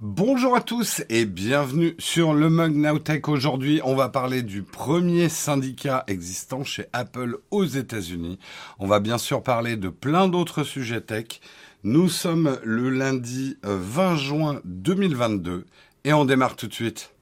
Bonjour 0.00 0.54
à 0.54 0.60
tous 0.60 1.02
et 1.08 1.24
bienvenue 1.24 1.94
sur 1.98 2.34
le 2.34 2.50
Mug 2.50 2.76
Nowtech. 2.76 3.28
Aujourd'hui, 3.28 3.80
on 3.84 3.94
va 3.94 4.08
parler 4.08 4.42
du 4.42 4.62
premier 4.62 5.28
syndicat 5.28 6.04
existant 6.06 6.64
chez 6.64 6.86
Apple 6.92 7.38
aux 7.50 7.64
États-Unis. 7.64 8.38
On 8.78 8.86
va 8.86 9.00
bien 9.00 9.18
sûr 9.18 9.42
parler 9.42 9.76
de 9.76 9.88
plein 9.88 10.28
d'autres 10.28 10.64
sujets 10.64 11.00
tech. 11.00 11.40
Nous 11.82 12.08
sommes 12.08 12.58
le 12.62 12.90
lundi 12.90 13.56
20 13.62 14.12
euh, 14.12 14.16
juin 14.16 14.60
2022 14.64 15.66
et 16.04 16.12
on 16.12 16.24
démarre 16.24 16.56
tout 16.56 16.68
de 16.68 16.74
suite. 16.74 17.15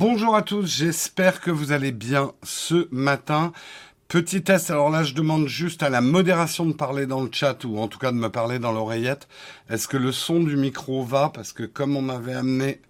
Bonjour 0.00 0.34
à 0.34 0.40
tous, 0.40 0.78
j'espère 0.78 1.42
que 1.42 1.50
vous 1.50 1.72
allez 1.72 1.92
bien 1.92 2.32
ce 2.42 2.88
matin. 2.90 3.52
Petit 4.08 4.42
test, 4.42 4.70
alors 4.70 4.88
là 4.88 5.04
je 5.04 5.12
demande 5.12 5.46
juste 5.46 5.82
à 5.82 5.90
la 5.90 6.00
modération 6.00 6.64
de 6.64 6.72
parler 6.72 7.04
dans 7.04 7.20
le 7.20 7.28
chat 7.30 7.64
ou 7.64 7.76
en 7.76 7.86
tout 7.86 7.98
cas 7.98 8.10
de 8.10 8.16
me 8.16 8.30
parler 8.30 8.58
dans 8.58 8.72
l'oreillette. 8.72 9.28
Est-ce 9.68 9.88
que 9.88 9.98
le 9.98 10.10
son 10.10 10.42
du 10.42 10.56
micro 10.56 11.04
va? 11.04 11.28
Parce 11.28 11.52
que 11.52 11.64
comme 11.64 11.96
on 11.96 12.00
m'avait 12.00 12.32
amené 12.32 12.80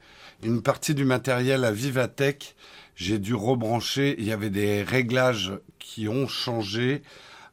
une 0.45 0.63
partie 0.63 0.95
du 0.95 1.05
matériel 1.05 1.65
à 1.65 1.73
Vivatech, 1.73 2.55
j'ai 2.95 3.19
dû 3.19 3.35
rebrancher, 3.35 4.15
il 4.19 4.25
y 4.25 4.33
avait 4.33 4.49
des 4.49 4.85
réglages 4.85 5.55
qui 5.81 6.07
ont 6.07 6.29
changé. 6.29 7.03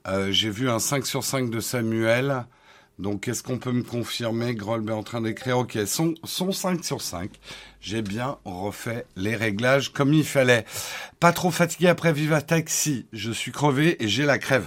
Euh, 0.07 0.31
j'ai 0.31 0.51
vu 0.51 0.69
un 0.69 0.77
5 0.77 1.03
sur 1.03 1.23
5 1.23 1.49
de 1.49 1.61
Samuel. 1.61 2.45
Donc, 2.99 3.27
est-ce 3.27 3.43
qu'on 3.43 3.59
peut 3.59 3.71
me 3.71 3.83
confirmer 3.83 4.55
Grolb 4.55 4.89
est 4.89 4.93
en 4.93 5.03
train 5.03 5.21
d'écrire? 5.21 5.59
Ok, 5.59 5.77
son, 5.85 6.15
son 6.23 6.51
5 6.51 6.83
sur 6.83 7.01
5. 7.01 7.29
J'ai 7.79 8.01
bien 8.01 8.37
refait 8.43 9.05
les 9.15 9.35
réglages 9.35 9.93
comme 9.93 10.13
il 10.13 10.23
fallait. 10.23 10.65
Pas 11.19 11.31
trop 11.31 11.51
fatigué 11.51 11.87
après 11.87 12.11
Vivatech? 12.11 12.69
Si, 12.69 13.05
je 13.13 13.31
suis 13.31 13.51
crevé 13.51 14.03
et 14.03 14.07
j'ai 14.07 14.25
la 14.25 14.39
crève. 14.39 14.65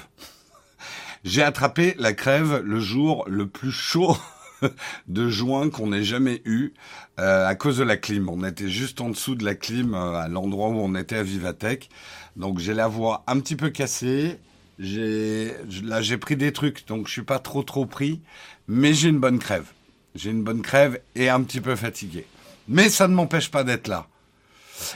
J'ai 1.24 1.42
attrapé 1.42 1.94
la 1.98 2.12
crève 2.12 2.62
le 2.64 2.80
jour 2.80 3.24
le 3.28 3.46
plus 3.46 3.72
chaud 3.72 4.16
de 5.08 5.28
juin 5.28 5.68
qu'on 5.68 5.92
ait 5.92 6.04
jamais 6.04 6.40
eu 6.44 6.72
euh, 7.18 7.46
à 7.46 7.54
cause 7.54 7.78
de 7.78 7.82
la 7.82 7.96
clim. 7.96 8.28
On 8.28 8.44
était 8.44 8.68
juste 8.68 9.00
en 9.00 9.10
dessous 9.10 9.34
de 9.34 9.44
la 9.44 9.54
clim 9.54 9.94
euh, 9.94 10.14
à 10.14 10.28
l'endroit 10.28 10.68
où 10.68 10.78
on 10.78 10.94
était 10.94 11.16
à 11.16 11.22
Vivatech. 11.22 11.90
Donc 12.36 12.58
j'ai 12.58 12.74
la 12.74 12.88
voix 12.88 13.24
un 13.26 13.40
petit 13.40 13.56
peu 13.56 13.70
cassée. 13.70 14.38
J'ai 14.80 15.54
là 15.82 16.00
j'ai 16.00 16.16
pris 16.16 16.36
des 16.36 16.52
trucs, 16.52 16.86
donc 16.88 17.06
je 17.06 17.12
suis 17.12 17.22
pas 17.22 17.38
trop 17.38 17.62
trop 17.62 17.84
pris, 17.84 18.22
mais 18.66 18.94
j'ai 18.94 19.10
une 19.10 19.20
bonne 19.20 19.38
crève. 19.38 19.66
J'ai 20.14 20.30
une 20.30 20.42
bonne 20.42 20.62
crève 20.62 21.00
et 21.14 21.28
un 21.28 21.42
petit 21.42 21.60
peu 21.60 21.76
fatigué. 21.76 22.26
Mais 22.66 22.88
ça 22.88 23.06
ne 23.06 23.14
m'empêche 23.14 23.50
pas 23.50 23.62
d'être 23.62 23.88
là. 23.88 24.06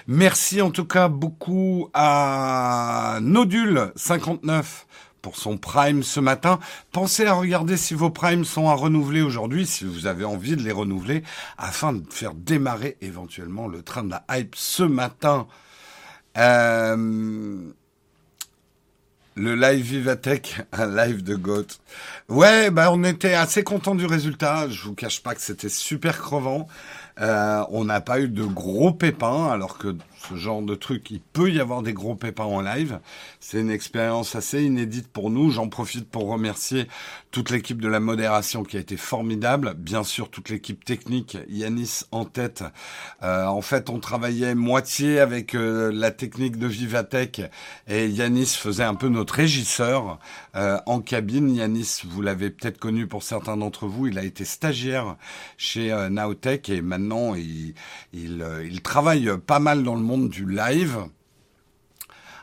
Merci 0.07 0.63
en 0.63 0.71
tout 0.71 0.87
cas 0.87 1.09
beaucoup 1.09 1.91
à 1.93 3.19
Nodule59 3.21 4.65
pour 5.21 5.37
son 5.37 5.59
prime 5.59 6.03
ce 6.03 6.19
matin. 6.19 6.61
Pensez 6.91 7.27
à 7.27 7.35
regarder 7.35 7.77
si 7.77 7.93
vos 7.93 8.11
primes 8.11 8.47
sont 8.47 8.71
à 8.71 8.75
renouveler 8.75 9.21
aujourd'hui, 9.21 9.67
si 9.67 9.85
vous 9.85 10.07
avez 10.07 10.25
envie 10.25 10.57
de 10.57 10.63
les 10.63 10.73
renouveler, 10.73 11.23
afin 11.59 11.93
de 11.93 12.03
faire 12.11 12.33
démarrer 12.33 12.97
éventuellement 13.03 13.69
le 13.69 13.83
train 13.83 14.03
de 14.03 14.11
la 14.11 14.25
hype 14.31 14.55
ce 14.57 14.83
matin. 14.83 15.47
Euh, 16.39 17.71
le 19.37 19.55
live 19.55 19.85
Vivatech, 19.85 20.63
un 20.73 20.87
live 20.87 21.23
de 21.23 21.35
Goat. 21.35 21.67
Ouais, 22.29 22.71
bah 22.71 22.91
on 22.93 23.03
était 23.05 23.35
assez 23.35 23.63
content 23.65 23.95
du 23.95 24.07
résultat. 24.07 24.69
Je 24.69 24.83
vous 24.83 24.95
cache 24.95 25.23
pas 25.23 25.35
que 25.35 25.41
c'était 25.41 25.69
super 25.69 26.19
crevant. 26.19 26.69
Euh, 27.21 27.63
on 27.71 27.85
n'a 27.85 28.01
pas 28.01 28.21
eu 28.21 28.29
de 28.29 28.45
gros 28.45 28.93
pépins, 28.93 29.51
alors 29.51 29.79
que 29.79 29.97
ce 30.29 30.37
genre 30.37 30.63
de 30.63 30.75
truc, 30.75 31.11
il 31.11 31.21
peut 31.21 31.51
y 31.51 31.61
avoir 31.61 31.83
des 31.83 31.93
gros 31.93 32.15
pépins 32.15 32.45
en 32.45 32.61
live. 32.61 33.01
C'est 33.41 33.61
une 33.61 33.71
expérience 33.71 34.35
assez 34.35 34.63
inédite 34.63 35.09
pour 35.09 35.31
nous. 35.31 35.51
J'en 35.51 35.69
profite 35.69 36.09
pour 36.09 36.29
remercier 36.29 36.87
toute 37.31 37.51
l'équipe 37.51 37.81
de 37.81 37.89
la 37.89 38.01
modération 38.01 38.63
qui 38.63 38.77
a 38.77 38.81
été 38.81 38.97
formidable. 38.97 39.75
Bien 39.75 40.05
sûr, 40.05 40.31
toute 40.31 40.49
l'équipe 40.49 40.85
technique, 40.85 41.37
Yanis 41.49 42.05
en 42.13 42.25
tête. 42.25 42.65
Euh, 43.23 43.47
en 43.47 43.61
fait, 43.61 43.91
on 43.91 43.99
travaillait 43.99 44.55
moitié 44.55 45.19
avec 45.19 45.55
euh, 45.55 45.91
la 45.93 46.11
technique 46.11 46.59
de 46.59 46.67
Vivatech 46.67 47.43
et 47.89 48.07
Yanis 48.07 48.47
faisait 48.47 48.85
un 48.85 48.95
peu 48.95 49.09
notre 49.09 49.35
régisseur 49.35 50.19
euh, 50.55 50.79
en 50.87 51.01
cabine. 51.01 51.55
Yanis, 51.55 52.03
vous 52.05 52.23
l'avez 52.23 52.51
peut-être 52.51 52.79
connu 52.79 53.07
pour 53.07 53.23
certains 53.23 53.57
d'entre 53.57 53.87
vous. 53.87 54.07
Il 54.07 54.19
a 54.19 54.25
été 54.25 54.45
stagiaire 54.45 55.17
chez 55.57 55.93
Nowtech 56.11 56.69
et 56.69 56.81
maintenant 56.81 57.35
il 57.35 58.83
travaille 58.83 59.31
pas 59.47 59.59
mal 59.59 59.83
dans 59.83 59.97
le 59.97 60.03
monde 60.03 60.14
du 60.19 60.49
live. 60.49 60.99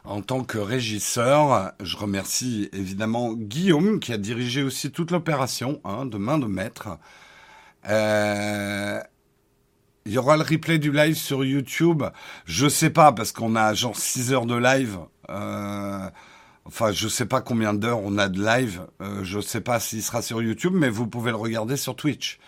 En 0.04 0.22
tant 0.22 0.44
que 0.44 0.58
régisseur, 0.58 1.74
je 1.80 1.96
remercie 1.96 2.70
évidemment 2.74 3.34
Guillaume 3.34 4.00
qui 4.00 4.14
a 4.14 4.18
dirigé 4.18 4.64
aussi 4.64 4.92
toute 4.92 5.12
l'opération 5.12 5.80
hein, 5.84 6.06
de 6.06 6.18
main 6.18 6.40
de 6.40 6.48
maître. 6.48 6.98
Euh, 7.88 9.00
il 10.06 10.14
y 10.14 10.18
aura 10.18 10.38
le 10.38 10.44
replay 10.44 10.80
du 10.80 10.92
live 10.92 11.16
sur 11.16 11.46
YouTube. 11.46 12.04
Je 12.46 12.68
sais 12.68 12.90
pas 12.90 13.12
parce 13.12 13.31
qu'on 13.31 13.56
a 13.56 13.74
genre 13.76 13.96
6 13.96 14.34
heures 14.34 14.48
de 14.48 14.56
live. 14.56 14.98
Euh, 15.30 16.10
enfin, 16.66 16.92
je 16.92 17.08
sais 17.08 17.28
pas 17.28 17.42
combien 17.42 17.76
d'heures 17.76 18.02
on 18.04 18.18
a 18.18 18.28
de 18.28 18.44
live. 18.44 18.81
Euh, 19.02 19.24
je 19.24 19.40
sais 19.40 19.62
pas 19.62 19.80
s'il 19.80 20.02
sera 20.02 20.24
sur 20.24 20.42
YouTube, 20.42 20.74
mais 20.76 20.90
vous 20.90 21.06
pouvez 21.06 21.30
le 21.30 21.38
regarder 21.38 21.78
sur 21.78 21.96
Twitch. 21.96 22.40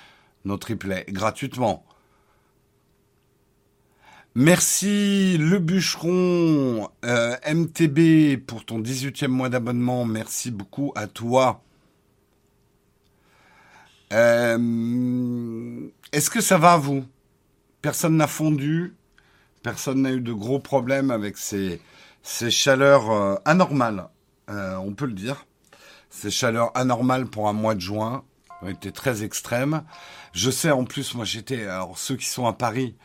Notre 0.45 0.69
replay 0.69 1.05
gratuitement. 1.09 1.85
Merci 4.35 5.37
le 5.37 5.59
bûcheron 5.59 6.89
euh, 7.05 7.35
MTB 7.47 8.43
pour 8.43 8.65
ton 8.65 8.79
18e 8.79 9.27
mois 9.27 9.49
d'abonnement. 9.49 10.05
Merci 10.05 10.49
beaucoup 10.49 10.91
à 10.95 11.05
toi. 11.05 11.61
Euh, 14.11 15.87
est-ce 16.11 16.31
que 16.31 16.41
ça 16.41 16.57
va 16.57 16.73
à 16.73 16.77
vous? 16.77 17.05
Personne 17.83 18.17
n'a 18.17 18.25
fondu. 18.25 18.95
Personne 19.61 20.01
n'a 20.01 20.11
eu 20.11 20.19
de 20.19 20.33
gros 20.33 20.59
problèmes 20.59 21.11
avec 21.11 21.37
ces, 21.37 21.79
chaleurs 22.23 23.11
euh, 23.11 23.35
anormales. 23.45 24.09
on 24.47 24.95
peut 24.95 25.05
le 25.05 25.13
dire. 25.13 25.45
Ces 26.09 26.31
chaleurs 26.31 26.75
anormales 26.75 27.27
pour 27.27 27.49
un 27.49 27.53
mois 27.53 27.75
de 27.75 27.81
juin 27.81 28.23
ont 28.63 28.69
été 28.69 28.91
très 28.91 29.23
extrêmes. 29.23 29.83
Je 30.31 30.49
sais 30.49 30.71
en 30.71 30.85
plus, 30.85 31.13
moi 31.13 31.23
j'étais, 31.23 31.67
alors 31.67 31.99
ceux 31.99 32.15
qui 32.15 32.25
sont 32.25 32.47
à 32.47 32.53
Paris, 32.53 32.95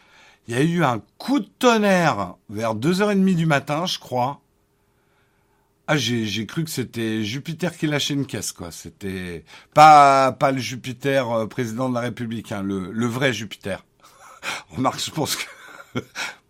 il 0.48 0.54
y 0.54 0.58
a 0.58 0.62
eu 0.62 0.82
un 0.82 1.02
coup 1.18 1.40
de 1.40 1.48
tonnerre 1.58 2.36
vers 2.48 2.74
2h30 2.74 3.34
du 3.34 3.44
matin, 3.44 3.84
je 3.84 3.98
crois. 3.98 4.40
Ah, 5.86 5.96
j'ai 5.96 6.46
cru 6.46 6.64
que 6.64 6.70
c'était 6.70 7.22
Jupiter 7.22 7.76
qui 7.76 7.86
lâchait 7.86 8.14
une 8.14 8.26
caisse, 8.26 8.52
quoi. 8.52 8.70
C'était 8.70 9.44
pas 9.74 10.32
pas 10.32 10.50
le 10.50 10.58
Jupiter 10.58 11.30
euh, 11.30 11.46
président 11.46 11.88
de 11.90 11.94
la 11.94 12.00
République, 12.00 12.52
hein, 12.52 12.62
le, 12.62 12.90
le 12.92 13.06
vrai 13.06 13.32
Jupiter. 13.32 13.84
Remarque, 14.70 15.02
je 15.04 15.10
pense 15.10 15.36
que 15.36 15.44
le 15.94 16.02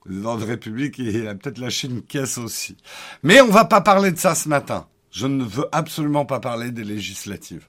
président 0.04 0.36
de 0.36 0.41
la 0.42 0.47
République, 0.47 0.98
il 0.98 1.26
a 1.26 1.34
peut-être 1.34 1.59
lâché 1.59 1.88
une 1.88 2.03
caisse 2.03 2.38
aussi. 2.38 2.76
Mais 3.25 3.41
on 3.41 3.48
va 3.48 3.65
pas 3.65 3.80
parler 3.80 4.12
de 4.12 4.19
ça 4.19 4.36
ce 4.36 4.48
matin. 4.48 4.86
Je 5.10 5.26
ne 5.26 5.42
veux 5.42 5.69
absolument 5.72 6.25
pas 6.25 6.38
parler 6.38 6.70
des 6.70 6.84
législatives. 6.84 7.66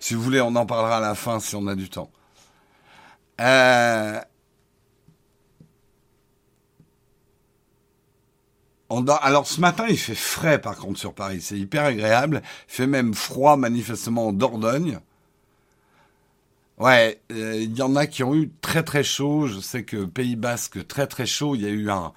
Si 0.00 0.14
vous 0.14 0.22
voulez, 0.22 0.40
on 0.40 0.54
en 0.56 0.66
parlera 0.66 0.98
à 0.98 1.00
la 1.00 1.14
fin 1.14 1.40
si 1.40 1.56
on 1.56 1.66
a 1.66 1.74
du 1.74 1.88
temps. 1.88 2.10
Euh, 3.40 4.20
Alors 9.22 9.46
ce 9.46 9.60
matin, 9.60 9.86
il 9.88 9.98
fait 9.98 10.14
frais 10.14 10.60
par 10.60 10.76
contre 10.76 10.98
sur 10.98 11.14
Paris, 11.14 11.40
c'est 11.40 11.58
hyper 11.58 11.84
agréable. 11.84 12.42
Il 12.68 12.74
fait 12.74 12.86
même 12.86 13.14
froid 13.14 13.56
manifestement 13.56 14.28
en 14.28 14.32
Dordogne. 14.32 14.98
Ouais, 16.78 17.20
euh, 17.30 17.60
il 17.62 17.76
y 17.76 17.82
en 17.82 17.94
a 17.96 18.06
qui 18.06 18.24
ont 18.24 18.34
eu 18.34 18.50
très 18.60 18.82
très 18.82 19.04
chaud. 19.04 19.46
Je 19.46 19.60
sais 19.60 19.84
que 19.84 20.04
Pays 20.04 20.36
Basque 20.36 20.86
très 20.86 21.06
très 21.06 21.26
chaud. 21.26 21.54
Il 21.54 21.62
y 21.62 21.66
a 21.66 21.70
eu 21.70 21.90
un 21.90 22.12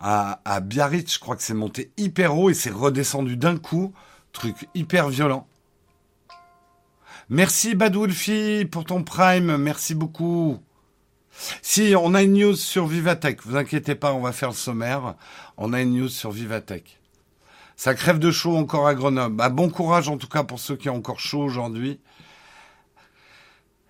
à, 0.00 0.60
Biarritz, 0.60 1.14
je 1.14 1.18
crois 1.18 1.36
que 1.36 1.42
c'est 1.42 1.54
monté 1.54 1.90
hyper 1.96 2.36
haut 2.36 2.50
et 2.50 2.54
c'est 2.54 2.70
redescendu 2.70 3.36
d'un 3.36 3.58
coup. 3.58 3.92
Truc 4.32 4.68
hyper 4.74 5.08
violent. 5.08 5.46
Merci 7.28 7.74
Badwulfi 7.74 8.66
pour 8.70 8.84
ton 8.84 9.04
prime, 9.04 9.56
merci 9.56 9.94
beaucoup. 9.94 10.58
Si, 11.62 11.94
on 11.96 12.14
a 12.14 12.22
une 12.22 12.34
news 12.34 12.56
sur 12.56 12.86
Vivatech. 12.86 13.40
Vous 13.44 13.56
inquiétez 13.56 13.94
pas, 13.94 14.12
on 14.12 14.20
va 14.20 14.32
faire 14.32 14.50
le 14.50 14.54
sommaire. 14.54 15.14
On 15.56 15.72
a 15.72 15.80
une 15.80 15.94
news 15.98 16.08
sur 16.08 16.30
Vivatech. 16.30 16.98
Ça 17.76 17.94
crève 17.94 18.18
de 18.18 18.30
chaud 18.30 18.56
encore 18.56 18.86
à 18.86 18.94
Grenoble. 18.94 19.36
Bah, 19.36 19.48
bon 19.48 19.70
courage 19.70 20.08
en 20.08 20.18
tout 20.18 20.28
cas 20.28 20.44
pour 20.44 20.60
ceux 20.60 20.76
qui 20.76 20.90
ont 20.90 20.96
encore 20.96 21.20
chaud 21.20 21.40
aujourd'hui. 21.40 21.98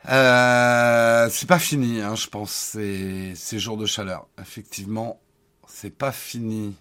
Euh, 0.08 1.28
c'est 1.30 1.48
pas 1.48 1.58
fini, 1.58 2.00
hein, 2.00 2.14
je 2.14 2.26
pense, 2.28 2.52
ces, 2.52 3.58
jours 3.58 3.76
de 3.76 3.86
chaleur. 3.86 4.28
Effectivement, 4.40 5.20
c'est 5.66 5.96
pas 5.96 6.12
fini. 6.12 6.76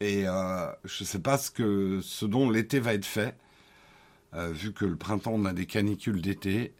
Et 0.00 0.24
euh, 0.26 0.66
je 0.84 1.04
sais 1.04 1.20
pas 1.20 1.38
ce 1.38 1.50
que 1.50 2.00
ce 2.02 2.26
dont 2.26 2.50
l'été 2.50 2.80
va 2.80 2.94
être 2.94 3.06
fait. 3.06 3.36
euh, 4.34 4.52
vu 4.52 4.72
que 4.72 4.84
le 4.84 4.96
printemps, 4.96 5.32
on 5.34 5.44
a 5.44 5.52
des 5.52 5.66
canicules 5.66 6.20
d'été. 6.20 6.74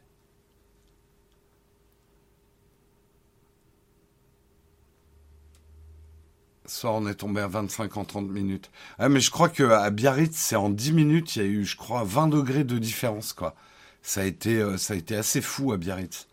Soir, 6.75 6.95
on 6.95 7.07
est 7.07 7.15
tombé 7.15 7.41
à 7.41 7.47
25 7.47 7.97
en 7.97 8.05
30 8.05 8.29
minutes. 8.29 8.71
Mais 8.99 9.21
je 9.21 9.31
crois 9.31 9.49
qu'à 9.49 9.91
Biarritz, 9.91 10.37
c'est 10.37 10.57
en 10.57 10.71
10 10.71 10.93
minutes, 10.93 11.37
il 11.37 11.43
y 11.43 11.45
a 11.45 11.49
eu, 11.49 11.65
je 11.65 11.77
crois, 11.77 12.05
20 12.05 12.29
degrés 12.29 12.65
de 12.65 12.79
différence, 12.79 13.33
quoi. 13.33 13.55
Ça 14.03 14.21
a 14.21 14.25
été, 14.25 14.57
euh, 14.61 14.77
ça 14.77 14.93
a 14.95 14.97
été 14.97 15.17
assez 15.17 15.41
fou 15.41 15.73
à 15.73 15.79
Biarritz. 15.79 16.29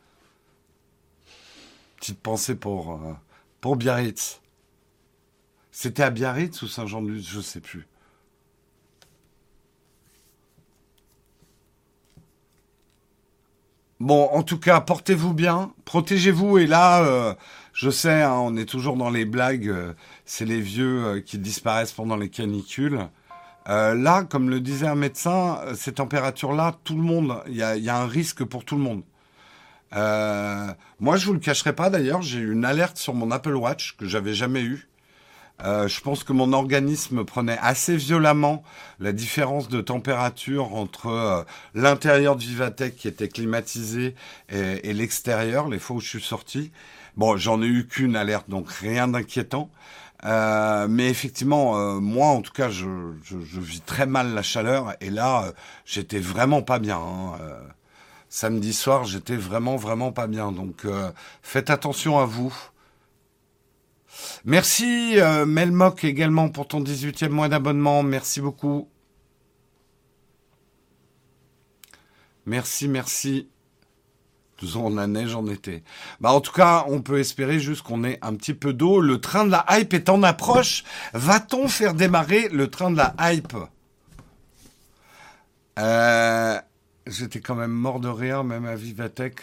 Petite 1.95 2.19
pensée 2.19 2.55
pour, 2.55 2.91
euh, 2.91 3.13
pour 3.61 3.77
Biarritz. 3.77 4.41
C'était 5.71 6.03
à 6.03 6.09
Biarritz 6.09 6.61
ou 6.61 6.67
Saint-Jean-de-Luz 6.67 7.29
Je 7.29 7.39
sais 7.39 7.61
plus. 7.61 7.87
Bon, 14.01 14.29
en 14.33 14.43
tout 14.43 14.59
cas, 14.59 14.81
portez-vous 14.81 15.33
bien, 15.33 15.73
protégez-vous. 15.85 16.57
Et 16.57 16.67
là, 16.67 17.03
euh, 17.05 17.35
je 17.71 17.89
sais, 17.89 18.23
hein, 18.23 18.33
on 18.33 18.57
est 18.57 18.65
toujours 18.65 18.97
dans 18.97 19.11
les 19.11 19.25
blagues. 19.25 19.73
C'est 20.25 20.45
les 20.45 20.61
vieux 20.61 21.05
euh, 21.05 21.21
qui 21.21 21.37
disparaissent 21.37 21.91
pendant 21.91 22.15
les 22.15 22.29
canicules. 22.29 22.99
là, 23.67 24.23
comme 24.23 24.49
le 24.49 24.59
disait 24.59 24.87
un 24.87 24.95
médecin, 24.95 25.59
ces 25.75 25.93
températures-là, 25.93 26.77
tout 26.83 26.95
le 26.95 27.03
monde, 27.03 27.41
il 27.47 27.55
y 27.55 27.63
a, 27.63 27.97
un 27.97 28.07
risque 28.07 28.43
pour 28.43 28.65
tout 28.65 28.75
le 28.75 28.81
monde. 28.81 29.03
moi, 30.99 31.17
je 31.17 31.25
vous 31.25 31.33
le 31.33 31.39
cacherai 31.39 31.73
pas. 31.73 31.89
D'ailleurs, 31.89 32.21
j'ai 32.21 32.39
eu 32.39 32.51
une 32.53 32.65
alerte 32.65 32.97
sur 32.97 33.13
mon 33.13 33.31
Apple 33.31 33.55
Watch 33.55 33.95
que 33.97 34.05
j'avais 34.07 34.33
jamais 34.33 34.61
eue. 34.61 34.87
Euh, 35.63 35.87
je 35.87 36.01
pense 36.01 36.23
que 36.23 36.33
mon 36.33 36.53
organisme 36.53 37.23
prenait 37.23 37.57
assez 37.61 37.95
violemment 37.95 38.63
la 38.99 39.11
différence 39.11 39.69
de 39.69 39.81
température 39.81 40.73
entre 40.73 41.07
euh, 41.07 41.43
l'intérieur 41.75 42.35
de 42.35 42.41
Vivatech 42.41 42.95
qui 42.95 43.07
était 43.07 43.27
climatisé 43.27 44.15
et, 44.49 44.93
l'extérieur, 44.93 45.67
les 45.69 45.79
fois 45.79 45.97
où 45.97 45.99
je 45.99 46.09
suis 46.09 46.21
sorti. 46.21 46.71
Bon, 47.15 47.37
j'en 47.37 47.61
ai 47.61 47.67
eu 47.67 47.87
qu'une 47.87 48.15
alerte, 48.15 48.49
donc 48.49 48.69
rien 48.71 49.07
d'inquiétant. 49.07 49.69
Euh, 50.23 50.87
mais 50.87 51.09
effectivement, 51.09 51.99
moi, 51.99 52.27
en 52.27 52.41
tout 52.41 52.53
cas, 52.53 52.69
je, 52.69 52.87
vis 53.59 53.81
très 53.81 54.05
mal 54.05 54.33
la 54.33 54.43
chaleur. 54.43 54.93
Et 55.01 55.09
là, 55.09 55.51
j'étais 55.85 56.19
vraiment 56.19 56.61
pas 56.61 56.79
bien. 56.79 56.97
Hein. 56.97 57.37
samedi 58.29 58.73
soir, 58.73 59.03
j'étais 59.05 59.35
vraiment, 59.35 59.77
vraiment 59.77 60.11
pas 60.11 60.27
bien. 60.27 60.51
Donc, 60.51 60.85
faites 61.41 61.69
attention 61.69 62.19
à 62.19 62.25
vous. 62.25 62.53
Merci 64.45 65.19
euh, 65.19 65.45
Melmoc 65.45 66.03
également 66.03 66.49
pour 66.49 66.67
ton 66.67 66.81
18e 66.81 67.29
mois 67.29 67.49
d'abonnement. 67.49 68.03
Merci 68.03 68.41
beaucoup. 68.41 68.89
Merci, 72.45 72.87
merci. 72.87 73.49
Toujours 74.61 74.85
on 74.85 74.97
a 74.97 75.07
neige 75.07 75.33
en 75.33 75.47
été. 75.47 75.81
Bah 76.19 76.31
en 76.33 76.39
tout 76.39 76.51
cas, 76.51 76.85
on 76.87 77.01
peut 77.01 77.17
espérer 77.17 77.59
juste 77.59 77.81
qu'on 77.81 78.03
ait 78.03 78.19
un 78.21 78.35
petit 78.35 78.53
peu 78.53 78.73
d'eau. 78.73 79.01
Le 79.01 79.19
train 79.19 79.43
de 79.43 79.49
la 79.49 79.65
hype 79.71 79.95
est 79.95 80.07
en 80.07 80.21
approche. 80.21 80.83
Va-t-on 81.15 81.67
faire 81.67 81.95
démarrer 81.95 82.47
le 82.49 82.69
train 82.69 82.91
de 82.91 82.97
la 82.97 83.15
hype? 83.19 83.55
Euh, 85.79 86.59
J'étais 87.07 87.39
quand 87.39 87.55
même 87.55 87.71
mort 87.71 87.99
de 87.99 88.07
rire, 88.07 88.43
même 88.43 88.67
à 88.67 88.75
Vivatech. 88.75 89.39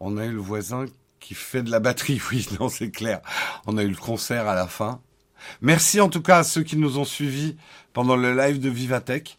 On 0.00 0.16
a 0.16 0.24
eu 0.24 0.32
le 0.32 0.40
voisin 0.40 0.86
qui 1.20 1.34
fait 1.34 1.62
de 1.62 1.70
la 1.70 1.78
batterie, 1.78 2.18
oui, 2.32 2.48
non, 2.58 2.70
c'est 2.70 2.90
clair. 2.90 3.20
On 3.66 3.76
a 3.76 3.82
eu 3.82 3.90
le 3.90 3.96
concert 3.96 4.48
à 4.48 4.54
la 4.54 4.68
fin. 4.68 5.02
Merci 5.60 6.00
en 6.00 6.08
tout 6.08 6.22
cas 6.22 6.38
à 6.38 6.44
ceux 6.44 6.62
qui 6.62 6.78
nous 6.78 6.96
ont 6.96 7.04
suivis 7.04 7.58
pendant 7.92 8.16
le 8.16 8.34
live 8.34 8.58
de 8.58 8.70
Vivatech. 8.70 9.36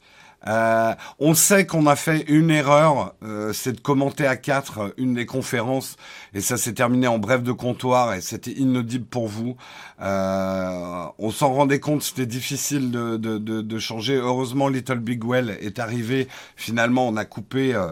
Euh, 0.48 0.94
on 1.20 1.34
sait 1.34 1.66
qu'on 1.66 1.88
a 1.88 1.96
fait 1.96 2.26
une 2.28 2.52
erreur, 2.52 3.14
euh, 3.24 3.54
c'est 3.54 3.74
de 3.74 3.80
commenter 3.80 4.28
à 4.28 4.36
quatre 4.36 4.94
une 4.98 5.14
des 5.14 5.26
conférences, 5.26 5.96
et 6.34 6.42
ça 6.42 6.58
s'est 6.58 6.74
terminé 6.74 7.08
en 7.08 7.18
bref 7.18 7.44
de 7.44 7.52
comptoir, 7.52 8.14
et 8.14 8.22
c'était 8.22 8.52
inaudible 8.52 9.06
pour 9.06 9.28
vous. 9.28 9.56
Euh, 10.02 11.06
on 11.18 11.32
s'en 11.32 11.54
rendait 11.54 11.80
compte, 11.80 12.04
c'était 12.04 12.26
difficile 12.26 12.92
de, 12.92 13.18
de, 13.18 13.38
de, 13.38 13.62
de, 13.62 13.80
changer. 13.80 14.16
Heureusement, 14.16 14.68
Little 14.68 15.00
Big 15.00 15.24
Well 15.24 15.58
est 15.62 15.80
arrivé. 15.80 16.28
Finalement, 16.56 17.08
on 17.08 17.16
a 17.16 17.26
coupé 17.26 17.74
euh, 17.74 17.92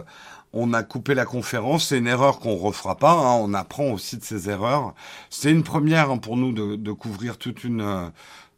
on 0.52 0.72
a 0.72 0.82
coupé 0.82 1.14
la 1.14 1.24
conférence. 1.24 1.88
C'est 1.88 1.98
une 1.98 2.06
erreur 2.06 2.38
qu'on 2.38 2.56
refera 2.56 2.96
pas. 2.96 3.12
Hein. 3.12 3.38
On 3.40 3.54
apprend 3.54 3.90
aussi 3.90 4.16
de 4.16 4.24
ces 4.24 4.50
erreurs. 4.50 4.94
C'est 5.30 5.50
une 5.50 5.62
première 5.62 6.10
hein, 6.10 6.18
pour 6.18 6.36
nous 6.36 6.52
de, 6.52 6.92
couvrir 6.92 7.38
toute 7.38 7.64
une 7.64 7.80
euh, 7.80 8.08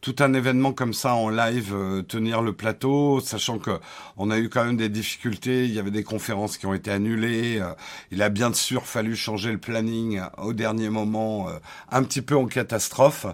tout 0.05 0.17
un 0.19 0.35
événement 0.35 0.75
comme 0.75 0.93
ça 0.93 1.15
en 1.15 1.31
live, 1.31 1.73
euh, 1.73 2.03
tenir 2.03 2.43
le 2.43 2.53
plateau, 2.53 3.21
sachant 3.21 3.59
que 3.59 3.71
on 4.19 4.31
a 4.31 4.37
eu 4.37 4.51
quand 4.51 4.63
même 4.63 4.77
des 4.77 4.91
difficultés. 4.91 5.65
Il 5.65 5.73
y 5.73 5.79
avait 5.79 5.91
des 5.91 6.05
conférences 6.05 6.59
qui 6.59 6.67
ont 6.67 6.75
été 6.75 6.91
annulées. 6.91 7.59
Euh, 7.59 7.73
il 8.11 8.21
a 8.21 8.29
bien 8.29 8.53
sûr 8.53 8.85
fallu 8.87 9.17
changer 9.17 9.51
le 9.51 9.57
planning 9.57 10.21
au 10.37 10.53
dernier 10.53 10.91
moment, 10.91 11.49
un 11.91 12.03
petit 12.03 12.21
peu 12.21 12.37
en 12.37 12.45
catastrophe. 12.45 13.25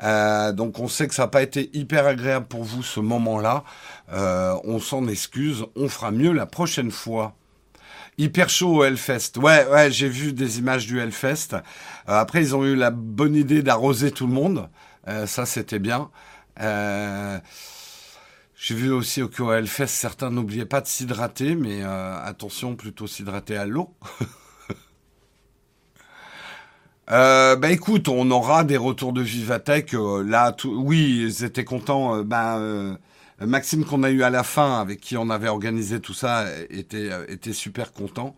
donc 0.00 0.80
on 0.80 0.88
sait 0.88 1.06
que 1.06 1.14
ça 1.14 1.22
n'a 1.22 1.28
pas 1.28 1.42
été 1.42 1.70
hyper 1.72 2.04
agréable 2.06 2.46
pour 2.46 2.64
vous 2.64 2.82
ce 2.82 2.98
moment-là. 2.98 3.62
on 4.10 4.80
s'en 4.80 5.06
excuse. 5.06 5.66
On 5.76 5.88
fera 5.88 6.10
mieux 6.10 6.32
la 6.32 6.46
prochaine 6.46 6.90
fois. 6.90 7.36
Hyper 8.20 8.48
chaud 8.48 8.78
au 8.78 8.84
Hellfest. 8.84 9.36
Ouais, 9.36 9.64
ouais, 9.70 9.92
j'ai 9.92 10.08
vu 10.08 10.32
des 10.32 10.58
images 10.58 10.88
du 10.88 10.98
Hellfest. 10.98 11.54
Euh, 11.54 11.58
après, 12.06 12.40
ils 12.40 12.56
ont 12.56 12.64
eu 12.64 12.74
la 12.74 12.90
bonne 12.90 13.36
idée 13.36 13.62
d'arroser 13.62 14.10
tout 14.10 14.26
le 14.26 14.32
monde. 14.32 14.68
Euh, 15.08 15.26
ça, 15.26 15.46
c'était 15.46 15.78
bien. 15.78 16.10
Euh, 16.60 17.38
j'ai 18.56 18.74
vu 18.74 18.90
aussi 18.90 19.22
qu'au 19.28 19.52
Hellfest, 19.52 19.86
certains 19.88 20.30
n'oubliaient 20.30 20.66
pas 20.66 20.80
de 20.80 20.86
s'hydrater, 20.86 21.54
mais 21.54 21.82
attention, 21.82 22.76
plutôt 22.76 23.06
s'hydrater 23.06 23.56
à 23.56 23.66
l'eau. 23.66 23.94
Euh, 27.10 27.56
bah 27.56 27.70
écoute, 27.70 28.08
on 28.08 28.30
aura 28.30 28.64
des 28.64 28.76
retours 28.76 29.14
de 29.14 29.22
Vivatech. 29.22 29.94
là, 29.94 30.54
oui, 30.64 31.22
ils 31.22 31.42
étaient 31.42 31.64
contents. 31.64 32.22
ben, 32.22 32.98
Maxime 33.40 33.84
qu'on 33.84 34.02
a 34.02 34.10
eu 34.10 34.22
à 34.22 34.30
la 34.30 34.42
fin, 34.42 34.80
avec 34.80 35.00
qui 35.00 35.16
on 35.16 35.30
avait 35.30 35.48
organisé 35.48 36.00
tout 36.00 36.12
ça, 36.12 36.46
était, 36.70 37.52
super 37.52 37.92
content. 37.92 38.36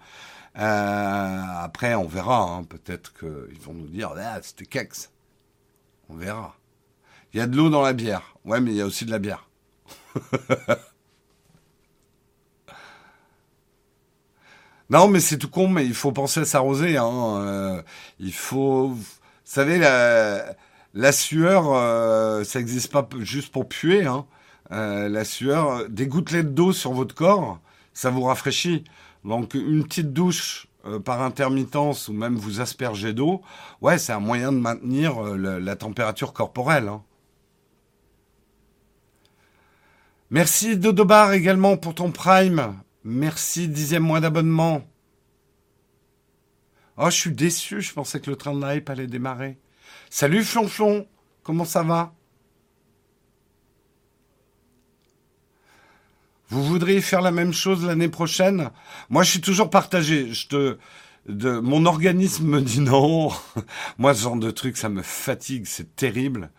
Euh, 0.59 1.43
après, 1.63 1.95
on 1.95 2.07
verra. 2.07 2.43
Hein. 2.43 2.65
Peut-être 2.65 3.13
qu'ils 3.15 3.61
vont 3.61 3.75
nous 3.75 3.89
dire 3.89 4.13
ah, 4.17 4.39
c'était 4.43 4.67
kex. 4.67 5.11
On 6.09 6.17
verra. 6.17 6.60
Il 7.33 7.39
y 7.39 7.41
a 7.41 7.47
de 7.47 7.57
l'eau 7.57 7.71
dans 7.71 7.83
la 7.83 7.93
bière. 7.93 8.35
Ouais, 8.45 8.61
mais 8.61 8.73
il 8.73 8.77
y 8.77 8.81
a 8.81 8.87
aussi 8.87 9.05
de 9.05 9.11
la 9.11 9.19
bière. 9.21 9.49
non, 14.91 15.07
mais 15.09 15.21
c'est 15.21 15.39
tout 15.39 15.49
con, 15.49 15.69
mais 15.69 15.87
il 15.87 15.95
faut 15.95 16.11
penser 16.13 16.41
à 16.41 16.45
s'arroser. 16.45 16.97
Hein. 16.97 17.37
Euh, 17.39 17.81
il 18.19 18.33
faut. 18.33 18.89
Vous 18.89 19.05
savez, 19.45 19.79
la, 19.79 21.13
sueur, 21.13 21.73
euh, 21.73 22.43
ça 22.45 22.59
n'existe 22.59 22.91
pas 22.91 23.09
juste 23.21 23.53
pour 23.53 23.69
puer. 23.69 24.07
Hein. 24.07 24.27
Euh, 24.73 25.09
la 25.09 25.25
sueur, 25.25 25.89
des 25.89 26.07
gouttelettes 26.09 26.55
d'eau 26.55 26.73
sur 26.73 26.93
votre 26.93 27.15
corps, 27.15 27.61
ça 27.93 28.11
vous 28.11 28.23
rafraîchit. 28.23 28.85
Donc 29.25 29.55
une 29.55 29.85
petite 29.85 30.13
douche 30.13 30.67
par 31.05 31.23
intermittence 31.23 32.09
ou 32.09 32.15
même 32.15 32.37
vous 32.37 32.61
asperger 32.61 33.13
d'eau, 33.13 33.43
ouais, 33.83 33.99
c'est 33.99 34.13
un 34.13 34.21
moyen 34.21 34.51
de 34.51 34.57
maintenir 34.59 35.21
la 35.23 35.77
température 35.77 36.33
corporelle. 36.33 36.89
Hein. 36.89 37.03
Merci 40.31 40.77
Dodobar 40.77 41.33
également 41.33 41.77
pour 41.77 41.97
ton 41.97 42.13
prime. 42.13 42.81
Merci 43.03 43.67
dixième 43.67 44.05
mois 44.05 44.21
d'abonnement. 44.21 44.83
Oh, 46.97 47.11
je 47.11 47.17
suis 47.17 47.33
déçu, 47.33 47.81
je 47.81 47.93
pensais 47.93 48.21
que 48.21 48.31
le 48.31 48.37
train 48.37 48.55
de 48.55 48.61
la 48.61 48.77
hype 48.77 48.89
allait 48.91 49.09
démarrer. 49.09 49.59
Salut 50.09 50.45
Flonflon, 50.45 51.09
comment 51.43 51.65
ça 51.65 51.83
va? 51.83 52.15
Vous 56.49 56.63
voudriez 56.63 57.01
faire 57.01 57.23
la 57.23 57.33
même 57.33 57.53
chose 57.53 57.85
l'année 57.85 58.09
prochaine? 58.09 58.71
Moi, 59.09 59.25
je 59.25 59.31
suis 59.31 59.41
toujours 59.41 59.71
partagé. 59.71 60.33
Je 60.33 60.47
te, 60.47 60.79
de, 61.27 61.59
mon 61.59 61.87
organisme 61.87 62.47
me 62.47 62.61
dit 62.61 62.81
non. 62.81 63.31
Moi, 63.99 64.15
ce 64.15 64.23
genre 64.23 64.37
de 64.37 64.51
truc, 64.53 64.77
ça 64.77 64.89
me 64.89 65.03
fatigue, 65.03 65.67
c'est 65.67 65.97
terrible. 65.97 66.51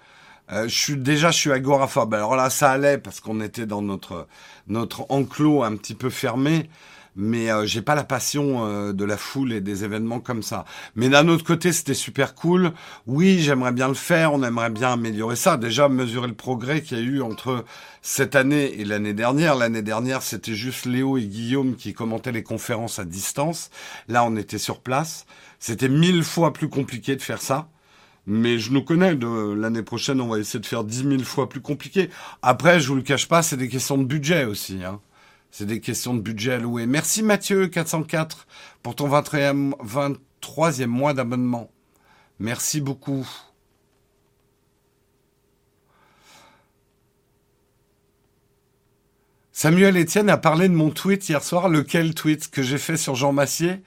Euh, 0.52 0.68
je 0.68 0.76
suis 0.76 0.98
déjà, 0.98 1.32
je 1.32 1.38
suis 1.38 1.52
agoraphobe. 1.52 2.14
Alors 2.14 2.36
là, 2.36 2.50
ça 2.50 2.72
allait 2.72 2.98
parce 2.98 3.20
qu'on 3.20 3.42
était 3.42 3.66
dans 3.66 3.82
notre 3.82 4.28
notre 4.68 5.06
enclos 5.10 5.64
un 5.64 5.76
petit 5.76 5.96
peu 5.96 6.10
fermé 6.10 6.70
mais 7.16 7.52
euh, 7.52 7.66
j'ai 7.66 7.82
pas 7.82 7.96
la 7.96 8.04
passion 8.04 8.66
euh, 8.66 8.94
de 8.94 9.04
la 9.06 9.18
foule 9.18 9.54
et 9.54 9.62
des 9.62 9.84
événements 9.84 10.20
comme 10.20 10.44
ça. 10.44 10.66
Mais 10.96 11.10
d'un 11.10 11.28
autre 11.28 11.44
côté, 11.44 11.74
c'était 11.74 11.94
super 11.94 12.36
cool. 12.36 12.72
Oui, 13.08 13.40
j'aimerais 13.40 13.72
bien 13.72 13.88
le 13.88 13.94
faire, 13.94 14.34
on 14.34 14.44
aimerait 14.44 14.70
bien 14.70 14.94
améliorer 14.94 15.36
ça. 15.36 15.58
Déjà, 15.58 15.90
mesurer 15.90 16.28
le 16.28 16.36
progrès 16.36 16.82
qu'il 16.82 16.98
y 16.98 17.02
a 17.02 17.04
eu 17.04 17.22
entre 17.22 17.66
cette 18.02 18.36
année 18.36 18.80
et 18.80 18.86
l'année 18.86 19.14
dernière. 19.14 19.56
L'année 19.56 19.82
dernière, 19.82 20.22
c'était 20.22 20.56
juste 20.56 20.86
Léo 20.86 21.18
et 21.18 21.26
Guillaume 21.26 21.76
qui 21.76 21.94
commentaient 21.94 22.32
les 22.32 22.44
conférences 22.44 23.00
à 23.00 23.06
distance. 23.06 23.72
Là, 24.08 24.24
on 24.24 24.36
était 24.38 24.58
sur 24.58 24.80
place. 24.80 25.26
C'était 25.60 25.90
mille 25.90 26.24
fois 26.24 26.54
plus 26.54 26.70
compliqué 26.70 27.16
de 27.16 27.22
faire 27.22 27.42
ça. 27.42 27.68
Mais 28.28 28.60
je 28.60 28.72
nous 28.72 28.84
connais, 28.84 29.16
de 29.16 29.54
l'année 29.54 29.82
prochaine, 29.82 30.22
on 30.22 30.28
va 30.28 30.38
essayer 30.38 30.60
de 30.60 30.66
faire 30.66 30.84
dix 30.84 31.04
mille 31.04 31.26
fois 31.26 31.50
plus 31.50 31.62
compliqué. 31.62 32.10
Après, 32.42 32.80
je 32.80 32.88
vous 32.88 32.96
le 32.96 33.02
cache 33.02 33.28
pas, 33.28 33.42
c'est 33.42 33.58
des 33.58 33.68
questions 33.68 33.98
de 33.98 34.04
budget 34.04 34.46
aussi. 34.46 34.84
Hein. 34.84 35.00
C'est 35.50 35.66
des 35.66 35.82
questions 35.82 36.14
de 36.14 36.22
budget 36.22 36.54
alloué. 36.54 36.86
Merci 36.86 37.24
Mathieu 37.24 37.68
404 37.68 38.48
pour 38.84 38.96
ton 38.96 39.10
23e 39.10 40.86
mois 40.86 41.14
d'abonnement. 41.14 41.72
Merci 42.40 42.80
beaucoup. 42.80 43.28
Samuel 49.52 49.98
Etienne 49.98 50.30
a 50.30 50.38
parlé 50.38 50.70
de 50.70 50.74
mon 50.74 50.90
tweet 50.90 51.28
hier 51.28 51.44
soir. 51.44 51.70
Lequel 51.70 52.16
tweet 52.16 52.50
que 52.50 52.64
j'ai 52.64 52.78
fait 52.80 52.98
sur 52.98 53.16
Jean 53.16 53.34
Massier? 53.34 53.82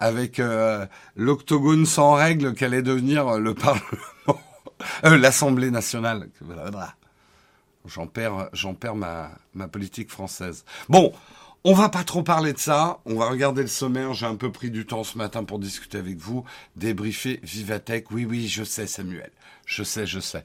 Avec 0.00 0.40
euh, 0.40 0.86
l'octogone 1.14 1.86
sans 1.86 2.14
règle 2.14 2.54
qu'allait 2.54 2.82
devenir 2.82 3.38
le 3.38 3.54
Parlement, 3.54 3.84
euh, 5.04 5.16
l'Assemblée 5.18 5.70
nationale. 5.70 6.28
J'en 7.86 8.06
perds, 8.06 8.48
j'en 8.52 8.74
perds 8.74 8.96
ma, 8.96 9.30
ma 9.54 9.68
politique 9.68 10.10
française. 10.10 10.64
Bon, 10.88 11.12
on 11.62 11.74
va 11.74 11.90
pas 11.90 12.04
trop 12.04 12.22
parler 12.22 12.54
de 12.54 12.58
ça. 12.58 13.00
On 13.04 13.16
va 13.16 13.28
regarder 13.28 13.60
le 13.60 13.68
sommaire. 13.68 14.14
J'ai 14.14 14.26
un 14.26 14.36
peu 14.36 14.50
pris 14.50 14.70
du 14.70 14.86
temps 14.86 15.04
ce 15.04 15.18
matin 15.18 15.44
pour 15.44 15.58
discuter 15.58 15.98
avec 15.98 16.16
vous, 16.16 16.44
débriefer 16.76 17.38
Vivatech. 17.42 18.10
Oui, 18.10 18.24
oui, 18.24 18.48
je 18.48 18.64
sais, 18.64 18.86
Samuel. 18.86 19.30
Je 19.66 19.82
sais, 19.82 20.06
je 20.06 20.20
sais. 20.20 20.44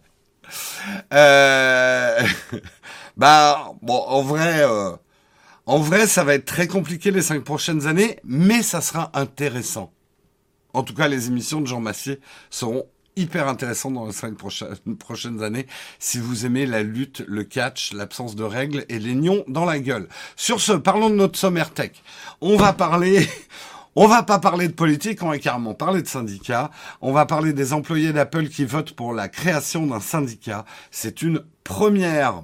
Euh... 1.13 2.21
bah, 3.17 3.71
bon, 3.81 3.97
en 3.97 4.21
vrai, 4.24 4.62
euh, 4.63 4.91
en 5.67 5.79
vrai, 5.79 6.05
ça 6.05 6.24
va 6.24 6.36
être 6.36 6.45
très 6.45 6.67
compliqué 6.67 7.10
les 7.10 7.24
cinq 7.24 7.43
prochaines 7.43 7.88
années, 7.88 8.19
mais 8.24 8.62
ça 8.62 8.81
sera 8.81 9.10
intéressant. 9.13 9.91
En 10.74 10.84
tout 10.84 10.93
cas, 10.93 11.07
les 11.07 11.27
émissions 11.27 11.62
de 11.62 11.65
Jean 11.65 11.79
Massier 11.79 12.19
seront 12.50 12.86
hyper 13.15 13.48
intéressantes 13.48 13.93
dans 13.93 14.05
les 14.05 14.12
cinq 14.12 14.36
prochaines, 14.36 15.41
années 15.41 15.67
si 16.00 16.19
vous 16.19 16.45
aimez 16.45 16.65
la 16.65 16.84
lutte, 16.84 17.24
le 17.27 17.43
catch, 17.43 17.93
l'absence 17.93 18.36
de 18.36 18.43
règles 18.43 18.86
et 18.89 19.00
les 19.00 19.15
nions 19.15 19.43
dans 19.48 19.65
la 19.65 19.79
gueule. 19.79 20.07
Sur 20.36 20.60
ce, 20.60 20.74
parlons 20.74 21.10
de 21.10 21.15
notre 21.15 21.39
sommaire 21.39 21.74
tech. 21.74 21.91
On 22.41 22.57
va 22.57 22.74
parler, 22.74 23.27
on 23.95 24.07
va 24.07 24.22
pas 24.22 24.39
parler 24.39 24.67
de 24.67 24.74
politique, 24.74 25.24
on 25.24 25.29
va 25.29 25.39
carrément 25.39 25.74
parler 25.74 26.01
de 26.01 26.07
syndicats. 26.07 26.69
On 27.01 27.12
va 27.12 27.25
parler 27.25 27.53
des 27.53 27.74
employés 27.74 28.13
d'Apple 28.13 28.50
qui 28.50 28.65
votent 28.65 28.93
pour 28.93 29.13
la 29.13 29.29
création 29.29 29.88
d'un 29.88 30.01
syndicat. 30.01 30.65
C'est 30.91 31.22
une 31.22 31.41
première. 31.63 32.43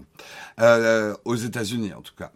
Euh, 0.60 1.16
aux 1.24 1.36
États-Unis 1.36 1.94
en 1.98 2.02
tout 2.02 2.14
cas. 2.18 2.32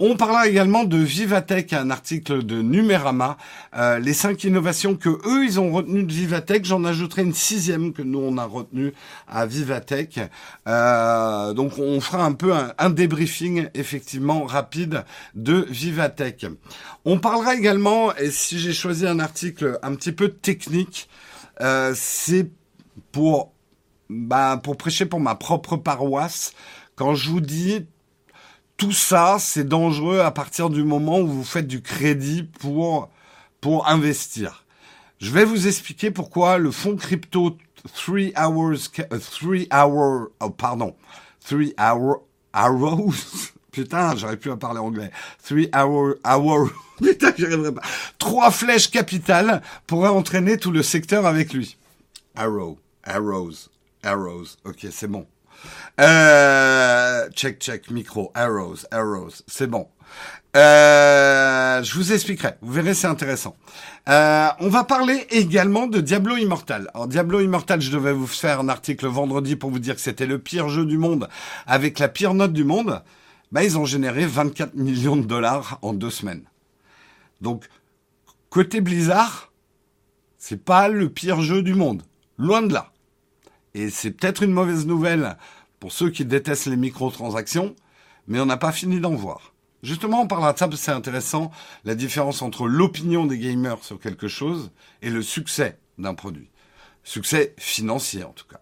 On 0.00 0.16
parlera 0.16 0.48
également 0.48 0.84
de 0.84 0.96
Vivatech, 0.96 1.72
un 1.72 1.90
article 1.90 2.44
de 2.44 2.60
Numérama, 2.62 3.38
euh, 3.76 4.00
les 4.00 4.12
cinq 4.12 4.42
innovations 4.44 4.96
que 4.96 5.08
eux 5.08 5.44
ils 5.44 5.60
ont 5.60 5.70
retenues 5.70 6.02
de 6.02 6.12
Vivatech. 6.12 6.64
J'en 6.64 6.84
ajouterai 6.84 7.22
une 7.22 7.32
sixième 7.32 7.92
que 7.92 8.02
nous 8.02 8.18
on 8.18 8.38
a 8.38 8.44
retenue 8.44 8.92
à 9.28 9.46
Vivatech. 9.46 10.18
Euh, 10.66 11.52
donc 11.52 11.78
on 11.78 12.00
fera 12.00 12.24
un 12.24 12.32
peu 12.32 12.52
un, 12.52 12.72
un, 12.76 12.90
débriefing 12.90 13.68
effectivement 13.74 14.44
rapide 14.44 15.04
de 15.34 15.64
Vivatech. 15.70 16.46
On 17.04 17.18
parlera 17.18 17.54
également, 17.54 18.14
et 18.16 18.30
si 18.30 18.58
j'ai 18.58 18.72
choisi 18.72 19.06
un 19.06 19.20
article 19.20 19.78
un 19.82 19.94
petit 19.94 20.12
peu 20.12 20.28
technique, 20.28 21.08
euh, 21.60 21.92
c'est 21.94 22.50
pour 23.12 23.52
bah, 24.10 24.60
pour 24.62 24.76
prêcher 24.76 25.06
pour 25.06 25.20
ma 25.20 25.36
propre 25.36 25.76
paroisse. 25.76 26.52
Quand 27.00 27.14
je 27.14 27.30
vous 27.30 27.40
dis 27.40 27.86
tout 28.76 28.92
ça, 28.92 29.38
c'est 29.38 29.66
dangereux 29.66 30.20
à 30.20 30.30
partir 30.30 30.68
du 30.68 30.84
moment 30.84 31.18
où 31.20 31.26
vous 31.26 31.44
faites 31.44 31.66
du 31.66 31.80
crédit 31.80 32.42
pour, 32.42 33.08
pour 33.62 33.88
investir. 33.88 34.66
Je 35.18 35.30
vais 35.30 35.46
vous 35.46 35.66
expliquer 35.66 36.10
pourquoi 36.10 36.58
le 36.58 36.70
fonds 36.70 36.96
crypto 36.96 37.56
3 37.94 38.16
hours, 38.36 38.90
3 38.92 39.06
euh, 39.14 39.64
hour, 39.72 40.28
oh, 40.40 40.50
pardon, 40.50 40.94
3 41.46 41.60
hour, 41.80 42.22
arrows, 42.52 43.14
putain, 43.72 44.14
j'aurais 44.14 44.36
pu 44.36 44.50
à 44.50 44.58
parler 44.58 44.80
anglais, 44.80 45.10
3 45.42 45.82
hour, 45.82 46.16
hour, 46.22 46.68
putain, 47.02 47.32
j'arriverai 47.34 47.72
pas, 47.72 47.82
trois 48.18 48.50
flèches 48.50 48.90
capitales 48.90 49.62
pourraient 49.86 50.10
entraîner 50.10 50.58
tout 50.58 50.70
le 50.70 50.82
secteur 50.82 51.24
avec 51.24 51.54
lui. 51.54 51.78
Arrow, 52.36 52.78
arrows, 53.04 53.70
arrows, 54.02 54.48
ok, 54.66 54.86
c'est 54.90 55.08
bon. 55.08 55.26
Euh, 56.00 57.28
check, 57.30 57.60
check, 57.60 57.90
micro, 57.90 58.30
arrows, 58.34 58.86
arrows, 58.90 59.42
c'est 59.46 59.66
bon. 59.66 59.88
Euh, 60.56 61.82
je 61.82 61.94
vous 61.94 62.12
expliquerai. 62.12 62.54
Vous 62.60 62.72
verrez, 62.72 62.94
c'est 62.94 63.06
intéressant. 63.06 63.56
Euh, 64.08 64.48
on 64.58 64.68
va 64.68 64.84
parler 64.84 65.26
également 65.30 65.86
de 65.86 66.00
Diablo 66.00 66.36
Immortal. 66.36 66.90
Alors 66.94 67.06
Diablo 67.06 67.40
Immortal, 67.40 67.80
je 67.80 67.92
devais 67.92 68.12
vous 68.12 68.26
faire 68.26 68.60
un 68.60 68.68
article 68.68 69.06
vendredi 69.06 69.54
pour 69.54 69.70
vous 69.70 69.78
dire 69.78 69.94
que 69.94 70.00
c'était 70.00 70.26
le 70.26 70.38
pire 70.38 70.68
jeu 70.68 70.84
du 70.84 70.98
monde 70.98 71.28
avec 71.66 71.98
la 71.98 72.08
pire 72.08 72.34
note 72.34 72.52
du 72.52 72.64
monde. 72.64 73.02
Bah, 73.52 73.62
ils 73.62 73.78
ont 73.78 73.84
généré 73.84 74.26
24 74.26 74.74
millions 74.74 75.16
de 75.16 75.24
dollars 75.24 75.78
en 75.82 75.92
deux 75.92 76.10
semaines. 76.10 76.44
Donc, 77.40 77.68
côté 78.48 78.80
Blizzard, 78.80 79.52
c'est 80.38 80.64
pas 80.64 80.88
le 80.88 81.08
pire 81.10 81.40
jeu 81.40 81.62
du 81.62 81.74
monde. 81.74 82.02
Loin 82.38 82.62
de 82.62 82.72
là. 82.72 82.92
Et 83.74 83.90
c'est 83.90 84.10
peut-être 84.10 84.42
une 84.42 84.52
mauvaise 84.52 84.86
nouvelle 84.86 85.36
pour 85.78 85.92
ceux 85.92 86.10
qui 86.10 86.24
détestent 86.24 86.66
les 86.66 86.76
microtransactions, 86.76 87.74
mais 88.26 88.40
on 88.40 88.46
n'a 88.46 88.56
pas 88.56 88.72
fini 88.72 89.00
d'en 89.00 89.14
voir. 89.14 89.52
Justement, 89.82 90.22
on 90.22 90.26
parlera 90.26 90.52
de 90.52 90.58
ça 90.58 90.68
c'est 90.76 90.90
intéressant, 90.90 91.50
la 91.84 91.94
différence 91.94 92.42
entre 92.42 92.66
l'opinion 92.66 93.24
des 93.24 93.38
gamers 93.38 93.82
sur 93.82 93.98
quelque 93.98 94.28
chose 94.28 94.70
et 95.00 95.08
le 95.10 95.22
succès 95.22 95.78
d'un 95.98 96.14
produit. 96.14 96.50
Succès 97.02 97.54
financier 97.58 98.24
en 98.24 98.32
tout 98.32 98.46
cas. 98.46 98.60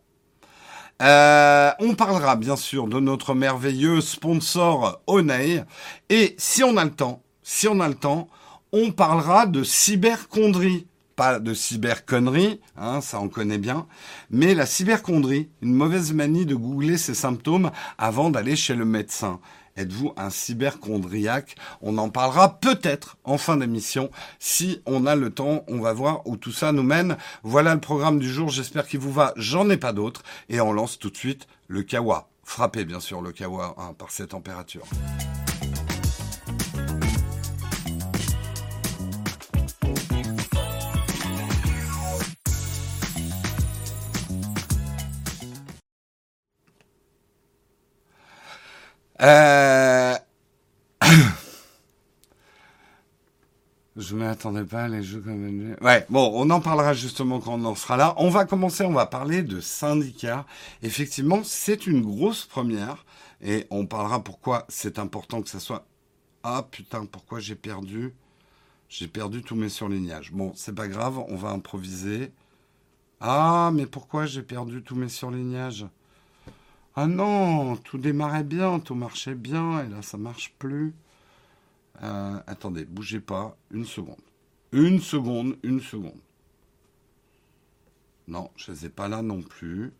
Euh, 1.00 1.70
on 1.78 1.94
parlera 1.94 2.34
bien 2.34 2.56
sûr 2.56 2.88
de 2.88 2.98
notre 2.98 3.34
merveilleux 3.34 4.00
sponsor 4.00 5.00
Onei. 5.06 5.62
Et 6.08 6.34
si 6.38 6.64
on 6.64 6.76
a 6.76 6.84
le 6.84 6.90
temps, 6.90 7.22
si 7.42 7.68
on 7.68 7.80
a 7.80 7.88
le 7.88 7.94
temps, 7.94 8.28
on 8.72 8.90
parlera 8.90 9.46
de 9.46 9.62
cyberconderie 9.62 10.87
pas 11.18 11.40
de 11.40 11.52
cyberconnerie, 11.52 12.60
hein, 12.76 13.00
ça 13.00 13.20
on 13.20 13.28
connaît 13.28 13.58
bien, 13.58 13.88
mais 14.30 14.54
la 14.54 14.66
cyberconnerie, 14.66 15.48
une 15.62 15.74
mauvaise 15.74 16.12
manie 16.12 16.46
de 16.46 16.54
googler 16.54 16.96
ses 16.96 17.12
symptômes 17.14 17.72
avant 17.98 18.30
d'aller 18.30 18.54
chez 18.54 18.76
le 18.76 18.84
médecin. 18.84 19.40
Êtes-vous 19.76 20.12
un 20.16 20.30
cyberchondriaque? 20.30 21.56
On 21.82 21.98
en 21.98 22.08
parlera 22.08 22.60
peut-être 22.60 23.16
en 23.24 23.36
fin 23.36 23.56
d'émission. 23.56 24.10
Si 24.38 24.80
on 24.86 25.06
a 25.06 25.16
le 25.16 25.30
temps, 25.30 25.64
on 25.66 25.80
va 25.80 25.92
voir 25.92 26.24
où 26.24 26.36
tout 26.36 26.52
ça 26.52 26.70
nous 26.70 26.84
mène. 26.84 27.16
Voilà 27.42 27.74
le 27.74 27.80
programme 27.80 28.20
du 28.20 28.32
jour. 28.32 28.48
J'espère 28.48 28.86
qu'il 28.86 29.00
vous 29.00 29.12
va. 29.12 29.32
J'en 29.36 29.70
ai 29.70 29.76
pas 29.76 29.92
d'autres. 29.92 30.22
Et 30.48 30.60
on 30.60 30.72
lance 30.72 31.00
tout 31.00 31.10
de 31.10 31.16
suite 31.16 31.48
le 31.66 31.82
kawa. 31.82 32.28
Frappez 32.44 32.84
bien 32.84 33.00
sûr 33.00 33.22
le 33.22 33.32
kawa 33.32 33.74
hein, 33.78 33.92
par 33.96 34.10
ces 34.10 34.28
températures. 34.28 34.86
Euh... 49.20 50.14
Je 53.96 54.14
m'attendais 54.14 54.64
pas 54.64 54.84
à 54.84 54.88
les 54.88 55.02
jeux 55.02 55.20
comme 55.20 55.74
Ouais, 55.80 56.06
bon, 56.08 56.30
on 56.34 56.48
en 56.50 56.60
parlera 56.60 56.94
justement 56.94 57.40
quand 57.40 57.54
on 57.54 57.64
en 57.64 57.74
sera 57.74 57.96
là. 57.96 58.14
On 58.18 58.30
va 58.30 58.44
commencer, 58.44 58.84
on 58.84 58.92
va 58.92 59.06
parler 59.06 59.42
de 59.42 59.60
syndicats. 59.60 60.46
Effectivement, 60.82 61.40
c'est 61.42 61.88
une 61.88 62.02
grosse 62.02 62.44
première 62.44 63.04
et 63.42 63.66
on 63.70 63.86
parlera 63.86 64.22
pourquoi 64.22 64.66
c'est 64.68 65.00
important 65.00 65.42
que 65.42 65.48
ça 65.48 65.58
soit. 65.58 65.84
Ah 66.44 66.64
putain, 66.70 67.06
pourquoi 67.06 67.40
j'ai 67.40 67.56
perdu? 67.56 68.14
J'ai 68.88 69.08
perdu 69.08 69.42
tous 69.42 69.56
mes 69.56 69.68
surlignages. 69.68 70.32
Bon, 70.32 70.52
c'est 70.54 70.74
pas 70.74 70.88
grave, 70.88 71.18
on 71.28 71.36
va 71.36 71.50
improviser. 71.50 72.32
Ah, 73.20 73.70
mais 73.74 73.86
pourquoi 73.86 74.26
j'ai 74.26 74.42
perdu 74.42 74.82
tous 74.82 74.94
mes 74.94 75.08
surlignages? 75.08 75.86
Ah 77.00 77.06
non, 77.06 77.76
tout 77.76 77.96
démarrait 77.96 78.42
bien, 78.42 78.80
tout 78.80 78.96
marchait 78.96 79.36
bien, 79.36 79.84
et 79.84 79.88
là 79.88 80.02
ça 80.02 80.18
marche 80.18 80.52
plus. 80.58 80.92
Euh, 82.02 82.40
attendez, 82.48 82.84
bougez 82.86 83.20
pas, 83.20 83.56
une 83.70 83.84
seconde. 83.84 84.16
Une 84.72 85.00
seconde, 85.00 85.56
une 85.62 85.80
seconde. 85.80 86.20
Non, 88.26 88.50
je 88.56 88.72
ne 88.72 88.76
les 88.76 88.86
ai 88.86 88.88
pas 88.88 89.06
là 89.06 89.22
non 89.22 89.42
plus. 89.42 89.92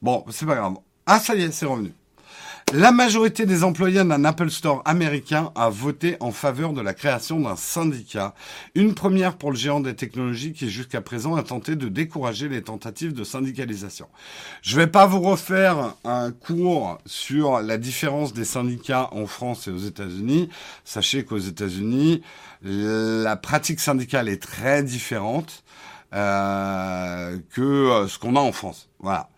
Bon, 0.00 0.24
c'est 0.30 0.46
pas 0.46 0.56
grave. 0.56 0.78
Ah, 1.06 1.18
ça 1.20 1.34
y 1.34 1.42
est, 1.42 1.52
c'est 1.52 1.66
revenu. 1.66 1.92
La 2.74 2.92
majorité 2.92 3.46
des 3.46 3.64
employés 3.64 4.04
d'un 4.04 4.24
Apple 4.26 4.50
Store 4.50 4.82
américain 4.84 5.52
a 5.54 5.70
voté 5.70 6.18
en 6.20 6.32
faveur 6.32 6.74
de 6.74 6.82
la 6.82 6.92
création 6.92 7.40
d'un 7.40 7.56
syndicat, 7.56 8.34
une 8.74 8.92
première 8.92 9.38
pour 9.38 9.50
le 9.50 9.56
géant 9.56 9.80
des 9.80 9.96
technologies 9.96 10.52
qui 10.52 10.68
jusqu'à 10.68 11.00
présent 11.00 11.34
a 11.34 11.42
tenté 11.42 11.76
de 11.76 11.88
décourager 11.88 12.46
les 12.50 12.60
tentatives 12.60 13.14
de 13.14 13.24
syndicalisation. 13.24 14.06
Je 14.60 14.76
ne 14.76 14.82
vais 14.82 14.86
pas 14.86 15.06
vous 15.06 15.20
refaire 15.20 15.94
un 16.04 16.30
cours 16.30 16.98
sur 17.06 17.62
la 17.62 17.78
différence 17.78 18.34
des 18.34 18.44
syndicats 18.44 19.08
en 19.12 19.26
France 19.26 19.66
et 19.66 19.70
aux 19.70 19.78
États-Unis. 19.78 20.50
Sachez 20.84 21.24
qu'aux 21.24 21.38
États-Unis, 21.38 22.20
la 22.62 23.36
pratique 23.36 23.80
syndicale 23.80 24.28
est 24.28 24.42
très 24.42 24.82
différente. 24.82 25.64
Euh, 26.14 27.38
que 27.52 27.60
euh, 27.60 28.08
ce 28.08 28.18
qu'on 28.18 28.36
a 28.36 28.40
en 28.40 28.52
France. 28.52 28.88
Voilà. 29.00 29.28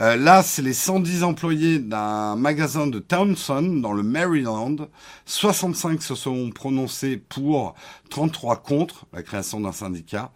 Euh, 0.00 0.16
là, 0.16 0.42
c'est 0.42 0.62
les 0.62 0.74
110 0.74 1.24
employés 1.24 1.78
d'un 1.78 2.36
magasin 2.36 2.86
de 2.86 2.98
Townsend 2.98 3.80
dans 3.80 3.92
le 3.92 4.02
Maryland. 4.02 4.76
65 5.24 6.02
se 6.02 6.14
sont 6.14 6.50
prononcés 6.50 7.16
pour, 7.16 7.74
33 8.10 8.56
contre 8.56 9.06
la 9.12 9.22
création 9.22 9.60
d'un 9.60 9.72
syndicat. 9.72 10.30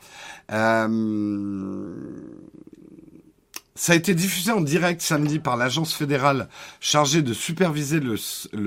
Euh, 0.50 1.94
ça 3.74 3.94
a 3.94 3.96
été 3.96 4.14
diffusé 4.14 4.52
en 4.52 4.60
direct 4.60 5.00
samedi 5.00 5.38
par 5.38 5.56
l'agence 5.56 5.94
fédérale 5.94 6.48
chargée 6.78 7.22
de 7.22 7.32
superviser 7.32 8.00
le, 8.00 8.16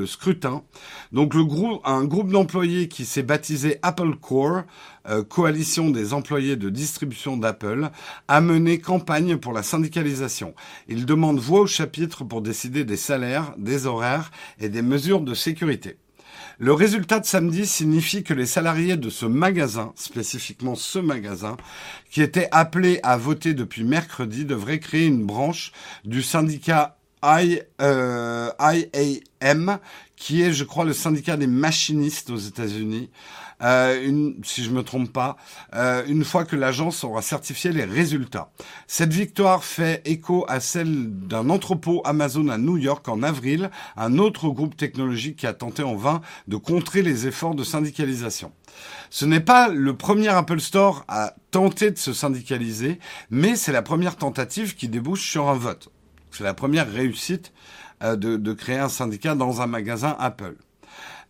scrutin. 0.08 0.64
Donc 1.12 1.36
le 1.36 1.46
groupe, 1.46 1.82
un 1.86 2.06
groupe 2.06 2.32
d'employés 2.32 2.88
qui 2.88 3.06
s'est 3.06 3.24
baptisé 3.24 3.78
Apple 3.84 4.16
Core, 4.16 4.64
euh, 5.10 5.24
coalition 5.24 5.90
des 5.90 6.14
employés 6.14 6.56
de 6.56 6.70
distribution 6.70 7.38
d'Apple, 7.38 7.90
a 8.28 8.42
mené 8.42 8.80
campagne 8.80 9.38
pour 9.38 9.54
la 9.54 9.64
syndicalisation. 9.64 10.56
Il 10.88 11.06
demande 11.06 11.40
voix 11.40 11.62
au 11.62 11.68
chapitre 11.68 12.24
pour 12.24 12.42
décider 12.42 12.84
des 12.84 12.98
salaires, 12.98 13.54
des 13.58 13.86
horaires 13.86 14.32
et 14.60 14.70
des 14.70 14.82
mesures 14.82 15.22
de 15.22 15.34
sécurité. 15.34 15.98
Le 16.58 16.72
résultat 16.72 17.20
de 17.20 17.26
samedi 17.26 17.66
signifie 17.66 18.24
que 18.24 18.34
les 18.34 18.46
salariés 18.46 18.96
de 18.96 19.10
ce 19.10 19.26
magasin, 19.26 19.92
spécifiquement 19.96 20.76
ce 20.76 21.00
magasin, 21.00 21.58
qui 22.10 22.22
étaient 22.22 22.48
appelés 22.52 23.00
à 23.04 23.18
voter 23.18 23.54
depuis 23.54 23.84
mercredi, 23.84 24.46
devraient 24.46 24.80
créer 24.80 25.06
une 25.06 25.26
branche 25.26 25.74
du 26.06 26.22
syndicat 26.22 26.98
I, 27.22 27.60
euh, 27.82 28.52
IAM, 28.62 29.80
qui 30.16 30.44
est, 30.44 30.54
je 30.54 30.64
crois, 30.64 30.86
le 30.86 30.94
syndicat 30.94 31.36
des 31.36 31.48
machinistes 31.48 32.30
aux 32.30 32.38
États-Unis, 32.38 33.10
euh, 33.62 34.32
si 34.44 34.64
je 34.64 34.70
me 34.72 34.84
trompe 34.84 35.12
pas, 35.12 35.38
euh, 35.74 36.04
une 36.08 36.24
fois 36.24 36.46
que 36.46 36.56
l'agence 36.56 37.04
aura 37.04 37.22
certifié 37.22 37.72
les 37.72 37.86
résultats. 37.86 38.52
Cette 38.88 39.14
victoire 39.14 39.64
fait 39.64 40.02
écho 40.06 40.46
à 40.48 40.60
celle 40.60 41.10
d'un 41.10 41.50
entrepôt 41.50 42.02
Amazon 42.06 42.50
à 42.50 42.58
New 42.58 42.78
York 42.78 43.08
en 43.08 43.24
avril, 43.24 43.70
un 43.98 44.18
autre 44.18 44.50
groupe 44.50 44.76
technologique 44.76 45.38
qui 45.38 45.48
a 45.48 45.54
tenté 45.54 45.84
en 45.84 45.96
vain 45.96 46.22
de 46.48 46.58
contrer 46.58 47.02
les 47.02 47.28
efforts 47.28 47.56
de 47.56 47.64
syndicalisation. 47.64 48.52
Ce 49.10 49.26
n'est 49.26 49.40
pas 49.40 49.70
le 49.70 49.96
premier 49.96 50.28
Apple 50.28 50.60
Store 50.60 51.06
à 51.08 51.36
tenter 51.52 51.92
de 51.92 51.98
se 51.98 52.14
syndicaliser, 52.14 53.00
mais 53.30 53.56
c'est 53.56 53.72
la 53.72 53.82
première 53.82 54.18
tentative 54.18 54.76
qui 54.76 54.88
débouche 54.88 55.30
sur 55.30 55.48
un 55.48 55.56
vote. 55.56 55.90
C'est 56.32 56.44
la 56.44 56.54
première 56.54 56.92
réussite 56.92 57.54
euh, 58.04 58.18
de, 58.18 58.36
de 58.36 58.54
créer 58.54 58.80
un 58.80 58.90
syndicat 58.90 59.36
dans 59.36 59.62
un 59.62 59.68
magasin 59.68 60.18
Apple. 60.20 60.58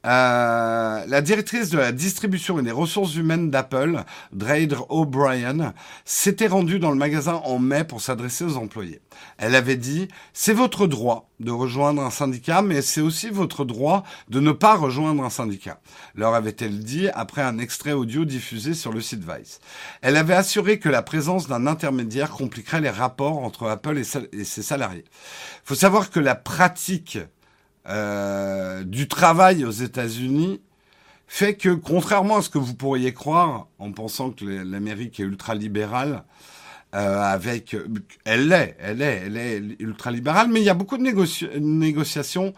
Euh, 0.05 1.03
la 1.07 1.21
directrice 1.21 1.69
de 1.69 1.79
la 1.79 1.91
distribution 1.91 2.59
et 2.59 2.63
des 2.63 2.71
ressources 2.71 3.15
humaines 3.15 3.49
d'Apple, 3.49 4.03
Dreidre 4.31 4.85
O'Brien, 4.89 5.73
s'était 6.05 6.47
rendue 6.47 6.77
dans 6.77 6.91
le 6.91 6.97
magasin 6.97 7.41
en 7.43 7.57
mai 7.57 7.83
pour 7.83 8.01
s'adresser 8.01 8.43
aux 8.43 8.57
employés. 8.57 9.01
Elle 9.37 9.55
avait 9.55 9.77
dit 9.77 10.07
C'est 10.33 10.53
votre 10.53 10.85
droit 10.85 11.29
de 11.39 11.51
rejoindre 11.51 12.03
un 12.03 12.11
syndicat, 12.11 12.61
mais 12.61 12.81
c'est 12.81 13.01
aussi 13.01 13.29
votre 13.29 13.65
droit 13.65 14.03
de 14.29 14.39
ne 14.39 14.51
pas 14.51 14.75
rejoindre 14.75 15.23
un 15.23 15.29
syndicat. 15.29 15.79
Leur 16.13 16.35
avait-elle 16.35 16.79
dit 16.79 17.09
après 17.09 17.41
un 17.41 17.57
extrait 17.57 17.91
audio 17.93 18.25
diffusé 18.25 18.73
sur 18.73 18.93
le 18.93 19.01
site 19.01 19.23
Vice. 19.23 19.59
Elle 20.01 20.17
avait 20.17 20.35
assuré 20.35 20.79
que 20.79 20.89
la 20.89 21.01
présence 21.01 21.47
d'un 21.47 21.65
intermédiaire 21.67 22.29
compliquerait 22.29 22.81
les 22.81 22.89
rapports 22.89 23.39
entre 23.39 23.67
Apple 23.67 23.97
et 23.97 24.43
ses 24.43 24.61
salariés. 24.61 25.05
Il 25.07 25.67
faut 25.67 25.75
savoir 25.75 26.09
que 26.11 26.19
la 26.19 26.35
pratique 26.35 27.17
euh, 27.87 28.83
du 28.83 29.07
travail 29.07 29.65
aux 29.65 29.71
États-Unis 29.71 30.61
fait 31.27 31.55
que, 31.55 31.69
contrairement 31.69 32.37
à 32.37 32.41
ce 32.41 32.49
que 32.49 32.57
vous 32.57 32.75
pourriez 32.75 33.13
croire, 33.13 33.67
en 33.79 33.91
pensant 33.91 34.31
que 34.31 34.45
l'Amérique 34.45 35.19
est 35.19 35.23
ultra-libérale, 35.23 36.23
euh, 36.93 37.21
avec, 37.21 37.75
elle 38.23 38.47
l'est, 38.47 38.77
elle 38.79 39.01
est, 39.01 39.23
elle 39.25 39.37
est 39.37 39.75
ultra-libérale, 39.79 40.47
mais 40.49 40.61
il 40.61 40.65
y 40.65 40.69
a 40.69 40.73
beaucoup 40.73 40.97
de 40.97 41.59
négociations 41.59 42.53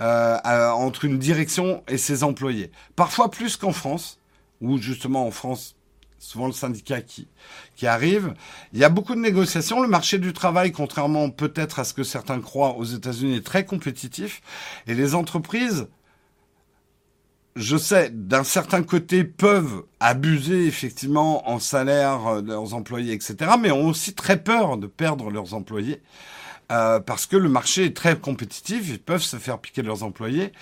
euh, 0.00 0.38
entre 0.70 1.04
une 1.04 1.18
direction 1.18 1.82
et 1.88 1.98
ses 1.98 2.22
employés. 2.22 2.70
Parfois 2.94 3.30
plus 3.30 3.56
qu'en 3.56 3.72
France, 3.72 4.18
où 4.60 4.78
justement 4.78 5.26
en 5.26 5.30
France, 5.30 5.76
souvent 6.20 6.46
le 6.46 6.52
syndicat 6.52 7.00
qui, 7.00 7.26
qui 7.74 7.88
arrive. 7.88 8.34
Il 8.72 8.78
y 8.78 8.84
a 8.84 8.88
beaucoup 8.88 9.14
de 9.14 9.20
négociations. 9.20 9.80
Le 9.80 9.88
marché 9.88 10.18
du 10.18 10.32
travail, 10.32 10.70
contrairement 10.70 11.30
peut-être 11.30 11.80
à 11.80 11.84
ce 11.84 11.94
que 11.94 12.04
certains 12.04 12.40
croient 12.40 12.76
aux 12.76 12.84
États-Unis, 12.84 13.36
est 13.36 13.46
très 13.46 13.64
compétitif. 13.64 14.42
Et 14.86 14.94
les 14.94 15.14
entreprises, 15.14 15.88
je 17.56 17.76
sais, 17.76 18.10
d'un 18.10 18.44
certain 18.44 18.82
côté, 18.82 19.24
peuvent 19.24 19.84
abuser 19.98 20.66
effectivement 20.66 21.50
en 21.50 21.58
salaire 21.58 22.42
de 22.42 22.48
leurs 22.48 22.74
employés, 22.74 23.14
etc., 23.14 23.52
mais 23.58 23.72
ont 23.72 23.88
aussi 23.88 24.14
très 24.14 24.40
peur 24.42 24.76
de 24.76 24.86
perdre 24.86 25.30
leurs 25.30 25.54
employés. 25.54 26.02
Euh, 26.70 27.00
parce 27.00 27.26
que 27.26 27.36
le 27.36 27.48
marché 27.48 27.86
est 27.86 27.96
très 27.96 28.16
compétitif, 28.16 28.88
ils 28.88 29.00
peuvent 29.00 29.22
se 29.22 29.38
faire 29.38 29.58
piquer 29.58 29.82
leurs 29.82 30.04
employés. 30.04 30.52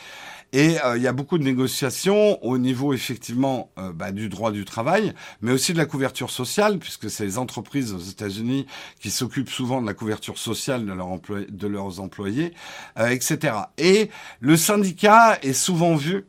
Et 0.53 0.81
euh, 0.83 0.97
il 0.97 1.03
y 1.03 1.07
a 1.07 1.13
beaucoup 1.13 1.37
de 1.37 1.45
négociations 1.45 2.43
au 2.43 2.57
niveau 2.57 2.95
effectivement 2.95 3.71
euh, 3.79 3.93
bah, 3.93 4.13
du 4.13 4.31
droit 4.31 4.51
du 4.51 4.65
travail, 4.65 5.13
mais 5.43 5.53
aussi 5.53 5.75
de 5.75 5.79
la 5.79 5.85
couverture 5.85 6.31
sociale, 6.31 6.79
puisque 6.79 7.11
c'est 7.11 7.25
les 7.25 7.37
entreprises 7.37 7.93
aux 7.93 7.99
États-Unis 7.99 8.67
qui 8.99 9.11
s'occupent 9.11 9.51
souvent 9.51 9.83
de 9.83 9.87
la 9.87 9.93
couverture 9.93 10.39
sociale 10.39 10.87
de, 10.87 10.93
leur 10.93 11.09
de 11.51 11.67
leurs 11.67 12.01
employés, 12.01 12.55
euh, 12.99 13.09
etc. 13.09 13.57
Et 13.77 14.09
le 14.41 14.57
syndicat 14.57 15.39
est 15.43 15.53
souvent 15.53 15.97
vu 15.97 16.25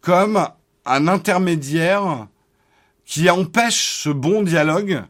comme 0.00 0.48
un 0.84 1.06
intermédiaire 1.06 2.26
qui 3.04 3.30
empêche 3.30 4.02
ce 4.02 4.10
bon 4.10 4.42
dialogue 4.42 5.02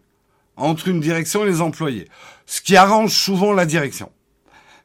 entre 0.57 0.88
une 0.88 1.01
direction 1.01 1.45
et 1.45 1.49
les 1.49 1.61
employés, 1.62 2.09
ce 2.45 2.61
qui 2.61 2.77
arrange 2.77 3.12
souvent 3.12 3.53
la 3.55 3.64
direction. 3.64 4.11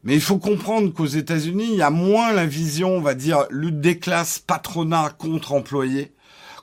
Mais 0.03 0.15
il 0.15 0.21
faut 0.21 0.37
comprendre 0.37 0.91
qu'aux 0.93 1.05
États-Unis, 1.05 1.69
il 1.71 1.77
y 1.77 1.81
a 1.81 1.89
moins 1.89 2.33
la 2.33 2.45
vision, 2.45 2.89
on 2.89 3.01
va 3.01 3.15
dire, 3.15 3.45
lutte 3.49 3.79
des 3.79 3.99
classes, 3.99 4.39
patronat 4.39 5.11
contre 5.17 5.53
employés, 5.53 6.13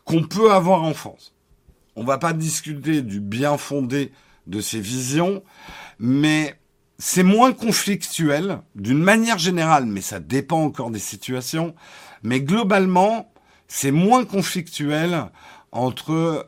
qu'on 0.05 0.23
peut 0.23 0.53
avoir 0.53 0.83
en 0.83 0.93
France. 0.93 1.33
On 1.97 2.05
va 2.05 2.19
pas 2.19 2.33
discuter 2.33 3.03
du 3.03 3.21
bien 3.21 3.57
fondé 3.57 4.13
de 4.47 4.61
ces 4.61 4.81
visions, 4.81 5.43
mais 5.99 6.55
c'est 6.99 7.23
moins 7.23 7.53
conflictuel 7.53 8.61
d'une 8.75 9.03
manière 9.03 9.39
générale, 9.39 9.87
mais 9.87 10.03
ça 10.03 10.21
dépend 10.21 10.63
encore 10.63 10.91
des 10.91 10.99
situations. 10.99 11.75
Mais 12.23 12.43
globalement, 12.43 13.33
c'est 13.69 13.91
moins 13.91 14.25
conflictuel 14.25 15.31
entre... 15.73 16.13
Euh, 16.13 16.43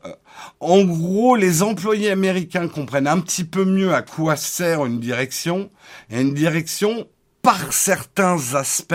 en 0.60 0.84
gros, 0.84 1.36
les 1.36 1.62
employés 1.62 2.10
américains 2.10 2.68
comprennent 2.68 3.06
un 3.06 3.20
petit 3.20 3.44
peu 3.44 3.64
mieux 3.64 3.94
à 3.94 4.02
quoi 4.02 4.36
sert 4.36 4.84
une 4.86 5.00
direction, 5.00 5.70
et 6.10 6.20
une 6.20 6.34
direction, 6.34 7.08
par 7.42 7.72
certains 7.72 8.54
aspects, 8.54 8.94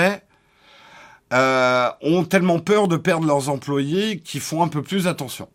euh, 1.34 1.90
ont 2.02 2.24
tellement 2.24 2.60
peur 2.60 2.88
de 2.88 2.98
perdre 2.98 3.28
leurs 3.28 3.50
employés 3.50 4.20
qu'ils 4.20 4.42
font 4.42 4.64
un 4.64 4.70
peu 4.70 4.82
plus 4.82 5.08
attention. 5.08 5.50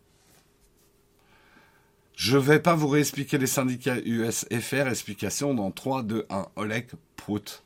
Je 2.15 2.37
vais 2.37 2.61
pas 2.61 2.75
vous 2.75 2.89
réexpliquer 2.89 3.39
les 3.39 3.47
syndicats 3.47 3.97
USFR, 4.05 4.87
explication 4.89 5.55
dans 5.55 5.71
3, 5.71 6.03
2, 6.03 6.27
1. 6.29 6.47
Oleg 6.57 6.89
Prout. 7.17 7.63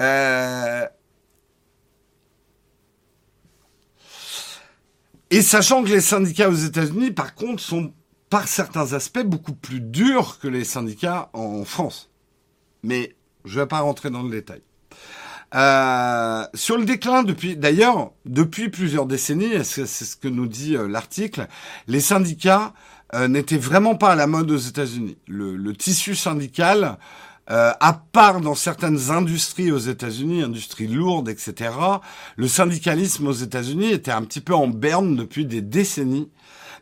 Euh, 0.00 0.86
Et 5.30 5.42
sachant 5.42 5.82
que 5.82 5.90
les 5.90 6.00
syndicats 6.00 6.48
aux 6.48 6.54
États-Unis, 6.54 7.10
par 7.10 7.34
contre, 7.34 7.62
sont 7.62 7.92
par 8.30 8.48
certains 8.48 8.92
aspects 8.92 9.24
beaucoup 9.24 9.54
plus 9.54 9.80
durs 9.80 10.38
que 10.38 10.48
les 10.48 10.64
syndicats 10.64 11.30
en 11.32 11.64
France. 11.64 12.10
Mais 12.82 13.14
je 13.44 13.56
ne 13.56 13.62
vais 13.62 13.68
pas 13.68 13.80
rentrer 13.80 14.10
dans 14.10 14.22
le 14.22 14.30
détail. 14.30 14.62
Euh, 15.54 16.44
sur 16.54 16.76
le 16.76 16.84
déclin 16.84 17.22
depuis, 17.22 17.56
d'ailleurs, 17.56 18.12
depuis 18.26 18.68
plusieurs 18.68 19.06
décennies, 19.06 19.64
c'est 19.64 19.86
ce 19.86 20.16
que 20.16 20.28
nous 20.28 20.46
dit 20.46 20.76
euh, 20.76 20.88
l'article, 20.88 21.46
les 21.86 22.00
syndicats 22.00 22.74
euh, 23.14 23.28
n'étaient 23.28 23.56
vraiment 23.56 23.94
pas 23.94 24.12
à 24.12 24.14
la 24.14 24.26
mode 24.26 24.50
aux 24.50 24.58
États-Unis. 24.58 25.16
Le, 25.26 25.56
le, 25.56 25.74
tissu 25.74 26.14
syndical 26.14 26.98
euh, 27.50 27.72
à 27.80 27.92
part 27.94 28.40
dans 28.40 28.54
certaines 28.54 29.10
industries 29.10 29.72
aux 29.72 29.78
États-Unis, 29.78 30.42
industries 30.42 30.86
lourdes, 30.86 31.28
etc., 31.28 31.70
le 32.36 32.48
syndicalisme 32.48 33.26
aux 33.26 33.32
États-Unis 33.32 33.92
était 33.92 34.10
un 34.10 34.22
petit 34.22 34.40
peu 34.40 34.54
en 34.54 34.68
berne 34.68 35.16
depuis 35.16 35.46
des 35.46 35.62
décennies. 35.62 36.30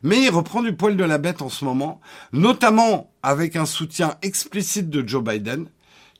Mais 0.02 0.22
il 0.22 0.30
reprend 0.30 0.62
du 0.62 0.74
poil 0.74 0.96
de 0.96 1.04
la 1.04 1.18
bête 1.18 1.40
en 1.40 1.48
ce 1.48 1.64
moment, 1.64 2.00
notamment 2.32 3.10
avec 3.22 3.56
un 3.56 3.66
soutien 3.66 4.16
explicite 4.22 4.90
de 4.90 5.06
Joe 5.06 5.22
Biden, 5.22 5.68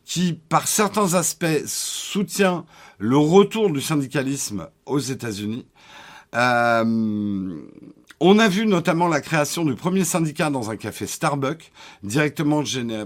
qui, 0.05 0.35
par 0.49 0.69
certains 0.69 1.15
aspects, 1.15 1.67
soutient 1.67 2.65
le 2.99 3.17
retour 3.17 3.71
du 3.71 3.81
syndicalisme 3.81 4.69
aux 4.87 4.99
États-Unis. 4.99 5.67
Euh, 6.35 7.61
On 8.18 8.38
a 8.38 8.48
vu 8.48 8.64
notamment 8.64 9.09
la 9.09 9.20
création 9.20 9.62
du 9.62 9.74
premier 9.74 10.02
syndicat 10.02 10.48
dans 10.48 10.70
un 10.70 10.76
café 10.76 11.07
Starbucks, 11.07 11.70
directement 12.02 12.62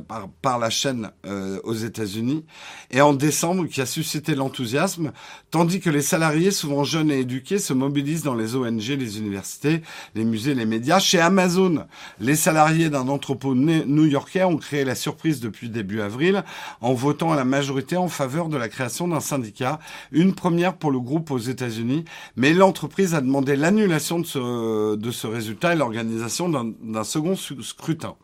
par, 0.06 0.28
par 0.40 0.60
la 0.60 0.70
chaîne 0.70 1.10
euh, 1.26 1.58
aux 1.64 1.74
États-Unis, 1.74 2.44
et 2.92 3.00
en 3.00 3.12
décembre, 3.12 3.66
qui 3.66 3.80
a 3.80 3.86
suscité 3.86 4.36
l'enthousiasme, 4.36 5.10
tandis 5.50 5.80
que 5.80 5.90
les 5.90 6.00
salariés, 6.00 6.52
souvent 6.52 6.84
jeunes 6.84 7.10
et 7.10 7.18
éduqués, 7.18 7.58
se 7.58 7.72
mobilisent 7.72 8.22
dans 8.22 8.36
les 8.36 8.54
ONG, 8.54 8.86
les 8.86 9.18
universités, 9.18 9.82
les 10.14 10.24
musées, 10.24 10.54
les 10.54 10.64
médias. 10.64 11.00
Chez 11.00 11.18
Amazon, 11.18 11.86
les 12.20 12.36
salariés 12.36 12.88
d'un 12.88 13.08
entrepôt 13.08 13.56
new-yorkais 13.56 14.44
ont 14.44 14.58
créé 14.58 14.84
la 14.84 14.94
surprise 14.94 15.40
depuis 15.40 15.70
début 15.70 16.02
avril, 16.02 16.44
en 16.80 16.94
votant 16.94 17.32
à 17.32 17.36
la 17.36 17.44
majorité 17.44 17.96
en 17.96 18.06
faveur 18.06 18.48
de 18.48 18.56
la 18.56 18.68
création 18.68 19.08
d'un 19.08 19.18
syndicat, 19.18 19.80
une 20.12 20.36
première 20.36 20.76
pour 20.76 20.92
le 20.92 21.00
groupe 21.00 21.32
aux 21.32 21.38
États-Unis, 21.38 22.04
mais 22.36 22.54
l'entreprise 22.54 23.16
a 23.16 23.20
demandé 23.20 23.56
l'annulation 23.56 24.20
de 24.20 24.26
ce 24.26 24.99
de 25.00 25.10
ce 25.10 25.26
résultat 25.26 25.72
et 25.72 25.76
l'organisation 25.76 26.48
d'un 26.48 27.04
second 27.04 27.34
scrutin. 27.36 28.16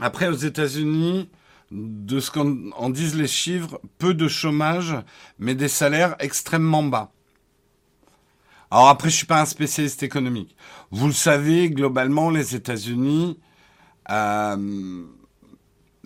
Après, 0.00 0.28
aux 0.28 0.32
États-Unis, 0.32 1.28
de 1.70 2.18
ce 2.18 2.30
qu'en 2.30 2.90
disent 2.90 3.14
les 3.14 3.26
chiffres, 3.28 3.80
peu 3.98 4.14
de 4.14 4.26
chômage, 4.26 4.96
mais 5.38 5.54
des 5.54 5.68
salaires 5.68 6.16
extrêmement 6.18 6.82
bas. 6.82 7.12
Alors 8.70 8.88
après, 8.88 9.10
je 9.10 9.16
suis 9.16 9.26
pas 9.26 9.40
un 9.40 9.46
spécialiste 9.46 10.02
économique. 10.02 10.56
Vous 10.90 11.06
le 11.06 11.12
savez, 11.12 11.70
globalement, 11.70 12.30
les 12.30 12.54
États-Unis, 12.54 13.38
euh, 14.10 15.04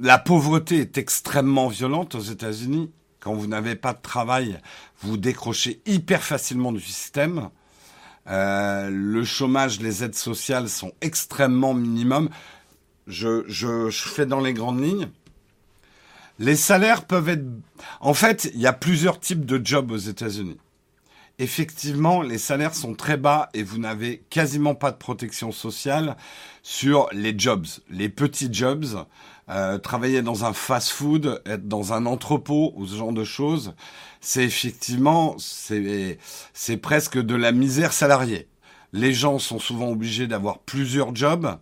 la 0.02 0.18
pauvreté 0.18 0.80
est 0.80 0.98
extrêmement 0.98 1.68
violente 1.68 2.16
aux 2.16 2.20
États-Unis. 2.20 2.90
Quand 3.20 3.34
vous 3.34 3.46
n'avez 3.46 3.76
pas 3.76 3.92
de 3.92 4.02
travail, 4.02 4.58
vous 5.00 5.16
décrochez 5.16 5.80
hyper 5.86 6.24
facilement 6.24 6.72
du 6.72 6.80
système. 6.80 7.50
Euh, 8.26 8.90
le 8.90 9.24
chômage, 9.24 9.80
les 9.80 10.02
aides 10.02 10.16
sociales 10.16 10.68
sont 10.68 10.90
extrêmement 11.00 11.72
minimum. 11.72 12.30
Je, 13.06 13.90
fais 13.92 14.26
dans 14.26 14.40
les 14.40 14.52
grandes 14.52 14.82
lignes. 14.82 15.08
Les 16.40 16.56
salaires 16.56 17.04
peuvent 17.04 17.28
être... 17.28 17.46
En 18.00 18.14
fait, 18.14 18.50
il 18.54 18.60
y 18.60 18.66
a 18.66 18.72
plusieurs 18.72 19.20
types 19.20 19.46
de 19.46 19.64
jobs 19.64 19.92
aux 19.92 19.96
États-Unis. 19.96 20.58
Effectivement, 21.38 22.22
les 22.22 22.38
salaires 22.38 22.74
sont 22.74 22.94
très 22.94 23.16
bas 23.16 23.50
et 23.54 23.62
vous 23.62 23.78
n'avez 23.78 24.24
quasiment 24.30 24.74
pas 24.74 24.90
de 24.90 24.96
protection 24.96 25.52
sociale 25.52 26.16
sur 26.64 27.08
les 27.12 27.38
jobs, 27.38 27.66
les 27.88 28.08
petits 28.08 28.52
jobs. 28.52 29.06
Euh, 29.52 29.76
travailler 29.76 30.22
dans 30.22 30.46
un 30.46 30.54
fast-food, 30.54 31.42
être 31.44 31.68
dans 31.68 31.92
un 31.92 32.06
entrepôt 32.06 32.72
ou 32.76 32.86
ce 32.86 32.96
genre 32.96 33.12
de 33.12 33.24
choses, 33.24 33.74
c'est 34.22 34.44
effectivement, 34.44 35.36
c'est, 35.38 36.16
presque 36.80 37.18
de 37.18 37.34
la 37.34 37.52
misère 37.52 37.92
salariée. 37.92 38.48
Les 38.94 39.12
gens 39.12 39.38
sont 39.38 39.58
souvent 39.58 39.90
obligés 39.90 40.26
d'avoir 40.26 40.60
plusieurs 40.60 41.14
jobs. 41.14 41.58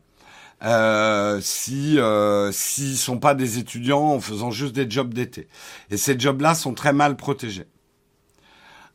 Euh, 0.63 1.41
si 1.41 1.99
euh, 1.99 2.53
s'ils 2.53 2.99
sont 2.99 3.19
pas 3.19 3.35
des 3.35 3.59
étudiants 3.59 4.13
en 4.13 4.21
faisant 4.21 4.51
juste 4.51 4.75
des 4.75 4.89
jobs 4.89 5.13
d'été. 5.13 5.49
Et 5.91 5.97
ces 5.97 6.21
jobs-là 6.21 6.55
sont 6.55 6.75
très 6.75 6.93
mal 6.93 7.17
protégés. 7.17 7.67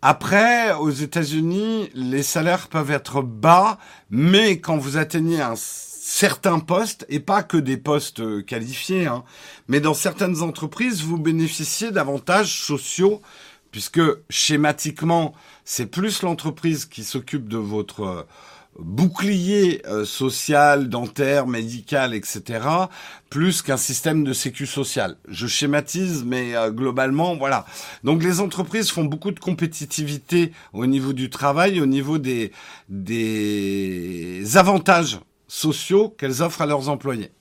Après, 0.03 0.73
aux 0.73 0.91
États-Unis, 0.91 1.89
les 1.95 2.23
salaires 2.23 2.67
peuvent 2.67 2.91
être 2.91 3.23
bas, 3.23 3.79
mais 4.09 4.59
quand 4.59 4.77
vous 4.77 4.97
atteignez 4.97 5.41
un 5.41 5.55
certains 6.07 6.59
postes, 6.59 7.03
et 7.09 7.19
pas 7.19 7.41
que 7.41 7.57
des 7.57 7.77
postes 7.77 8.19
euh, 8.19 8.43
qualifiés, 8.43 9.07
hein, 9.07 9.23
mais 9.67 9.79
dans 9.79 9.95
certaines 9.95 10.43
entreprises, 10.43 11.01
vous 11.01 11.17
bénéficiez 11.17 11.89
d'avantages 11.89 12.61
sociaux, 12.61 13.23
puisque 13.71 14.01
schématiquement, 14.29 15.33
c'est 15.63 15.87
plus 15.87 16.21
l'entreprise 16.21 16.85
qui 16.85 17.03
s'occupe 17.03 17.49
de 17.49 17.57
votre 17.57 18.01
euh, 18.03 18.23
bouclier 18.77 19.81
euh, 19.87 20.05
social, 20.05 20.89
dentaire, 20.89 21.47
médical, 21.47 22.13
etc., 22.13 22.43
plus 23.31 23.63
qu'un 23.63 23.75
système 23.75 24.23
de 24.23 24.31
sécu 24.31 24.67
social. 24.67 25.17
Je 25.27 25.47
schématise, 25.47 26.23
mais 26.23 26.53
globalement, 26.69 27.35
voilà. 27.35 27.65
Donc 28.03 28.21
les 28.23 28.41
entreprises 28.41 28.91
font 28.91 29.05
beaucoup 29.05 29.31
de 29.31 29.39
compétitivité 29.39 30.51
au 30.71 30.85
niveau 30.85 31.13
du 31.13 31.31
travail, 31.31 31.81
au 31.81 31.87
niveau 31.87 32.19
des, 32.19 32.51
des 32.89 34.55
avantages 34.55 35.19
sociaux 35.55 36.09
qu'elles 36.09 36.41
offrent 36.41 36.61
à 36.61 36.65
leurs 36.65 36.89
employés. 36.89 37.31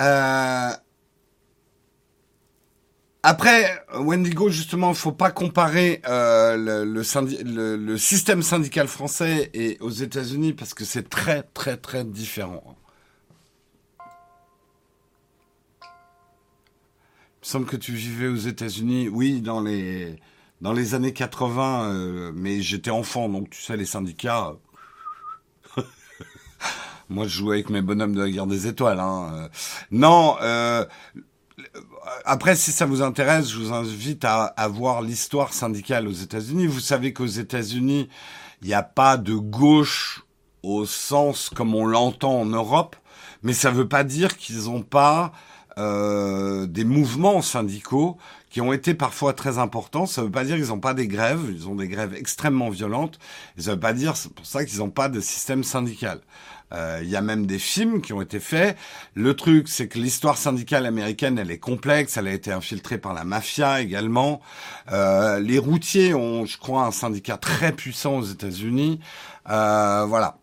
Euh, 0.00 0.70
après, 3.22 3.84
Wendigo, 3.94 4.48
justement, 4.48 4.90
il 4.90 4.96
faut 4.96 5.12
pas 5.12 5.30
comparer 5.30 6.00
euh, 6.08 6.56
le, 6.56 7.76
le, 7.76 7.98
système 7.98 8.42
syndical 8.42 8.88
français 8.88 9.50
et 9.52 9.76
aux 9.80 9.90
États-Unis 9.90 10.54
parce 10.54 10.72
que 10.72 10.84
c'est 10.84 11.08
très, 11.08 11.42
très, 11.42 11.76
très 11.76 12.02
différent. 12.04 12.76
Il 15.84 17.42
me 17.42 17.46
semble 17.46 17.66
que 17.66 17.76
tu 17.76 17.92
vivais 17.92 18.28
aux 18.28 18.36
États-Unis, 18.36 19.08
oui, 19.08 19.42
dans 19.42 19.60
les 19.60 20.16
dans 20.62 20.72
les 20.72 20.94
années 20.94 21.12
80, 21.12 21.90
euh, 21.90 22.32
mais 22.34 22.62
j'étais 22.62 22.92
enfant, 22.92 23.28
donc 23.28 23.50
tu 23.50 23.60
sais, 23.60 23.76
les 23.76 23.84
syndicats. 23.84 24.54
Euh, 25.76 25.82
moi, 27.10 27.26
je 27.26 27.36
jouais 27.36 27.56
avec 27.56 27.68
mes 27.68 27.82
bonhommes 27.82 28.14
de 28.14 28.22
la 28.22 28.30
guerre 28.30 28.46
des 28.46 28.68
étoiles. 28.68 29.00
Hein. 29.00 29.30
Euh. 29.34 29.48
Non. 29.90 30.36
après, 32.24 32.54
si 32.54 32.70
ça 32.70 32.86
vous 32.86 33.02
intéresse, 33.02 33.50
je 33.50 33.58
vous 33.58 33.72
invite 33.72 34.24
à, 34.24 34.44
à 34.44 34.68
voir 34.68 35.02
l'histoire 35.02 35.52
syndicale 35.52 36.06
aux 36.06 36.12
États-Unis. 36.12 36.68
Vous 36.68 36.80
savez 36.80 37.12
qu'aux 37.12 37.26
États-Unis, 37.26 38.08
il 38.62 38.68
n'y 38.68 38.74
a 38.74 38.84
pas 38.84 39.16
de 39.16 39.34
gauche 39.34 40.24
au 40.62 40.86
sens 40.86 41.50
comme 41.50 41.74
on 41.74 41.86
l'entend 41.86 42.40
en 42.40 42.46
Europe, 42.46 42.94
mais 43.42 43.52
ça 43.52 43.72
ne 43.72 43.76
veut 43.76 43.88
pas 43.88 44.04
dire 44.04 44.36
qu'ils 44.36 44.66
n'ont 44.66 44.82
pas 44.82 45.32
euh, 45.78 46.66
des 46.66 46.84
mouvements 46.84 47.40
syndicaux 47.40 48.18
qui 48.52 48.60
ont 48.60 48.72
été 48.72 48.92
parfois 48.92 49.32
très 49.32 49.58
importants. 49.58 50.04
Ça 50.04 50.20
ne 50.20 50.26
veut 50.26 50.32
pas 50.32 50.44
dire 50.44 50.56
qu'ils 50.56 50.68
n'ont 50.68 50.78
pas 50.78 50.94
des 50.94 51.08
grèves, 51.08 51.40
ils 51.50 51.68
ont 51.68 51.74
des 51.74 51.88
grèves 51.88 52.14
extrêmement 52.14 52.68
violentes. 52.68 53.18
Ça 53.56 53.70
ne 53.70 53.74
veut 53.74 53.80
pas 53.80 53.94
dire, 53.94 54.14
c'est 54.16 54.32
pour 54.32 54.46
ça 54.46 54.64
qu'ils 54.64 54.80
n'ont 54.80 54.90
pas 54.90 55.08
de 55.08 55.20
système 55.20 55.64
syndical. 55.64 56.20
Euh, 56.74 57.00
il 57.02 57.08
y 57.08 57.16
a 57.16 57.22
même 57.22 57.46
des 57.46 57.58
films 57.58 58.02
qui 58.02 58.12
ont 58.12 58.20
été 58.20 58.40
faits. 58.40 58.76
Le 59.14 59.34
truc, 59.34 59.68
c'est 59.68 59.88
que 59.88 59.98
l'histoire 59.98 60.36
syndicale 60.36 60.84
américaine, 60.86 61.38
elle 61.38 61.50
est 61.50 61.58
complexe. 61.58 62.16
Elle 62.18 62.28
a 62.28 62.32
été 62.32 62.52
infiltrée 62.52 62.98
par 62.98 63.14
la 63.14 63.24
mafia 63.24 63.80
également. 63.80 64.40
Euh, 64.90 65.38
les 65.40 65.58
routiers 65.58 66.14
ont, 66.14 66.44
je 66.44 66.58
crois, 66.58 66.84
un 66.84 66.90
syndicat 66.90 67.38
très 67.38 67.72
puissant 67.72 68.18
aux 68.18 68.24
États-Unis. 68.24 69.00
Euh, 69.50 70.04
voilà. 70.06 70.38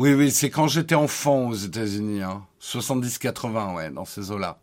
Oui, 0.00 0.14
oui, 0.14 0.30
c'est 0.30 0.48
quand 0.48 0.66
j'étais 0.66 0.94
enfant 0.94 1.48
aux 1.48 1.54
États-Unis, 1.54 2.22
hein. 2.22 2.46
70-80, 2.62 3.74
ouais, 3.74 3.90
dans 3.90 4.06
ces 4.06 4.30
eaux-là. 4.30 4.58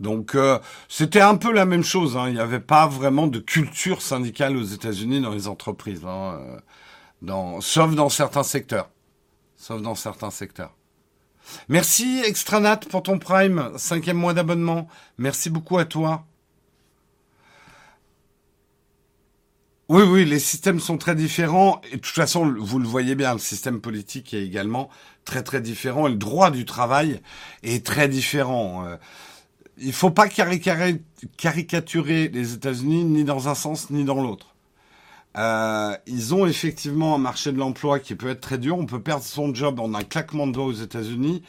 Donc 0.00 0.34
euh, 0.34 0.58
c'était 0.88 1.20
un 1.20 1.36
peu 1.36 1.52
la 1.52 1.66
même 1.66 1.84
chose. 1.84 2.16
Hein. 2.16 2.28
Il 2.28 2.36
n'y 2.36 2.40
avait 2.40 2.58
pas 2.58 2.86
vraiment 2.86 3.26
de 3.26 3.38
culture 3.38 4.00
syndicale 4.00 4.56
aux 4.56 4.62
États-Unis 4.62 5.20
dans 5.20 5.32
les 5.32 5.46
entreprises, 5.46 6.06
hein, 6.06 6.38
euh, 6.40 6.58
dans, 7.20 7.60
sauf 7.60 7.94
dans 7.94 8.08
certains 8.08 8.44
secteurs. 8.44 8.88
Sauf 9.58 9.82
dans 9.82 9.94
certains 9.94 10.30
secteurs. 10.30 10.74
Merci 11.68 12.22
Extranat 12.24 12.78
pour 12.78 13.02
ton 13.02 13.18
Prime, 13.18 13.72
cinquième 13.76 14.16
mois 14.16 14.32
d'abonnement. 14.32 14.88
Merci 15.18 15.50
beaucoup 15.50 15.76
à 15.76 15.84
toi. 15.84 16.24
Oui, 19.88 20.02
oui, 20.02 20.26
les 20.26 20.38
systèmes 20.38 20.80
sont 20.80 20.98
très 20.98 21.14
différents. 21.14 21.80
Et 21.90 21.96
de 21.96 22.00
toute 22.00 22.14
façon, 22.14 22.54
vous 22.58 22.78
le 22.78 22.86
voyez 22.86 23.14
bien, 23.14 23.32
le 23.32 23.38
système 23.38 23.80
politique 23.80 24.34
est 24.34 24.44
également 24.44 24.90
très 25.24 25.42
très 25.42 25.62
différent. 25.62 26.06
Et 26.06 26.10
le 26.10 26.16
droit 26.16 26.50
du 26.50 26.66
travail 26.66 27.22
est 27.62 27.86
très 27.86 28.06
différent. 28.06 28.84
Euh, 28.86 28.96
il 29.78 29.94
faut 29.94 30.10
pas 30.10 30.28
caricaturer 30.28 32.28
les 32.28 32.52
États-Unis 32.52 33.04
ni 33.04 33.24
dans 33.24 33.48
un 33.48 33.54
sens 33.54 33.88
ni 33.88 34.04
dans 34.04 34.22
l'autre. 34.22 34.54
Euh, 35.38 35.96
ils 36.06 36.34
ont 36.34 36.46
effectivement 36.46 37.14
un 37.14 37.18
marché 37.18 37.52
de 37.52 37.58
l'emploi 37.58 37.98
qui 37.98 38.14
peut 38.14 38.28
être 38.28 38.42
très 38.42 38.58
dur. 38.58 38.76
On 38.76 38.86
peut 38.86 39.00
perdre 39.00 39.24
son 39.24 39.54
job 39.54 39.80
en 39.80 39.94
un 39.94 40.04
claquement 40.04 40.46
de 40.46 40.52
doigts 40.52 40.66
aux 40.66 40.72
États-Unis. 40.72 41.42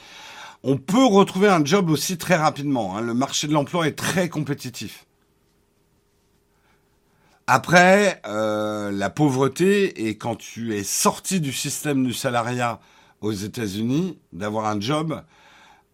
On 0.64 0.78
peut 0.78 1.06
retrouver 1.06 1.50
un 1.50 1.66
job 1.66 1.90
aussi 1.90 2.18
très 2.18 2.36
rapidement. 2.36 2.98
Hein. 2.98 3.02
Le 3.02 3.14
marché 3.14 3.48
de 3.48 3.54
l'emploi 3.54 3.88
est 3.88 3.98
très 3.98 4.30
compétitif. 4.30 5.06
Après, 7.52 8.22
euh, 8.28 8.92
la 8.92 9.10
pauvreté, 9.10 10.08
et 10.08 10.18
quand 10.20 10.36
tu 10.36 10.76
es 10.78 10.84
sorti 10.84 11.42
du 11.42 11.52
système 11.52 12.06
du 12.06 12.14
salariat 12.14 12.80
aux 13.22 13.32
États-Unis, 13.32 14.20
d'avoir 14.34 14.68
un 14.68 14.80
job, 14.80 15.24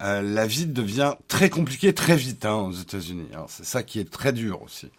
euh, 0.02 0.22
la 0.22 0.48
vie 0.48 0.66
devient 0.66 1.14
très 1.30 1.50
compliquée 1.50 1.94
très 1.94 2.18
vite 2.18 2.44
hein, 2.44 2.56
aux 2.56 2.74
États-Unis. 2.74 3.30
C'est 3.48 3.64
ça 3.64 3.84
qui 3.84 4.02
est 4.02 4.12
très 4.12 4.34
dur 4.34 4.64
aussi. 4.64 4.92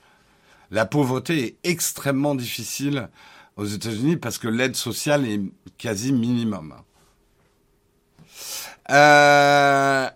La 0.71 0.87
pauvreté 0.87 1.45
est 1.45 1.57
extrêmement 1.71 2.35
difficile 2.35 3.11
aux 3.57 3.67
États-Unis 3.67 4.17
parce 4.17 4.39
que 4.39 4.49
l'aide 4.49 4.77
sociale 4.77 5.27
est 5.27 5.43
quasi 5.77 6.11
minimum. 6.11 6.75
Euh, 8.89 10.09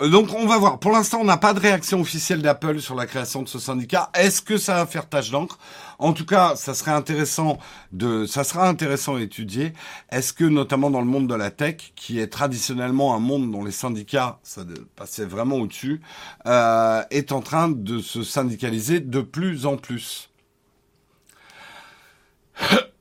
donc 0.00 0.32
on 0.32 0.46
va 0.46 0.58
voir. 0.58 0.78
Pour 0.78 0.92
l'instant, 0.92 1.18
on 1.20 1.24
n'a 1.24 1.36
pas 1.36 1.52
de 1.52 1.60
réaction 1.60 2.00
officielle 2.00 2.40
d'Apple 2.40 2.80
sur 2.80 2.94
la 2.94 3.06
création 3.06 3.42
de 3.42 3.48
ce 3.48 3.58
syndicat. 3.58 4.10
Est-ce 4.14 4.40
que 4.40 4.56
ça 4.56 4.74
va 4.76 4.86
faire 4.86 5.08
tâche 5.08 5.30
d'encre? 5.30 5.58
En 5.98 6.12
tout 6.12 6.24
cas, 6.24 6.54
ça 6.54 6.74
serait 6.74 6.92
intéressant 6.92 7.58
de, 7.90 8.24
ça 8.24 8.44
sera 8.44 8.68
intéressant 8.68 9.16
à 9.16 9.20
étudier. 9.20 9.72
Est-ce 10.10 10.32
que 10.32 10.44
notamment 10.44 10.90
dans 10.90 11.00
le 11.00 11.06
monde 11.06 11.26
de 11.26 11.34
la 11.34 11.50
tech, 11.50 11.92
qui 11.96 12.20
est 12.20 12.28
traditionnellement 12.28 13.14
un 13.14 13.18
monde 13.18 13.50
dont 13.50 13.64
les 13.64 13.72
syndicats, 13.72 14.38
ça 14.44 14.62
passait 14.94 15.24
vraiment 15.24 15.56
au-dessus, 15.56 16.00
euh, 16.46 17.02
est 17.10 17.32
en 17.32 17.40
train 17.40 17.68
de 17.68 17.98
se 17.98 18.22
syndicaliser 18.22 19.00
de 19.00 19.20
plus 19.20 19.66
en 19.66 19.76
plus? 19.76 20.30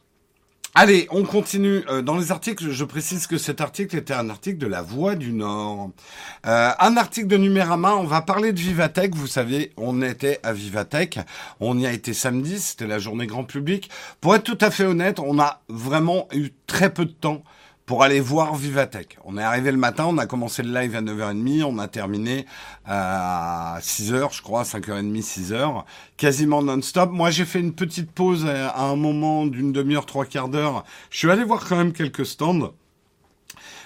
Allez, 0.76 1.08
on 1.10 1.24
continue 1.24 1.82
euh, 1.88 2.00
dans 2.00 2.16
les 2.16 2.30
articles. 2.30 2.70
Je 2.70 2.84
précise 2.84 3.26
que 3.26 3.38
cet 3.38 3.60
article 3.60 3.96
était 3.96 4.14
un 4.14 4.30
article 4.30 4.58
de 4.58 4.68
La 4.68 4.82
Voix 4.82 5.16
du 5.16 5.32
Nord. 5.32 5.90
Euh, 6.46 6.70
un 6.78 6.96
article 6.96 7.26
de 7.26 7.36
Numérama, 7.36 7.96
on 7.96 8.04
va 8.04 8.22
parler 8.22 8.52
de 8.52 8.60
Vivatech. 8.60 9.16
Vous 9.16 9.26
savez, 9.26 9.72
on 9.76 10.00
était 10.00 10.38
à 10.44 10.52
Vivatech. 10.52 11.18
On 11.58 11.76
y 11.76 11.86
a 11.86 11.92
été 11.92 12.12
samedi, 12.12 12.60
c'était 12.60 12.86
la 12.86 13.00
journée 13.00 13.26
grand 13.26 13.42
public. 13.42 13.90
Pour 14.20 14.36
être 14.36 14.44
tout 14.44 14.58
à 14.60 14.70
fait 14.70 14.84
honnête, 14.84 15.18
on 15.18 15.40
a 15.40 15.60
vraiment 15.68 16.28
eu 16.32 16.50
très 16.68 16.94
peu 16.94 17.04
de 17.04 17.10
temps 17.10 17.42
pour 17.90 18.04
aller 18.04 18.20
voir 18.20 18.54
Vivatech. 18.54 19.18
On 19.24 19.36
est 19.36 19.42
arrivé 19.42 19.72
le 19.72 19.76
matin, 19.76 20.04
on 20.06 20.16
a 20.18 20.26
commencé 20.26 20.62
le 20.62 20.72
live 20.72 20.94
à 20.94 21.02
9h30, 21.02 21.64
on 21.64 21.76
a 21.80 21.88
terminé 21.88 22.46
à 22.86 23.78
6h, 23.80 24.32
je 24.32 24.42
crois, 24.42 24.62
5h30, 24.62 25.20
6h, 25.20 25.82
quasiment 26.16 26.62
non-stop. 26.62 27.10
Moi, 27.10 27.32
j'ai 27.32 27.44
fait 27.44 27.58
une 27.58 27.74
petite 27.74 28.12
pause 28.12 28.46
à 28.46 28.80
un 28.80 28.94
moment 28.94 29.44
d'une 29.44 29.72
demi-heure, 29.72 30.06
trois 30.06 30.24
quarts 30.24 30.48
d'heure. 30.48 30.84
Je 31.10 31.18
suis 31.18 31.30
allé 31.32 31.42
voir 31.42 31.66
quand 31.68 31.74
même 31.74 31.92
quelques 31.92 32.26
stands 32.26 32.70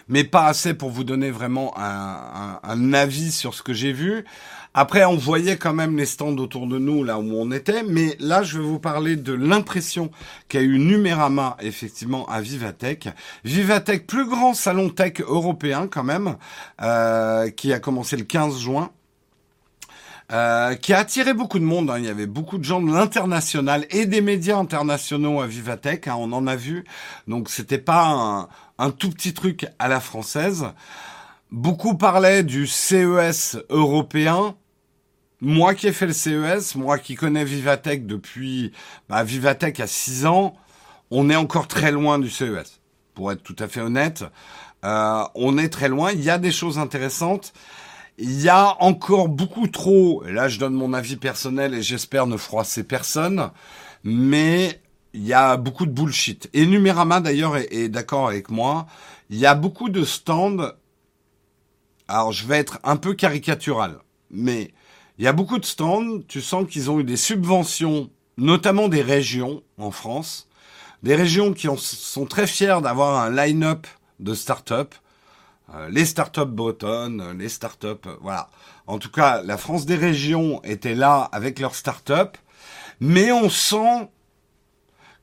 mais 0.09 0.25
pas 0.25 0.45
assez 0.45 0.75
pour 0.75 0.91
vous 0.91 1.03
donner 1.03 1.31
vraiment 1.31 1.73
un, 1.79 1.81
un, 1.83 2.61
un 2.63 2.93
avis 2.93 3.33
sur 3.33 3.55
ce 3.55 3.63
que 3.63 3.73
j'ai 3.73 3.93
vu. 3.93 4.27
Après, 4.77 5.05
on 5.05 5.15
voyait 5.17 5.57
quand 5.57 5.73
même 5.73 5.97
les 5.97 6.05
stands 6.05 6.37
autour 6.37 6.67
de 6.67 6.79
nous, 6.79 7.05
là 7.05 7.21
où 7.21 7.33
on 7.33 7.53
était, 7.53 7.85
mais 7.85 8.17
là, 8.19 8.43
je 8.43 8.59
vais 8.59 8.65
vous 8.65 8.81
parler 8.81 9.15
de 9.15 9.33
l'impression 9.33 10.11
qu'a 10.49 10.63
eu 10.63 10.81
Numérama, 10.81 11.57
effectivement, 11.61 12.27
à 12.27 12.41
Vivatech. 12.41 13.09
Vivatech, 13.45 14.05
plus 14.05 14.29
grand 14.29 14.53
salon 14.53 14.91
tech 14.91 15.21
européen, 15.21 15.87
quand 15.87 16.03
même, 16.03 16.37
euh, 16.83 17.51
qui 17.51 17.73
a 17.73 17.79
commencé 17.79 18.17
le 18.17 18.25
15 18.25 18.59
juin. 18.59 18.91
Euh, 20.33 20.75
qui 20.75 20.93
a 20.93 20.99
attiré 20.99 21.35
beaucoup 21.35 21.59
de 21.59 21.65
monde. 21.65 21.91
Hein. 21.91 21.99
Il 21.99 22.07
y 22.07 22.09
avait 22.09 22.27
beaucoup 22.27 22.57
de 22.59 22.65
gens 22.65 22.81
de 22.81 22.91
l'international 22.91 23.87
et 23.91 24.07
des 24.07 24.23
médias 24.23 24.57
internationaux 24.57 25.41
à 25.43 25.47
Vivatech. 25.47 26.09
Hein. 26.09 26.17
On 26.19 26.33
en 26.33 26.47
a 26.47 26.57
vu. 26.57 26.85
Donc 27.29 27.51
c'était 27.51 27.79
pas 27.79 28.07
un, 28.07 28.49
un, 28.79 28.91
tout 28.91 29.11
petit 29.11 29.35
truc 29.35 29.67
à 29.79 29.87
la 29.87 30.01
française. 30.01 30.65
Beaucoup 31.53 31.95
parlaient 31.95 32.43
du 32.43 32.67
CES 32.67 33.59
européen. 33.69 34.57
Moi 35.45 35.75
qui 35.75 35.89
ai 35.89 35.93
fait 35.93 36.07
le 36.07 36.15
CES, 36.15 36.75
moi 36.75 36.99
qui 36.99 37.17
connais 37.17 37.45
Vivatech 37.45 38.07
depuis, 38.07 38.73
bah, 39.11 39.23
Vivatech 39.25 39.79
a 39.79 39.87
6 39.87 40.25
ans, 40.25 40.55
on 41.11 41.29
est 41.29 41.37
encore 41.37 41.69
très 41.69 41.93
loin 41.93 42.19
du 42.19 42.31
CES. 42.31 42.81
Pour 43.13 43.31
être 43.31 43.43
tout 43.43 43.57
à 43.59 43.69
fait 43.69 43.83
honnête, 43.83 44.25
euh, 44.87 45.23
on 45.35 45.59
est 45.59 45.69
très 45.69 45.89
loin. 45.89 46.13
Il 46.13 46.25
y 46.25 46.31
a 46.31 46.39
des 46.39 46.51
choses 46.51 46.79
intéressantes. 46.79 47.53
Il 48.17 48.41
y 48.41 48.49
a 48.49 48.83
encore 48.83 49.29
beaucoup 49.29 49.67
trop, 49.67 50.23
là 50.25 50.49
je 50.49 50.59
donne 50.59 50.73
mon 50.73 50.95
avis 50.95 51.17
personnel 51.17 51.75
et 51.75 51.83
j'espère 51.83 52.27
ne 52.27 52.39
froisser 52.39 52.83
personne, 52.83 53.51
mais 54.03 54.81
il 55.13 55.27
y 55.27 55.35
a 55.35 55.59
beaucoup 55.59 55.85
de 55.85 55.91
bullshit. 55.91 56.49
Et 56.55 56.65
Numérama 56.65 57.21
d'ailleurs 57.21 57.59
est, 57.59 57.69
est 57.71 57.91
d'accord 57.91 58.29
avec 58.29 58.51
moi. 58.51 58.87
Il 59.29 59.37
y 59.37 59.45
a 59.45 59.55
beaucoup 59.55 59.91
de 59.91 60.05
stands. 60.05 60.73
Alors 62.09 62.33
je 62.33 62.47
vais 62.47 62.57
être 62.57 62.79
un 62.83 62.97
peu 62.97 63.13
caricatural, 63.13 63.99
mais 64.31 64.73
il 65.19 65.25
y 65.25 65.29
a 65.29 65.33
beaucoup 65.33 65.59
de 65.59 65.65
stands, 65.65 66.21
tu 66.27 66.41
sens 66.41 66.67
qu'ils 66.69 66.91
ont 66.91 66.99
eu 66.99 67.05
des 67.05 67.17
subventions, 67.17 68.11
notamment 68.37 68.89
des 68.89 69.03
régions 69.03 69.63
en 69.79 69.91
France, 69.91 70.49
des 71.03 71.15
régions 71.15 71.53
qui 71.53 71.69
sont 71.77 72.27
très 72.27 72.47
fiers 72.47 72.81
d'avoir 72.83 73.23
un 73.23 73.31
line-up 73.31 73.87
de 74.19 74.35
start-up, 74.35 74.95
euh, 75.73 75.89
les 75.89 76.05
start-up 76.05 76.49
bretonnes, 76.49 77.39
les 77.39 77.49
start-up, 77.49 78.07
euh, 78.07 78.17
voilà. 78.21 78.51
En 78.87 78.99
tout 78.99 79.11
cas, 79.11 79.43
la 79.43 79.57
France 79.57 79.87
des 79.87 79.95
régions 79.95 80.61
était 80.65 80.95
là 80.95 81.29
avec 81.33 81.59
leurs 81.59 81.75
start-up, 81.75 82.37
mais 83.01 83.33
on 83.33 83.49
sent 83.49 84.09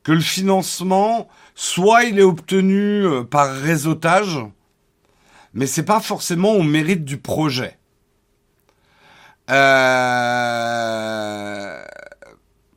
que 0.02 0.12
le 0.12 0.20
financement, 0.20 1.28
soit 1.54 2.04
il 2.04 2.18
est 2.18 2.22
obtenu 2.22 3.04
euh, 3.04 3.24
par 3.24 3.54
réseautage, 3.54 4.38
mais 5.52 5.66
c'est 5.66 5.84
pas 5.84 6.00
forcément 6.00 6.52
au 6.52 6.62
mérite 6.62 7.04
du 7.04 7.18
projet. 7.18 7.78
Euh, 9.52 10.64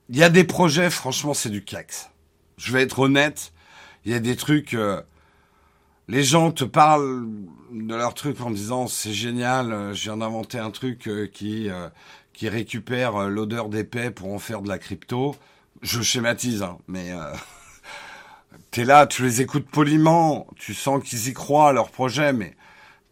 il 0.09 0.17
y 0.17 0.23
a 0.23 0.29
des 0.29 0.43
projets, 0.43 0.89
franchement, 0.89 1.33
c'est 1.33 1.49
du 1.49 1.63
cax. 1.63 2.09
Je 2.57 2.73
vais 2.73 2.81
être 2.83 2.99
honnête, 2.99 3.53
il 4.03 4.11
y 4.11 4.15
a 4.15 4.19
des 4.19 4.35
trucs. 4.35 4.73
Euh, 4.73 5.01
les 6.07 6.23
gens 6.23 6.51
te 6.51 6.65
parlent 6.65 7.27
de 7.71 7.95
leur 7.95 8.13
truc 8.13 8.41
en 8.41 8.51
disant 8.51 8.87
c'est 8.87 9.13
génial, 9.13 9.71
euh, 9.71 9.93
je 9.93 10.03
viens 10.03 10.17
d'inventer 10.17 10.59
un 10.59 10.71
truc 10.71 11.09
qui 11.33 11.69
qui 12.33 12.49
récupère 12.49 13.29
l'odeur 13.29 13.69
d'épais 13.69 14.11
pour 14.11 14.33
en 14.33 14.39
faire 14.39 14.61
de 14.61 14.67
la 14.67 14.77
crypto. 14.77 15.35
Je 15.81 16.01
schématise, 16.01 16.63
hein, 16.63 16.77
mais 16.87 17.11
t'es 18.71 18.83
là, 18.83 19.07
tu 19.07 19.23
les 19.23 19.41
écoutes 19.41 19.69
poliment, 19.69 20.47
tu 20.57 20.73
sens 20.73 21.01
qu'ils 21.03 21.29
y 21.29 21.33
croient 21.33 21.69
à 21.69 21.73
leur 21.73 21.89
projet, 21.91 22.33
mais 22.33 22.55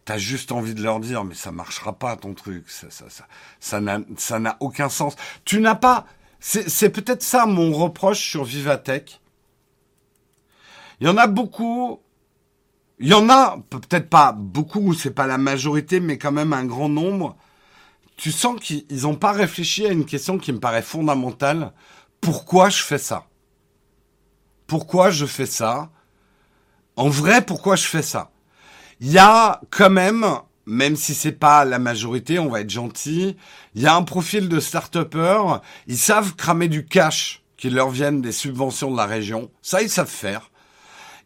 T'as 0.04 0.18
juste 0.18 0.52
envie 0.52 0.74
de 0.74 0.82
leur 0.82 1.00
dire, 1.00 1.24
mais 1.24 1.34
ça 1.34 1.50
marchera 1.50 1.94
pas 1.94 2.16
ton 2.16 2.34
truc, 2.34 2.68
ça, 2.68 2.90
ça, 2.90 3.08
ça, 3.08 3.26
ça 3.58 3.80
n'a, 3.80 4.00
ça 4.18 4.38
n'a 4.38 4.58
aucun 4.60 4.90
sens. 4.90 5.16
Tu 5.46 5.60
n'as 5.60 5.76
pas, 5.76 6.06
c'est, 6.40 6.68
c'est 6.68 6.90
peut-être 6.90 7.22
ça 7.22 7.46
mon 7.46 7.72
reproche 7.72 8.20
sur 8.20 8.44
Vivatech. 8.44 9.20
Il 11.00 11.06
y 11.06 11.10
en 11.10 11.16
a 11.16 11.26
beaucoup, 11.26 12.02
il 12.98 13.08
y 13.08 13.14
en 13.14 13.30
a 13.30 13.56
peut-être 13.70 14.10
pas 14.10 14.32
beaucoup, 14.32 14.92
c'est 14.92 15.10
pas 15.10 15.26
la 15.26 15.38
majorité, 15.38 16.00
mais 16.00 16.18
quand 16.18 16.32
même 16.32 16.52
un 16.52 16.66
grand 16.66 16.90
nombre. 16.90 17.36
Tu 18.16 18.30
sens 18.30 18.60
qu'ils 18.60 18.84
n'ont 18.90 19.16
pas 19.16 19.32
réfléchi 19.32 19.86
à 19.86 19.90
une 19.90 20.04
question 20.04 20.38
qui 20.38 20.52
me 20.52 20.60
paraît 20.60 20.82
fondamentale. 20.82 21.72
Pourquoi 22.20 22.68
je 22.68 22.82
fais 22.82 22.98
ça? 22.98 23.26
Pourquoi 24.66 25.10
je 25.10 25.24
fais 25.24 25.46
ça? 25.46 25.90
En 26.96 27.08
vrai, 27.08 27.44
pourquoi 27.44 27.74
je 27.74 27.86
fais 27.86 28.02
ça? 28.02 28.30
Il 29.00 29.10
y 29.10 29.18
a 29.18 29.60
quand 29.70 29.90
même, 29.90 30.26
même 30.66 30.96
si 30.96 31.14
c'est 31.14 31.32
pas 31.32 31.64
la 31.64 31.78
majorité, 31.78 32.38
on 32.38 32.48
va 32.48 32.60
être 32.60 32.70
gentil, 32.70 33.36
il 33.74 33.82
y 33.82 33.86
a 33.86 33.94
un 33.94 34.02
profil 34.02 34.48
de 34.48 34.60
start 34.60 34.96
ils 35.86 35.98
savent 35.98 36.34
cramer 36.36 36.68
du 36.68 36.86
cash 36.86 37.42
qui 37.56 37.70
leur 37.70 37.90
viennent 37.90 38.20
des 38.20 38.32
subventions 38.32 38.90
de 38.90 38.96
la 38.96 39.06
région. 39.06 39.50
Ça, 39.62 39.82
ils 39.82 39.90
savent 39.90 40.06
faire. 40.06 40.50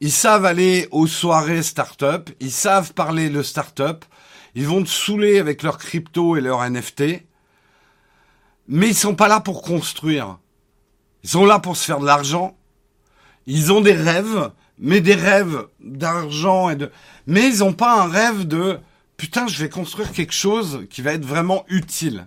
Ils 0.00 0.12
savent 0.12 0.44
aller 0.44 0.86
aux 0.92 1.08
soirées 1.08 1.62
start-up, 1.62 2.30
ils 2.38 2.52
savent 2.52 2.92
parler 2.94 3.28
le 3.28 3.42
start-up, 3.42 4.04
ils 4.54 4.66
vont 4.66 4.82
te 4.82 4.88
saouler 4.88 5.38
avec 5.38 5.62
leur 5.62 5.78
crypto 5.78 6.36
et 6.36 6.40
leur 6.40 6.68
NFT, 6.68 7.24
mais 8.68 8.88
ils 8.88 8.94
sont 8.94 9.16
pas 9.16 9.28
là 9.28 9.40
pour 9.40 9.62
construire. 9.62 10.38
Ils 11.24 11.30
sont 11.30 11.44
là 11.44 11.58
pour 11.58 11.76
se 11.76 11.84
faire 11.84 11.98
de 11.98 12.06
l'argent. 12.06 12.56
Ils 13.46 13.72
ont 13.72 13.80
des 13.80 13.92
rêves, 13.94 14.52
mais 14.78 15.00
des 15.00 15.14
rêves 15.14 15.66
d'argent 15.80 16.70
et 16.70 16.76
de... 16.76 16.90
Mais 17.26 17.48
ils 17.48 17.58
n'ont 17.58 17.72
pas 17.72 18.02
un 18.02 18.08
rêve 18.08 18.46
de 18.46 18.78
putain, 19.18 19.48
je 19.48 19.62
vais 19.62 19.68
construire 19.68 20.12
quelque 20.12 20.32
chose 20.32 20.86
qui 20.88 21.02
va 21.02 21.12
être 21.12 21.26
vraiment 21.26 21.66
utile. 21.68 22.26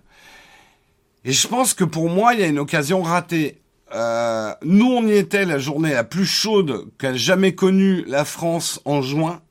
Et 1.25 1.31
je 1.31 1.47
pense 1.47 1.73
que 1.73 1.83
pour 1.83 2.09
moi, 2.09 2.33
il 2.33 2.41
y 2.41 2.43
a 2.43 2.47
une 2.47 2.59
occasion 2.59 3.01
ratée. 3.01 3.61
Euh, 3.93 4.53
nous, 4.63 4.87
on 4.87 5.07
y 5.07 5.13
était 5.13 5.45
la 5.45 5.57
journée 5.57 5.93
la 5.93 6.03
plus 6.03 6.25
chaude 6.25 6.87
qu'a 6.97 7.15
jamais 7.15 7.55
connue 7.55 8.03
la 8.05 8.25
France 8.25 8.81
en 8.85 9.01
juin. 9.01 9.41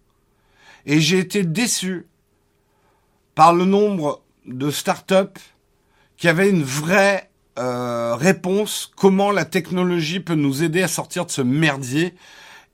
Et 0.86 1.00
j'ai 1.00 1.18
été 1.18 1.42
déçu 1.42 2.06
par 3.34 3.54
le 3.54 3.64
nombre 3.64 4.22
de 4.46 4.70
startups 4.70 5.40
qui 6.16 6.28
avaient 6.28 6.50
une 6.50 6.62
vraie 6.62 7.30
euh, 7.58 8.14
réponse, 8.16 8.90
comment 8.96 9.30
la 9.30 9.44
technologie 9.44 10.20
peut 10.20 10.34
nous 10.34 10.62
aider 10.62 10.82
à 10.82 10.88
sortir 10.88 11.26
de 11.26 11.30
ce 11.30 11.42
merdier 11.42 12.14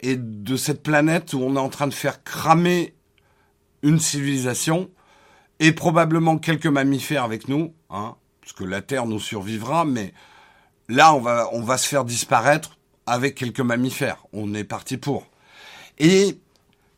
et 0.01 0.17
de 0.17 0.57
cette 0.57 0.83
planète 0.83 1.33
où 1.33 1.41
on 1.41 1.57
est 1.57 1.61
en 1.61 1.69
train 1.69 1.87
de 1.87 1.95
faire 1.95 2.23
cramer 2.23 2.95
une 3.83 3.99
civilisation 3.99 4.91
et 5.59 5.73
probablement 5.73 6.39
quelques 6.39 6.67
mammifères 6.67 7.25
avec 7.25 7.49
nous, 7.49 7.73
hein, 7.91 8.17
parce 8.41 8.53
que 8.53 8.65
la 8.65 8.83
Terre 8.83 9.07
nous 9.07 9.21
survivra, 9.21 9.85
mais 9.85 10.13
là 10.89 11.15
on 11.15 11.21
va 11.21 11.49
on 11.53 11.63
va 11.63 11.79
se 11.79 11.89
faire 11.89 12.05
disparaître 12.05 12.77
avec 13.07 13.35
quelques 13.35 13.61
mammifères. 13.61 14.25
On 14.33 14.55
est 14.55 14.65
parti 14.65 14.97
pour. 14.97 15.27
Et 15.99 16.39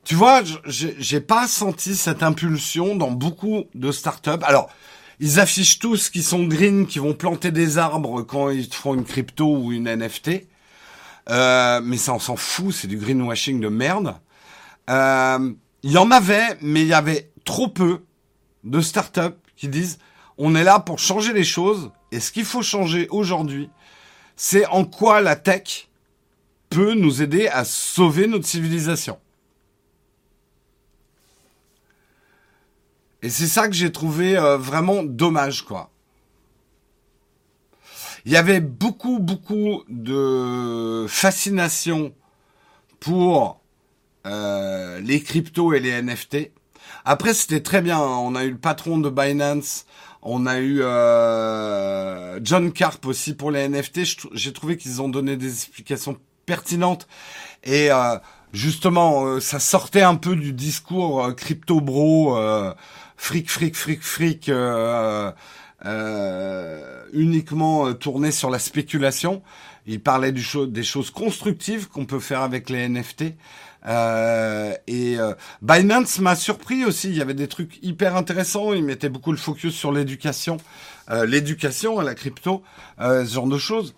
tu 0.04 0.14
vois, 0.14 0.42
j'ai 0.66 1.20
pas 1.20 1.46
senti 1.46 1.94
cette 1.94 2.22
impulsion 2.22 2.96
dans 2.96 3.10
beaucoup 3.10 3.64
de 3.74 3.92
startups. 3.92 4.42
Alors, 4.42 4.70
ils 5.20 5.38
affichent 5.38 5.78
tous 5.78 6.08
qu'ils 6.08 6.24
sont 6.24 6.44
green, 6.44 6.86
qu'ils 6.86 7.02
vont 7.02 7.12
planter 7.12 7.50
des 7.50 7.76
arbres 7.76 8.22
quand 8.22 8.50
ils 8.50 8.72
font 8.72 8.94
une 8.94 9.04
crypto 9.04 9.56
ou 9.56 9.72
une 9.72 9.94
NFT. 9.94 10.46
Euh, 11.30 11.80
mais 11.82 11.96
ça, 11.96 12.14
on 12.14 12.18
s'en 12.18 12.36
fout, 12.36 12.72
c'est 12.74 12.88
du 12.88 12.96
greenwashing 12.96 13.60
de 13.60 13.68
merde. 13.68 14.14
Euh, 14.88 15.52
il 15.82 15.92
y 15.92 15.98
en 15.98 16.10
avait, 16.10 16.56
mais 16.60 16.82
il 16.82 16.88
y 16.88 16.94
avait 16.94 17.30
trop 17.44 17.68
peu 17.68 18.02
de 18.64 18.80
startups 18.80 19.36
qui 19.56 19.68
disent 19.68 19.98
on 20.38 20.54
est 20.54 20.64
là 20.64 20.78
pour 20.78 20.98
changer 20.98 21.32
les 21.32 21.44
choses 21.44 21.90
et 22.12 22.20
ce 22.20 22.32
qu'il 22.32 22.44
faut 22.44 22.62
changer 22.62 23.08
aujourd'hui, 23.10 23.68
c'est 24.36 24.66
en 24.66 24.84
quoi 24.84 25.20
la 25.20 25.36
tech 25.36 25.88
peut 26.70 26.94
nous 26.94 27.22
aider 27.22 27.48
à 27.48 27.64
sauver 27.64 28.26
notre 28.26 28.46
civilisation. 28.46 29.18
Et 33.22 33.30
c'est 33.30 33.46
ça 33.48 33.66
que 33.66 33.74
j'ai 33.74 33.90
trouvé 33.90 34.36
euh, 34.36 34.56
vraiment 34.56 35.02
dommage, 35.02 35.62
quoi. 35.62 35.90
Il 38.24 38.32
y 38.32 38.36
avait 38.36 38.60
beaucoup, 38.60 39.18
beaucoup 39.18 39.84
de 39.88 41.06
fascination 41.08 42.12
pour 43.00 43.60
euh, 44.26 45.00
les 45.00 45.20
cryptos 45.20 45.72
et 45.72 45.80
les 45.80 46.02
NFT. 46.02 46.50
Après, 47.04 47.34
c'était 47.34 47.60
très 47.60 47.80
bien. 47.80 47.98
Hein. 47.98 48.18
On 48.22 48.34
a 48.34 48.44
eu 48.44 48.50
le 48.50 48.58
patron 48.58 48.98
de 48.98 49.08
Binance, 49.08 49.86
on 50.22 50.46
a 50.46 50.58
eu 50.58 50.80
euh, 50.82 52.40
John 52.42 52.72
Carp 52.72 53.04
aussi 53.06 53.34
pour 53.34 53.50
les 53.50 53.68
NFT. 53.68 54.00
J'ai 54.32 54.52
trouvé 54.52 54.76
qu'ils 54.76 55.00
ont 55.00 55.08
donné 55.08 55.36
des 55.36 55.52
explications 55.52 56.18
pertinentes 56.46 57.06
et 57.62 57.90
euh, 57.90 58.16
justement, 58.52 59.40
ça 59.40 59.60
sortait 59.60 60.02
un 60.02 60.16
peu 60.16 60.34
du 60.34 60.52
discours 60.52 61.34
crypto 61.36 61.80
bro, 61.80 62.36
fric, 63.16 63.50
fric, 63.50 63.76
fric, 63.76 64.02
fric. 64.02 64.50
Euh, 65.84 66.97
uniquement 67.12 67.86
euh, 67.86 67.92
tourné 67.92 68.30
sur 68.30 68.50
la 68.50 68.58
spéculation. 68.58 69.42
Il 69.86 70.00
parlait 70.00 70.32
du 70.32 70.44
des 70.68 70.82
choses 70.82 71.10
constructives 71.10 71.88
qu'on 71.88 72.04
peut 72.04 72.20
faire 72.20 72.42
avec 72.42 72.68
les 72.68 72.88
NFT. 72.88 73.34
Euh, 73.86 74.74
et 74.86 75.18
euh, 75.18 75.34
Binance 75.62 76.18
m'a 76.18 76.36
surpris 76.36 76.84
aussi. 76.84 77.08
Il 77.08 77.16
y 77.16 77.22
avait 77.22 77.34
des 77.34 77.48
trucs 77.48 77.78
hyper 77.82 78.16
intéressants. 78.16 78.72
Il 78.72 78.84
mettait 78.84 79.08
beaucoup 79.08 79.32
le 79.32 79.38
focus 79.38 79.74
sur 79.74 79.92
l'éducation, 79.92 80.58
l'éducation 81.26 81.98
à 81.98 82.04
la 82.04 82.14
crypto, 82.14 82.62
ce 82.98 83.24
genre 83.24 83.46
de 83.46 83.56
choses. 83.56 83.94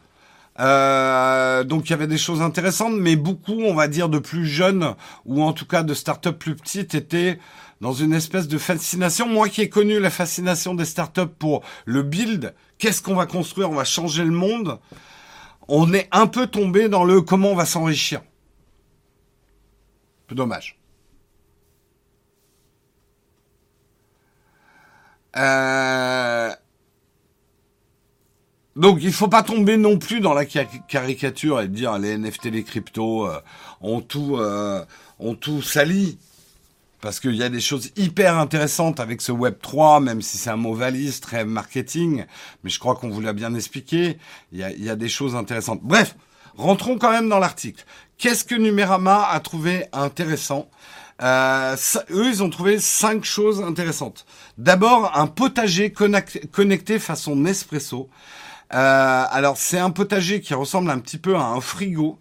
donc 0.56 1.86
il 1.86 1.90
y 1.90 1.92
avait 1.92 2.06
des 2.06 2.18
choses 2.18 2.40
intéressantes, 2.40 2.94
mais 2.94 3.16
beaucoup, 3.16 3.60
on 3.62 3.74
va 3.74 3.88
dire, 3.88 4.08
de 4.08 4.20
plus 4.20 4.46
jeunes 4.46 4.94
ou 5.26 5.42
en 5.42 5.52
tout 5.52 5.66
cas 5.66 5.82
de 5.82 5.94
startups 5.94 6.32
plus 6.32 6.54
petites 6.54 6.94
étaient 6.94 7.40
dans 7.80 7.92
une 7.92 8.12
espèce 8.12 8.48
de 8.48 8.58
fascination. 8.58 9.26
Moi 9.26 9.48
qui 9.48 9.62
ai 9.62 9.68
connu 9.68 9.98
la 9.98 10.10
fascination 10.10 10.74
des 10.74 10.84
startups 10.84 11.34
pour 11.38 11.62
le 11.84 12.02
build, 12.02 12.54
qu'est-ce 12.78 13.02
qu'on 13.02 13.14
va 13.14 13.26
construire, 13.26 13.70
on 13.70 13.74
va 13.74 13.84
changer 13.84 14.24
le 14.24 14.30
monde, 14.30 14.78
on 15.68 15.92
est 15.92 16.08
un 16.12 16.26
peu 16.26 16.46
tombé 16.46 16.88
dans 16.88 17.04
le 17.04 17.20
comment 17.22 17.52
on 17.52 17.56
va 17.56 17.66
s'enrichir. 17.66 18.22
Peu 20.26 20.34
dommage. 20.34 20.78
Euh... 25.36 26.52
Donc 28.76 28.98
il 29.02 29.12
faut 29.12 29.28
pas 29.28 29.42
tomber 29.42 29.76
non 29.76 29.98
plus 29.98 30.20
dans 30.20 30.32
la 30.32 30.44
caricature 30.44 31.60
et 31.60 31.68
dire 31.68 31.98
les 31.98 32.16
NFT, 32.16 32.46
les 32.46 32.64
cryptos 32.64 33.26
euh, 33.26 33.40
ont 33.80 34.00
tout 34.00 34.36
euh, 34.38 34.84
ont 35.18 35.34
tout 35.34 35.60
sali 35.60 36.18
parce 37.00 37.20
qu'il 37.20 37.34
y 37.34 37.42
a 37.42 37.48
des 37.48 37.60
choses 37.60 37.90
hyper 37.96 38.38
intéressantes 38.38 39.00
avec 39.00 39.20
ce 39.20 39.32
Web 39.32 39.56
3, 39.60 40.00
même 40.00 40.22
si 40.22 40.38
c'est 40.38 40.50
un 40.50 40.56
mot 40.56 40.74
valise, 40.74 41.20
très 41.20 41.44
marketing, 41.44 42.24
mais 42.62 42.70
je 42.70 42.78
crois 42.78 42.94
qu'on 42.94 43.10
vous 43.10 43.20
l'a 43.20 43.32
bien 43.32 43.54
expliqué, 43.54 44.18
il 44.52 44.58
y, 44.58 44.62
a, 44.62 44.70
il 44.70 44.84
y 44.84 44.90
a, 44.90 44.96
des 44.96 45.08
choses 45.08 45.34
intéressantes. 45.36 45.80
Bref, 45.82 46.16
rentrons 46.56 46.98
quand 46.98 47.10
même 47.10 47.28
dans 47.28 47.38
l'article. 47.38 47.84
Qu'est-ce 48.18 48.44
que 48.44 48.54
Numérama 48.54 49.26
a 49.28 49.40
trouvé 49.40 49.86
intéressant? 49.92 50.68
Euh, 51.22 51.76
eux, 52.10 52.26
ils 52.28 52.42
ont 52.42 52.50
trouvé 52.50 52.78
cinq 52.78 53.24
choses 53.24 53.62
intéressantes. 53.62 54.24
D'abord, 54.58 55.12
un 55.16 55.26
potager 55.26 55.92
connecté 55.92 56.98
façon 56.98 57.36
Nespresso. 57.36 58.08
Euh, 58.72 59.24
alors, 59.30 59.56
c'est 59.56 59.78
un 59.78 59.90
potager 59.90 60.40
qui 60.40 60.54
ressemble 60.54 60.90
un 60.90 60.98
petit 60.98 61.18
peu 61.18 61.36
à 61.36 61.42
un 61.42 61.60
frigo, 61.60 62.18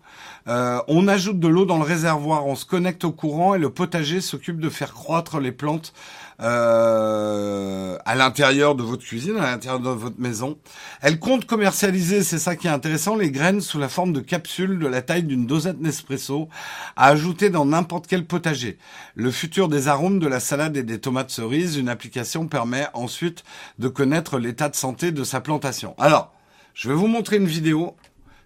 euh, 0.49 0.81
on 0.87 1.07
ajoute 1.07 1.39
de 1.39 1.47
l'eau 1.47 1.65
dans 1.65 1.77
le 1.77 1.83
réservoir, 1.83 2.47
on 2.47 2.55
se 2.55 2.65
connecte 2.65 3.03
au 3.03 3.11
courant 3.11 3.53
et 3.53 3.59
le 3.59 3.69
potager 3.69 4.19
s'occupe 4.19 4.59
de 4.59 4.69
faire 4.69 4.93
croître 4.93 5.39
les 5.39 5.51
plantes 5.51 5.93
euh, 6.41 7.97
à 8.03 8.15
l'intérieur 8.15 8.73
de 8.73 8.81
votre 8.81 9.03
cuisine, 9.03 9.37
à 9.37 9.51
l'intérieur 9.51 9.79
de 9.79 9.89
votre 9.89 10.19
maison. 10.19 10.57
Elle 11.01 11.19
compte 11.19 11.45
commercialiser, 11.45 12.23
c'est 12.23 12.39
ça 12.39 12.55
qui 12.55 12.65
est 12.65 12.71
intéressant, 12.71 13.15
les 13.15 13.29
graines 13.29 13.61
sous 13.61 13.77
la 13.77 13.89
forme 13.89 14.11
de 14.11 14.21
capsules 14.21 14.79
de 14.79 14.87
la 14.87 15.03
taille 15.03 15.23
d'une 15.23 15.45
dosette 15.45 15.81
Nespresso 15.81 16.49
à 16.95 17.07
ajouter 17.09 17.51
dans 17.51 17.65
n'importe 17.65 18.07
quel 18.07 18.25
potager. 18.25 18.79
Le 19.13 19.29
futur 19.29 19.67
des 19.67 19.87
arômes 19.87 20.17
de 20.17 20.27
la 20.27 20.39
salade 20.39 20.75
et 20.77 20.83
des 20.83 20.99
tomates 20.99 21.29
cerises, 21.29 21.77
une 21.77 21.89
application 21.89 22.47
permet 22.47 22.87
ensuite 22.95 23.43
de 23.77 23.87
connaître 23.87 24.39
l'état 24.39 24.69
de 24.69 24.75
santé 24.75 25.11
de 25.11 25.23
sa 25.23 25.41
plantation. 25.41 25.93
Alors, 25.99 26.33
je 26.73 26.89
vais 26.89 26.95
vous 26.95 27.07
montrer 27.07 27.35
une 27.35 27.45
vidéo 27.45 27.95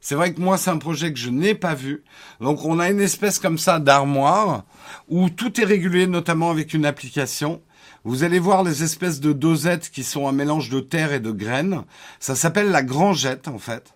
c'est 0.04 0.16
vrai 0.16 0.34
que 0.34 0.42
moi, 0.42 0.58
c'est 0.58 0.70
un 0.70 0.80
projet 0.80 1.14
que 1.14 1.18
je 1.18 1.30
n'ai 1.30 1.56
pas 1.56 1.76
vu. 1.76 2.04
Donc, 2.42 2.66
on 2.66 2.78
a 2.78 2.90
une 2.90 3.00
espèce 3.00 3.40
comme 3.40 3.58
ça 3.58 3.80
d'armoire 3.80 4.66
où 5.08 5.30
tout 5.30 5.62
est 5.62 5.64
régulé, 5.64 6.08
notamment 6.08 6.52
avec 6.52 6.74
une 6.74 6.86
application. 6.86 7.62
Vous 8.04 8.26
allez 8.26 8.38
voir 8.38 8.66
les 8.66 8.84
espèces 8.84 9.22
de 9.22 9.32
dosettes 9.32 9.90
qui 9.90 10.04
sont 10.04 10.28
un 10.28 10.34
mélange 10.34 10.70
de 10.70 10.82
terre 10.82 11.14
et 11.14 11.22
de 11.22 11.32
graines. 11.32 11.84
Ça 12.20 12.36
s'appelle 12.36 12.70
la 12.70 12.84
grangette, 12.84 13.48
en 13.48 13.60
fait. 13.60 13.94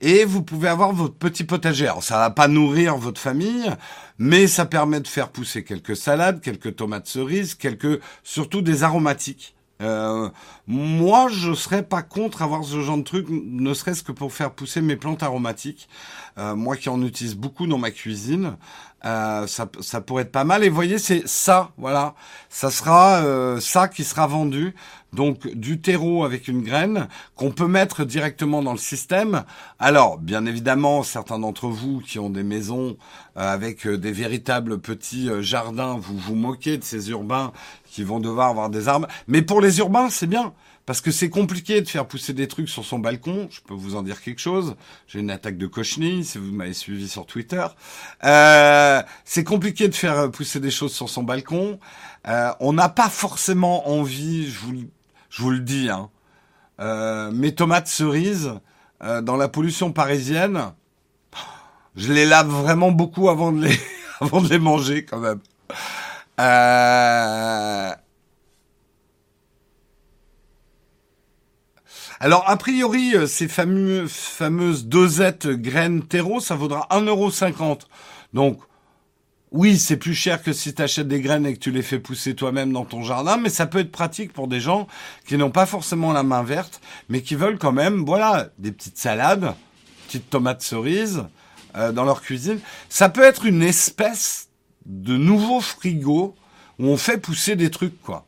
Et 0.00 0.24
vous 0.24 0.42
pouvez 0.42 0.68
avoir 0.68 0.92
votre 0.92 1.16
petit 1.16 1.42
potager. 1.42 1.88
Alors, 1.88 2.04
ça 2.04 2.18
va 2.18 2.30
pas 2.30 2.46
nourrir 2.46 2.96
votre 2.96 3.20
famille, 3.20 3.74
mais 4.18 4.46
ça 4.46 4.66
permet 4.66 5.00
de 5.00 5.08
faire 5.08 5.30
pousser 5.30 5.64
quelques 5.64 5.96
salades, 5.96 6.40
quelques 6.40 6.76
tomates 6.76 7.08
cerises, 7.08 7.56
quelques, 7.56 8.00
surtout 8.22 8.62
des 8.62 8.84
aromatiques. 8.84 9.56
Euh, 9.80 10.28
moi, 10.66 11.28
je 11.28 11.54
serais 11.54 11.82
pas 11.82 12.02
contre 12.02 12.42
avoir 12.42 12.64
ce 12.64 12.80
genre 12.80 12.98
de 12.98 13.02
truc, 13.02 13.26
ne 13.30 13.72
serait-ce 13.74 14.02
que 14.02 14.12
pour 14.12 14.32
faire 14.32 14.52
pousser 14.52 14.82
mes 14.82 14.96
plantes 14.96 15.22
aromatiques. 15.22 15.88
Euh, 16.38 16.54
moi 16.54 16.76
qui 16.76 16.88
en 16.88 17.02
utilise 17.02 17.34
beaucoup 17.34 17.66
dans 17.66 17.78
ma 17.78 17.90
cuisine, 17.90 18.56
euh, 19.04 19.46
ça, 19.46 19.66
ça, 19.80 20.00
pourrait 20.00 20.22
être 20.24 20.32
pas 20.32 20.44
mal. 20.44 20.62
Et 20.64 20.68
voyez, 20.68 20.98
c'est 20.98 21.26
ça, 21.26 21.70
voilà, 21.78 22.14
ça 22.48 22.70
sera 22.70 23.22
euh, 23.22 23.60
ça 23.60 23.88
qui 23.88 24.04
sera 24.04 24.26
vendu. 24.26 24.74
Donc 25.12 25.48
du 25.48 25.80
terreau 25.80 26.24
avec 26.24 26.48
une 26.48 26.62
graine 26.62 27.08
qu'on 27.34 27.50
peut 27.50 27.66
mettre 27.66 28.04
directement 28.04 28.62
dans 28.62 28.72
le 28.72 28.78
système. 28.78 29.44
Alors, 29.78 30.18
bien 30.18 30.46
évidemment, 30.46 31.02
certains 31.02 31.38
d'entre 31.38 31.68
vous 31.68 32.00
qui 32.00 32.18
ont 32.18 32.30
des 32.30 32.42
maisons 32.42 32.96
euh, 33.36 33.52
avec 33.52 33.86
des 33.86 34.12
véritables 34.12 34.78
petits 34.78 35.28
jardins, 35.40 35.96
vous 35.98 36.16
vous 36.16 36.34
moquez 36.34 36.78
de 36.78 36.84
ces 36.84 37.10
urbains 37.10 37.52
qui 37.84 38.04
vont 38.04 38.20
devoir 38.20 38.48
avoir 38.48 38.70
des 38.70 38.88
arbres. 38.88 39.08
Mais 39.26 39.42
pour 39.42 39.60
les 39.60 39.78
urbains, 39.78 40.10
c'est 40.10 40.28
bien. 40.28 40.52
Parce 40.86 41.00
que 41.00 41.12
c'est 41.12 41.30
compliqué 41.30 41.80
de 41.82 41.88
faire 41.88 42.06
pousser 42.06 42.32
des 42.32 42.48
trucs 42.48 42.68
sur 42.68 42.84
son 42.84 42.98
balcon. 42.98 43.48
Je 43.52 43.60
peux 43.60 43.74
vous 43.74 43.94
en 43.94 44.02
dire 44.02 44.20
quelque 44.20 44.40
chose. 44.40 44.74
J'ai 45.06 45.20
une 45.20 45.30
attaque 45.30 45.56
de 45.56 45.68
cochenille, 45.68 46.24
si 46.24 46.38
vous 46.38 46.50
m'avez 46.50 46.72
suivi 46.72 47.08
sur 47.08 47.26
Twitter. 47.26 47.64
Euh, 48.24 49.00
c'est 49.24 49.44
compliqué 49.44 49.86
de 49.86 49.94
faire 49.94 50.30
pousser 50.32 50.58
des 50.58 50.72
choses 50.72 50.92
sur 50.92 51.08
son 51.08 51.22
balcon. 51.22 51.78
Euh, 52.26 52.50
on 52.58 52.72
n'a 52.72 52.88
pas 52.88 53.08
forcément 53.08 53.88
envie, 53.88 54.50
je 54.50 54.58
vous, 54.58 54.72
je 55.30 55.42
vous 55.42 55.50
le 55.50 55.60
dis, 55.60 55.88
hein, 55.88 56.10
euh, 56.80 57.30
mes 57.30 57.54
tomates 57.54 57.86
cerises 57.86 58.52
euh, 59.02 59.22
dans 59.22 59.36
la 59.36 59.48
pollution 59.48 59.92
parisienne, 59.92 60.72
je 61.96 62.12
les 62.12 62.26
lave 62.26 62.48
vraiment 62.48 62.90
beaucoup 62.90 63.30
avant 63.30 63.52
de 63.52 63.66
les, 63.66 64.58
manger 64.58 65.04
quand 65.04 65.18
même. 65.18 65.40
Euh, 66.40 67.92
Alors, 72.22 72.44
a 72.50 72.56
priori, 72.58 73.14
ces 73.26 73.48
fameux, 73.48 74.06
fameuses 74.06 74.84
dosettes 74.84 75.48
graines 75.48 76.02
terreau, 76.02 76.38
ça 76.40 76.54
vaudra 76.54 76.86
1,50€. 76.90 77.86
Donc, 78.34 78.60
oui, 79.52 79.78
c'est 79.78 79.96
plus 79.96 80.14
cher 80.14 80.42
que 80.42 80.52
si 80.52 80.74
tu 80.74 80.80
achètes 80.80 81.08
des 81.08 81.20
graines 81.20 81.44
et 81.44 81.54
que 81.54 81.58
tu 81.58 81.72
les 81.72 81.82
fais 81.82 81.98
pousser 81.98 82.36
toi-même 82.36 82.72
dans 82.72 82.84
ton 82.84 83.02
jardin, 83.02 83.36
mais 83.36 83.48
ça 83.48 83.66
peut 83.66 83.80
être 83.80 83.90
pratique 83.90 84.32
pour 84.32 84.46
des 84.46 84.60
gens 84.60 84.86
qui 85.26 85.36
n'ont 85.36 85.50
pas 85.50 85.66
forcément 85.66 86.12
la 86.12 86.22
main 86.22 86.44
verte, 86.44 86.80
mais 87.08 87.20
qui 87.20 87.34
veulent 87.34 87.58
quand 87.58 87.72
même, 87.72 88.04
voilà, 88.04 88.50
des 88.58 88.70
petites 88.70 88.98
salades, 88.98 89.54
petites 90.06 90.30
tomates 90.30 90.62
cerises 90.62 91.24
euh, 91.76 91.90
dans 91.90 92.04
leur 92.04 92.22
cuisine. 92.22 92.60
Ça 92.88 93.08
peut 93.08 93.24
être 93.24 93.44
une 93.44 93.62
espèce 93.62 94.48
de 94.86 95.16
nouveau 95.16 95.60
frigo 95.60 96.36
où 96.78 96.86
on 96.86 96.96
fait 96.96 97.18
pousser 97.18 97.56
des 97.56 97.70
trucs, 97.70 98.00
quoi. 98.02 98.26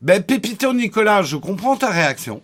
Ben, 0.00 0.22
Pépito 0.22 0.72
Nicolas, 0.74 1.22
je 1.22 1.36
comprends 1.36 1.76
ta 1.76 1.90
réaction. 1.90 2.40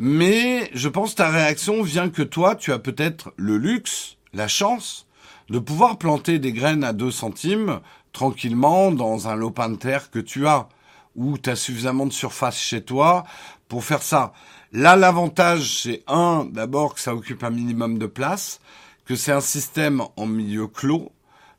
Mais 0.00 0.70
je 0.74 0.88
pense 0.88 1.10
que 1.10 1.16
ta 1.16 1.28
réaction 1.28 1.82
vient 1.82 2.08
que 2.08 2.22
toi, 2.22 2.54
tu 2.54 2.72
as 2.72 2.78
peut-être 2.78 3.32
le 3.36 3.58
luxe, 3.58 4.16
la 4.32 4.46
chance 4.46 5.08
de 5.50 5.58
pouvoir 5.58 5.98
planter 5.98 6.38
des 6.38 6.52
graines 6.52 6.84
à 6.84 6.92
2 6.92 7.10
centimes 7.10 7.80
tranquillement 8.12 8.92
dans 8.92 9.26
un 9.26 9.34
lopin 9.34 9.68
de 9.70 9.74
terre 9.76 10.12
que 10.12 10.20
tu 10.20 10.46
as, 10.46 10.68
ou 11.16 11.36
tu 11.36 11.50
as 11.50 11.56
suffisamment 11.56 12.06
de 12.06 12.12
surface 12.12 12.60
chez 12.60 12.82
toi 12.82 13.24
pour 13.66 13.84
faire 13.84 14.02
ça. 14.02 14.32
Là, 14.70 14.94
l'avantage, 14.94 15.82
c'est 15.82 16.04
un, 16.06 16.44
d'abord 16.44 16.94
que 16.94 17.00
ça 17.00 17.12
occupe 17.12 17.42
un 17.42 17.50
minimum 17.50 17.98
de 17.98 18.06
place, 18.06 18.60
que 19.04 19.16
c'est 19.16 19.32
un 19.32 19.40
système 19.40 20.02
en 20.16 20.26
milieu 20.26 20.68
clos 20.68 21.10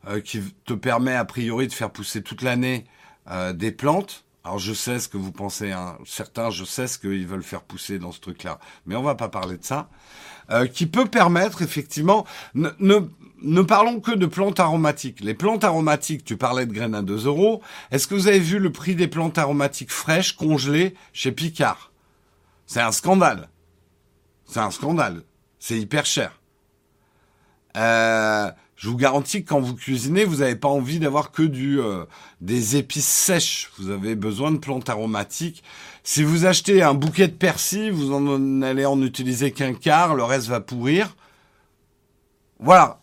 euh, 0.08 0.22
qui 0.22 0.42
te 0.64 0.74
permet 0.74 1.16
a 1.16 1.26
priori 1.26 1.68
de 1.68 1.74
faire 1.74 1.92
pousser 1.92 2.22
toute 2.22 2.42
l'année 2.42 2.86
euh, 3.30 3.52
des 3.52 3.74
plantes. 3.74 4.24
Alors 4.44 4.58
je 4.58 4.74
sais 4.74 5.00
ce 5.00 5.10
que 5.10 5.18
vous 5.18 5.32
pensez, 5.32 5.72
hein. 5.72 5.98
certains, 6.06 6.50
je 6.50 6.64
sais 6.64 6.88
ce 6.88 6.98
qu'ils 6.98 7.28
veulent 7.28 7.44
faire 7.44 7.62
pousser 7.62 8.00
dans 8.00 8.12
ce 8.12 8.22
truc-là, 8.22 8.60
mais 8.86 8.96
on 8.96 9.04
va 9.04 9.16
pas 9.16 9.28
parler 9.28 9.58
de 9.58 9.66
ça. 9.66 9.90
Euh, 10.50 10.66
qui 10.66 10.88
peut 10.88 11.06
permettre 11.06 11.62
effectivement, 11.62 12.26
ne, 12.56 12.70
ne, 12.80 13.62
parlons 13.62 14.00
que 14.00 14.12
de 14.12 14.26
plantes 14.26 14.60
aromatiques. 14.60 15.20
Les 15.20 15.36
plantes 15.36 15.64
aromatiques, 15.64 16.24
tu 16.24 16.38
parlais 16.38 16.66
de 16.66 16.74
graines 16.74 16.96
à 16.96 17.04
2 17.04 17.28
euros. 17.28 17.62
Est-ce 17.92 18.08
que 18.08 18.16
vous 18.16 18.28
avez 18.28 18.40
vu 18.40 18.58
le 18.58 18.72
prix 18.72 18.96
des 18.96 19.08
plantes 19.08 19.38
aromatiques 19.38 19.92
fraîches 19.92 20.36
congelées 20.36 20.96
chez 21.14 21.32
Picard? 21.32 21.92
C'est 22.66 22.82
un 22.82 22.92
scandale. 22.92 23.50
C'est 24.46 24.60
un 24.60 24.72
scandale. 24.72 25.22
C'est 25.60 25.78
hyper 25.78 26.06
cher. 26.08 26.40
Euh, 27.78 28.50
je 28.80 28.88
vous 28.88 28.96
garantis 28.96 29.44
que 29.44 29.50
quand 29.50 29.60
vous 29.60 29.76
cuisinez, 29.76 30.24
vous 30.24 30.38
n'avez 30.38 30.56
pas 30.56 30.70
envie 30.70 31.00
d'avoir 31.00 31.32
que 31.32 31.44
du 31.44 31.82
euh, 31.82 32.06
des 32.40 32.78
épices 32.78 33.10
sèches. 33.10 33.70
Vous 33.78 33.90
avez 33.90 34.16
besoin 34.16 34.52
de 34.52 34.58
plantes 34.58 34.90
aromatiques. 34.90 35.64
Si 36.06 36.24
vous 36.24 36.46
achetez 36.46 36.82
un 36.82 36.94
bouquet 36.94 37.28
de 37.28 37.34
persil, 37.34 37.92
vous 37.92 38.14
en 38.14 38.62
allez 38.62 38.86
en 38.86 39.02
utiliser 39.02 39.52
qu'un 39.52 39.74
quart, 39.74 40.16
le 40.16 40.24
reste 40.24 40.48
va 40.48 40.62
pourrir. 40.62 41.18
Voilà. 42.62 43.02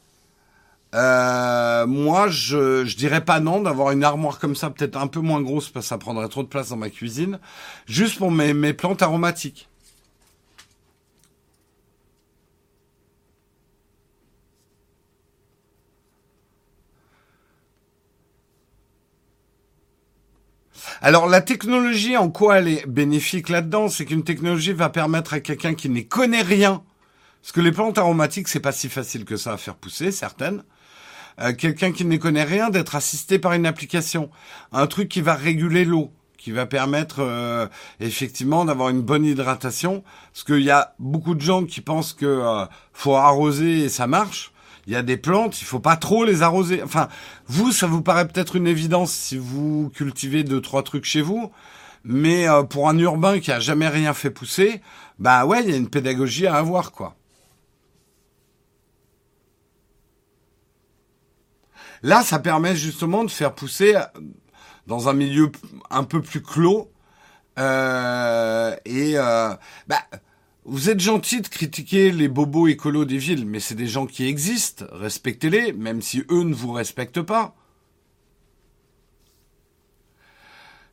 Euh, 0.94 1.86
moi, 1.86 2.28
je, 2.28 2.86
je 2.86 2.96
dirais 2.96 3.22
pas 3.22 3.38
non 3.40 3.60
d'avoir 3.60 3.90
une 3.90 4.02
armoire 4.02 4.38
comme 4.38 4.56
ça, 4.56 4.70
peut-être 4.70 4.96
un 4.96 5.08
peu 5.08 5.20
moins 5.20 5.42
grosse 5.42 5.68
parce 5.68 5.84
que 5.84 5.88
ça 5.90 5.98
prendrait 5.98 6.28
trop 6.28 6.42
de 6.42 6.48
place 6.48 6.70
dans 6.70 6.78
ma 6.78 6.88
cuisine, 6.88 7.38
juste 7.84 8.16
pour 8.16 8.30
mes, 8.30 8.54
mes 8.54 8.72
plantes 8.72 9.02
aromatiques. 9.02 9.68
Alors 21.02 21.28
la 21.28 21.40
technologie, 21.40 22.16
en 22.16 22.30
quoi 22.30 22.58
elle 22.58 22.68
est 22.68 22.86
bénéfique 22.86 23.48
là-dedans, 23.48 23.88
c'est 23.88 24.04
qu'une 24.06 24.24
technologie 24.24 24.72
va 24.72 24.88
permettre 24.88 25.34
à 25.34 25.40
quelqu'un 25.40 25.74
qui 25.74 25.90
n'y 25.90 26.06
connaît 26.06 26.42
rien, 26.42 26.82
parce 27.42 27.52
que 27.52 27.60
les 27.60 27.72
plantes 27.72 27.98
aromatiques, 27.98 28.48
c'est 28.48 28.60
pas 28.60 28.72
si 28.72 28.88
facile 28.88 29.24
que 29.24 29.36
ça 29.36 29.52
à 29.52 29.56
faire 29.56 29.76
pousser, 29.76 30.10
certaines. 30.10 30.62
Euh, 31.38 31.52
quelqu'un 31.52 31.92
qui 31.92 32.04
ne 32.04 32.16
connaît 32.16 32.44
rien 32.44 32.70
d'être 32.70 32.96
assisté 32.96 33.38
par 33.38 33.52
une 33.52 33.66
application, 33.66 34.30
un 34.72 34.86
truc 34.86 35.08
qui 35.08 35.20
va 35.20 35.34
réguler 35.34 35.84
l'eau, 35.84 36.10
qui 36.38 36.50
va 36.50 36.64
permettre 36.64 37.16
euh, 37.20 37.66
effectivement 38.00 38.64
d'avoir 38.64 38.88
une 38.88 39.02
bonne 39.02 39.24
hydratation, 39.24 40.02
parce 40.32 40.44
qu'il 40.44 40.62
y 40.62 40.70
a 40.70 40.94
beaucoup 40.98 41.34
de 41.34 41.42
gens 41.42 41.64
qui 41.64 41.82
pensent 41.82 42.14
que 42.14 42.24
euh, 42.24 42.64
faut 42.94 43.16
arroser 43.16 43.84
et 43.84 43.88
ça 43.90 44.06
marche 44.06 44.52
il 44.86 44.92
y 44.92 44.96
a 44.96 45.02
des 45.02 45.16
plantes, 45.16 45.60
il 45.60 45.64
faut 45.64 45.80
pas 45.80 45.96
trop 45.96 46.24
les 46.24 46.42
arroser. 46.42 46.82
Enfin, 46.82 47.08
vous, 47.48 47.72
ça 47.72 47.86
vous 47.86 48.02
paraît 48.02 48.28
peut-être 48.28 48.56
une 48.56 48.66
évidence 48.66 49.12
si 49.12 49.36
vous 49.36 49.90
cultivez 49.94 50.44
deux 50.44 50.60
trois 50.60 50.82
trucs 50.82 51.04
chez 51.04 51.22
vous, 51.22 51.50
mais 52.04 52.48
euh, 52.48 52.62
pour 52.62 52.88
un 52.88 52.96
urbain 52.98 53.40
qui 53.40 53.50
a 53.50 53.58
jamais 53.58 53.88
rien 53.88 54.14
fait 54.14 54.30
pousser, 54.30 54.80
bah 55.18 55.44
ouais, 55.44 55.62
il 55.64 55.70
y 55.70 55.74
a 55.74 55.76
une 55.76 55.90
pédagogie 55.90 56.46
à 56.46 56.54
avoir 56.54 56.92
quoi. 56.92 57.16
Là, 62.02 62.22
ça 62.22 62.38
permet 62.38 62.76
justement 62.76 63.24
de 63.24 63.30
faire 63.30 63.54
pousser 63.54 63.96
euh, 63.96 64.02
dans 64.86 65.08
un 65.08 65.14
milieu 65.14 65.50
un 65.90 66.04
peu 66.04 66.22
plus 66.22 66.42
clos 66.42 66.92
euh, 67.58 68.76
et 68.84 69.14
bah, 69.88 69.98
vous 70.68 70.90
êtes 70.90 70.98
gentil 70.98 71.40
de 71.40 71.46
critiquer 71.46 72.10
les 72.10 72.26
bobos 72.26 72.66
écolos 72.66 73.04
des 73.04 73.18
villes, 73.18 73.46
mais 73.46 73.60
c'est 73.60 73.76
des 73.76 73.86
gens 73.86 74.06
qui 74.06 74.26
existent. 74.26 74.84
Respectez-les, 74.90 75.72
même 75.72 76.02
si 76.02 76.24
eux 76.28 76.42
ne 76.42 76.54
vous 76.54 76.72
respectent 76.72 77.22
pas. 77.22 77.54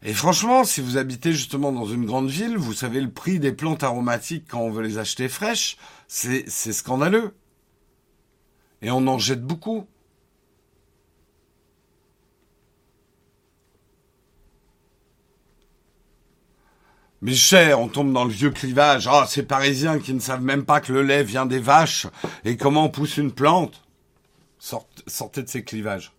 Et 0.03 0.13
franchement, 0.13 0.63
si 0.63 0.79
vous 0.81 0.97
habitez 0.97 1.31
justement 1.31 1.71
dans 1.71 1.87
une 1.87 2.05
grande 2.05 2.29
ville, 2.29 2.55
vous 2.55 2.73
savez 2.73 3.01
le 3.01 3.09
prix 3.09 3.39
des 3.39 3.51
plantes 3.51 3.83
aromatiques 3.83 4.45
quand 4.47 4.59
on 4.59 4.69
veut 4.69 4.83
les 4.83 4.99
acheter 4.99 5.27
fraîches, 5.27 5.77
c'est 6.07 6.47
scandaleux. 6.49 7.33
Et 8.83 8.91
on 8.91 9.07
en 9.07 9.17
jette 9.17 9.43
beaucoup. 9.43 9.87
Mais 17.23 17.35
cher, 17.35 17.79
on 17.79 17.87
tombe 17.87 18.11
dans 18.11 18.25
le 18.25 18.31
vieux 18.31 18.49
clivage. 18.49 19.07
Ah, 19.07 19.25
ces 19.29 19.43
Parisiens 19.43 19.97
qui 19.97 20.13
ne 20.13 20.19
savent 20.19 20.43
même 20.43 20.65
pas 20.65 20.81
que 20.81 20.91
le 20.91 21.03
lait 21.03 21.23
vient 21.23 21.45
des 21.45 21.59
vaches 21.59 22.05
et 22.43 22.57
comment 22.57 22.83
on 22.83 22.89
pousse 22.89 23.15
une 23.15 23.31
plante? 23.31 23.81
sortez 24.59 25.41
de 25.41 25.47
ces 25.47 25.63
clivages. 25.63 26.11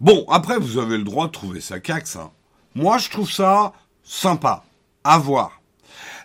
Bon, 0.00 0.24
après, 0.28 0.58
vous 0.58 0.78
avez 0.78 0.98
le 0.98 1.04
droit 1.04 1.28
de 1.28 1.32
trouver 1.32 1.60
ça 1.60 1.78
cax. 1.78 2.16
Hein. 2.16 2.32
Moi, 2.74 2.98
je 2.98 3.08
trouve 3.08 3.30
ça 3.30 3.72
sympa. 4.02 4.64
À 5.04 5.18
voir. 5.18 5.55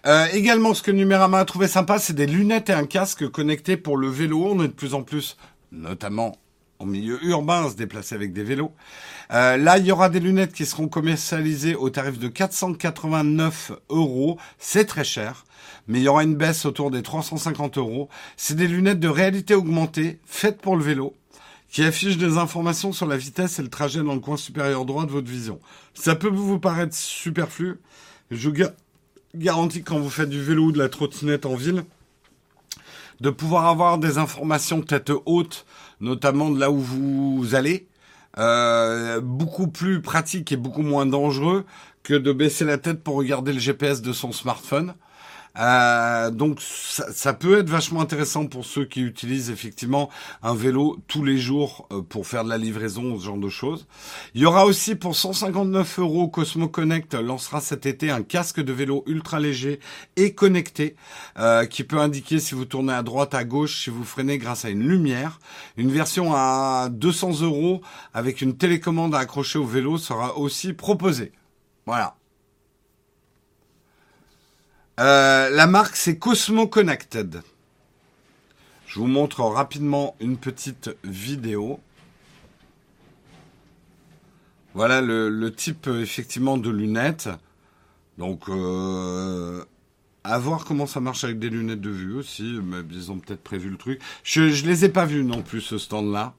Euh, 0.08 0.28
également, 0.34 0.74
ce 0.74 0.82
que 0.82 0.92
Numérama 0.92 1.40
a 1.40 1.46
trouvé 1.46 1.68
sympa, 1.68 2.00
c'est 2.00 2.14
des 2.14 2.26
lunettes 2.26 2.70
et 2.70 2.74
un 2.74 2.86
casque 2.86 3.30
connectés 3.30 3.78
pour 3.78 3.98
le 3.98 4.08
vélo. 4.08 4.46
On 4.46 4.64
est 4.64 4.68
de 4.68 4.74
plus 4.74 4.94
en 4.94 5.04
plus, 5.04 5.38
notamment 5.72 6.36
en 6.80 6.86
milieu 6.88 7.24
urbain, 7.24 7.66
à 7.66 7.70
se 7.70 7.76
déplacer 7.76 8.16
avec 8.16 8.34
des 8.34 8.44
vélos. 8.44 8.72
Euh, 9.32 9.58
là, 9.58 9.78
il 9.78 9.86
y 9.86 9.92
aura 9.92 10.10
des 10.10 10.20
lunettes 10.20 10.54
qui 10.54 10.66
seront 10.66 10.88
commercialisées 10.88 11.76
au 11.76 11.92
tarif 11.92 12.18
de 12.18 12.28
489 12.28 13.72
euros. 13.90 14.38
C'est 14.58 14.86
très 14.86 15.04
cher, 15.04 15.46
mais 15.88 16.00
il 16.00 16.04
y 16.04 16.08
aura 16.08 16.24
une 16.24 16.36
baisse 16.36 16.66
autour 16.66 16.90
des 16.90 17.04
350 17.04 17.78
euros. 17.78 18.10
C'est 18.36 18.56
des 18.56 18.68
lunettes 18.68 19.00
de 19.00 19.08
réalité 19.08 19.54
augmentée, 19.54 20.20
faites 20.26 20.60
pour 20.60 20.76
le 20.76 20.84
vélo, 20.84 21.16
qui 21.70 21.84
affichent 21.84 22.18
des 22.18 22.40
informations 22.40 22.92
sur 22.92 23.06
la 23.06 23.18
vitesse 23.18 23.60
et 23.60 23.62
le 23.62 23.70
trajet 23.70 24.02
dans 24.02 24.16
le 24.16 24.20
coin 24.20 24.38
supérieur 24.38 24.86
droit 24.86 25.06
de 25.06 25.12
votre 25.12 25.30
vision. 25.30 25.60
Ça 25.94 26.16
peut 26.16 26.30
vous 26.30 26.60
paraître 26.60 26.96
superflu. 26.96 27.80
Je, 28.32 28.50
garantie 29.36 29.84
quand 29.84 30.00
vous 30.00 30.10
faites 30.10 30.30
du 30.30 30.42
vélo 30.42 30.66
ou 30.66 30.72
de 30.72 30.80
la 30.80 30.90
trottinette 30.90 31.46
en 31.46 31.56
ville, 31.56 31.84
de 33.20 33.30
pouvoir 33.30 33.68
avoir 33.68 33.98
des 33.98 34.18
informations 34.18 34.82
tête 34.82 35.12
haute, 35.26 35.66
notamment 36.00 36.50
de 36.50 36.60
là 36.60 36.72
où 36.72 36.80
vous 36.80 37.56
allez, 37.56 37.88
euh, 38.38 39.20
beaucoup 39.22 39.68
plus 39.68 40.02
pratique 40.02 40.52
et 40.52 40.58
beaucoup 40.58 40.82
moins 40.82 41.06
dangereux 41.06 41.66
que 42.04 42.14
de 42.14 42.32
baisser 42.32 42.66
la 42.66 42.78
tête 42.78 43.04
pour 43.04 43.16
regarder 43.16 43.54
le 43.54 43.60
GPS 43.60 44.02
de 44.02 44.14
son 44.14 44.32
smartphone. 44.32 44.94
Euh, 45.58 46.32
donc 46.32 46.62
ça, 46.62 47.12
ça, 47.12 47.34
peut 47.34 47.60
être 47.60 47.70
vachement 47.70 48.02
intéressant 48.02 48.48
pour 48.48 48.66
ceux 48.66 48.86
qui 48.86 49.02
utilisent 49.02 49.50
effectivement 49.50 50.10
un 50.44 50.56
vélo 50.56 50.98
tous 51.08 51.26
les 51.26 51.38
jours 51.38 51.88
euh, 51.92 52.02
pour 52.02 52.26
faire 52.26 52.46
de 52.46 52.50
la 52.50 52.58
livraison, 52.58 53.20
ce 53.20 53.26
genre 53.26 53.38
de 53.38 53.50
choses. 53.50 53.86
Il 54.34 54.42
y 54.42 54.46
aura 54.46 54.66
aussi 54.66 54.96
pour 54.96 55.16
159 55.16 56.00
euros, 56.00 56.30
Cosmo 56.30 56.70
Connect 56.70 57.16
lancera 57.16 57.60
cet 57.60 57.86
été 57.86 58.10
un 58.10 58.24
casque 58.24 58.62
de 58.62 58.72
vélo 58.72 59.04
ultra 59.08 59.40
léger 59.40 59.80
et 60.16 60.34
connecté 60.34 60.96
euh, 61.38 61.66
qui 61.66 61.84
peut 61.84 62.00
indiquer 62.00 62.40
si 62.40 62.56
vous 62.56 62.66
tournez 62.66 62.94
à 62.94 63.04
droite, 63.04 63.34
à 63.34 63.44
gauche, 63.44 63.84
si 63.84 63.90
vous 63.90 64.06
freinez 64.06 64.38
grâce 64.38 64.64
à 64.64 64.70
une 64.70 64.88
lumière. 64.88 65.40
Une 65.76 65.92
version 65.92 66.34
à 66.34 66.88
200 66.90 67.42
euros 67.42 67.82
avec 68.14 68.42
une 68.42 68.56
télécommande 68.56 69.14
à 69.16 69.20
accrocher 69.20 69.60
au 69.60 69.66
vélo 69.66 69.98
sera 69.98 70.38
aussi 70.38 70.72
proposée. 70.74 71.34
Voilà. 71.86 72.16
Euh, 75.02 75.50
la 75.50 75.66
marque, 75.66 75.96
c'est 75.96 76.20
Cosmo 76.20 76.68
Connected. 76.68 77.42
Je 78.86 79.00
vous 79.00 79.08
montre 79.08 79.42
rapidement 79.42 80.16
une 80.20 80.38
petite 80.38 80.92
vidéo. 81.04 81.80
Voilà 84.76 85.02
le, 85.02 85.50
type 85.50 85.88
effectivement 85.88 86.60
de 86.60 86.70
lunettes. 86.70 87.30
Donc, 88.20 88.48
euh, 88.48 89.66
à 90.24 90.38
voir 90.38 90.66
comment 90.66 90.86
ça 90.86 91.00
marche 91.00 91.24
avec 91.24 91.40
des 91.40 91.50
lunettes 91.50 91.82
de 91.82 91.90
vue 91.90 92.14
aussi. 92.14 92.60
Mais 92.64 92.82
ils 92.92 93.12
ont 93.12 93.18
peut-être 93.18 93.42
prévu 93.42 93.72
le 93.72 93.78
truc. 93.78 94.00
Je, 94.24 94.42
ne 94.42 94.68
les 94.68 94.86
ai 94.86 94.90
pas 94.90 95.08
vus 95.08 95.24
non 95.24 95.42
plus 95.42 95.62
ce 95.62 95.80
stand-là. 95.80 96.36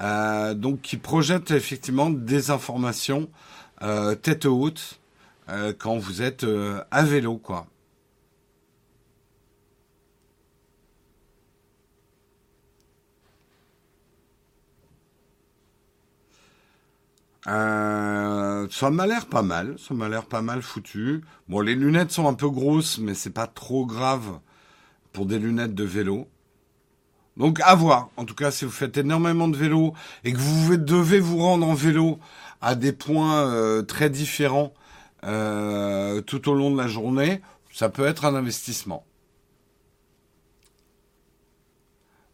Euh, 0.00 0.52
donc, 0.52 0.82
qui 0.82 0.98
projette 0.98 1.50
effectivement 1.50 2.10
des 2.10 2.50
informations 2.50 3.30
tête 4.22 4.44
haute 4.44 5.00
quand 5.78 5.96
vous 5.96 6.20
êtes 6.22 6.46
à 6.90 7.02
vélo, 7.02 7.36
quoi. 7.36 7.66
Euh, 17.48 18.66
ça 18.70 18.90
m'a 18.90 19.06
l'air 19.06 19.26
pas 19.26 19.42
mal, 19.42 19.76
ça 19.78 19.94
m'a 19.94 20.08
l'air 20.08 20.26
pas 20.26 20.42
mal 20.42 20.62
foutu. 20.62 21.22
Bon, 21.48 21.60
les 21.60 21.74
lunettes 21.74 22.10
sont 22.10 22.28
un 22.28 22.34
peu 22.34 22.50
grosses, 22.50 22.98
mais 22.98 23.14
c'est 23.14 23.30
pas 23.30 23.46
trop 23.46 23.86
grave 23.86 24.40
pour 25.12 25.26
des 25.26 25.38
lunettes 25.38 25.74
de 25.74 25.84
vélo. 25.84 26.28
Donc 27.36 27.60
à 27.62 27.74
voir. 27.74 28.08
En 28.16 28.24
tout 28.24 28.34
cas, 28.34 28.50
si 28.50 28.64
vous 28.64 28.70
faites 28.70 28.96
énormément 28.96 29.48
de 29.48 29.56
vélo 29.56 29.92
et 30.24 30.32
que 30.32 30.38
vous 30.38 30.76
devez 30.76 31.20
vous 31.20 31.38
rendre 31.38 31.66
en 31.66 31.74
vélo 31.74 32.18
à 32.60 32.74
des 32.74 32.92
points 32.92 33.46
euh, 33.46 33.82
très 33.82 34.10
différents 34.10 34.72
euh, 35.24 36.20
tout 36.22 36.48
au 36.48 36.54
long 36.54 36.70
de 36.70 36.78
la 36.78 36.88
journée, 36.88 37.42
ça 37.72 37.88
peut 37.90 38.06
être 38.06 38.24
un 38.24 38.34
investissement. 38.34 39.04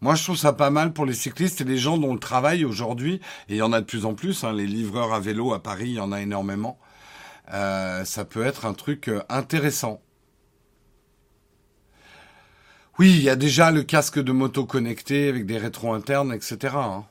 Moi, 0.03 0.17
je 0.17 0.25
trouve 0.25 0.37
ça 0.37 0.53
pas 0.53 0.71
mal 0.71 0.93
pour 0.93 1.07
les 1.07 1.15
cyclistes 1.15 1.61
et 1.61 1.65
les 1.65 1.79
gens 1.79 1.97
dont 1.97 2.13
le 2.13 2.19
travail 2.19 2.65
aujourd'hui, 2.65 3.21
et 3.49 3.55
il 3.55 3.57
y 3.57 3.63
en 3.63 3.73
a 3.73 3.81
de 3.81 3.87
plus 3.87 4.05
en 4.05 4.15
plus, 4.15 4.43
hein, 4.43 4.53
les 4.53 4.67
livreurs 4.67 5.15
à 5.15 5.21
vélo 5.21 5.55
à 5.55 5.63
Paris, 5.63 5.91
il 5.91 5.95
y 5.95 6.01
en 6.01 6.11
a 6.11 6.21
énormément. 6.21 6.79
Euh, 7.55 8.05
ça 8.05 8.25
peut 8.25 8.45
être 8.45 8.67
un 8.67 8.75
truc 8.75 9.09
euh, 9.09 9.23
intéressant. 9.29 10.03
Oui, 12.99 13.13
il 13.13 13.23
y 13.23 13.31
a 13.31 13.37
déjà 13.37 13.71
le 13.71 13.85
casque 13.85 14.19
de 14.19 14.33
moto 14.33 14.67
connecté 14.67 15.29
avec 15.29 15.47
des 15.47 15.57
rétros 15.57 15.95
internes, 15.95 16.35
etc. 16.35 16.75
Hein. 16.77 17.05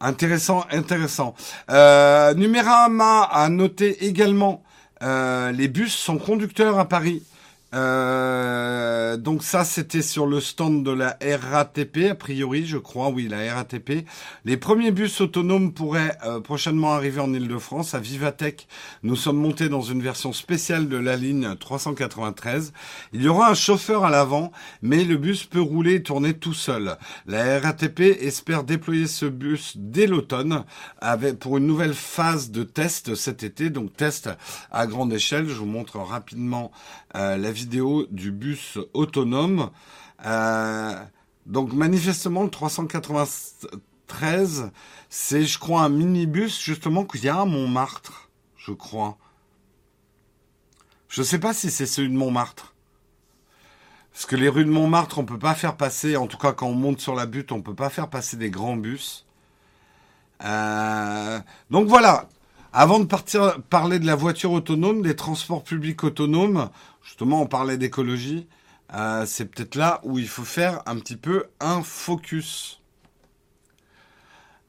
Intéressant, 0.00 0.66
intéressant. 0.70 1.34
Euh, 1.70 2.34
Numérama 2.34 3.22
a 3.22 3.48
noté 3.48 4.04
également 4.04 4.62
euh, 5.02 5.52
les 5.52 5.68
bus 5.68 5.94
sont 5.94 6.18
conducteurs 6.18 6.78
à 6.78 6.86
Paris. 6.86 7.22
Euh, 7.74 9.16
donc 9.18 9.42
ça, 9.42 9.64
c'était 9.64 10.02
sur 10.02 10.26
le 10.26 10.40
stand 10.40 10.84
de 10.84 10.90
la 10.90 11.18
RATP, 11.20 12.10
a 12.10 12.14
priori, 12.14 12.66
je 12.66 12.78
crois, 12.78 13.10
oui, 13.10 13.28
la 13.28 13.54
RATP. 13.54 14.06
Les 14.44 14.56
premiers 14.56 14.90
bus 14.90 15.20
autonomes 15.20 15.72
pourraient 15.72 16.16
euh, 16.24 16.40
prochainement 16.40 16.92
arriver 16.92 17.20
en 17.20 17.32
Ile-de-France. 17.32 17.94
À 17.94 17.98
Vivatech, 17.98 18.68
nous 19.02 19.16
sommes 19.16 19.36
montés 19.36 19.68
dans 19.68 19.82
une 19.82 20.02
version 20.02 20.32
spéciale 20.32 20.88
de 20.88 20.96
la 20.96 21.16
ligne 21.16 21.56
393. 21.56 22.72
Il 23.12 23.22
y 23.22 23.28
aura 23.28 23.50
un 23.50 23.54
chauffeur 23.54 24.04
à 24.04 24.10
l'avant, 24.10 24.50
mais 24.80 25.04
le 25.04 25.16
bus 25.16 25.44
peut 25.44 25.60
rouler 25.60 25.96
et 25.96 26.02
tourner 26.02 26.34
tout 26.34 26.54
seul. 26.54 26.96
La 27.26 27.60
RATP 27.60 28.00
espère 28.00 28.64
déployer 28.64 29.06
ce 29.06 29.26
bus 29.26 29.74
dès 29.76 30.06
l'automne 30.06 30.64
avec 31.00 31.38
pour 31.38 31.58
une 31.58 31.66
nouvelle 31.66 31.94
phase 31.94 32.50
de 32.50 32.62
test 32.62 33.14
cet 33.14 33.42
été, 33.42 33.68
donc 33.68 33.94
test 33.94 34.30
à 34.70 34.86
grande 34.86 35.12
échelle. 35.12 35.48
Je 35.48 35.54
vous 35.54 35.66
montre 35.66 35.98
rapidement 35.98 36.70
la 37.14 37.52
vidéo 37.52 38.06
du 38.10 38.30
bus 38.30 38.78
autonome. 38.94 39.70
Euh, 40.24 41.04
donc 41.46 41.72
manifestement 41.72 42.42
le 42.42 42.50
393, 42.50 44.70
c'est 45.08 45.44
je 45.44 45.58
crois 45.58 45.82
un 45.82 45.88
minibus 45.88 46.60
justement 46.60 47.04
qu'il 47.04 47.24
y 47.24 47.28
a 47.28 47.40
à 47.40 47.44
Montmartre, 47.44 48.30
je 48.56 48.72
crois. 48.72 49.16
Je 51.08 51.22
ne 51.22 51.26
sais 51.26 51.38
pas 51.38 51.54
si 51.54 51.70
c'est 51.70 51.86
celui 51.86 52.10
de 52.10 52.16
Montmartre. 52.16 52.74
Parce 54.12 54.26
que 54.26 54.36
les 54.36 54.48
rues 54.48 54.64
de 54.64 54.70
Montmartre, 54.70 55.18
on 55.18 55.24
peut 55.24 55.38
pas 55.38 55.54
faire 55.54 55.76
passer, 55.76 56.16
en 56.16 56.26
tout 56.26 56.38
cas 56.38 56.52
quand 56.52 56.66
on 56.66 56.74
monte 56.74 57.00
sur 57.00 57.14
la 57.14 57.26
butte, 57.26 57.52
on 57.52 57.62
peut 57.62 57.74
pas 57.74 57.88
faire 57.88 58.10
passer 58.10 58.36
des 58.36 58.50
grands 58.50 58.76
bus. 58.76 59.24
Euh, 60.44 61.40
donc 61.70 61.88
voilà. 61.88 62.28
Avant 62.72 63.00
de 63.00 63.06
partir 63.06 63.60
parler 63.70 63.98
de 63.98 64.06
la 64.06 64.14
voiture 64.14 64.52
autonome, 64.52 65.00
des 65.00 65.16
transports 65.16 65.64
publics 65.64 66.04
autonomes, 66.04 66.68
justement, 67.08 67.40
on 67.40 67.46
parlait 67.46 67.78
d'écologie. 67.78 68.46
Euh, 68.94 69.24
c'est 69.26 69.46
peut-être 69.46 69.76
là 69.76 70.00
où 70.04 70.18
il 70.18 70.28
faut 70.28 70.44
faire 70.44 70.82
un 70.84 70.98
petit 70.98 71.16
peu 71.16 71.46
un 71.58 71.82
focus. 71.82 72.82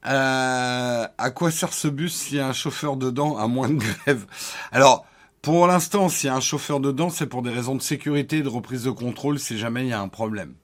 Euh, 0.06 1.08
à 1.18 1.32
quoi 1.32 1.52
sert 1.52 1.74
ce 1.74 1.90
bus 1.90 2.16
s'il 2.16 2.38
y 2.38 2.40
a 2.40 2.48
un 2.48 2.54
chauffeur 2.54 2.96
dedans 2.96 3.38
à 3.38 3.48
moins 3.48 3.70
de 3.70 3.76
grève? 3.76 4.26
Alors, 4.72 5.06
pour 5.42 5.68
l'instant, 5.68 6.08
s'il 6.08 6.28
y 6.28 6.30
a 6.30 6.36
un 6.36 6.40
chauffeur 6.40 6.80
dedans, 6.80 7.10
c'est 7.10 7.28
pour 7.28 7.42
des 7.42 7.50
raisons 7.50 7.76
de 7.76 7.82
sécurité 7.82 8.38
et 8.38 8.42
de 8.42 8.50
reprise 8.50 8.84
de 8.84 8.92
contrôle 8.92 9.38
si 9.38 9.58
jamais 9.58 9.84
il 9.84 9.90
y 9.90 9.94
a 9.94 10.00
un 10.00 10.08
problème. 10.08 10.56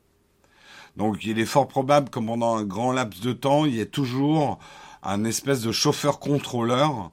Donc, 0.95 1.25
il 1.25 1.39
est 1.39 1.45
fort 1.45 1.67
probable 1.67 2.09
que 2.09 2.19
pendant 2.19 2.55
un 2.55 2.63
grand 2.63 2.93
laps 2.93 3.21
de 3.21 3.33
temps, 3.33 3.65
il 3.65 3.75
y 3.75 3.81
ait 3.81 3.85
toujours 3.85 4.59
un 5.03 5.25
espèce 5.25 5.61
de 5.61 5.73
chauffeur 5.73 6.19
contrôleur 6.19 7.11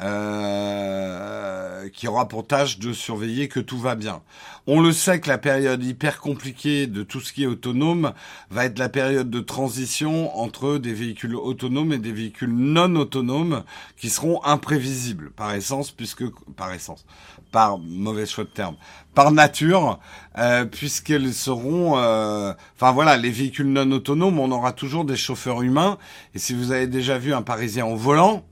euh, 0.00 1.88
qui 1.88 2.06
aura 2.06 2.28
pour 2.28 2.46
tâche 2.46 2.78
de 2.78 2.92
surveiller 2.92 3.48
que 3.48 3.60
tout 3.60 3.78
va 3.78 3.94
bien. 3.94 4.22
On 4.66 4.80
le 4.80 4.92
sait 4.92 5.18
que 5.18 5.28
la 5.28 5.38
période 5.38 5.82
hyper 5.82 6.20
compliquée 6.20 6.86
de 6.86 7.02
tout 7.02 7.20
ce 7.20 7.32
qui 7.32 7.44
est 7.44 7.46
autonome 7.46 8.12
va 8.50 8.66
être 8.66 8.78
la 8.78 8.88
période 8.88 9.30
de 9.30 9.40
transition 9.40 10.38
entre 10.38 10.78
des 10.78 10.92
véhicules 10.92 11.34
autonomes 11.34 11.92
et 11.92 11.98
des 11.98 12.12
véhicules 12.12 12.52
non 12.52 12.94
autonomes 12.96 13.64
qui 13.96 14.10
seront 14.10 14.44
imprévisibles 14.44 15.30
par 15.30 15.54
essence, 15.54 15.90
puisque 15.90 16.24
par 16.56 16.72
essence, 16.72 17.06
par 17.50 17.78
mauvais 17.78 18.26
choix 18.26 18.44
de 18.44 18.50
terme, 18.50 18.76
par 19.14 19.32
nature, 19.32 19.98
euh, 20.36 20.64
puisqu'elles 20.64 21.32
seront, 21.32 21.98
euh, 21.98 22.52
enfin 22.76 22.92
voilà, 22.92 23.16
les 23.16 23.30
véhicules 23.30 23.72
non 23.72 23.90
autonomes, 23.90 24.38
on 24.38 24.52
aura 24.52 24.72
toujours 24.72 25.04
des 25.04 25.16
chauffeurs 25.16 25.62
humains. 25.62 25.98
Et 26.34 26.38
si 26.38 26.54
vous 26.54 26.72
avez 26.72 26.86
déjà 26.86 27.18
vu 27.18 27.32
un 27.32 27.42
Parisien 27.42 27.86
au 27.86 27.96
volant, 27.96 28.44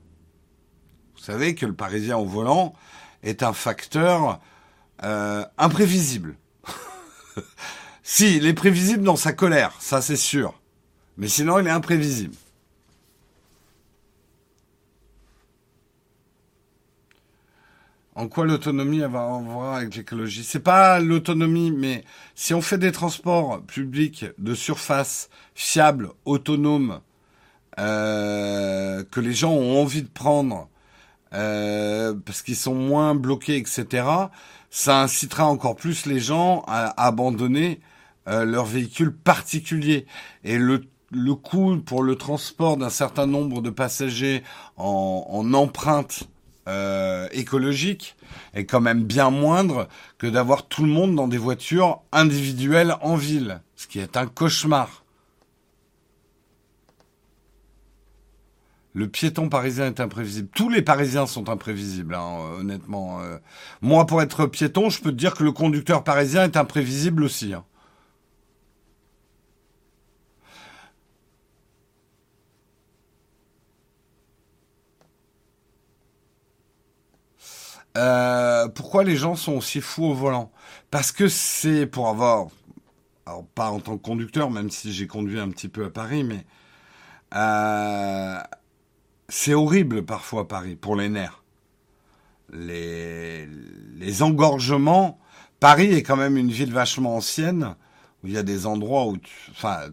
savez 1.27 1.55
que 1.55 1.65
le 1.65 1.73
Parisien 1.73 2.15
au 2.15 2.25
volant 2.25 2.73
est 3.21 3.43
un 3.43 3.51
facteur 3.51 4.39
euh, 5.03 5.43
imprévisible. 5.57 6.37
si, 8.03 8.37
il 8.37 8.45
est 8.45 8.53
prévisible 8.53 9.03
dans 9.03 9.17
sa 9.17 9.33
colère, 9.33 9.73
ça 9.79 10.01
c'est 10.01 10.15
sûr. 10.15 10.57
Mais 11.17 11.27
sinon, 11.27 11.59
il 11.59 11.67
est 11.67 11.71
imprévisible. 11.71 12.33
En 18.15 18.29
quoi 18.29 18.45
l'autonomie 18.45 18.99
va 19.01 19.23
en 19.23 19.41
voir 19.41 19.75
avec 19.75 19.95
l'écologie? 19.95 20.45
C'est 20.45 20.61
pas 20.61 20.99
l'autonomie, 21.01 21.71
mais 21.71 22.05
si 22.35 22.53
on 22.53 22.61
fait 22.61 22.77
des 22.77 22.93
transports 22.93 23.61
publics 23.63 24.25
de 24.37 24.55
surface 24.55 25.29
fiables, 25.55 26.09
autonomes, 26.23 27.01
euh, 27.79 29.03
que 29.11 29.19
les 29.19 29.33
gens 29.33 29.51
ont 29.51 29.81
envie 29.81 30.03
de 30.03 30.07
prendre, 30.07 30.69
euh, 31.37 32.13
parce 32.25 32.41
qu'ils 32.41 32.55
sont 32.55 32.75
moins 32.75 33.15
bloqués, 33.15 33.57
etc., 33.57 34.05
ça 34.69 35.01
incitera 35.01 35.45
encore 35.45 35.75
plus 35.75 36.05
les 36.05 36.19
gens 36.19 36.63
à 36.67 37.05
abandonner 37.05 37.79
euh, 38.27 38.43
leurs 38.43 38.65
véhicules 38.65 39.15
particuliers. 39.15 40.05
Et 40.43 40.57
le, 40.57 40.83
le 41.11 41.35
coût 41.35 41.77
pour 41.77 42.03
le 42.03 42.15
transport 42.15 42.75
d'un 42.75 42.89
certain 42.89 43.27
nombre 43.27 43.61
de 43.61 43.69
passagers 43.69 44.43
en, 44.75 45.25
en 45.29 45.53
empreinte 45.53 46.27
euh, 46.67 47.29
écologique 47.31 48.17
est 48.53 48.65
quand 48.65 48.81
même 48.81 49.03
bien 49.03 49.29
moindre 49.29 49.87
que 50.17 50.27
d'avoir 50.27 50.67
tout 50.67 50.83
le 50.83 50.89
monde 50.89 51.15
dans 51.15 51.29
des 51.29 51.37
voitures 51.37 52.01
individuelles 52.11 52.95
en 53.01 53.15
ville, 53.15 53.61
ce 53.77 53.87
qui 53.87 53.99
est 53.99 54.17
un 54.17 54.27
cauchemar. 54.27 55.05
Le 58.97 59.07
piéton 59.07 59.47
parisien 59.47 59.85
est 59.85 59.99
imprévisible. 59.99 60.49
Tous 60.55 60.69
les 60.69 60.81
Parisiens 60.81 61.27
sont 61.27 61.49
imprévisibles, 61.49 62.15
hein, 62.15 62.39
honnêtement. 62.59 63.21
Euh. 63.21 63.37
Moi, 63.81 64.07
pour 64.07 64.23
être 64.23 64.47
piéton, 64.47 64.89
je 64.89 64.99
peux 65.01 65.11
te 65.11 65.15
dire 65.15 65.35
que 65.35 65.43
le 65.43 65.51
conducteur 65.51 66.03
parisien 66.03 66.45
est 66.45 66.57
imprévisible 66.57 67.23
aussi. 67.23 67.53
Hein. 67.53 67.63
Euh, 77.97 78.67
pourquoi 78.69 79.03
les 79.03 79.15
gens 79.15 79.35
sont 79.35 79.53
aussi 79.53 79.79
fous 79.79 80.05
au 80.05 80.13
volant? 80.15 80.51
Parce 80.89 81.11
que 81.11 81.27
c'est 81.27 81.85
pour 81.85 82.07
avoir, 82.07 82.47
alors 83.27 83.45
pas 83.45 83.69
en 83.69 83.79
tant 83.79 83.95
que 83.97 84.03
conducteur, 84.03 84.49
même 84.49 84.71
si 84.71 84.91
j'ai 84.91 85.05
conduit 85.05 85.39
un 85.39 85.49
petit 85.49 85.67
peu 85.67 85.85
à 85.85 85.91
Paris, 85.91 86.23
mais 86.23 86.47
euh, 87.35 88.39
c'est 89.29 89.53
horrible 89.53 90.03
parfois 90.05 90.47
Paris 90.47 90.75
pour 90.75 90.95
les 90.95 91.09
nerfs. 91.09 91.43
Les, 92.53 93.47
engorgements. 94.21 95.19
Paris 95.59 95.93
est 95.93 96.03
quand 96.03 96.15
même 96.15 96.37
une 96.37 96.49
ville 96.49 96.71
vachement 96.71 97.15
ancienne 97.15 97.75
où 98.23 98.27
il 98.27 98.33
y 98.33 98.37
a 98.37 98.43
des 98.43 98.65
endroits 98.65 99.07
où, 99.07 99.17
enfin, 99.51 99.89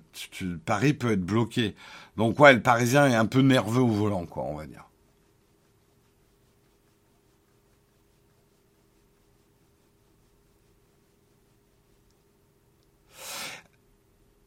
Paris 0.65 0.95
peut 0.95 1.13
être 1.13 1.25
bloqué. 1.25 1.75
Donc 2.17 2.39
ouais, 2.39 2.53
le 2.53 2.63
Parisien 2.63 3.09
est 3.09 3.15
un 3.15 3.27
peu 3.27 3.41
nerveux 3.41 3.83
au 3.83 3.89
volant, 3.89 4.27
quoi, 4.27 4.45
on 4.45 4.57
va 4.57 4.67
dire. 4.67 4.89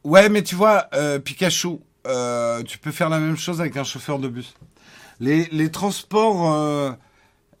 Ouais, 0.04 0.28
mais 0.30 0.42
tu 0.42 0.54
vois, 0.54 0.88
euh, 0.94 1.18
Pikachu, 1.18 1.80
euh, 2.06 2.62
tu 2.62 2.78
peux 2.78 2.92
faire 2.92 3.10
la 3.10 3.18
même 3.18 3.36
chose 3.36 3.60
avec 3.60 3.76
un 3.76 3.84
chauffeur 3.84 4.18
de 4.18 4.28
bus. 4.28 4.54
Les, 5.20 5.70
transports, 5.70 6.52
euh, 6.52 6.92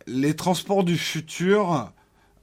les 0.06 0.36
transports 0.36 0.84
du 0.84 0.96
futur, 0.96 1.92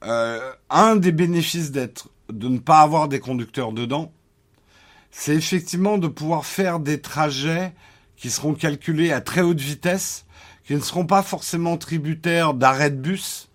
euh, 0.04 0.52
un 0.68 0.96
des 0.96 1.12
bénéfices 1.12 1.70
d'être, 1.70 2.10
de 2.30 2.48
ne 2.48 2.58
pas 2.58 2.80
avoir 2.80 3.08
des 3.08 3.20
conducteurs 3.20 3.72
dedans, 3.72 4.12
c'est 5.10 5.34
effectivement 5.34 5.96
de 5.96 6.08
pouvoir 6.08 6.44
faire 6.44 6.80
des 6.80 7.00
trajets 7.00 7.72
qui 8.16 8.30
seront 8.30 8.54
calculés 8.54 9.12
à 9.12 9.20
très 9.20 9.40
haute 9.40 9.60
vitesse, 9.60 10.26
qui 10.64 10.74
ne 10.74 10.80
seront 10.80 11.06
pas 11.06 11.22
forcément 11.22 11.78
tributaires 11.78 12.52
d'arrêt 12.52 12.90
de 12.90 12.96
bus, 12.96 13.45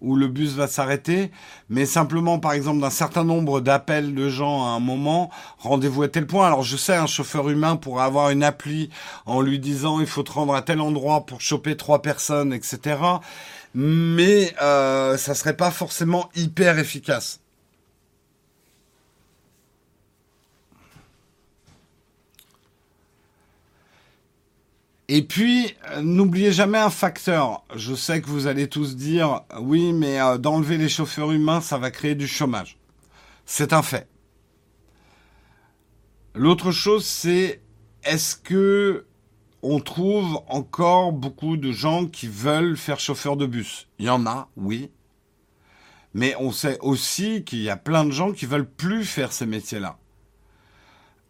où 0.00 0.16
le 0.16 0.28
bus 0.28 0.52
va 0.52 0.66
s'arrêter, 0.66 1.30
mais 1.68 1.86
simplement 1.86 2.38
par 2.38 2.52
exemple 2.52 2.80
d'un 2.80 2.90
certain 2.90 3.24
nombre 3.24 3.60
d'appels 3.60 4.14
de 4.14 4.28
gens 4.28 4.64
à 4.64 4.70
un 4.70 4.80
moment, 4.80 5.30
rendez-vous 5.58 6.02
à 6.02 6.08
tel 6.08 6.26
point. 6.26 6.46
Alors 6.46 6.62
je 6.62 6.76
sais, 6.76 6.94
un 6.94 7.06
chauffeur 7.06 7.48
humain 7.48 7.76
pourrait 7.76 8.04
avoir 8.04 8.30
une 8.30 8.42
appli 8.42 8.90
en 9.26 9.40
lui 9.40 9.58
disant 9.58 10.00
il 10.00 10.06
faut 10.06 10.22
te 10.22 10.32
rendre 10.32 10.54
à 10.54 10.62
tel 10.62 10.80
endroit 10.80 11.26
pour 11.26 11.40
choper 11.40 11.76
trois 11.76 12.02
personnes, 12.02 12.52
etc. 12.52 12.96
Mais 13.74 14.54
euh, 14.62 15.16
ça 15.16 15.34
serait 15.34 15.56
pas 15.56 15.70
forcément 15.70 16.28
hyper 16.34 16.78
efficace. 16.78 17.40
Et 25.10 25.22
puis, 25.22 25.74
euh, 25.90 26.02
n'oubliez 26.02 26.52
jamais 26.52 26.78
un 26.78 26.90
facteur. 26.90 27.64
Je 27.74 27.94
sais 27.94 28.20
que 28.20 28.28
vous 28.28 28.46
allez 28.46 28.68
tous 28.68 28.94
dire, 28.94 29.40
oui, 29.58 29.94
mais 29.94 30.20
euh, 30.20 30.36
d'enlever 30.36 30.76
les 30.76 30.90
chauffeurs 30.90 31.32
humains, 31.32 31.62
ça 31.62 31.78
va 31.78 31.90
créer 31.90 32.14
du 32.14 32.28
chômage. 32.28 32.78
C'est 33.46 33.72
un 33.72 33.82
fait. 33.82 34.06
L'autre 36.34 36.72
chose, 36.72 37.06
c'est 37.06 37.62
est-ce 38.04 38.36
que 38.36 39.06
on 39.62 39.80
trouve 39.80 40.40
encore 40.46 41.12
beaucoup 41.12 41.56
de 41.56 41.72
gens 41.72 42.06
qui 42.06 42.28
veulent 42.28 42.76
faire 42.76 43.00
chauffeur 43.00 43.36
de 43.38 43.46
bus? 43.46 43.88
Il 43.98 44.04
y 44.04 44.10
en 44.10 44.26
a, 44.26 44.50
oui. 44.56 44.90
Mais 46.12 46.34
on 46.38 46.52
sait 46.52 46.78
aussi 46.80 47.44
qu'il 47.44 47.62
y 47.62 47.70
a 47.70 47.76
plein 47.76 48.04
de 48.04 48.10
gens 48.10 48.32
qui 48.32 48.44
veulent 48.44 48.68
plus 48.68 49.04
faire 49.04 49.32
ces 49.32 49.46
métiers-là. 49.46 49.98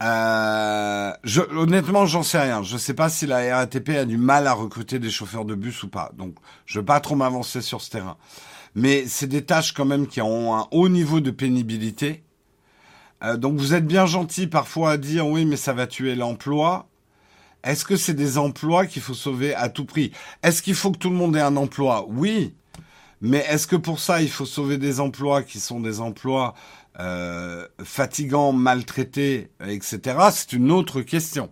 Euh, 0.02 1.12
je, 1.24 1.40
honnêtement, 1.40 2.06
j'en 2.06 2.22
sais 2.22 2.40
rien. 2.40 2.62
Je 2.62 2.76
sais 2.76 2.94
pas 2.94 3.08
si 3.08 3.26
la 3.26 3.56
RATP 3.56 3.90
a 3.90 4.04
du 4.04 4.16
mal 4.16 4.46
à 4.46 4.52
recruter 4.52 4.98
des 4.98 5.10
chauffeurs 5.10 5.44
de 5.44 5.54
bus 5.54 5.82
ou 5.82 5.88
pas. 5.88 6.12
Donc, 6.16 6.34
je 6.66 6.78
veux 6.78 6.84
pas 6.84 7.00
trop 7.00 7.16
m'avancer 7.16 7.60
sur 7.62 7.80
ce 7.80 7.90
terrain. 7.90 8.16
Mais 8.74 9.06
c'est 9.06 9.26
des 9.26 9.44
tâches 9.44 9.72
quand 9.72 9.84
même 9.84 10.06
qui 10.06 10.20
ont 10.20 10.56
un 10.56 10.68
haut 10.70 10.88
niveau 10.88 11.20
de 11.20 11.30
pénibilité. 11.30 12.22
Euh, 13.24 13.36
donc, 13.36 13.58
vous 13.58 13.74
êtes 13.74 13.86
bien 13.86 14.06
gentil 14.06 14.46
parfois 14.46 14.92
à 14.92 14.96
dire 14.96 15.26
oui, 15.26 15.44
mais 15.44 15.56
ça 15.56 15.72
va 15.72 15.86
tuer 15.86 16.14
l'emploi. 16.14 16.88
Est-ce 17.64 17.84
que 17.84 17.96
c'est 17.96 18.14
des 18.14 18.38
emplois 18.38 18.86
qu'il 18.86 19.02
faut 19.02 19.14
sauver 19.14 19.54
à 19.54 19.68
tout 19.68 19.84
prix? 19.84 20.12
Est-ce 20.44 20.62
qu'il 20.62 20.76
faut 20.76 20.92
que 20.92 20.98
tout 20.98 21.10
le 21.10 21.16
monde 21.16 21.36
ait 21.36 21.40
un 21.40 21.56
emploi? 21.56 22.06
Oui. 22.08 22.54
Mais 23.20 23.44
est-ce 23.48 23.66
que 23.66 23.74
pour 23.74 23.98
ça, 23.98 24.22
il 24.22 24.30
faut 24.30 24.46
sauver 24.46 24.78
des 24.78 25.00
emplois 25.00 25.42
qui 25.42 25.58
sont 25.58 25.80
des 25.80 26.00
emplois 26.00 26.54
euh, 27.00 27.66
fatigants, 27.82 28.52
maltraités, 28.52 29.50
etc., 29.66 30.00
c'est 30.32 30.52
une 30.52 30.70
autre 30.70 31.02
question. 31.02 31.50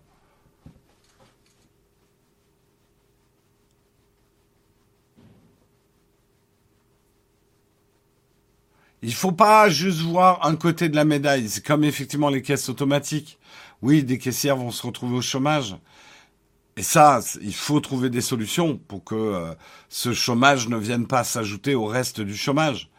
Il 9.03 9.15
faut 9.15 9.31
pas 9.31 9.69
juste 9.69 10.01
voir 10.01 10.45
un 10.45 10.57
côté 10.57 10.89
de 10.89 10.97
la 10.97 11.05
médaille. 11.05 11.49
C'est 11.49 11.65
comme 11.65 11.85
effectivement 11.85 12.29
les 12.29 12.43
caisses 12.43 12.69
automatiques. 12.69 13.39
Oui, 13.81 14.03
des 14.03 14.19
caissières 14.19 14.57
vont 14.57 14.73
se 14.73 14.85
retrouver 14.85 15.17
au 15.17 15.23
chômage. 15.23 15.77
Et 16.77 16.83
ça, 16.83 17.21
il 17.41 17.55
faut 17.55 17.79
trouver 17.79 18.11
des 18.11 18.21
solutions 18.21 18.77
pour 18.77 19.05
que 19.05 19.15
euh, 19.15 19.55
ce 19.89 20.13
chômage 20.13 20.69
ne 20.69 20.77
vienne 20.77 21.07
pas 21.07 21.25
s'ajouter 21.25 21.77
au 21.77 21.87
reste 21.87 22.21
du 22.21 22.37
chômage. 22.37 22.91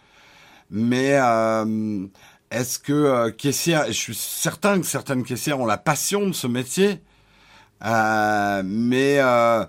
Mais 0.71 1.19
euh, 1.19 2.07
est-ce 2.51 2.79
que 2.79 2.93
euh, 2.93 3.31
caissière, 3.31 3.87
je 3.87 3.91
suis 3.91 4.15
certain 4.15 4.79
que 4.79 4.85
certaines 4.85 5.23
caissières 5.23 5.59
ont 5.59 5.65
la 5.65 5.77
passion 5.77 6.27
de 6.27 6.33
ce 6.33 6.47
métier, 6.47 7.01
euh, 7.85 8.63
mais 8.65 9.19
euh, 9.19 9.65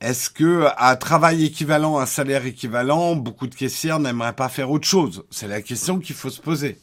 est-ce 0.00 0.30
que 0.30 0.66
à 0.76 0.96
travail 0.96 1.44
équivalent, 1.44 1.98
à 1.98 2.06
salaire 2.06 2.46
équivalent, 2.46 3.16
beaucoup 3.16 3.46
de 3.46 3.54
caissières 3.54 3.98
n'aimeraient 3.98 4.34
pas 4.34 4.48
faire 4.48 4.70
autre 4.70 4.86
chose? 4.86 5.24
C'est 5.30 5.48
la 5.48 5.62
question 5.62 5.98
qu'il 6.00 6.14
faut 6.16 6.30
se 6.30 6.40
poser. 6.40 6.78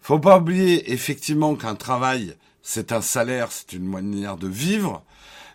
Faut 0.00 0.18
pas 0.18 0.38
oublier 0.38 0.92
effectivement 0.92 1.54
qu'un 1.54 1.74
travail, 1.74 2.34
c'est 2.62 2.92
un 2.92 3.02
salaire, 3.02 3.52
c'est 3.52 3.72
une 3.74 3.86
manière 3.86 4.36
de 4.36 4.48
vivre, 4.48 5.04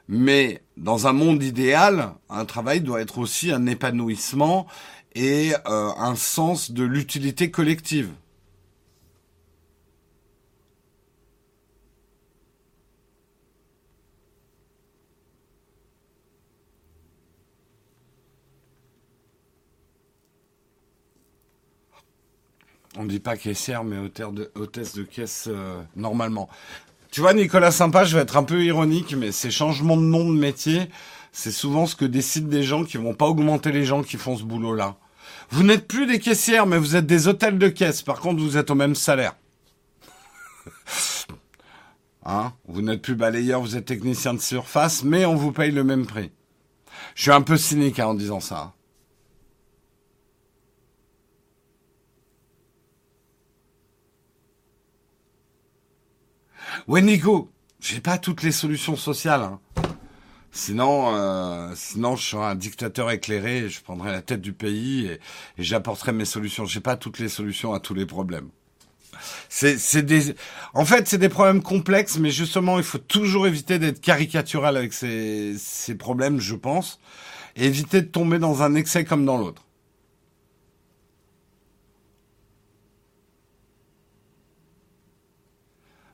mais 0.07 0.61
dans 0.77 1.07
un 1.07 1.13
monde 1.13 1.43
idéal, 1.43 2.13
un 2.29 2.45
travail 2.45 2.81
doit 2.81 3.01
être 3.01 3.17
aussi 3.17 3.51
un 3.51 3.65
épanouissement 3.65 4.67
et 5.15 5.53
euh, 5.67 5.91
un 5.97 6.15
sens 6.15 6.71
de 6.71 6.83
l'utilité 6.83 7.49
collective. 7.51 8.11
On 22.97 23.03
ne 23.03 23.09
dit 23.09 23.19
pas 23.19 23.35
caissière, 23.35 23.83
mais 23.83 23.97
hôtesse 24.55 24.95
de 24.95 25.03
caisse 25.03 25.49
euh, 25.49 25.81
normalement. 25.97 26.49
Tu 27.15 27.21
vois, 27.21 27.33
Nicolas 27.33 27.71
Sympa, 27.71 28.03
je 28.03 28.17
vais 28.17 28.23
être 28.23 28.35
un 28.35 28.43
peu 28.43 28.61
ironique, 28.65 29.15
mais 29.15 29.31
ces 29.31 29.49
changements 29.49 29.95
de 29.95 30.01
nom 30.01 30.29
de 30.29 30.37
métier, 30.37 30.89
c'est 31.31 31.49
souvent 31.49 31.85
ce 31.85 31.95
que 31.95 32.03
décident 32.03 32.49
des 32.49 32.61
gens 32.61 32.83
qui 32.83 32.97
vont 32.97 33.13
pas 33.13 33.25
augmenter 33.25 33.71
les 33.71 33.85
gens 33.85 34.03
qui 34.03 34.17
font 34.17 34.35
ce 34.35 34.43
boulot-là. 34.43 34.97
Vous 35.49 35.63
n'êtes 35.63 35.87
plus 35.87 36.07
des 36.07 36.19
caissières, 36.19 36.65
mais 36.65 36.77
vous 36.77 36.97
êtes 36.97 37.05
des 37.05 37.29
hôtels 37.29 37.57
de 37.57 37.69
caisse. 37.69 38.01
Par 38.01 38.19
contre, 38.19 38.41
vous 38.43 38.57
êtes 38.57 38.69
au 38.69 38.75
même 38.75 38.95
salaire. 38.95 39.37
hein? 42.25 42.51
Vous 42.67 42.81
n'êtes 42.81 43.01
plus 43.01 43.15
balayeur, 43.15 43.61
vous 43.61 43.77
êtes 43.77 43.85
technicien 43.85 44.33
de 44.33 44.41
surface, 44.41 45.05
mais 45.05 45.25
on 45.25 45.35
vous 45.35 45.53
paye 45.53 45.71
le 45.71 45.85
même 45.85 46.05
prix. 46.05 46.31
Je 47.15 47.21
suis 47.21 47.31
un 47.31 47.39
peu 47.39 47.55
cynique 47.55 47.97
hein, 47.97 48.07
en 48.07 48.13
disant 48.13 48.41
ça. 48.41 48.73
Ouais, 56.87 57.01
Nico, 57.01 57.49
j'ai 57.79 57.99
pas 57.99 58.19
toutes 58.19 58.43
les 58.43 58.51
solutions 58.51 58.95
sociales. 58.95 59.41
Hein. 59.41 59.59
Sinon, 60.51 61.15
euh, 61.15 61.73
sinon, 61.75 62.15
je 62.15 62.23
serais 62.23 62.45
un 62.45 62.53
dictateur 62.53 63.09
éclairé. 63.09 63.69
Je 63.69 63.81
prendrais 63.81 64.11
la 64.11 64.21
tête 64.21 64.39
du 64.39 64.53
pays 64.53 65.07
et, 65.07 65.19
j'apporterais 65.57 66.13
mes 66.13 66.25
solutions. 66.25 66.65
J'ai 66.65 66.81
pas 66.81 66.95
toutes 66.95 67.17
les 67.17 67.27
solutions 67.27 67.73
à 67.73 67.79
tous 67.79 67.95
les 67.95 68.05
problèmes. 68.05 68.49
C'est 69.49 70.05
des, 70.05 70.35
en 70.75 70.85
fait, 70.85 71.07
c'est 71.07 71.17
des 71.17 71.29
problèmes 71.29 71.63
complexes, 71.63 72.19
mais 72.19 72.29
justement, 72.29 72.77
il 72.77 72.83
faut 72.83 72.99
toujours 72.99 73.47
éviter 73.47 73.79
d'être 73.79 73.99
caricatural 73.99 74.77
avec 74.77 74.93
ces, 74.93 75.55
ces 75.57 75.95
problèmes, 75.95 76.39
je 76.39 76.53
pense, 76.53 76.99
et 77.55 77.65
éviter 77.65 78.01
de 78.01 78.07
tomber 78.07 78.37
dans 78.37 78.61
un 78.61 78.75
excès 78.75 79.05
comme 79.05 79.25
dans 79.25 79.39
l'autre. 79.39 79.64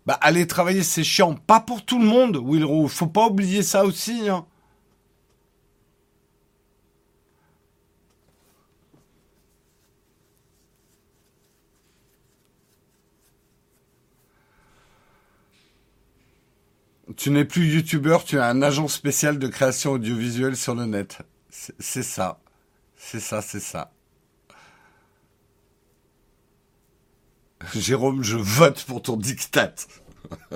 Bah, 0.05 0.17
aller 0.21 0.47
travailler, 0.47 0.83
c'est 0.83 1.03
chiant. 1.03 1.35
Pas 1.35 1.59
pour 1.59 1.85
tout 1.85 1.99
le 1.99 2.05
monde, 2.05 2.37
Will 2.37 2.65
Faut 2.89 3.07
pas 3.07 3.27
oublier 3.27 3.61
ça 3.63 3.85
aussi. 3.85 4.29
Hein. 4.29 4.45
Tu 17.17 17.29
n'es 17.29 17.45
plus 17.45 17.67
youtubeur, 17.67 18.23
tu 18.23 18.39
as 18.39 18.47
un 18.47 18.61
agent 18.61 18.87
spécial 18.87 19.37
de 19.37 19.47
création 19.47 19.91
audiovisuelle 19.91 20.55
sur 20.55 20.75
le 20.75 20.85
net. 20.85 21.19
C'est 21.49 22.03
ça. 22.03 22.39
C'est 22.95 23.19
ça, 23.19 23.41
c'est 23.41 23.59
ça. 23.59 23.91
Jérôme, 27.73 28.23
je 28.23 28.37
vote 28.37 28.83
pour 28.85 29.01
ton 29.01 29.17
diktat. 29.17 29.75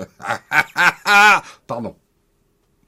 Pardon. 1.66 1.96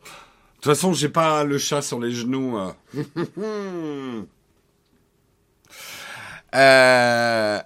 De 0.03 0.63
toute 0.63 0.65
façon, 0.65 0.93
j'ai 0.93 1.09
pas 1.09 1.45
le 1.45 1.59
chat 1.59 1.83
sur 1.83 2.01
les 2.01 2.13
genoux. 2.13 2.59
euh... 2.59 2.73
euh 6.55 7.61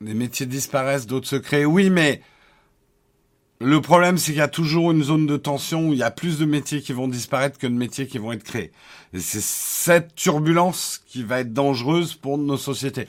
les 0.00 0.14
métiers 0.14 0.46
disparaissent, 0.46 1.06
d'autres 1.06 1.28
se 1.28 1.36
créent. 1.36 1.64
Oui, 1.64 1.90
mais 1.90 2.22
le 3.60 3.80
problème, 3.80 4.18
c'est 4.18 4.32
qu'il 4.32 4.38
y 4.38 4.42
a 4.42 4.48
toujours 4.48 4.90
une 4.90 5.02
zone 5.02 5.26
de 5.26 5.36
tension 5.36 5.88
où 5.88 5.92
il 5.94 5.98
y 5.98 6.02
a 6.02 6.10
plus 6.10 6.38
de 6.38 6.44
métiers 6.44 6.82
qui 6.82 6.92
vont 6.92 7.08
disparaître 7.08 7.58
que 7.58 7.66
de 7.66 7.72
métiers 7.72 8.06
qui 8.06 8.18
vont 8.18 8.32
être 8.32 8.44
créés. 8.44 8.70
Et 9.14 9.20
c'est 9.20 9.42
cette 9.42 10.14
turbulence 10.14 11.00
qui 11.06 11.22
va 11.22 11.40
être 11.40 11.54
dangereuse 11.54 12.14
pour 12.14 12.36
nos 12.36 12.58
sociétés. 12.58 13.08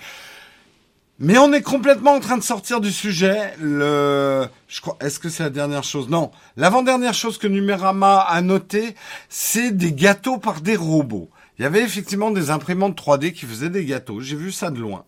Mais 1.19 1.37
on 1.37 1.51
est 1.51 1.63
complètement 1.63 2.13
en 2.13 2.19
train 2.19 2.37
de 2.37 2.43
sortir 2.43 2.79
du 2.79 2.91
sujet. 2.91 3.55
Le, 3.59 4.47
je 4.67 4.81
crois, 4.81 4.97
est-ce 5.01 5.19
que 5.19 5.29
c'est 5.29 5.43
la 5.43 5.49
dernière 5.49 5.83
chose? 5.83 6.09
Non. 6.09 6.31
L'avant-dernière 6.55 7.15
chose 7.15 7.37
que 7.37 7.47
Numérama 7.47 8.19
a 8.19 8.41
noté, 8.41 8.95
c'est 9.27 9.75
des 9.75 9.91
gâteaux 9.91 10.37
par 10.37 10.61
des 10.61 10.75
robots. 10.75 11.29
Il 11.57 11.63
y 11.63 11.65
avait 11.65 11.81
effectivement 11.81 12.29
des 12.29 12.51
imprimantes 12.51 12.97
3D 12.97 13.33
qui 13.33 13.47
faisaient 13.47 13.71
des 13.71 13.83
gâteaux. 13.83 14.21
J'ai 14.21 14.35
vu 14.35 14.51
ça 14.51 14.69
de 14.69 14.79
loin. 14.79 15.05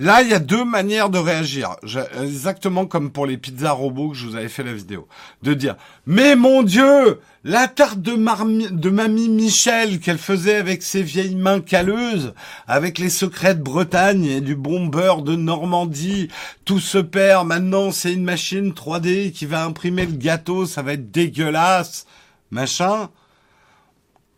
Là, 0.00 0.22
il 0.22 0.28
y 0.28 0.32
a 0.32 0.38
deux 0.38 0.64
manières 0.64 1.10
de 1.10 1.18
réagir. 1.18 1.74
Exactement 2.22 2.86
comme 2.86 3.10
pour 3.10 3.26
les 3.26 3.36
pizzas 3.36 3.72
robots 3.72 4.10
que 4.10 4.16
je 4.16 4.26
vous 4.26 4.36
avais 4.36 4.48
fait 4.48 4.62
la 4.62 4.72
vidéo. 4.72 5.08
De 5.42 5.54
dire, 5.54 5.74
mais 6.06 6.36
mon 6.36 6.62
Dieu, 6.62 7.20
la 7.42 7.66
tarte 7.66 8.00
de, 8.00 8.12
de 8.12 8.90
mamie 8.90 9.28
Michel 9.28 9.98
qu'elle 9.98 10.18
faisait 10.18 10.54
avec 10.54 10.84
ses 10.84 11.02
vieilles 11.02 11.34
mains 11.34 11.60
calleuses, 11.60 12.32
avec 12.68 12.98
les 12.98 13.10
secrets 13.10 13.56
de 13.56 13.62
Bretagne 13.62 14.24
et 14.24 14.40
du 14.40 14.54
bon 14.54 14.86
beurre 14.86 15.22
de 15.22 15.34
Normandie, 15.34 16.28
tout 16.64 16.78
se 16.78 16.98
perd. 16.98 17.48
Maintenant, 17.48 17.90
c'est 17.90 18.12
une 18.12 18.22
machine 18.22 18.70
3D 18.70 19.32
qui 19.32 19.46
va 19.46 19.64
imprimer 19.64 20.06
le 20.06 20.12
gâteau, 20.12 20.64
ça 20.64 20.82
va 20.82 20.92
être 20.92 21.10
dégueulasse, 21.10 22.06
machin. 22.52 23.10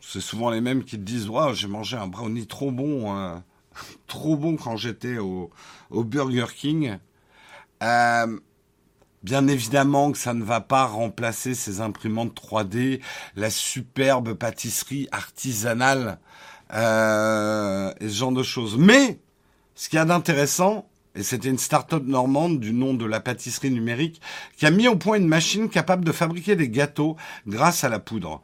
C'est 0.01 0.23
souvent 0.23 0.49
les 0.49 0.63
mêmes 0.63 0.85
qui 0.85 0.97
te 0.97 1.03
disent, 1.03 1.29
waouh, 1.29 1.53
j'ai 1.53 1.69
mangé 1.69 1.99
un 1.99 2.07
brownie 2.07 2.47
trop 2.47 2.71
bon. 2.71 3.13
Hein 3.13 3.45
trop 4.07 4.37
bon 4.37 4.57
quand 4.57 4.77
j'étais 4.77 5.19
au, 5.19 5.51
Burger 5.91 6.47
King. 6.55 6.99
Euh, 7.83 8.39
bien 9.23 9.49
évidemment 9.49 10.13
que 10.13 10.19
ça 10.19 10.35
ne 10.35 10.45
va 10.45 10.61
pas 10.61 10.87
remplacer 10.87 11.55
ces 11.55 11.81
imprimantes 11.81 12.39
3D, 12.41 13.01
la 13.37 13.51
superbe 13.51 14.35
pâtisserie 14.35 15.09
artisanale 15.13 16.19
euh, 16.73 17.93
et 18.01 18.09
ce 18.09 18.15
genre 18.15 18.33
de 18.33 18.43
choses. 18.43 18.77
Mais 18.79 19.21
ce 19.75 19.89
qu'il 19.89 19.97
y 19.97 20.01
a 20.01 20.05
d'intéressant, 20.05 20.87
et 21.17 21.23
c'était 21.25 21.49
une 21.49 21.59
start-up 21.59 22.05
normande 22.07 22.61
du 22.61 22.73
nom 22.73 22.95
de 22.95 23.05
la 23.05 23.19
pâtisserie 23.19 23.71
numérique 23.71 24.21
qui 24.57 24.65
a 24.65 24.71
mis 24.71 24.87
au 24.87 24.95
point 24.95 25.17
une 25.17 25.27
machine 25.27 25.69
capable 25.69 26.05
de 26.05 26.13
fabriquer 26.13 26.55
des 26.55 26.69
gâteaux 26.69 27.17
grâce 27.49 27.83
à 27.83 27.89
la 27.89 27.99
poudre. 27.99 28.43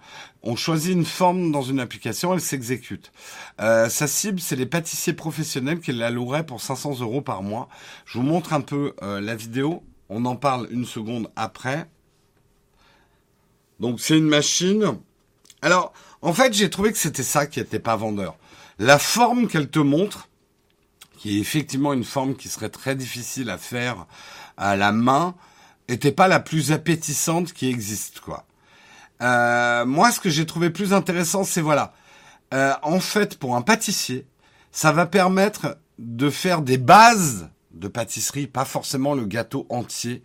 On 0.48 0.54
choisit 0.54 0.92
une 0.92 1.04
forme 1.04 1.50
dans 1.50 1.62
une 1.62 1.80
application, 1.80 2.32
elle 2.32 2.40
s'exécute. 2.40 3.10
Euh, 3.60 3.88
sa 3.88 4.06
cible, 4.06 4.38
c'est 4.38 4.54
les 4.54 4.64
pâtissiers 4.64 5.12
professionnels 5.12 5.80
qui 5.80 5.90
la 5.90 6.08
loueraient 6.08 6.46
pour 6.46 6.60
500 6.60 7.00
euros 7.00 7.20
par 7.20 7.42
mois. 7.42 7.68
Je 8.04 8.18
vous 8.18 8.24
montre 8.24 8.52
un 8.52 8.60
peu 8.60 8.94
euh, 9.02 9.20
la 9.20 9.34
vidéo. 9.34 9.82
On 10.08 10.24
en 10.24 10.36
parle 10.36 10.68
une 10.70 10.84
seconde 10.84 11.32
après. 11.34 11.88
Donc 13.80 13.98
c'est 13.98 14.16
une 14.16 14.28
machine. 14.28 14.96
Alors, 15.62 15.92
en 16.22 16.32
fait, 16.32 16.52
j'ai 16.52 16.70
trouvé 16.70 16.92
que 16.92 16.98
c'était 16.98 17.24
ça 17.24 17.46
qui 17.46 17.58
n'était 17.58 17.80
pas 17.80 17.96
vendeur. 17.96 18.36
La 18.78 19.00
forme 19.00 19.48
qu'elle 19.48 19.68
te 19.68 19.80
montre, 19.80 20.28
qui 21.18 21.38
est 21.38 21.40
effectivement 21.40 21.92
une 21.92 22.04
forme 22.04 22.36
qui 22.36 22.48
serait 22.48 22.68
très 22.68 22.94
difficile 22.94 23.50
à 23.50 23.58
faire 23.58 24.06
à 24.56 24.76
la 24.76 24.92
main, 24.92 25.34
était 25.88 26.12
pas 26.12 26.28
la 26.28 26.38
plus 26.38 26.70
appétissante 26.70 27.52
qui 27.52 27.68
existe, 27.68 28.20
quoi. 28.20 28.46
Euh, 29.22 29.86
moi, 29.86 30.10
ce 30.10 30.20
que 30.20 30.30
j'ai 30.30 30.46
trouvé 30.46 30.70
plus 30.70 30.92
intéressant, 30.92 31.44
c'est 31.44 31.60
voilà. 31.60 31.92
Euh, 32.54 32.74
en 32.82 33.00
fait, 33.00 33.38
pour 33.38 33.56
un 33.56 33.62
pâtissier, 33.62 34.26
ça 34.70 34.92
va 34.92 35.06
permettre 35.06 35.78
de 35.98 36.30
faire 36.30 36.62
des 36.62 36.78
bases 36.78 37.48
de 37.72 37.88
pâtisserie, 37.88 38.46
pas 38.46 38.64
forcément 38.64 39.14
le 39.14 39.26
gâteau 39.26 39.66
entier, 39.68 40.22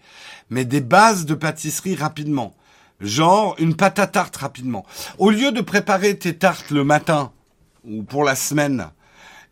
mais 0.50 0.66
des 0.66 0.82
bases 0.82 1.26
de 1.26 1.34
pâtisserie 1.34 1.96
rapidement. 1.96 2.56
Genre 3.00 3.56
une 3.58 3.76
pâte 3.76 4.00
à 4.00 4.08
tarte 4.08 4.38
rapidement. 4.38 4.86
Au 5.18 5.32
lieu 5.32 5.52
de 5.52 5.62
préparer 5.62 6.18
tes 6.18 6.38
tartes 6.38 6.70
le 6.70 6.84
matin 6.84 7.32
ou 7.84 8.04
pour 8.04 8.24
la 8.24 8.36
semaine, 8.36 8.90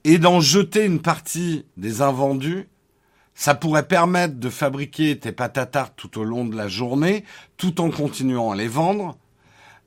et 0.04 0.18
d'en 0.18 0.40
jeter 0.40 0.86
une 0.86 1.02
partie 1.02 1.66
des 1.76 2.02
invendus, 2.02 2.70
ça 3.34 3.56
pourrait 3.56 3.88
permettre 3.88 4.36
de 4.36 4.50
fabriquer 4.50 5.18
tes 5.18 5.32
pâtes 5.32 5.58
à 5.58 5.66
tarte 5.66 5.94
tout 5.96 6.20
au 6.20 6.24
long 6.24 6.46
de 6.46 6.56
la 6.56 6.68
journée, 6.68 7.24
tout 7.58 7.82
en 7.82 7.90
continuant 7.90 8.52
à 8.52 8.56
les 8.56 8.68
vendre, 8.68 9.18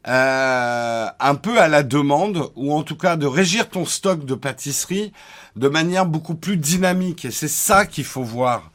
euh, 0.09 1.07
un 1.20 1.34
peu 1.36 1.61
à 1.61 1.68
la 1.68 1.82
demande, 1.82 2.50
ou 2.57 2.72
en 2.72 2.82
tout 2.82 2.96
cas 2.96 3.16
de 3.16 3.26
régir 3.26 3.68
ton 3.68 3.84
stock 3.84 4.24
de 4.24 4.34
pâtisserie 4.34 5.12
de 5.57 5.68
manière 5.68 6.07
beaucoup 6.07 6.34
plus 6.34 6.57
dynamique. 6.57 7.24
Et 7.24 7.30
c'est 7.30 7.48
ça 7.48 7.86
qu'il 7.86 8.05
faut 8.05 8.22
voir. 8.22 8.72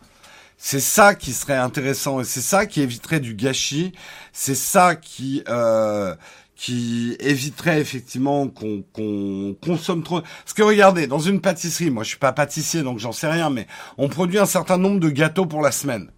C'est 0.57 0.80
ça 0.80 1.13
qui 1.15 1.34
serait 1.34 1.55
intéressant 1.55 2.19
et 2.19 2.23
c'est 2.23 2.41
ça 2.41 2.65
qui 2.65 2.82
éviterait 2.82 3.19
du 3.19 3.36
gâchis. 3.36 3.91
C'est 4.34 4.55
ça 4.55 4.95
qui 4.95 5.43
euh, 5.49 6.15
qui 6.55 7.15
éviterait 7.19 7.80
effectivement 7.80 8.47
qu'on 8.47 9.55
consomme 9.61 10.03
trop. 10.03 10.21
Parce 10.21 10.53
que 10.55 10.63
regardez, 10.63 11.05
dans 11.05 11.19
une 11.19 11.41
pâtisserie, 11.41 11.91
moi 11.91 12.03
je 12.03 12.09
suis 12.09 12.17
pas 12.17 12.34
pâtissier 12.34 12.82
donc 12.82 12.97
j'en 12.97 13.11
sais 13.11 13.30
rien, 13.30 13.51
mais 13.51 13.67
on 13.97 14.09
produit 14.09 14.39
un 14.39 14.47
certain 14.47 14.78
nombre 14.78 14.99
de 14.99 15.09
gâteaux 15.09 15.45
pour 15.45 15.61
la 15.61 15.71
semaine. 15.71 16.09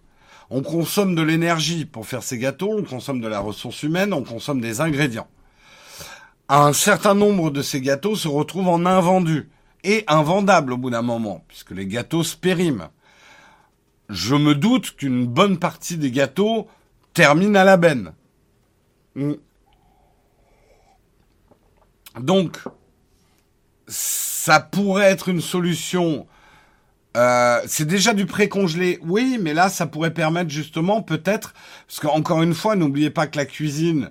On 0.50 0.62
consomme 0.62 1.14
de 1.14 1.22
l'énergie 1.22 1.84
pour 1.84 2.06
faire 2.06 2.24
ces 2.24 2.36
gâteaux, 2.36 2.74
on 2.76 2.82
consomme 2.82 3.20
de 3.20 3.28
la 3.28 3.38
ressource 3.38 3.84
humaine, 3.84 4.12
on 4.12 4.24
consomme 4.24 4.60
des 4.60 4.80
ingrédients. 4.80 5.28
Un 6.48 6.72
certain 6.72 7.14
nombre 7.14 7.50
de 7.50 7.62
ces 7.62 7.80
gâteaux 7.80 8.16
se 8.16 8.26
retrouvent 8.26 8.68
en 8.68 8.84
invendus 8.84 9.48
et 9.84 10.02
invendables 10.08 10.72
au 10.72 10.76
bout 10.76 10.90
d'un 10.90 11.02
moment, 11.02 11.44
puisque 11.46 11.70
les 11.70 11.86
gâteaux 11.86 12.24
se 12.24 12.36
périment. 12.36 12.90
Je 14.08 14.34
me 14.34 14.56
doute 14.56 14.96
qu'une 14.96 15.24
bonne 15.24 15.58
partie 15.58 15.96
des 15.96 16.10
gâteaux 16.10 16.66
terminent 17.14 17.58
à 17.58 17.64
la 17.64 17.76
benne. 17.76 18.12
Hmm. 19.14 19.34
Donc, 22.18 22.58
ça 23.86 24.58
pourrait 24.58 25.10
être 25.10 25.28
une 25.28 25.40
solution. 25.40 26.26
Euh, 27.16 27.60
c'est 27.66 27.86
déjà 27.86 28.14
du 28.14 28.26
pré-congelé, 28.26 29.00
oui, 29.02 29.38
mais 29.40 29.52
là, 29.52 29.68
ça 29.68 29.86
pourrait 29.86 30.14
permettre 30.14 30.50
justement, 30.50 31.02
peut-être, 31.02 31.54
parce 31.88 31.98
qu'encore 31.98 32.42
une 32.42 32.54
fois, 32.54 32.76
n'oubliez 32.76 33.10
pas 33.10 33.26
que 33.26 33.36
la 33.36 33.46
cuisine, 33.46 34.10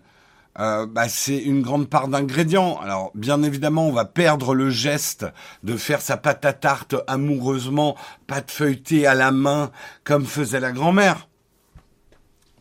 euh, 0.60 0.86
bah, 0.86 1.08
c'est 1.08 1.38
une 1.38 1.62
grande 1.62 1.90
part 1.90 2.10
d'ingrédients. 2.10 2.78
Alors, 2.82 3.12
bien 3.16 3.42
évidemment, 3.44 3.88
on 3.88 3.94
va 3.94 4.04
perdre 4.04 4.54
le 4.54 4.70
geste 4.70 5.26
de 5.64 5.78
faire 5.78 6.02
sa 6.02 6.18
pâte 6.18 6.44
à 6.44 6.52
tarte 6.52 6.96
amoureusement, 7.08 7.96
pâte 8.28 8.52
feuilletée 8.52 9.08
à 9.08 9.16
la 9.16 9.32
main, 9.32 9.72
comme 10.04 10.26
faisait 10.26 10.60
la 10.60 10.74
grand-mère. 10.74 11.29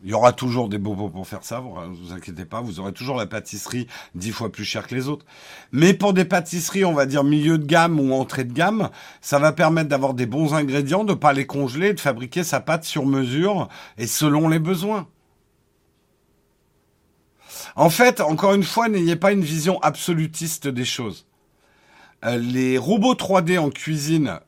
Il 0.03 0.09
y 0.09 0.13
aura 0.13 0.31
toujours 0.31 0.69
des 0.69 0.77
bobos 0.77 1.09
pour 1.09 1.27
faire 1.27 1.43
ça, 1.43 1.59
vous, 1.59 1.73
vous 1.93 2.13
inquiétez 2.13 2.45
pas, 2.45 2.61
vous 2.61 2.79
aurez 2.79 2.93
toujours 2.93 3.17
la 3.17 3.25
pâtisserie 3.25 3.87
dix 4.15 4.31
fois 4.31 4.49
plus 4.49 4.63
chère 4.63 4.87
que 4.87 4.95
les 4.95 5.09
autres. 5.09 5.25
Mais 5.73 5.93
pour 5.93 6.13
des 6.13 6.23
pâtisseries, 6.23 6.85
on 6.85 6.93
va 6.93 7.05
dire 7.05 7.25
milieu 7.25 7.57
de 7.57 7.65
gamme 7.65 7.99
ou 7.99 8.13
entrée 8.13 8.45
de 8.45 8.53
gamme, 8.53 8.89
ça 9.19 9.39
va 9.39 9.51
permettre 9.51 9.89
d'avoir 9.89 10.13
des 10.13 10.25
bons 10.25 10.53
ingrédients, 10.53 11.03
de 11.03 11.13
pas 11.13 11.33
les 11.33 11.45
congeler, 11.45 11.93
de 11.93 11.99
fabriquer 11.99 12.43
sa 12.43 12.61
pâte 12.61 12.85
sur 12.85 13.05
mesure 13.05 13.67
et 13.97 14.07
selon 14.07 14.47
les 14.47 14.59
besoins. 14.59 15.07
En 17.75 17.89
fait, 17.89 18.21
encore 18.21 18.53
une 18.53 18.63
fois, 18.63 18.87
n'ayez 18.87 19.15
pas 19.15 19.31
une 19.31 19.43
vision 19.43 19.79
absolutiste 19.81 20.67
des 20.67 20.85
choses. 20.85 21.25
Euh, 22.25 22.37
les 22.37 22.77
robots 22.77 23.15
3D 23.15 23.57
en 23.57 23.69
cuisine 23.69 24.39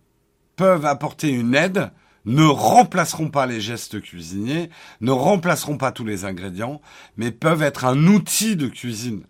peuvent 0.55 0.85
apporter 0.85 1.29
une 1.29 1.55
aide, 1.55 1.91
ne 2.25 2.45
remplaceront 2.45 3.29
pas 3.29 3.45
les 3.45 3.61
gestes 3.61 4.01
cuisiniers, 4.01 4.69
ne 5.01 5.11
remplaceront 5.11 5.77
pas 5.77 5.91
tous 5.91 6.05
les 6.05 6.25
ingrédients, 6.25 6.81
mais 7.17 7.31
peuvent 7.31 7.63
être 7.63 7.85
un 7.85 8.07
outil 8.07 8.55
de 8.55 8.67
cuisine. 8.67 9.23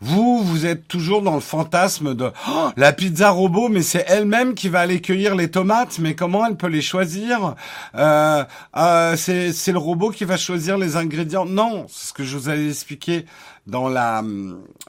Vous, 0.00 0.42
vous 0.42 0.66
êtes 0.66 0.88
toujours 0.88 1.22
dans 1.22 1.34
le 1.34 1.40
fantasme 1.40 2.14
de 2.14 2.30
oh, 2.50 2.68
la 2.76 2.92
pizza 2.92 3.30
robot, 3.30 3.70
mais 3.70 3.80
c'est 3.80 4.04
elle-même 4.08 4.54
qui 4.54 4.68
va 4.68 4.80
aller 4.80 5.00
cueillir 5.00 5.34
les 5.34 5.50
tomates. 5.50 5.98
Mais 5.98 6.14
comment 6.14 6.44
elle 6.44 6.56
peut 6.56 6.66
les 6.66 6.82
choisir? 6.82 7.54
Euh, 7.94 8.44
euh, 8.76 9.16
C'est 9.16 9.72
le 9.72 9.78
robot 9.78 10.10
qui 10.10 10.26
va 10.26 10.36
choisir 10.36 10.76
les 10.76 10.96
ingrédients. 10.96 11.46
Non, 11.46 11.86
c'est 11.88 12.08
ce 12.08 12.12
que 12.12 12.24
je 12.24 12.36
vous 12.36 12.50
avais 12.50 12.68
expliqué 12.68 13.24
dans 13.66 13.88
la 13.88 14.22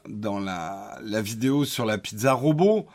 dans 0.10 0.40
la, 0.40 0.98
la 1.02 1.22
vidéo 1.22 1.64
sur 1.64 1.86
la 1.86 1.98
pizza 1.98 2.34
robot. 2.34 2.86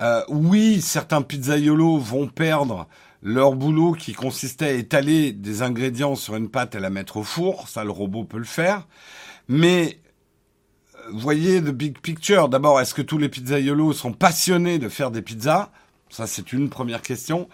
Euh, 0.00 0.22
oui, 0.28 0.80
certains 0.80 1.20
pizzaiolos 1.20 1.98
vont 1.98 2.26
perdre 2.26 2.86
leur 3.22 3.54
boulot 3.54 3.92
qui 3.92 4.12
consistait 4.12 4.66
à 4.66 4.72
étaler 4.72 5.32
des 5.32 5.62
ingrédients 5.62 6.14
sur 6.14 6.36
une 6.36 6.48
pâte 6.48 6.74
et 6.74 6.80
la 6.80 6.90
mettre 6.90 7.18
au 7.18 7.22
four, 7.22 7.68
ça 7.68 7.84
le 7.84 7.90
robot 7.90 8.24
peut 8.24 8.38
le 8.38 8.44
faire. 8.44 8.86
Mais 9.48 10.00
euh, 10.94 11.10
voyez 11.12 11.60
the 11.60 11.70
big 11.70 11.98
picture. 11.98 12.48
D'abord, 12.48 12.80
est-ce 12.80 12.94
que 12.94 13.02
tous 13.02 13.18
les 13.18 13.28
pizzaiolos 13.28 13.92
sont 13.92 14.12
passionnés 14.12 14.78
de 14.78 14.88
faire 14.88 15.10
des 15.10 15.22
pizzas? 15.22 15.70
Ça, 16.08 16.26
c'est 16.26 16.52
une 16.52 16.70
première 16.70 17.02
question. 17.02 17.48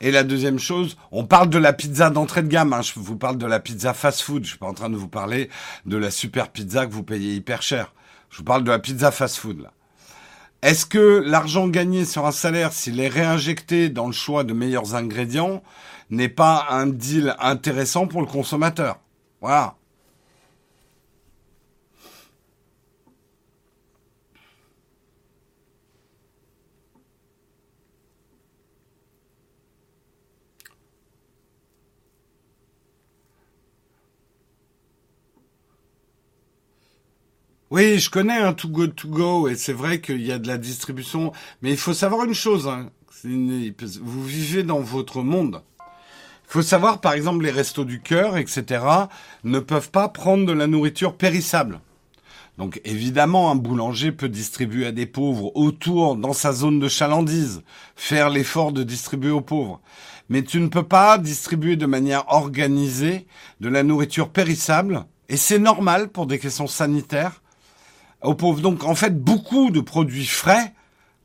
Et 0.00 0.10
la 0.10 0.22
deuxième 0.22 0.58
chose, 0.58 0.98
on 1.12 1.24
parle 1.24 1.48
de 1.48 1.58
la 1.58 1.72
pizza 1.72 2.10
d'entrée 2.10 2.42
de 2.42 2.48
gamme. 2.48 2.72
Hein. 2.74 2.82
Je 2.82 2.92
vous 2.96 3.16
parle 3.16 3.38
de 3.38 3.46
la 3.46 3.58
pizza 3.58 3.94
fast-food. 3.94 4.44
Je 4.44 4.50
suis 4.50 4.58
pas 4.58 4.66
en 4.66 4.74
train 4.74 4.90
de 4.90 4.96
vous 4.96 5.08
parler 5.08 5.48
de 5.86 5.96
la 5.96 6.10
super 6.10 6.50
pizza 6.50 6.86
que 6.86 6.92
vous 6.92 7.04
payez 7.04 7.34
hyper 7.34 7.62
cher. 7.62 7.94
Je 8.28 8.38
vous 8.38 8.44
parle 8.44 8.64
de 8.64 8.70
la 8.70 8.78
pizza 8.78 9.10
fast-food 9.10 9.62
là. 9.62 9.72
Est-ce 10.62 10.86
que 10.86 11.24
l'argent 11.26 11.66
gagné 11.66 12.04
sur 12.04 12.24
un 12.24 12.30
salaire, 12.30 12.72
s'il 12.72 13.00
est 13.00 13.08
réinjecté 13.08 13.88
dans 13.88 14.06
le 14.06 14.12
choix 14.12 14.44
de 14.44 14.52
meilleurs 14.52 14.94
ingrédients, 14.94 15.60
n'est 16.10 16.28
pas 16.28 16.66
un 16.70 16.86
deal 16.86 17.34
intéressant 17.40 18.06
pour 18.06 18.20
le 18.20 18.28
consommateur? 18.28 19.00
Voilà. 19.40 19.74
Oui, 37.72 37.98
je 37.98 38.10
connais 38.10 38.36
un 38.36 38.52
Too 38.52 38.68
Good 38.68 38.94
To 38.96 39.08
Go 39.08 39.48
et 39.48 39.54
c'est 39.56 39.72
vrai 39.72 40.02
qu'il 40.02 40.20
y 40.20 40.30
a 40.30 40.38
de 40.38 40.46
la 40.46 40.58
distribution, 40.58 41.32
mais 41.62 41.70
il 41.70 41.78
faut 41.78 41.94
savoir 41.94 42.26
une 42.26 42.34
chose. 42.34 42.68
Hein. 42.68 42.90
vous 43.24 44.24
vivez 44.26 44.62
dans 44.62 44.80
votre 44.80 45.22
monde. 45.22 45.62
Il 45.80 46.52
faut 46.52 46.60
savoir, 46.60 47.00
par 47.00 47.14
exemple, 47.14 47.42
les 47.42 47.50
restos 47.50 47.86
du 47.86 48.02
cœur, 48.02 48.36
etc., 48.36 48.84
ne 49.44 49.58
peuvent 49.58 49.90
pas 49.90 50.10
prendre 50.10 50.44
de 50.44 50.52
la 50.52 50.66
nourriture 50.66 51.16
périssable. 51.16 51.80
Donc 52.58 52.78
évidemment, 52.84 53.50
un 53.50 53.54
boulanger 53.54 54.12
peut 54.12 54.28
distribuer 54.28 54.84
à 54.84 54.92
des 54.92 55.06
pauvres 55.06 55.50
autour, 55.56 56.16
dans 56.16 56.34
sa 56.34 56.52
zone 56.52 56.78
de 56.78 56.88
chalandise, 56.88 57.62
faire 57.96 58.28
l'effort 58.28 58.72
de 58.72 58.82
distribuer 58.82 59.30
aux 59.30 59.40
pauvres. 59.40 59.80
Mais 60.28 60.42
tu 60.42 60.60
ne 60.60 60.68
peux 60.68 60.82
pas 60.82 61.16
distribuer 61.16 61.76
de 61.76 61.86
manière 61.86 62.30
organisée 62.30 63.26
de 63.60 63.70
la 63.70 63.82
nourriture 63.82 64.28
périssable, 64.28 65.06
et 65.30 65.38
c'est 65.38 65.58
normal 65.58 66.10
pour 66.10 66.26
des 66.26 66.38
questions 66.38 66.66
sanitaires, 66.66 67.41
aux 68.22 68.34
pauvres. 68.34 68.60
Donc 68.60 68.84
en 68.84 68.94
fait, 68.94 69.18
beaucoup 69.18 69.70
de 69.70 69.80
produits 69.80 70.26
frais 70.26 70.72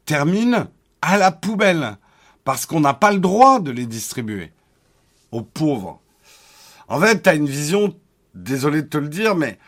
terminent 0.05 0.67
à 1.01 1.17
la 1.17 1.31
poubelle 1.31 1.97
parce 2.43 2.65
qu'on 2.65 2.79
n'a 2.79 2.93
pas 2.93 3.11
le 3.11 3.19
droit 3.19 3.59
de 3.59 3.71
les 3.71 3.85
distribuer 3.85 4.51
aux 5.31 5.41
pauvres. 5.41 5.99
En 6.87 6.99
fait, 6.99 7.21
tu 7.21 7.35
une 7.35 7.47
vision, 7.47 7.93
désolé 8.33 8.81
de 8.81 8.87
te 8.87 8.97
le 8.97 9.09
dire, 9.09 9.35
mais 9.35 9.59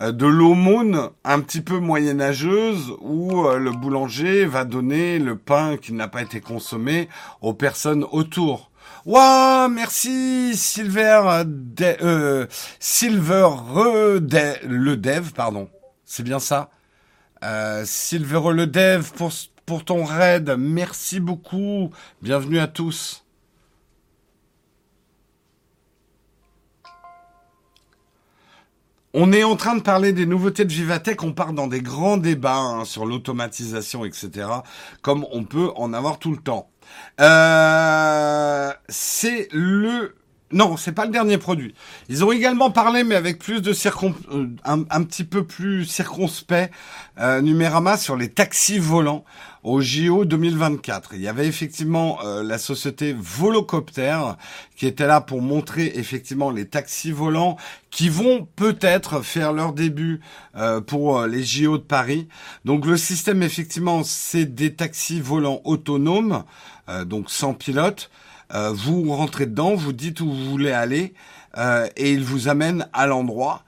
euh, 0.00 0.12
de 0.12 0.26
l'aumône 0.26 1.10
un 1.24 1.40
petit 1.40 1.60
peu 1.60 1.80
moyenâgeuse 1.80 2.94
où 3.00 3.46
euh, 3.46 3.58
le 3.58 3.72
boulanger 3.72 4.44
va 4.44 4.64
donner 4.64 5.18
le 5.18 5.36
pain 5.36 5.76
qui 5.76 5.92
n'a 5.92 6.06
pas 6.06 6.22
été 6.22 6.40
consommé 6.40 7.08
aux 7.40 7.54
personnes 7.54 8.04
autour. 8.12 8.70
Waouh, 9.04 9.68
merci 9.68 10.56
Silver, 10.56 11.42
euh, 11.80 12.46
Silver 12.78 13.48
le 13.70 14.94
dev, 14.94 15.32
pardon. 15.34 15.68
C'est 16.04 16.22
bien 16.22 16.38
ça? 16.38 16.70
Euh, 17.42 17.84
Silver 17.84 18.52
le 18.52 18.66
Dev 18.66 19.10
pour, 19.14 19.32
pour 19.66 19.84
ton 19.84 20.04
raid. 20.04 20.56
Merci 20.58 21.20
beaucoup. 21.20 21.90
Bienvenue 22.22 22.58
à 22.58 22.66
tous. 22.66 23.24
On 29.14 29.32
est 29.32 29.42
en 29.42 29.56
train 29.56 29.74
de 29.74 29.80
parler 29.80 30.12
des 30.12 30.26
nouveautés 30.26 30.64
de 30.64 30.72
Vivatech, 30.72 31.22
on 31.22 31.32
part 31.32 31.54
dans 31.54 31.66
des 31.66 31.80
grands 31.80 32.18
débats 32.18 32.58
hein, 32.58 32.84
sur 32.84 33.06
l'automatisation, 33.06 34.04
etc., 34.04 34.48
comme 35.00 35.26
on 35.32 35.44
peut 35.44 35.70
en 35.76 35.94
avoir 35.94 36.18
tout 36.18 36.30
le 36.30 36.36
temps. 36.36 36.70
Euh, 37.20 38.70
c'est 38.88 39.48
le 39.50 40.14
non, 40.50 40.78
c'est 40.78 40.92
pas 40.92 41.04
le 41.04 41.10
dernier 41.10 41.36
produit. 41.36 41.74
Ils 42.08 42.24
ont 42.24 42.32
également 42.32 42.70
parlé, 42.70 43.04
mais 43.04 43.14
avec 43.14 43.38
plus 43.38 43.60
de 43.60 43.72
circon... 43.72 44.14
Euh, 44.32 44.46
un, 44.64 45.02
petit 45.02 45.24
peu 45.24 45.44
plus 45.44 45.84
circonspect, 45.84 46.72
euh, 47.18 47.40
Numérama 47.40 47.96
sur 47.96 48.16
les 48.16 48.30
taxis 48.30 48.78
volants 48.78 49.24
au 49.62 49.80
JO 49.80 50.24
2024. 50.24 51.10
Il 51.14 51.20
y 51.20 51.28
avait 51.28 51.46
effectivement 51.46 52.18
euh, 52.24 52.42
la 52.42 52.58
société 52.58 53.14
Volocopter 53.18 54.18
qui 54.76 54.86
était 54.86 55.06
là 55.06 55.20
pour 55.20 55.42
montrer 55.42 55.92
effectivement 55.96 56.50
les 56.50 56.66
taxis 56.66 57.12
volants 57.12 57.56
qui 57.90 58.08
vont 58.08 58.46
peut-être 58.56 59.20
faire 59.20 59.52
leur 59.52 59.72
début 59.72 60.20
euh, 60.56 60.80
pour 60.80 61.26
les 61.26 61.42
JO 61.42 61.76
de 61.76 61.82
Paris. 61.82 62.28
Donc 62.64 62.86
le 62.86 62.96
système 62.96 63.42
effectivement 63.42 64.02
c'est 64.04 64.46
des 64.46 64.74
taxis 64.74 65.20
volants 65.20 65.60
autonomes, 65.64 66.44
donc 67.04 67.30
sans 67.30 67.52
pilote. 67.52 68.10
Euh, 68.54 68.72
vous 68.72 69.12
rentrez 69.12 69.46
dedans, 69.46 69.74
vous 69.74 69.92
dites 69.92 70.20
où 70.20 70.30
vous 70.30 70.50
voulez 70.50 70.72
aller, 70.72 71.14
euh, 71.56 71.86
et 71.96 72.12
ils 72.12 72.24
vous 72.24 72.48
amènent 72.48 72.88
à 72.92 73.06
l'endroit. 73.06 73.62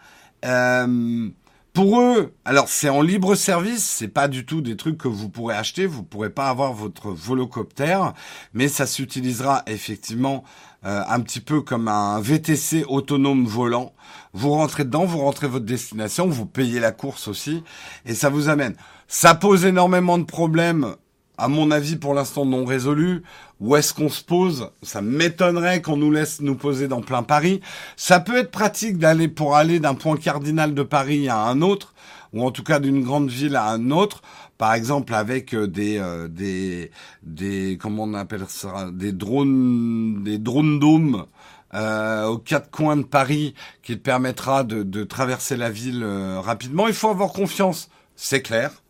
Euh, 0.45 1.29
pour 1.73 2.01
eux, 2.01 2.35
alors 2.45 2.69
c'est 2.69 2.89
en 2.89 3.01
libre 3.01 3.35
service, 3.35 3.85
c'est 3.85 4.09
pas 4.09 4.27
du 4.27 4.45
tout 4.45 4.61
des 4.61 4.77
trucs 4.77 4.99
que 4.99 5.09
vous 5.09 5.29
pourrez 5.29 5.55
acheter, 5.55 5.87
vous 5.87 6.03
pourrez 6.03 6.31
pas 6.31 6.49
avoir 6.49 6.73
votre 6.73 7.11
volocoptère, 7.11 8.15
mais 8.55 8.67
ça 8.67 8.87
s'utilisera 8.87 9.63
effectivement 9.67 10.43
un 10.83 11.21
petit 11.21 11.41
peu 11.41 11.61
comme 11.61 11.87
un 11.87 12.21
VTC 12.21 12.85
autonome 12.89 13.45
volant. 13.45 13.93
Vous 14.33 14.51
rentrez 14.51 14.85
dedans, 14.85 15.05
vous 15.05 15.19
rentrez 15.19 15.47
votre 15.47 15.67
destination, 15.67 16.27
vous 16.27 16.47
payez 16.47 16.81
la 16.81 16.91
course 16.91 17.29
aussi, 17.29 17.63
et 18.05 18.15
ça 18.15 18.31
vous 18.31 18.49
amène. 18.49 18.75
Ça 19.07 19.35
pose 19.37 19.65
énormément 19.65 20.19
de 20.19 20.25
problèmes 20.25 20.97
à 21.41 21.49
mon 21.49 21.71
avis 21.71 21.97
pour 21.97 22.15
l'instant 22.15 22.45
non 22.45 22.65
résolu. 22.65 23.23
Où 23.61 23.77
est-ce 23.77 23.93
qu'on 23.93 24.09
se 24.09 24.25
pose? 24.25 24.71
Ça 24.83 25.03
m'étonnerait 25.03 25.83
qu'on 25.83 25.97
nous 25.97 26.11
laisse 26.11 26.41
nous 26.41 26.55
poser 26.55 26.89
dans 26.89 27.03
plein 27.03 27.23
Paris. 27.23 27.61
Ça 27.97 28.21
peut 28.21 28.39
être 28.39 28.51
pratique 28.51 28.99
d'aller 28.99 29.29
pour 29.29 29.57
aller 29.57 29.81
d'un 29.81 29.95
point 29.95 30.17
cardinal 30.17 30.75
de 30.75 30.83
Paris 30.83 31.29
à 31.29 31.41
un 31.41 31.61
autre, 31.61 31.95
ou 32.33 32.43
en 32.47 32.51
tout 32.53 32.63
cas 32.63 32.81
d'une 32.81 33.03
grande 33.03 33.29
ville 33.29 33.57
à 33.57 33.69
un 33.69 33.91
autre. 33.91 34.23
Par 34.57 34.75
exemple 34.75 35.15
avec 35.15 35.55
euh, 35.55 35.67
des 35.67 35.97
euh, 35.99 36.29
des 36.29 36.91
des 37.23 37.79
comment 37.81 38.05
on 38.05 38.15
appelle 38.15 38.45
ça? 38.49 38.91
Des 38.93 39.13
drones 39.13 40.23
des 40.23 40.39
drones 40.39 40.79
dômes 40.79 41.25
euh, 41.73 42.27
aux 42.27 42.39
quatre 42.39 42.71
coins 42.71 42.97
de 42.99 43.05
Paris 43.05 43.55
qui 43.83 43.97
permettra 43.97 44.65
de, 44.65 44.83
de 44.83 45.05
traverser 45.05 45.57
la 45.57 45.71
ville 45.71 46.05
rapidement. 46.45 46.89
Il 46.89 46.95
faut 46.95 47.09
avoir 47.09 47.33
confiance, 47.33 47.89
c'est 48.17 48.43
clair, 48.43 48.83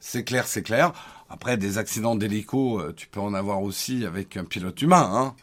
c'est 0.00 0.24
clair, 0.24 0.46
c'est 0.46 0.62
clair. 0.62 0.92
Après, 1.30 1.56
des 1.56 1.78
accidents 1.78 2.16
d'hélico, 2.16 2.80
euh, 2.80 2.92
tu 2.94 3.06
peux 3.06 3.20
en 3.20 3.34
avoir 3.34 3.62
aussi 3.62 4.04
avec 4.04 4.36
un 4.36 4.44
pilote 4.44 4.82
humain. 4.82 5.08
Hein. 5.12 5.34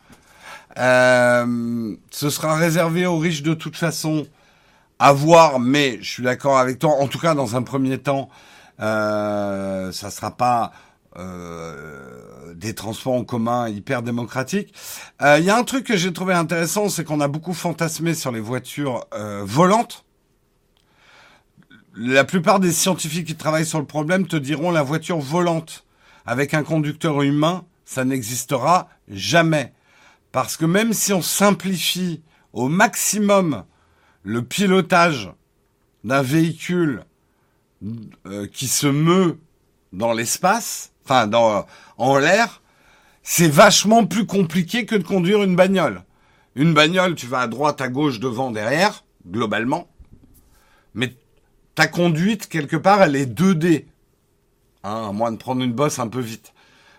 Euh, 0.77 1.95
ce 2.11 2.29
sera 2.29 2.55
réservé 2.55 3.05
aux 3.05 3.17
riches 3.17 3.41
de 3.41 3.53
toute 3.53 3.75
façon. 3.75 4.27
À 4.99 5.13
voir, 5.13 5.59
mais 5.59 5.99
je 6.01 6.09
suis 6.09 6.23
d'accord 6.23 6.57
avec 6.57 6.79
toi. 6.79 6.89
En 6.99 7.07
tout 7.07 7.19
cas, 7.19 7.35
dans 7.35 7.55
un 7.55 7.61
premier 7.61 7.99
temps, 7.99 8.29
euh, 8.79 9.91
ça 9.91 10.09
sera 10.09 10.35
pas 10.35 10.71
euh, 11.17 12.55
des 12.55 12.73
transports 12.73 13.13
en 13.13 13.23
commun 13.23 13.69
hyper 13.69 14.01
démocratiques. 14.01 14.73
Il 15.21 15.43
y 15.43 15.51
a 15.51 15.55
un 15.55 15.63
truc 15.63 15.85
que 15.85 15.95
j'ai 15.95 16.11
trouvé 16.11 16.33
intéressant, 16.33 16.89
c'est 16.89 17.03
qu'on 17.03 17.21
a 17.21 17.27
beaucoup 17.27 17.53
fantasmé 17.53 18.15
sur 18.15 18.31
les 18.31 18.39
voitures 18.39 19.05
volantes 19.43 20.03
la 21.99 22.23
plupart 22.23 22.59
des 22.59 22.71
scientifiques 22.71 23.27
qui 23.27 23.35
travaillent 23.35 23.65
sur 23.65 23.79
le 23.79 23.85
problème 23.85 24.27
te 24.27 24.35
diront 24.35 24.71
la 24.71 24.83
voiture 24.83 25.19
volante 25.19 25.85
avec 26.25 26.53
un 26.53 26.63
conducteur 26.63 27.21
humain, 27.23 27.65
ça 27.85 28.05
n'existera 28.05 28.89
jamais. 29.07 29.73
Parce 30.31 30.57
que 30.57 30.65
même 30.65 30.93
si 30.93 31.13
on 31.13 31.21
simplifie 31.21 32.21
au 32.53 32.67
maximum 32.67 33.63
le 34.23 34.43
pilotage 34.43 35.31
d'un 36.03 36.21
véhicule 36.21 37.03
euh, 38.27 38.45
qui 38.47 38.67
se 38.67 38.87
meut 38.87 39.39
dans 39.93 40.13
l'espace, 40.13 40.91
enfin 41.03 41.25
dans 41.27 41.65
en 41.97 42.17
l'air, 42.17 42.61
c'est 43.23 43.47
vachement 43.47 44.05
plus 44.05 44.25
compliqué 44.25 44.85
que 44.85 44.95
de 44.95 45.03
conduire 45.03 45.43
une 45.43 45.55
bagnole. 45.55 46.03
Une 46.55 46.73
bagnole, 46.73 47.15
tu 47.15 47.25
vas 47.25 47.41
à 47.41 47.47
droite, 47.47 47.81
à 47.81 47.87
gauche, 47.87 48.19
devant, 48.19 48.51
derrière, 48.51 49.03
globalement. 49.27 49.87
Mais 50.93 51.13
ta 51.78 51.86
conduite, 51.86 52.49
quelque 52.49 52.75
part, 52.75 53.03
elle 53.03 53.15
est 53.15 53.32
2D. 53.32 53.86
Hein, 54.84 55.09
à 55.09 55.11
moins 55.11 55.32
de 55.32 55.38
prendre 55.38 55.61
une 55.61 55.73
bosse 55.73 55.99
un 55.99 56.07
peu 56.07 56.19
vite. 56.19 56.55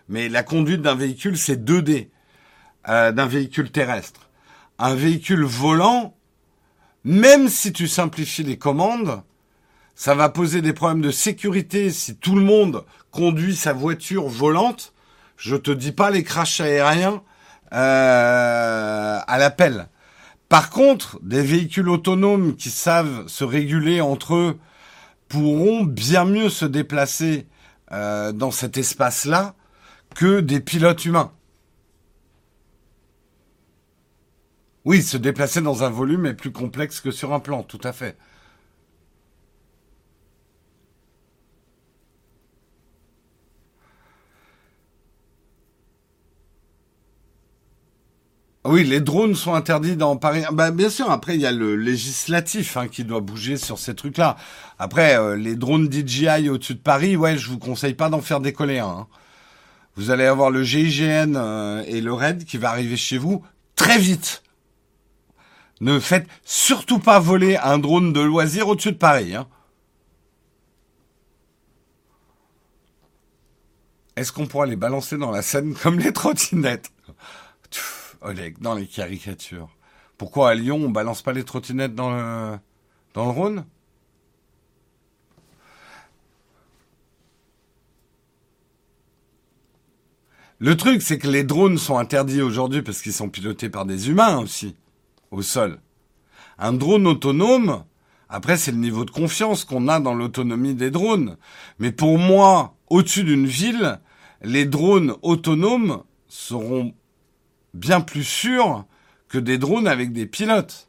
Mais 0.09 0.29
la 0.29 0.45
conduite 0.45 0.83
d'un 0.83 0.95
véhicule, 0.95 1.37
c'est 1.37 1.57
2D. 1.57 2.11
Euh, 2.89 3.11
d'un 3.11 3.27
véhicule 3.27 3.73
terrestre. 3.73 4.31
Un 4.79 4.95
véhicule 4.95 5.43
volant, 5.43 6.15
même 7.03 7.49
si 7.49 7.73
tu 7.73 7.89
simplifies 7.89 8.45
les 8.45 8.57
commandes, 8.57 9.21
ça 9.97 10.15
va 10.15 10.29
poser 10.29 10.63
des 10.63 10.73
problèmes 10.73 11.03
de 11.03 11.11
sécurité 11.11 11.91
si 11.91 12.15
tout 12.15 12.37
le 12.37 12.43
monde 12.43 12.85
conduit 13.11 13.57
sa 13.57 13.73
voiture 13.73 14.29
volante. 14.29 14.93
Je 15.37 15.57
te 15.57 15.73
dis 15.73 15.91
pas 15.91 16.13
les 16.13 16.23
crashs 16.23 16.61
aériens 16.61 17.25
euh, 17.73 19.19
à 19.27 19.39
l'appel. 19.39 19.89
Par 20.49 20.71
contre, 20.71 21.19
des 21.21 21.43
véhicules 21.43 21.89
autonomes 21.89 22.55
qui 22.55 22.71
savent 22.71 23.27
se 23.27 23.43
réguler 23.43 24.01
entre 24.01 24.37
eux 24.37 24.59
pourront 25.29 25.85
bien 25.85 26.25
mieux 26.25 26.49
se 26.49 26.65
déplacer 26.65 27.47
euh, 27.93 28.33
dans 28.33 28.51
cet 28.51 28.77
espace-là 28.77 29.55
que 30.15 30.41
des 30.41 30.61
pilotes 30.61 31.05
humains. 31.05 31.33
Oui, 34.85 35.03
se 35.03 35.17
déplacer 35.17 35.61
dans 35.61 35.85
un 35.85 35.91
volume 35.91 36.27
est 36.27 36.35
plus 36.35 36.53
complexe 36.53 37.01
que 37.01 37.11
sur 37.11 37.35
un 37.35 37.41
plan, 37.41 37.63
tout 37.63 37.81
à 37.85 37.93
fait. 37.93 38.17
Ah 48.69 48.71
oui, 48.71 48.85
les 48.85 49.01
drones 49.01 49.35
sont 49.35 49.55
interdits 49.55 49.97
dans 49.97 50.19
Paris. 50.19 50.43
Ah, 50.47 50.53
bah, 50.53 50.71
bien 50.71 50.91
sûr, 50.91 51.11
après, 51.11 51.37
il 51.37 51.41
y 51.41 51.47
a 51.47 51.53
le 51.53 51.75
législatif 51.75 52.77
hein, 52.77 52.87
qui 52.87 53.03
doit 53.03 53.23
bouger 53.23 53.57
sur 53.57 53.79
ces 53.79 53.95
trucs-là. 53.95 54.37
Après, 54.79 55.17
euh, 55.17 55.37
les 55.37 55.57
drones 55.57 55.91
DJI 55.91 56.51
au-dessus 56.51 56.75
de 56.75 56.81
Paris, 56.81 57.17
ouais, 57.17 57.39
je 57.39 57.49
vous 57.49 57.59
conseille 57.59 57.95
pas 57.95 58.11
d'en 58.11 58.21
faire 58.21 58.41
décoller 58.41 58.79
un. 58.79 58.89
Hein. 58.89 59.07
Vous 59.97 60.11
allez 60.11 60.27
avoir 60.27 60.51
le 60.51 60.63
GIGN 60.65 61.35
euh, 61.35 61.83
et 61.87 62.03
le 62.03 62.13
RAID 62.13 62.45
qui 62.45 62.59
va 62.59 62.69
arriver 62.69 62.99
chez 62.99 63.17
vous 63.17 63.43
très 63.75 63.97
vite. 63.97 64.43
Ne 65.81 65.99
faites 65.99 66.27
surtout 66.45 66.99
pas 66.99 67.21
voler 67.21 67.57
un 67.57 67.79
drone 67.79 68.13
de 68.13 68.21
loisir 68.21 68.69
au-dessus 68.69 68.93
de 68.93 68.99
Paris. 68.99 69.35
Hein. 69.35 69.47
Est-ce 74.17 74.31
qu'on 74.31 74.47
pourra 74.47 74.67
les 74.67 74.77
balancer 74.77 75.17
dans 75.17 75.31
la 75.31 75.41
Seine 75.41 75.73
comme 75.75 75.99
les 75.99 76.13
trottinettes? 76.13 76.93
Oleg, 78.21 78.59
dans 78.61 78.75
les 78.75 78.87
caricatures. 78.87 79.69
Pourquoi 80.17 80.51
à 80.51 80.55
Lyon, 80.55 80.81
on 80.85 80.91
balance 80.91 81.23
pas 81.23 81.33
les 81.33 81.45
trottinettes 81.45 81.95
dans 81.95 82.11
le, 82.11 82.59
dans 83.15 83.25
le 83.25 83.31
Rhône? 83.31 83.65
Le 90.61 90.77
truc, 90.77 91.03
c'est 91.03 91.19
que 91.19 91.29
les 91.29 91.45
drones 91.45 91.79
sont 91.79 91.99
interdits 91.99 92.43
aujourd'hui 92.43 92.83
parce 92.83 93.01
qu'ils 93.01 93.13
sont 93.13 93.29
pilotés 93.29 93.69
par 93.69 93.87
des 93.87 94.11
humains 94.11 94.39
aussi, 94.39 94.75
au 95.31 95.43
sol. 95.43 95.79
Un 96.59 96.73
drone 96.73 97.07
autonome, 97.07 97.85
après, 98.29 98.57
c'est 98.57 98.73
le 98.73 98.79
niveau 98.79 99.05
de 99.05 99.13
confiance 99.13 99.65
qu'on 99.65 99.87
a 99.87 100.01
dans 100.01 100.15
l'autonomie 100.15 100.75
des 100.75 100.91
drones. 100.91 101.37
Mais 101.79 101.93
pour 101.93 102.19
moi, 102.19 102.75
au-dessus 102.89 103.23
d'une 103.23 103.47
ville, 103.47 104.01
les 104.43 104.65
drones 104.65 105.15
autonomes 105.23 106.03
seront 106.27 106.93
bien 107.75 108.01
plus 108.01 108.25
sûrs 108.25 108.85
que 109.29 109.39
des 109.39 109.59
drones 109.59 109.89
avec 109.89 110.13
des 110.13 110.27
pilotes. 110.27 110.89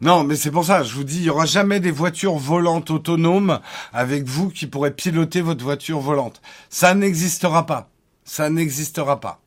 Non, 0.00 0.22
mais 0.22 0.36
c'est 0.36 0.52
pour 0.52 0.64
ça, 0.64 0.84
je 0.84 0.94
vous 0.94 1.02
dis, 1.02 1.18
il 1.18 1.24
y 1.24 1.30
aura 1.30 1.44
jamais 1.44 1.80
des 1.80 1.90
voitures 1.90 2.36
volantes 2.36 2.90
autonomes 2.90 3.60
avec 3.92 4.24
vous 4.24 4.48
qui 4.48 4.68
pourrez 4.68 4.92
piloter 4.92 5.40
votre 5.40 5.64
voiture 5.64 5.98
volante. 5.98 6.40
Ça 6.70 6.94
n'existera 6.94 7.66
pas. 7.66 7.90
Ça 8.24 8.48
n'existera 8.48 9.18
pas. 9.18 9.40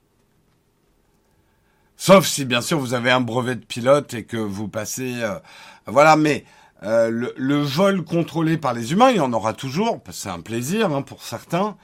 Sauf 2.03 2.25
si, 2.25 2.45
bien 2.45 2.61
sûr, 2.61 2.79
vous 2.79 2.95
avez 2.95 3.11
un 3.11 3.21
brevet 3.21 3.55
de 3.55 3.63
pilote 3.63 4.15
et 4.15 4.23
que 4.23 4.35
vous 4.35 4.67
passez... 4.67 5.21
Euh, 5.21 5.37
voilà, 5.85 6.15
mais 6.15 6.45
euh, 6.81 7.31
le, 7.37 7.61
vol 7.61 8.03
contrôlé 8.03 8.57
par 8.57 8.73
les 8.73 8.91
humains, 8.91 9.11
il 9.11 9.17
y 9.17 9.19
en 9.19 9.31
aura 9.33 9.53
toujours, 9.53 10.01
c'est 10.09 10.29
un 10.29 10.39
plaisir 10.39 10.91
hein, 10.91 11.03
pour 11.03 11.21
certains, 11.21 11.77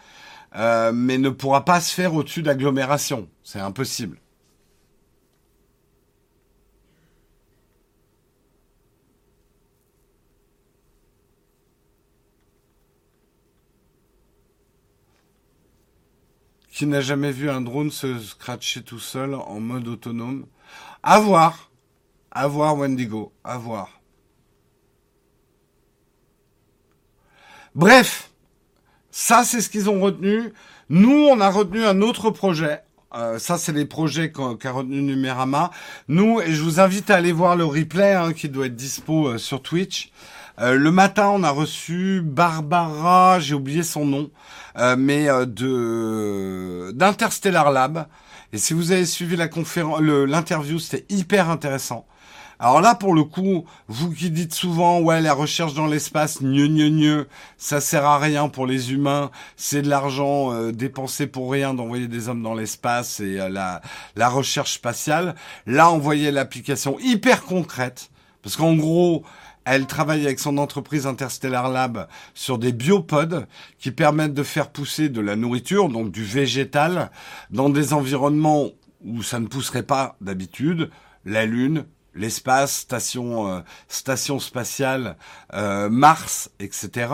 euh, 0.55 0.91
mais 0.91 1.19
ne 1.19 1.29
pourra 1.29 1.65
pas 1.65 1.79
se 1.81 1.93
faire 1.93 2.15
au-dessus 2.15 2.41
d'agglomération. 2.41 3.29
C'est 3.43 3.59
impossible. 3.59 4.17
Qui 16.77 16.85
n'a 16.85 17.01
jamais 17.01 17.31
vu 17.31 17.49
un 17.49 17.61
drone 17.61 17.89
se 17.89 18.19
scratcher 18.19 18.83
tout 18.83 18.99
seul 18.99 19.33
en 19.33 19.59
mode 19.59 19.87
autonome 19.87 20.45
À 21.01 21.19
voir. 21.19 21.71
À 22.29 22.45
voir, 22.45 22.77
Wendigo. 22.77 23.33
À 23.43 23.57
voir. 23.57 23.99
Bref, 27.73 28.29
ça 29.09 29.43
c'est 29.43 29.61
ce 29.61 29.71
qu'ils 29.71 29.89
ont 29.89 29.99
retenu. 29.99 30.53
Nous, 30.89 31.27
on 31.31 31.39
a 31.39 31.49
retenu 31.49 31.83
un 31.83 32.03
autre 32.03 32.29
projet. 32.29 32.83
Euh, 33.15 33.39
ça, 33.39 33.57
c'est 33.57 33.73
les 33.73 33.85
projets 33.85 34.31
qu'a 34.31 34.71
retenu 34.71 35.01
Numérama. 35.01 35.71
Nous, 36.07 36.41
et 36.41 36.53
je 36.53 36.61
vous 36.61 36.79
invite 36.79 37.09
à 37.09 37.15
aller 37.15 37.31
voir 37.31 37.55
le 37.55 37.65
replay 37.65 38.13
hein, 38.13 38.33
qui 38.33 38.49
doit 38.49 38.67
être 38.67 38.75
dispo 38.75 39.29
euh, 39.29 39.37
sur 39.39 39.63
Twitch. 39.63 40.11
Euh, 40.59 40.73
le 40.75 40.91
matin, 40.91 41.29
on 41.29 41.43
a 41.43 41.51
reçu 41.51 42.21
Barbara, 42.23 43.39
j'ai 43.39 43.53
oublié 43.53 43.83
son 43.83 44.05
nom, 44.05 44.31
euh, 44.79 44.95
mais 44.97 45.29
euh, 45.29 45.45
de 45.45 46.91
d'Interstellar 46.95 47.71
Lab. 47.71 48.07
Et 48.53 48.57
si 48.57 48.73
vous 48.73 48.91
avez 48.91 49.05
suivi 49.05 49.35
la 49.35 49.49
conférence, 49.49 50.01
l'interview, 50.01 50.79
c'était 50.79 51.05
hyper 51.13 51.51
intéressant. 51.51 52.07
Alors 52.59 52.81
là, 52.81 52.95
pour 52.95 53.13
le 53.13 53.23
coup, 53.23 53.65
vous 53.87 54.09
qui 54.09 54.31
dites 54.31 54.55
souvent, 54.55 54.99
ouais, 54.99 55.21
la 55.21 55.33
recherche 55.33 55.75
dans 55.75 55.85
l'espace, 55.85 56.41
gneu, 56.41 56.67
gneu, 56.67 56.89
gneu, 56.89 57.27
ça 57.59 57.79
sert 57.79 58.03
à 58.05 58.17
rien 58.17 58.49
pour 58.49 58.65
les 58.65 58.93
humains, 58.93 59.29
c'est 59.57 59.83
de 59.83 59.89
l'argent 59.89 60.71
dépensé 60.71 61.27
pour 61.27 61.51
rien 61.51 61.75
d'envoyer 61.75 62.07
des 62.07 62.29
hommes 62.29 62.41
dans 62.41 62.55
l'espace 62.55 63.19
et 63.19 63.35
la, 63.35 63.81
la 64.15 64.29
recherche 64.29 64.73
spatiale. 64.73 65.35
Là, 65.67 65.91
on 65.91 65.99
voyait 65.99 66.31
l'application 66.31 66.97
hyper 66.99 67.43
concrète, 67.43 68.09
parce 68.41 68.55
qu'en 68.55 68.73
gros, 68.73 69.23
elle 69.67 69.85
travaille 69.85 70.25
avec 70.25 70.39
son 70.39 70.57
entreprise 70.57 71.05
Interstellar 71.05 71.69
Lab 71.69 72.07
sur 72.33 72.57
des 72.57 72.71
biopods 72.71 73.45
qui 73.79 73.91
permettent 73.91 74.33
de 74.33 74.43
faire 74.43 74.69
pousser 74.69 75.09
de 75.09 75.19
la 75.19 75.35
nourriture, 75.35 75.89
donc 75.89 76.11
du 76.11 76.23
végétal, 76.23 77.11
dans 77.51 77.69
des 77.69 77.93
environnements 77.93 78.69
où 79.03 79.21
ça 79.23 79.39
ne 79.39 79.47
pousserait 79.47 79.83
pas 79.83 80.15
d'habitude, 80.21 80.89
la 81.25 81.45
Lune, 81.45 81.85
l'espace, 82.15 82.77
station, 82.77 83.51
euh, 83.51 83.59
station 83.89 84.39
spatiale, 84.39 85.17
euh, 85.53 85.89
Mars, 85.89 86.49
etc. 86.61 87.11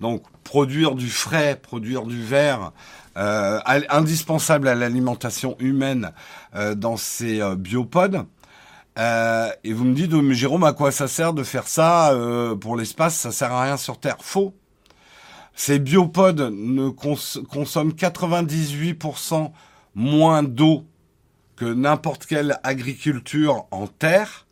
Donc 0.00 0.22
produire 0.44 0.94
du 0.94 1.10
frais, 1.10 1.58
produire 1.60 2.04
du 2.04 2.22
vert, 2.22 2.72
euh, 3.16 3.58
indispensable 3.90 4.68
à 4.68 4.76
l'alimentation 4.76 5.56
humaine 5.58 6.12
dans 6.76 6.96
ces 6.96 7.42
biopods. 7.56 8.24
Euh, 8.98 9.50
et 9.62 9.72
vous 9.72 9.84
me 9.84 9.94
dites, 9.94 10.12
mais 10.12 10.34
Jérôme, 10.34 10.64
à 10.64 10.72
quoi 10.72 10.90
ça 10.90 11.06
sert 11.08 11.32
de 11.32 11.44
faire 11.44 11.68
ça 11.68 12.12
euh, 12.12 12.56
pour 12.56 12.76
l'espace? 12.76 13.16
Ça 13.16 13.30
sert 13.30 13.52
à 13.52 13.62
rien 13.62 13.76
sur 13.76 13.98
Terre. 13.98 14.16
Faux. 14.20 14.54
Ces 15.54 15.78
biopodes 15.78 16.52
ne 16.52 16.88
consomment 16.88 17.92
98% 17.92 19.50
moins 19.94 20.42
d'eau 20.42 20.84
que 21.56 21.64
n'importe 21.64 22.26
quelle 22.26 22.60
agriculture 22.62 23.66
en 23.72 23.88
terre, 23.88 24.46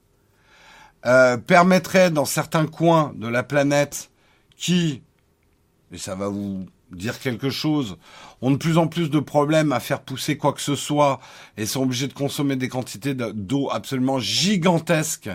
euh, 1.06 1.36
permettrait 1.36 2.10
dans 2.10 2.24
certains 2.24 2.66
coins 2.66 3.12
de 3.14 3.28
la 3.28 3.44
planète 3.44 4.10
qui, 4.56 5.02
et 5.92 5.98
ça 5.98 6.16
va 6.16 6.26
vous 6.26 6.66
dire 6.90 7.18
quelque 7.18 7.50
chose, 7.50 7.98
ont 8.42 8.50
de 8.50 8.56
plus 8.56 8.78
en 8.78 8.86
plus 8.86 9.10
de 9.10 9.18
problèmes 9.18 9.72
à 9.72 9.80
faire 9.80 10.00
pousser 10.00 10.36
quoi 10.36 10.52
que 10.52 10.60
ce 10.60 10.76
soit 10.76 11.20
et 11.56 11.66
sont 11.66 11.82
obligés 11.82 12.06
de 12.06 12.12
consommer 12.12 12.56
des 12.56 12.68
quantités 12.68 13.14
d'eau 13.14 13.70
absolument 13.70 14.18
gigantesques, 14.18 15.30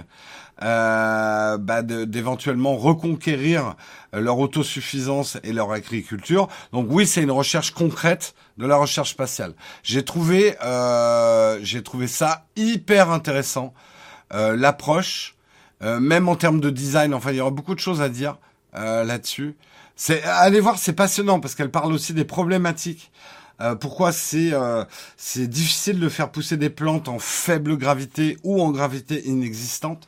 euh, 0.63 1.57
bah 1.57 1.81
d'éventuellement 1.81 2.77
reconquérir 2.77 3.75
leur 4.13 4.37
autosuffisance 4.37 5.37
et 5.43 5.53
leur 5.53 5.71
agriculture. 5.71 6.47
Donc 6.71 6.87
oui, 6.89 7.07
c'est 7.07 7.23
une 7.23 7.31
recherche 7.31 7.71
concrète 7.71 8.35
de 8.57 8.65
la 8.65 8.77
recherche 8.77 9.11
spatiale. 9.11 9.53
J'ai 9.83 10.05
trouvé, 10.05 10.55
euh, 10.63 11.59
j'ai 11.63 11.81
trouvé 11.81 12.07
ça 12.07 12.45
hyper 12.55 13.09
intéressant, 13.09 13.73
euh, 14.33 14.55
l'approche, 14.55 15.35
euh, 15.81 15.99
même 15.99 16.29
en 16.29 16.35
termes 16.35 16.61
de 16.61 16.69
design. 16.69 17.13
Enfin, 17.13 17.31
il 17.31 17.37
y 17.37 17.41
aura 17.41 17.51
beaucoup 17.51 17.75
de 17.75 17.79
choses 17.79 18.01
à 18.01 18.09
dire 18.09 18.37
euh, 18.75 19.03
là-dessus. 19.03 19.55
C'est 19.95 20.23
allez 20.23 20.59
voir, 20.59 20.77
c'est 20.77 20.93
passionnant 20.93 21.39
parce 21.39 21.55
qu'elle 21.55 21.71
parle 21.71 21.93
aussi 21.93 22.13
des 22.13 22.25
problématiques. 22.25 23.11
Euh, 23.61 23.75
pourquoi 23.75 24.11
c'est 24.11 24.53
euh, 24.53 24.83
c'est 25.17 25.47
difficile 25.47 25.99
de 25.99 26.09
faire 26.09 26.31
pousser 26.31 26.57
des 26.57 26.69
plantes 26.69 27.07
en 27.07 27.19
faible 27.19 27.77
gravité 27.77 28.37
ou 28.43 28.61
en 28.61 28.71
gravité 28.71 29.27
inexistante. 29.27 30.07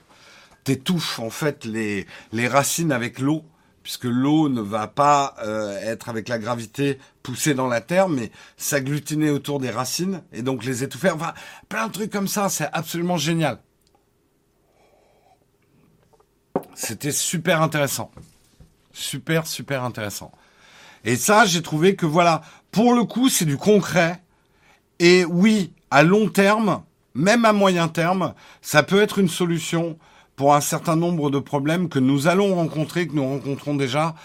T'étouffes 0.63 1.19
en 1.19 1.29
fait 1.29 1.65
les 1.65 2.07
les 2.31 2.47
racines 2.47 2.91
avec 2.91 3.19
l'eau 3.19 3.43
puisque 3.83 4.05
l'eau 4.05 4.49
ne 4.49 4.61
va 4.61 4.87
pas 4.87 5.35
euh, 5.43 5.77
être 5.81 6.09
avec 6.09 6.29
la 6.29 6.39
gravité 6.39 6.97
poussée 7.21 7.53
dans 7.53 7.67
la 7.67 7.81
terre, 7.81 8.07
mais 8.07 8.31
s'agglutiner 8.57 9.29
autour 9.29 9.59
des 9.59 9.69
racines 9.69 10.23
et 10.31 10.41
donc 10.41 10.63
les 10.63 10.83
étouffer. 10.83 11.11
Enfin, 11.11 11.33
plein 11.69 11.87
de 11.87 11.91
trucs 11.91 12.11
comme 12.11 12.29
ça, 12.29 12.49
c'est 12.49 12.69
absolument 12.71 13.17
génial. 13.17 13.59
C'était 16.73 17.11
super 17.11 17.61
intéressant. 17.61 18.09
Super, 18.93 19.47
super 19.47 19.83
intéressant. 19.83 20.31
Et 21.03 21.15
ça, 21.15 21.45
j'ai 21.45 21.61
trouvé 21.61 21.95
que 21.95 22.05
voilà, 22.05 22.41
pour 22.71 22.93
le 22.93 23.03
coup, 23.03 23.27
c'est 23.27 23.45
du 23.45 23.57
concret. 23.57 24.21
Et 24.99 25.25
oui, 25.25 25.73
à 25.91 26.03
long 26.03 26.29
terme, 26.29 26.83
même 27.15 27.45
à 27.45 27.53
moyen 27.53 27.87
terme, 27.87 28.33
ça 28.61 28.83
peut 28.83 29.01
être 29.01 29.19
une 29.19 29.27
solution 29.27 29.97
pour 30.35 30.55
un 30.55 30.61
certain 30.61 30.95
nombre 30.95 31.29
de 31.29 31.39
problèmes 31.39 31.89
que 31.89 31.99
nous 31.99 32.27
allons 32.27 32.55
rencontrer, 32.55 33.07
que 33.07 33.13
nous 33.13 33.27
rencontrons 33.27 33.75
déjà, 33.75 34.15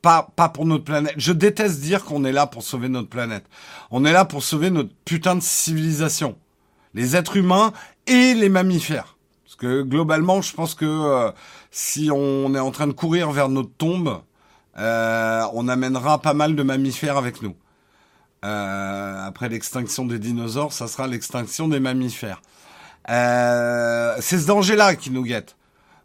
pas, 0.00 0.30
pas 0.36 0.48
pour 0.48 0.64
notre 0.64 0.84
planète. 0.84 1.14
Je 1.16 1.32
déteste 1.32 1.80
dire 1.80 2.04
qu'on 2.04 2.24
est 2.24 2.32
là 2.32 2.46
pour 2.46 2.62
sauver 2.62 2.88
notre 2.88 3.08
planète. 3.08 3.44
On 3.90 4.04
est 4.04 4.12
là 4.12 4.24
pour 4.24 4.42
sauver 4.42 4.70
notre 4.70 4.94
putain 5.04 5.34
de 5.34 5.42
civilisation. 5.42 6.36
Les 6.94 7.16
êtres 7.16 7.36
humains 7.36 7.72
et 8.06 8.34
les 8.34 8.48
mammifères. 8.48 9.16
Parce 9.44 9.56
que 9.56 9.82
globalement, 9.82 10.40
je 10.40 10.54
pense 10.54 10.74
que 10.74 10.86
euh, 10.86 11.30
si 11.76 12.10
on 12.10 12.54
est 12.54 12.58
en 12.58 12.70
train 12.70 12.86
de 12.86 12.92
courir 12.92 13.30
vers 13.32 13.50
notre 13.50 13.70
tombe, 13.70 14.22
euh, 14.78 15.42
on 15.52 15.68
amènera 15.68 16.22
pas 16.22 16.32
mal 16.32 16.56
de 16.56 16.62
mammifères 16.62 17.18
avec 17.18 17.42
nous. 17.42 17.54
Euh, 18.46 19.26
après 19.26 19.50
l'extinction 19.50 20.06
des 20.06 20.18
dinosaures, 20.18 20.72
ça 20.72 20.88
sera 20.88 21.06
l'extinction 21.06 21.68
des 21.68 21.78
mammifères. 21.78 22.40
Euh, 23.10 24.16
c'est 24.20 24.38
ce 24.38 24.46
danger-là 24.46 24.96
qui 24.96 25.10
nous 25.10 25.22
guette. 25.22 25.56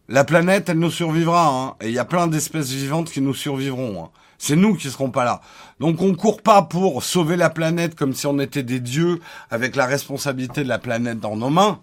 La 0.10 0.26
planète, 0.26 0.68
elle 0.68 0.80
nous 0.80 0.92
survivra, 0.92 1.48
hein, 1.48 1.76
et 1.80 1.88
il 1.88 1.94
y 1.94 2.00
a 2.00 2.06
plein 2.06 2.28
d'espèces 2.28 2.72
vivantes 2.72 3.10
qui 3.10 3.22
nous 3.22 3.34
survivront. 3.34 4.04
Hein. 4.04 4.10
C'est 4.40 4.58
nous 4.58 4.76
qui 4.76 4.90
serons 4.90 5.10
pas 5.10 5.24
là. 5.24 5.40
Donc 5.80 6.02
on 6.02 6.14
court 6.16 6.42
pas 6.42 6.64
pour 6.64 7.02
sauver 7.02 7.38
la 7.38 7.50
planète 7.50 7.96
comme 7.96 8.14
si 8.14 8.28
on 8.28 8.40
était 8.40 8.64
des 8.64 8.82
dieux 8.82 9.22
avec 9.50 9.78
la 9.78 9.86
responsabilité 9.86 10.66
de 10.66 10.70
la 10.70 10.80
planète 10.80 11.22
dans 11.22 11.38
nos 11.38 11.50
mains. 11.50 11.80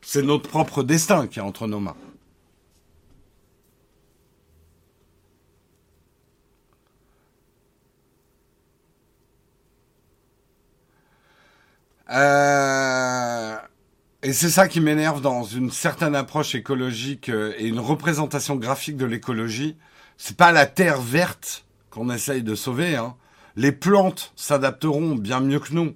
C'est 0.00 0.22
notre 0.22 0.48
propre 0.48 0.82
destin 0.82 1.26
qui 1.26 1.38
est 1.38 1.42
entre 1.42 1.66
nos 1.66 1.80
mains. 1.80 1.96
Euh, 12.10 13.56
et 14.22 14.32
c'est 14.32 14.50
ça 14.50 14.68
qui 14.68 14.80
m'énerve 14.80 15.20
dans 15.20 15.44
une 15.44 15.70
certaine 15.70 16.14
approche 16.14 16.54
écologique 16.54 17.28
euh, 17.28 17.54
et 17.56 17.66
une 17.66 17.80
représentation 17.80 18.56
graphique 18.56 18.96
de 18.96 19.06
l'écologie. 19.06 19.76
C'est 20.18 20.36
pas 20.36 20.52
la 20.52 20.66
terre 20.66 21.00
verte 21.00 21.64
qu'on 21.88 22.10
essaye 22.10 22.42
de 22.42 22.54
sauver. 22.54 22.96
Hein. 22.96 23.16
Les 23.56 23.72
plantes 23.72 24.32
s'adapteront 24.36 25.14
bien 25.14 25.40
mieux 25.40 25.60
que 25.60 25.72
nous. 25.72 25.94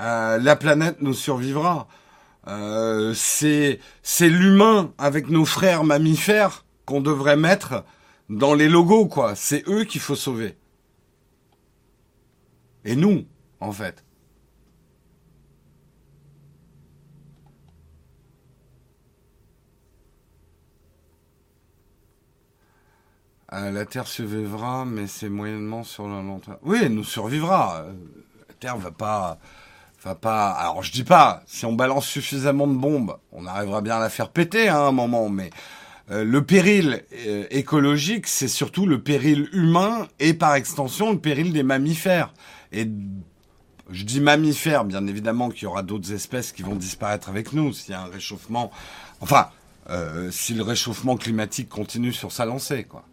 Euh, 0.00 0.38
la 0.38 0.56
planète 0.56 1.00
nous 1.00 1.14
survivra. 1.14 1.88
Euh, 2.46 3.14
c'est 3.14 3.80
c'est 4.02 4.28
l'humain 4.28 4.92
avec 4.98 5.28
nos 5.28 5.44
frères 5.44 5.82
mammifères 5.82 6.64
qu'on 6.84 7.00
devrait 7.00 7.36
mettre 7.36 7.84
dans 8.28 8.54
les 8.54 8.68
logos, 8.68 9.06
quoi. 9.06 9.34
C'est 9.34 9.66
eux 9.68 9.84
qu'il 9.84 10.00
faut 10.00 10.16
sauver. 10.16 10.56
Et 12.84 12.96
nous, 12.96 13.24
en 13.60 13.72
fait. 13.72 14.04
Euh, 23.54 23.70
la 23.70 23.84
Terre 23.84 24.08
survivra, 24.08 24.84
mais 24.84 25.06
c'est 25.06 25.28
moyennement 25.28 25.84
sur 25.84 26.08
le 26.08 26.14
long 26.14 26.40
terme. 26.40 26.56
Oui, 26.62 26.80
elle 26.82 26.94
nous 26.94 27.04
survivra. 27.04 27.84
Euh, 27.84 27.92
la 28.48 28.54
Terre 28.54 28.76
va 28.76 28.90
pas, 28.90 29.38
va 30.02 30.16
pas. 30.16 30.50
Alors 30.50 30.82
je 30.82 30.90
dis 30.90 31.04
pas, 31.04 31.42
si 31.46 31.64
on 31.64 31.72
balance 31.72 32.06
suffisamment 32.06 32.66
de 32.66 32.74
bombes, 32.74 33.16
on 33.30 33.46
arrivera 33.46 33.80
bien 33.80 33.96
à 33.96 34.00
la 34.00 34.08
faire 34.08 34.30
péter 34.30 34.68
hein, 34.68 34.76
à 34.76 34.88
un 34.88 34.92
moment. 34.92 35.28
Mais 35.28 35.50
euh, 36.10 36.24
le 36.24 36.44
péril 36.44 37.04
écologique, 37.50 38.26
c'est 38.26 38.48
surtout 38.48 38.86
le 38.86 39.00
péril 39.00 39.48
humain 39.52 40.08
et 40.18 40.34
par 40.34 40.56
extension 40.56 41.12
le 41.12 41.18
péril 41.18 41.52
des 41.52 41.62
mammifères. 41.62 42.32
Et 42.72 42.88
je 43.90 44.02
dis 44.02 44.20
mammifères, 44.20 44.84
bien 44.84 45.06
évidemment 45.06 45.50
qu'il 45.50 45.64
y 45.64 45.66
aura 45.66 45.84
d'autres 45.84 46.12
espèces 46.12 46.50
qui 46.50 46.62
vont 46.62 46.74
disparaître 46.74 47.28
avec 47.28 47.52
nous 47.52 47.72
s'il 47.72 47.92
y 47.92 47.94
a 47.94 48.00
un 48.00 48.06
réchauffement. 48.06 48.72
Enfin, 49.20 49.48
si 50.30 50.54
le 50.54 50.62
réchauffement 50.62 51.16
climatique 51.16 51.68
continue 51.68 52.12
sur 52.12 52.32
sa 52.32 52.46
lancée, 52.46 52.84
quoi. 52.84 53.04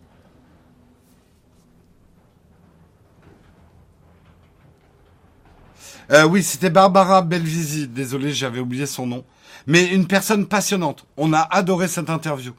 Euh, 6.11 6.23
oui, 6.25 6.43
c'était 6.43 6.69
Barbara 6.69 7.21
Belvisi. 7.21 7.87
Désolé, 7.87 8.33
j'avais 8.33 8.59
oublié 8.59 8.85
son 8.85 9.07
nom. 9.07 9.23
Mais 9.67 9.85
une 9.85 10.07
personne 10.07 10.47
passionnante. 10.47 11.05
On 11.17 11.33
a 11.33 11.41
adoré 11.41 11.87
cette 11.87 12.09
interview. 12.09 12.53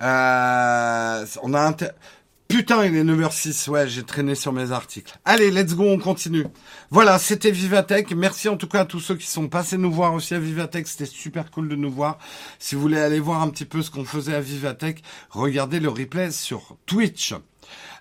Euh, 0.00 1.26
on 1.42 1.54
a 1.54 1.74
Putain, 2.48 2.86
il 2.86 2.96
est 2.96 3.04
9h06. 3.04 3.68
Ouais, 3.68 3.86
j'ai 3.86 4.02
traîné 4.02 4.34
sur 4.34 4.54
mes 4.54 4.72
articles. 4.72 5.18
Allez, 5.26 5.50
let's 5.50 5.74
go, 5.74 5.84
on 5.84 5.98
continue. 5.98 6.46
Voilà, 6.90 7.18
c'était 7.18 7.50
Vivatech. 7.50 8.10
Merci 8.12 8.48
en 8.48 8.56
tout 8.56 8.66
cas 8.66 8.80
à 8.80 8.84
tous 8.86 9.00
ceux 9.00 9.16
qui 9.16 9.26
sont 9.26 9.48
passés 9.48 9.76
nous 9.76 9.92
voir 9.92 10.14
aussi 10.14 10.34
à 10.34 10.38
Vivatech. 10.38 10.88
C'était 10.88 11.04
super 11.04 11.50
cool 11.50 11.68
de 11.68 11.76
nous 11.76 11.90
voir. 11.90 12.18
Si 12.58 12.74
vous 12.74 12.80
voulez 12.80 12.98
aller 12.98 13.20
voir 13.20 13.42
un 13.42 13.50
petit 13.50 13.66
peu 13.66 13.82
ce 13.82 13.90
qu'on 13.90 14.06
faisait 14.06 14.34
à 14.34 14.40
Vivatech, 14.40 15.02
regardez 15.28 15.78
le 15.78 15.90
replay 15.90 16.30
sur 16.30 16.78
Twitch. 16.86 17.34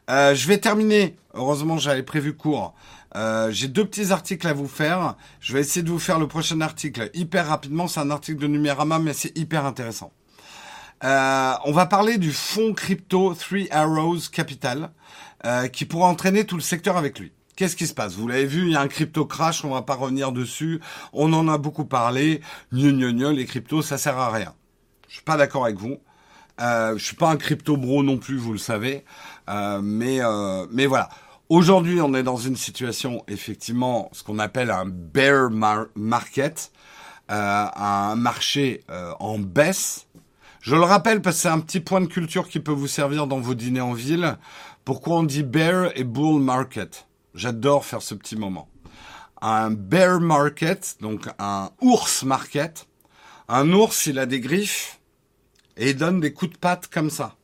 Euh, 0.09 0.33
je 0.33 0.47
vais 0.47 0.59
terminer. 0.59 1.17
Heureusement, 1.33 1.77
j'avais 1.77 2.03
prévu 2.03 2.33
court. 2.33 2.73
Euh, 3.15 3.51
j'ai 3.51 3.67
deux 3.67 3.85
petits 3.85 4.11
articles 4.11 4.47
à 4.47 4.53
vous 4.53 4.67
faire. 4.67 5.15
Je 5.39 5.53
vais 5.53 5.61
essayer 5.61 5.83
de 5.83 5.89
vous 5.89 5.99
faire 5.99 6.19
le 6.19 6.27
prochain 6.27 6.61
article 6.61 7.09
hyper 7.13 7.47
rapidement. 7.47 7.87
C'est 7.87 7.99
un 7.99 8.11
article 8.11 8.39
de 8.39 8.47
Numérama, 8.47 8.99
mais 8.99 9.13
c'est 9.13 9.37
hyper 9.37 9.65
intéressant. 9.65 10.11
Euh, 11.03 11.53
on 11.65 11.71
va 11.71 11.85
parler 11.85 12.17
du 12.17 12.31
fonds 12.31 12.73
crypto 12.73 13.35
Three 13.35 13.67
Arrows 13.71 14.29
Capital, 14.31 14.89
euh, 15.45 15.67
qui 15.67 15.85
pourra 15.85 16.07
entraîner 16.07 16.45
tout 16.45 16.55
le 16.55 16.61
secteur 16.61 16.97
avec 16.97 17.19
lui. 17.19 17.31
Qu'est-ce 17.55 17.75
qui 17.75 17.87
se 17.87 17.93
passe? 17.93 18.13
Vous 18.13 18.27
l'avez 18.27 18.45
vu, 18.45 18.67
il 18.67 18.73
y 18.73 18.75
a 18.75 18.81
un 18.81 18.87
crypto 18.87 19.25
crash, 19.25 19.63
on 19.65 19.69
va 19.69 19.81
pas 19.81 19.95
revenir 19.95 20.31
dessus. 20.31 20.79
On 21.13 21.33
en 21.33 21.47
a 21.47 21.57
beaucoup 21.57 21.85
parlé. 21.85 22.41
Gneu, 22.71 22.91
gneu, 22.91 23.11
gneu, 23.11 23.31
les 23.31 23.45
cryptos, 23.45 23.81
ça 23.81 23.97
sert 23.97 24.17
à 24.17 24.31
rien. 24.31 24.53
Je 25.07 25.15
suis 25.15 25.23
pas 25.23 25.37
d'accord 25.37 25.65
avec 25.65 25.77
vous. 25.77 25.97
Euh, 26.59 26.97
je 26.97 27.03
suis 27.03 27.15
pas 27.15 27.29
un 27.29 27.37
crypto 27.37 27.77
bro 27.77 28.03
non 28.03 28.17
plus, 28.17 28.37
vous 28.37 28.51
le 28.51 28.57
savez. 28.57 29.05
Euh, 29.49 29.79
mais 29.81 30.19
mais 30.71 30.85
voilà. 30.85 31.09
Aujourd'hui, 31.49 32.01
on 32.01 32.13
est 32.13 32.23
dans 32.23 32.35
une 32.35 32.57
situation, 32.57 33.23
effectivement, 33.29 34.09
ce 34.11 34.21
qu'on 34.21 34.37
appelle 34.37 34.69
un 34.69 34.83
bear 34.85 35.49
market, 35.95 36.73
euh, 37.31 37.65
un 37.73 38.15
marché 38.17 38.83
euh, 38.89 39.13
en 39.21 39.39
baisse. 39.39 40.07
Je 40.59 40.75
le 40.75 40.81
rappelle 40.81 41.21
parce 41.21 41.37
que 41.37 41.41
c'est 41.43 41.47
un 41.47 41.61
petit 41.61 41.79
point 41.79 42.01
de 42.01 42.07
culture 42.07 42.49
qui 42.49 42.59
peut 42.59 42.73
vous 42.73 42.87
servir 42.87 43.27
dans 43.27 43.39
vos 43.39 43.53
dîners 43.53 43.79
en 43.79 43.93
ville. 43.93 44.37
Pourquoi 44.83 45.19
on 45.19 45.23
dit 45.23 45.43
bear 45.43 45.91
et 45.95 46.03
bull 46.03 46.41
market? 46.41 47.07
J'adore 47.33 47.85
faire 47.85 48.01
ce 48.01 48.13
petit 48.13 48.35
moment. 48.35 48.67
Un 49.41 49.71
bear 49.71 50.19
market, 50.19 50.97
donc 50.99 51.29
un 51.39 51.69
ours 51.79 52.23
market. 52.23 52.87
Un 53.47 53.71
ours, 53.71 54.05
il 54.05 54.19
a 54.19 54.25
des 54.25 54.41
griffes 54.41 54.99
et 55.77 55.91
il 55.91 55.95
donne 55.95 56.19
des 56.19 56.33
coups 56.33 56.51
de 56.51 56.57
patte 56.57 56.87
comme 56.87 57.09
ça. 57.09 57.37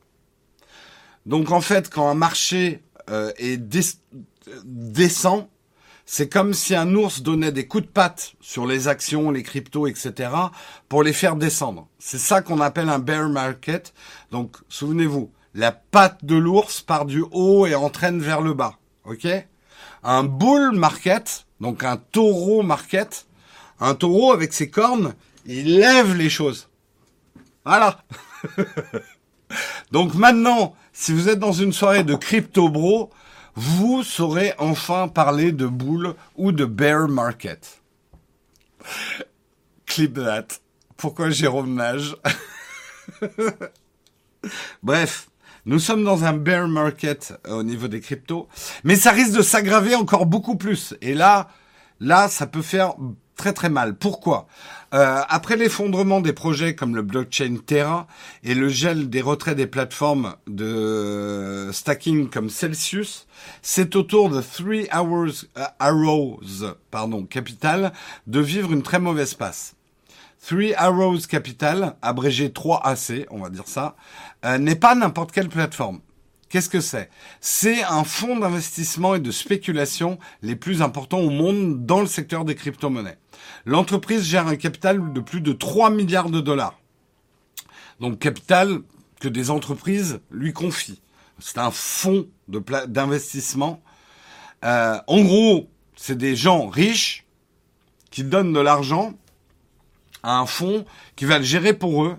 Donc 1.24 1.50
en 1.50 1.62
fait, 1.62 1.88
quand 1.88 2.10
un 2.10 2.14
marché 2.14 2.83
euh, 3.10 3.32
et 3.38 3.58
descend, 4.64 5.46
c'est 6.06 6.28
comme 6.28 6.52
si 6.52 6.74
un 6.74 6.94
ours 6.94 7.22
donnait 7.22 7.52
des 7.52 7.66
coups 7.66 7.84
de 7.84 7.88
patte 7.88 8.34
sur 8.40 8.66
les 8.66 8.88
actions, 8.88 9.30
les 9.30 9.42
cryptos, 9.42 9.86
etc. 9.86 10.30
pour 10.88 11.02
les 11.02 11.12
faire 11.12 11.36
descendre. 11.36 11.88
C'est 11.98 12.18
ça 12.18 12.42
qu'on 12.42 12.60
appelle 12.60 12.88
un 12.90 12.98
bear 12.98 13.28
market. 13.28 13.94
Donc, 14.30 14.56
souvenez-vous, 14.68 15.30
la 15.54 15.72
patte 15.72 16.24
de 16.24 16.36
l'ours 16.36 16.82
part 16.82 17.06
du 17.06 17.24
haut 17.30 17.66
et 17.66 17.74
entraîne 17.74 18.20
vers 18.20 18.42
le 18.42 18.52
bas. 18.52 18.78
OK? 19.04 19.26
Un 20.02 20.24
bull 20.24 20.72
market, 20.72 21.46
donc 21.60 21.84
un 21.84 21.96
taureau 21.96 22.62
market, 22.62 23.26
un 23.80 23.94
taureau 23.94 24.32
avec 24.32 24.52
ses 24.52 24.68
cornes, 24.68 25.14
il 25.46 25.78
lève 25.78 26.14
les 26.14 26.28
choses. 26.28 26.68
Voilà. 27.64 28.02
donc 29.92 30.14
maintenant, 30.14 30.74
si 30.94 31.12
vous 31.12 31.28
êtes 31.28 31.40
dans 31.40 31.52
une 31.52 31.72
soirée 31.72 32.04
de 32.04 32.14
crypto 32.14 32.68
bro, 32.68 33.10
vous 33.56 34.04
saurez 34.04 34.54
enfin 34.58 35.08
parler 35.08 35.50
de 35.50 35.66
boule 35.66 36.14
ou 36.36 36.52
de 36.52 36.64
bear 36.64 37.08
market. 37.08 37.82
Clip 39.86 40.14
that. 40.14 40.46
Pourquoi 40.96 41.30
Jérôme 41.30 41.74
nage 41.74 42.16
Bref, 44.82 45.28
nous 45.66 45.80
sommes 45.80 46.04
dans 46.04 46.24
un 46.24 46.32
bear 46.32 46.68
market 46.68 47.34
euh, 47.48 47.56
au 47.56 47.62
niveau 47.64 47.88
des 47.88 48.00
cryptos, 48.00 48.48
mais 48.84 48.94
ça 48.94 49.10
risque 49.10 49.36
de 49.36 49.42
s'aggraver 49.42 49.96
encore 49.96 50.26
beaucoup 50.26 50.56
plus. 50.56 50.94
Et 51.00 51.14
là, 51.14 51.48
là, 51.98 52.28
ça 52.28 52.46
peut 52.46 52.62
faire 52.62 52.94
très 53.34 53.52
très 53.52 53.68
mal. 53.68 53.96
Pourquoi? 53.96 54.46
Euh, 54.94 55.22
Après 55.28 55.56
l'effondrement 55.56 56.20
des 56.20 56.32
projets 56.32 56.74
comme 56.74 56.96
le 56.96 57.02
blockchain 57.02 57.56
Terra 57.64 58.06
et 58.42 58.54
le 58.54 58.68
gel 58.68 59.10
des 59.10 59.20
retraits 59.20 59.56
des 59.56 59.66
plateformes 59.66 60.36
de 60.46 61.68
stacking 61.72 62.30
comme 62.30 62.48
Celsius, 62.48 63.26
c'est 63.60 63.96
au 63.96 64.02
tour 64.02 64.30
de 64.30 64.40
Three 64.40 64.88
Hours 64.94 65.44
euh, 65.58 65.64
Arrows 65.78 66.40
pardon, 66.90 67.24
Capital 67.24 67.92
de 68.26 68.40
vivre 68.40 68.72
une 68.72 68.82
très 68.82 68.98
mauvaise 69.00 69.34
passe. 69.34 69.74
Three 70.46 70.74
Arrows 70.74 71.20
Capital, 71.28 71.96
abrégé 72.02 72.48
3AC, 72.48 73.26
on 73.30 73.40
va 73.40 73.48
dire 73.48 73.66
ça, 73.66 73.96
euh, 74.44 74.58
n'est 74.58 74.76
pas 74.76 74.94
n'importe 74.94 75.32
quelle 75.32 75.48
plateforme. 75.48 76.00
Qu'est-ce 76.48 76.68
que 76.68 76.80
c'est? 76.80 77.10
C'est 77.40 77.82
un 77.82 78.04
fonds 78.04 78.38
d'investissement 78.38 79.14
et 79.14 79.20
de 79.20 79.30
spéculation 79.30 80.18
les 80.42 80.56
plus 80.56 80.82
importants 80.82 81.18
au 81.18 81.30
monde 81.30 81.84
dans 81.84 82.00
le 82.00 82.06
secteur 82.06 82.44
des 82.44 82.54
crypto-monnaies. 82.54 83.18
L'entreprise 83.64 84.22
gère 84.24 84.46
un 84.46 84.56
capital 84.56 85.12
de 85.12 85.20
plus 85.20 85.40
de 85.40 85.52
3 85.52 85.90
milliards 85.90 86.30
de 86.30 86.40
dollars. 86.40 86.78
Donc 88.00 88.18
capital 88.18 88.80
que 89.20 89.28
des 89.28 89.50
entreprises 89.50 90.20
lui 90.30 90.52
confient. 90.52 91.00
C'est 91.38 91.58
un 91.58 91.70
fonds 91.70 92.26
d'investissement. 92.48 93.82
Euh, 94.64 94.98
en 95.06 95.20
gros, 95.22 95.68
c'est 95.96 96.16
des 96.16 96.36
gens 96.36 96.68
riches 96.68 97.24
qui 98.10 98.22
donnent 98.22 98.52
de 98.52 98.60
l'argent 98.60 99.14
à 100.22 100.38
un 100.38 100.46
fonds 100.46 100.84
qui 101.16 101.24
va 101.24 101.38
le 101.38 101.44
gérer 101.44 101.72
pour 101.72 102.04
eux 102.04 102.16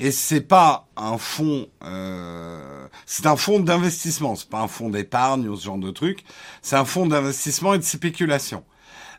et 0.00 0.12
c'est 0.12 0.40
pas 0.40 0.88
un 0.96 1.18
fonds, 1.18 1.66
euh, 1.84 2.86
c'est 3.04 3.26
un 3.26 3.36
fonds 3.36 3.58
d'investissement, 3.58 4.36
c'est 4.36 4.48
pas 4.48 4.60
un 4.60 4.68
fonds 4.68 4.90
d'épargne 4.90 5.48
ou 5.48 5.56
ce 5.56 5.64
genre 5.64 5.78
de 5.78 5.90
truc. 5.90 6.24
C'est 6.62 6.76
un 6.76 6.84
fonds 6.84 7.06
d'investissement 7.06 7.74
et 7.74 7.78
de 7.78 7.82
spéculation. 7.82 8.64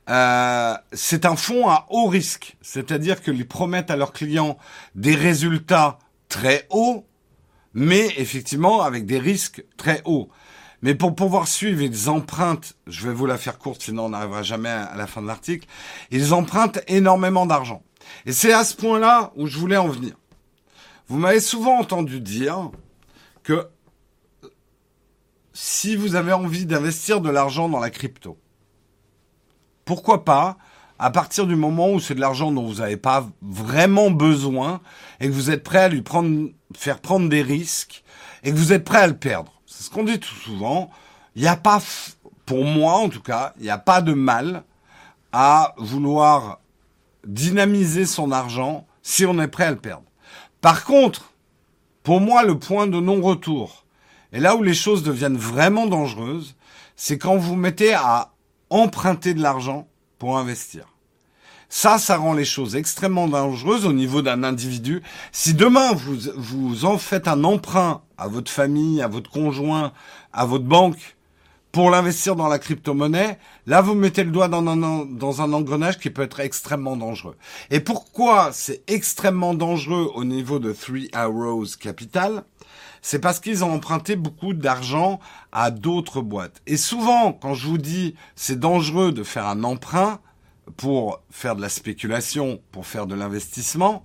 Euh, 0.09 0.75
c'est 0.93 1.25
un 1.25 1.35
fonds 1.35 1.67
à 1.67 1.85
haut 1.89 2.07
risque, 2.07 2.55
c'est-à-dire 2.61 3.21
qu'ils 3.21 3.47
promettent 3.47 3.91
à 3.91 3.97
leurs 3.97 4.13
clients 4.13 4.57
des 4.95 5.15
résultats 5.15 5.99
très 6.29 6.65
hauts, 6.69 7.05
mais 7.73 8.07
effectivement 8.17 8.81
avec 8.81 9.05
des 9.05 9.19
risques 9.19 9.63
très 9.77 10.01
hauts. 10.05 10.29
Mais 10.81 10.95
pour 10.95 11.13
pouvoir 11.13 11.47
suivre, 11.49 11.81
ils 11.81 12.09
empruntent, 12.09 12.73
je 12.87 13.05
vais 13.05 13.13
vous 13.13 13.25
la 13.25 13.37
faire 13.37 13.59
courte, 13.59 13.83
sinon 13.83 14.05
on 14.05 14.09
n'arrivera 14.09 14.43
jamais 14.43 14.69
à 14.69 14.95
la 14.95 15.07
fin 15.07 15.21
de 15.21 15.27
l'article, 15.27 15.67
ils 16.09 16.33
empruntent 16.33 16.79
énormément 16.87 17.45
d'argent. 17.45 17.83
Et 18.25 18.31
c'est 18.31 18.53
à 18.53 18.63
ce 18.63 18.75
point-là 18.75 19.33
où 19.35 19.45
je 19.45 19.59
voulais 19.59 19.77
en 19.77 19.89
venir. 19.89 20.13
Vous 21.09 21.17
m'avez 21.17 21.39
souvent 21.39 21.79
entendu 21.79 22.21
dire 22.21 22.69
que 23.41 23.67
si 25.53 25.95
vous 25.95 26.13
avez 26.13 26.33
envie 26.33 26.67
d'investir 26.67 27.19
de 27.19 27.31
l'argent 27.31 27.67
dans 27.67 27.79
la 27.79 27.89
crypto, 27.89 28.37
pourquoi 29.85 30.23
pas 30.23 30.57
à 30.99 31.09
partir 31.09 31.47
du 31.47 31.55
moment 31.55 31.91
où 31.91 31.99
c'est 31.99 32.13
de 32.13 32.19
l'argent 32.19 32.51
dont 32.51 32.67
vous 32.67 32.75
n'avez 32.75 32.97
pas 32.97 33.27
vraiment 33.41 34.11
besoin 34.11 34.81
et 35.19 35.27
que 35.27 35.31
vous 35.31 35.49
êtes 35.49 35.63
prêt 35.63 35.79
à 35.79 35.87
lui 35.87 36.03
prendre, 36.03 36.49
faire 36.75 36.99
prendre 36.99 37.27
des 37.27 37.41
risques 37.41 38.03
et 38.43 38.51
que 38.51 38.55
vous 38.55 38.71
êtes 38.71 38.83
prêt 38.83 38.99
à 38.99 39.07
le 39.07 39.17
perdre. 39.17 39.61
C'est 39.65 39.83
ce 39.83 39.89
qu'on 39.89 40.03
dit 40.03 40.19
tout 40.19 40.35
souvent. 40.35 40.91
Il 41.35 41.41
n'y 41.41 41.47
a 41.47 41.55
pas, 41.55 41.81
pour 42.45 42.65
moi 42.65 42.93
en 42.93 43.09
tout 43.09 43.21
cas, 43.21 43.53
il 43.57 43.63
n'y 43.63 43.69
a 43.71 43.79
pas 43.79 44.01
de 44.01 44.13
mal 44.13 44.63
à 45.31 45.73
vouloir 45.77 46.59
dynamiser 47.25 48.05
son 48.05 48.31
argent 48.31 48.85
si 49.01 49.25
on 49.25 49.39
est 49.39 49.47
prêt 49.47 49.65
à 49.65 49.71
le 49.71 49.77
perdre. 49.77 50.03
Par 50.61 50.83
contre, 50.83 51.31
pour 52.03 52.19
moi, 52.21 52.43
le 52.43 52.59
point 52.59 52.87
de 52.87 52.99
non-retour, 52.99 53.85
et 54.33 54.39
là 54.39 54.55
où 54.55 54.63
les 54.63 54.73
choses 54.73 55.03
deviennent 55.03 55.37
vraiment 55.37 55.87
dangereuses, 55.87 56.55
c'est 56.95 57.17
quand 57.17 57.37
vous 57.37 57.55
mettez 57.55 57.93
à 57.93 58.33
emprunter 58.69 59.33
de 59.33 59.41
l'argent 59.41 59.87
pour 60.17 60.37
investir. 60.37 60.85
Ça, 61.69 61.99
ça 61.99 62.17
rend 62.17 62.33
les 62.33 62.45
choses 62.45 62.75
extrêmement 62.75 63.27
dangereuses 63.27 63.85
au 63.85 63.93
niveau 63.93 64.21
d'un 64.21 64.43
individu. 64.43 65.03
Si 65.31 65.53
demain 65.53 65.93
vous, 65.93 66.17
vous 66.35 66.85
en 66.85 66.97
faites 66.97 67.27
un 67.27 67.43
emprunt 67.43 68.01
à 68.17 68.27
votre 68.27 68.51
famille, 68.51 69.01
à 69.01 69.07
votre 69.07 69.29
conjoint, 69.29 69.93
à 70.33 70.45
votre 70.45 70.65
banque, 70.65 71.15
pour 71.71 71.91
l'investir 71.91 72.35
dans 72.35 72.47
la 72.47 72.59
crypto-monnaie, 72.59 73.37
là 73.67 73.81
vous 73.81 73.93
mettez 73.93 74.23
le 74.23 74.31
doigt 74.31 74.47
dans 74.47 74.65
un, 74.67 75.05
dans 75.05 75.41
un 75.41 75.53
engrenage 75.53 75.99
qui 75.99 76.09
peut 76.09 76.23
être 76.23 76.39
extrêmement 76.39 76.97
dangereux. 76.97 77.35
Et 77.69 77.79
pourquoi 77.79 78.51
c'est 78.53 78.83
extrêmement 78.87 79.53
dangereux 79.53 80.11
au 80.15 80.23
niveau 80.23 80.59
de 80.59 80.71
Three 80.71 81.09
Arrows 81.13 81.67
Capital? 81.79 82.43
C'est 83.01 83.19
parce 83.19 83.39
qu'ils 83.39 83.63
ont 83.63 83.71
emprunté 83.71 84.15
beaucoup 84.15 84.53
d'argent 84.53 85.19
à 85.51 85.71
d'autres 85.71 86.21
boîtes. 86.21 86.61
Et 86.67 86.75
souvent, 86.75 87.33
quand 87.33 87.53
je 87.53 87.67
vous 87.67 87.77
dis 87.77 88.15
c'est 88.35 88.59
dangereux 88.59 89.11
de 89.11 89.23
faire 89.23 89.47
un 89.47 89.63
emprunt 89.63 90.19
pour 90.75 91.21
faire 91.29 91.55
de 91.55 91.61
la 91.61 91.69
spéculation, 91.69 92.61
pour 92.71 92.85
faire 92.85 93.05
de 93.05 93.15
l'investissement, 93.15 94.03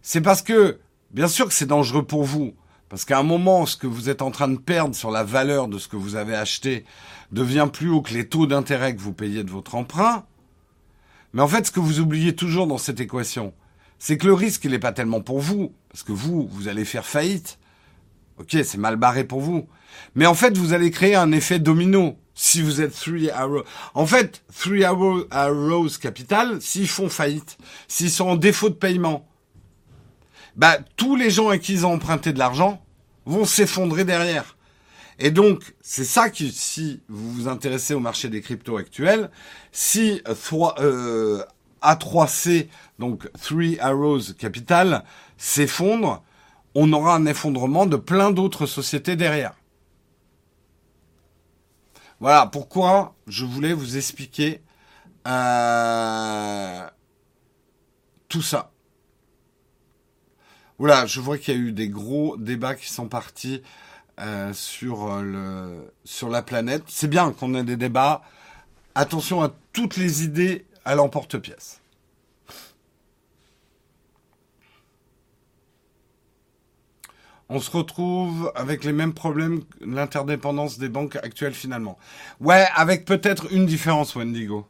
c'est 0.00 0.20
parce 0.20 0.42
que, 0.42 0.80
bien 1.10 1.28
sûr 1.28 1.46
que 1.46 1.54
c'est 1.54 1.66
dangereux 1.66 2.04
pour 2.04 2.24
vous, 2.24 2.54
parce 2.94 3.06
qu'à 3.06 3.18
un 3.18 3.24
moment, 3.24 3.66
ce 3.66 3.76
que 3.76 3.88
vous 3.88 4.08
êtes 4.08 4.22
en 4.22 4.30
train 4.30 4.46
de 4.46 4.56
perdre 4.56 4.94
sur 4.94 5.10
la 5.10 5.24
valeur 5.24 5.66
de 5.66 5.78
ce 5.78 5.88
que 5.88 5.96
vous 5.96 6.14
avez 6.14 6.36
acheté 6.36 6.84
devient 7.32 7.68
plus 7.72 7.88
haut 7.88 8.02
que 8.02 8.14
les 8.14 8.28
taux 8.28 8.46
d'intérêt 8.46 8.94
que 8.94 9.00
vous 9.00 9.12
payez 9.12 9.42
de 9.42 9.50
votre 9.50 9.74
emprunt. 9.74 10.24
Mais 11.32 11.42
en 11.42 11.48
fait, 11.48 11.66
ce 11.66 11.72
que 11.72 11.80
vous 11.80 11.98
oubliez 11.98 12.36
toujours 12.36 12.68
dans 12.68 12.78
cette 12.78 13.00
équation, 13.00 13.52
c'est 13.98 14.16
que 14.16 14.28
le 14.28 14.32
risque, 14.32 14.62
il 14.62 14.70
n'est 14.70 14.78
pas 14.78 14.92
tellement 14.92 15.20
pour 15.20 15.40
vous, 15.40 15.72
parce 15.88 16.04
que 16.04 16.12
vous, 16.12 16.46
vous 16.52 16.68
allez 16.68 16.84
faire 16.84 17.04
faillite. 17.04 17.58
Ok, 18.38 18.56
c'est 18.62 18.78
mal 18.78 18.94
barré 18.94 19.24
pour 19.24 19.40
vous. 19.40 19.66
Mais 20.14 20.26
en 20.26 20.34
fait, 20.34 20.56
vous 20.56 20.72
allez 20.72 20.92
créer 20.92 21.16
un 21.16 21.32
effet 21.32 21.58
domino 21.58 22.16
si 22.36 22.62
vous 22.62 22.80
êtes 22.80 22.94
Three 22.94 23.28
Arrows. 23.28 23.64
En 23.94 24.06
fait, 24.06 24.44
Three 24.56 24.84
Arrows 24.84 25.88
Capital, 26.00 26.62
s'ils 26.62 26.86
font 26.86 27.08
faillite, 27.08 27.58
s'ils 27.88 28.12
sont 28.12 28.28
en 28.28 28.36
défaut 28.36 28.68
de 28.68 28.74
paiement, 28.74 29.26
bah, 30.54 30.78
tous 30.94 31.16
les 31.16 31.30
gens 31.30 31.48
à 31.48 31.58
qui 31.58 31.72
ils 31.72 31.86
ont 31.86 31.94
emprunté 31.94 32.32
de 32.32 32.38
l'argent, 32.38 32.83
vont 33.26 33.44
s'effondrer 33.44 34.04
derrière. 34.04 34.56
Et 35.18 35.30
donc, 35.30 35.74
c'est 35.80 36.04
ça 36.04 36.28
qui, 36.28 36.50
si 36.50 37.00
vous 37.08 37.32
vous 37.32 37.48
intéressez 37.48 37.94
au 37.94 38.00
marché 38.00 38.28
des 38.28 38.40
cryptos 38.40 38.76
actuels, 38.76 39.30
si 39.70 40.22
3, 40.24 40.76
euh, 40.80 41.44
A3C, 41.82 42.68
donc 42.98 43.30
Three 43.40 43.78
Arrows 43.78 44.32
Capital, 44.38 45.04
s'effondre, 45.38 46.22
on 46.74 46.92
aura 46.92 47.14
un 47.14 47.26
effondrement 47.26 47.86
de 47.86 47.96
plein 47.96 48.32
d'autres 48.32 48.66
sociétés 48.66 49.14
derrière. 49.14 49.54
Voilà 52.20 52.46
pourquoi 52.46 53.14
je 53.26 53.44
voulais 53.44 53.72
vous 53.72 53.96
expliquer 53.96 54.62
euh, 55.26 56.88
tout 58.28 58.42
ça. 58.42 58.73
Voilà, 60.86 61.06
je 61.06 61.18
vois 61.18 61.38
qu'il 61.38 61.54
y 61.54 61.56
a 61.56 61.60
eu 61.60 61.72
des 61.72 61.88
gros 61.88 62.36
débats 62.36 62.74
qui 62.74 62.92
sont 62.92 63.08
partis 63.08 63.62
euh, 64.20 64.52
sur, 64.52 65.06
euh, 65.08 65.82
sur 66.04 66.28
la 66.28 66.42
planète. 66.42 66.82
C'est 66.88 67.08
bien 67.08 67.32
qu'on 67.32 67.54
ait 67.54 67.64
des 67.64 67.78
débats. 67.78 68.20
Attention 68.94 69.42
à 69.42 69.50
toutes 69.72 69.96
les 69.96 70.24
idées 70.24 70.66
à 70.84 70.94
l'emporte-pièce. 70.94 71.80
on 77.48 77.60
se 77.60 77.70
retrouve 77.70 78.52
avec 78.54 78.84
les 78.84 78.92
mêmes 78.92 79.14
problèmes, 79.14 79.62
l'interdépendance 79.80 80.78
des 80.78 80.90
banques 80.90 81.16
actuelles 81.16 81.54
finalement. 81.54 81.96
Ouais, 82.40 82.66
avec 82.74 83.06
peut-être 83.06 83.50
une 83.50 83.64
différence, 83.64 84.16
Wendigo. 84.16 84.66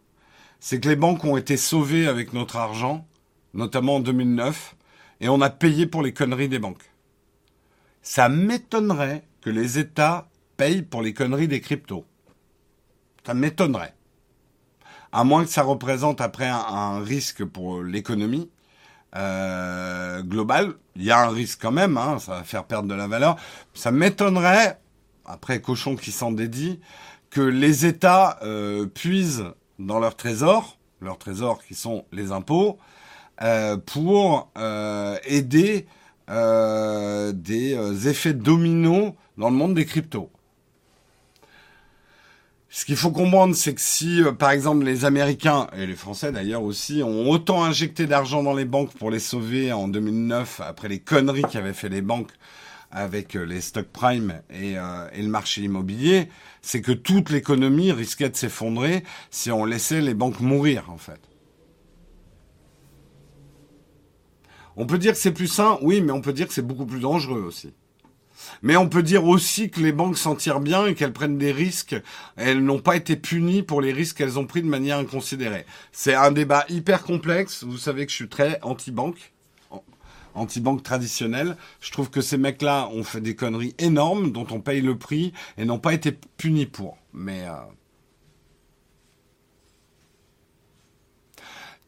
C'est 0.60 0.78
que 0.78 0.88
les 0.88 0.96
banques 0.96 1.24
ont 1.24 1.36
été 1.36 1.56
sauvées 1.56 2.06
avec 2.06 2.32
notre 2.32 2.54
argent, 2.54 3.04
notamment 3.52 3.96
en 3.96 4.00
2009 4.00 4.76
et 5.20 5.28
on 5.28 5.40
a 5.40 5.50
payé 5.50 5.86
pour 5.86 6.02
les 6.02 6.12
conneries 6.12 6.48
des 6.48 6.58
banques. 6.58 6.90
Ça 8.02 8.28
m'étonnerait 8.28 9.24
que 9.40 9.50
les 9.50 9.78
États 9.78 10.28
payent 10.56 10.82
pour 10.82 11.02
les 11.02 11.14
conneries 11.14 11.48
des 11.48 11.60
cryptos. 11.60 12.04
Ça 13.26 13.34
m'étonnerait. 13.34 13.94
À 15.12 15.24
moins 15.24 15.44
que 15.44 15.50
ça 15.50 15.62
représente 15.62 16.20
après 16.20 16.48
un, 16.48 17.02
risque 17.02 17.44
pour 17.44 17.82
l'économie 17.82 18.50
euh, 19.16 20.22
globale. 20.22 20.74
Il 20.96 21.04
y 21.04 21.10
a 21.10 21.20
un 21.20 21.30
risque 21.30 21.60
quand 21.62 21.72
même, 21.72 21.96
hein, 21.96 22.18
ça 22.18 22.32
va 22.32 22.44
faire 22.44 22.64
perdre 22.64 22.88
de 22.88 22.94
la 22.94 23.06
valeur. 23.06 23.36
Ça 23.72 23.90
m'étonnerait, 23.90 24.80
après 25.24 25.60
Cochon 25.60 25.96
qui 25.96 26.12
s'en 26.12 26.32
dédie, 26.32 26.80
que 27.30 27.40
les 27.40 27.86
États 27.86 28.38
euh, 28.42 28.86
puisent 28.86 29.44
dans 29.78 29.98
leur 29.98 30.16
trésor, 30.16 30.78
leurs 31.00 31.18
trésors 31.18 31.62
qui 31.64 31.74
sont 31.74 32.04
les 32.12 32.32
impôts, 32.32 32.78
euh, 33.42 33.76
pour 33.76 34.52
euh, 34.56 35.16
aider 35.24 35.86
euh, 36.30 37.32
des 37.32 38.08
effets 38.08 38.32
dominos 38.32 39.12
dans 39.38 39.50
le 39.50 39.56
monde 39.56 39.74
des 39.74 39.84
cryptos. 39.84 40.30
Ce 42.70 42.84
qu'il 42.84 42.96
faut 42.96 43.10
comprendre, 43.10 43.54
c'est 43.54 43.74
que 43.74 43.80
si, 43.80 44.22
par 44.38 44.50
exemple, 44.50 44.84
les 44.84 45.04
Américains, 45.04 45.68
et 45.76 45.86
les 45.86 45.94
Français 45.94 46.30
d'ailleurs 46.32 46.62
aussi, 46.62 47.02
ont 47.02 47.28
autant 47.28 47.64
injecté 47.64 48.06
d'argent 48.06 48.42
dans 48.42 48.54
les 48.54 48.64
banques 48.64 48.92
pour 48.94 49.10
les 49.10 49.20
sauver 49.20 49.72
en 49.72 49.88
2009, 49.88 50.60
après 50.60 50.88
les 50.88 50.98
conneries 50.98 51.42
qu'avaient 51.42 51.72
fait 51.72 51.88
les 51.88 52.02
banques 52.02 52.32
avec 52.90 53.34
les 53.34 53.60
stocks 53.60 53.88
prime 53.88 54.40
et, 54.50 54.72
et 54.72 55.22
le 55.22 55.28
marché 55.28 55.62
immobilier, 55.62 56.28
c'est 56.62 56.80
que 56.80 56.92
toute 56.92 57.30
l'économie 57.30 57.92
risquait 57.92 58.28
de 58.28 58.36
s'effondrer 58.36 59.04
si 59.30 59.52
on 59.52 59.64
laissait 59.64 60.00
les 60.00 60.14
banques 60.14 60.40
mourir, 60.40 60.90
en 60.90 60.98
fait. 60.98 61.20
On 64.76 64.86
peut 64.86 64.98
dire 64.98 65.12
que 65.12 65.18
c'est 65.18 65.32
plus 65.32 65.48
sain, 65.48 65.78
oui, 65.82 66.00
mais 66.00 66.12
on 66.12 66.20
peut 66.20 66.32
dire 66.32 66.48
que 66.48 66.54
c'est 66.54 66.66
beaucoup 66.66 66.86
plus 66.86 67.00
dangereux 67.00 67.42
aussi. 67.42 67.72
Mais 68.62 68.76
on 68.76 68.88
peut 68.88 69.02
dire 69.02 69.24
aussi 69.24 69.70
que 69.70 69.80
les 69.80 69.92
banques 69.92 70.18
s'en 70.18 70.34
tirent 70.34 70.60
bien 70.60 70.86
et 70.86 70.94
qu'elles 70.94 71.12
prennent 71.12 71.38
des 71.38 71.52
risques. 71.52 71.96
Elles 72.36 72.62
n'ont 72.62 72.80
pas 72.80 72.96
été 72.96 73.16
punies 73.16 73.62
pour 73.62 73.80
les 73.80 73.92
risques 73.92 74.18
qu'elles 74.18 74.38
ont 74.38 74.46
pris 74.46 74.62
de 74.62 74.68
manière 74.68 74.98
inconsidérée. 74.98 75.66
C'est 75.92 76.14
un 76.14 76.32
débat 76.32 76.64
hyper 76.68 77.02
complexe. 77.02 77.64
Vous 77.64 77.78
savez 77.78 78.04
que 78.04 78.10
je 78.10 78.16
suis 78.16 78.28
très 78.28 78.58
anti-banque, 78.62 79.32
anti-banque 80.34 80.82
traditionnelle. 80.82 81.56
Je 81.80 81.90
trouve 81.92 82.10
que 82.10 82.20
ces 82.20 82.38
mecs-là 82.38 82.88
ont 82.92 83.04
fait 83.04 83.20
des 83.20 83.36
conneries 83.36 83.74
énormes 83.78 84.32
dont 84.32 84.46
on 84.50 84.60
paye 84.60 84.80
le 84.80 84.98
prix 84.98 85.32
et 85.56 85.64
n'ont 85.64 85.78
pas 85.78 85.94
été 85.94 86.12
punis 86.36 86.66
pour. 86.66 86.98
Mais 87.12 87.44
euh, 87.46 87.52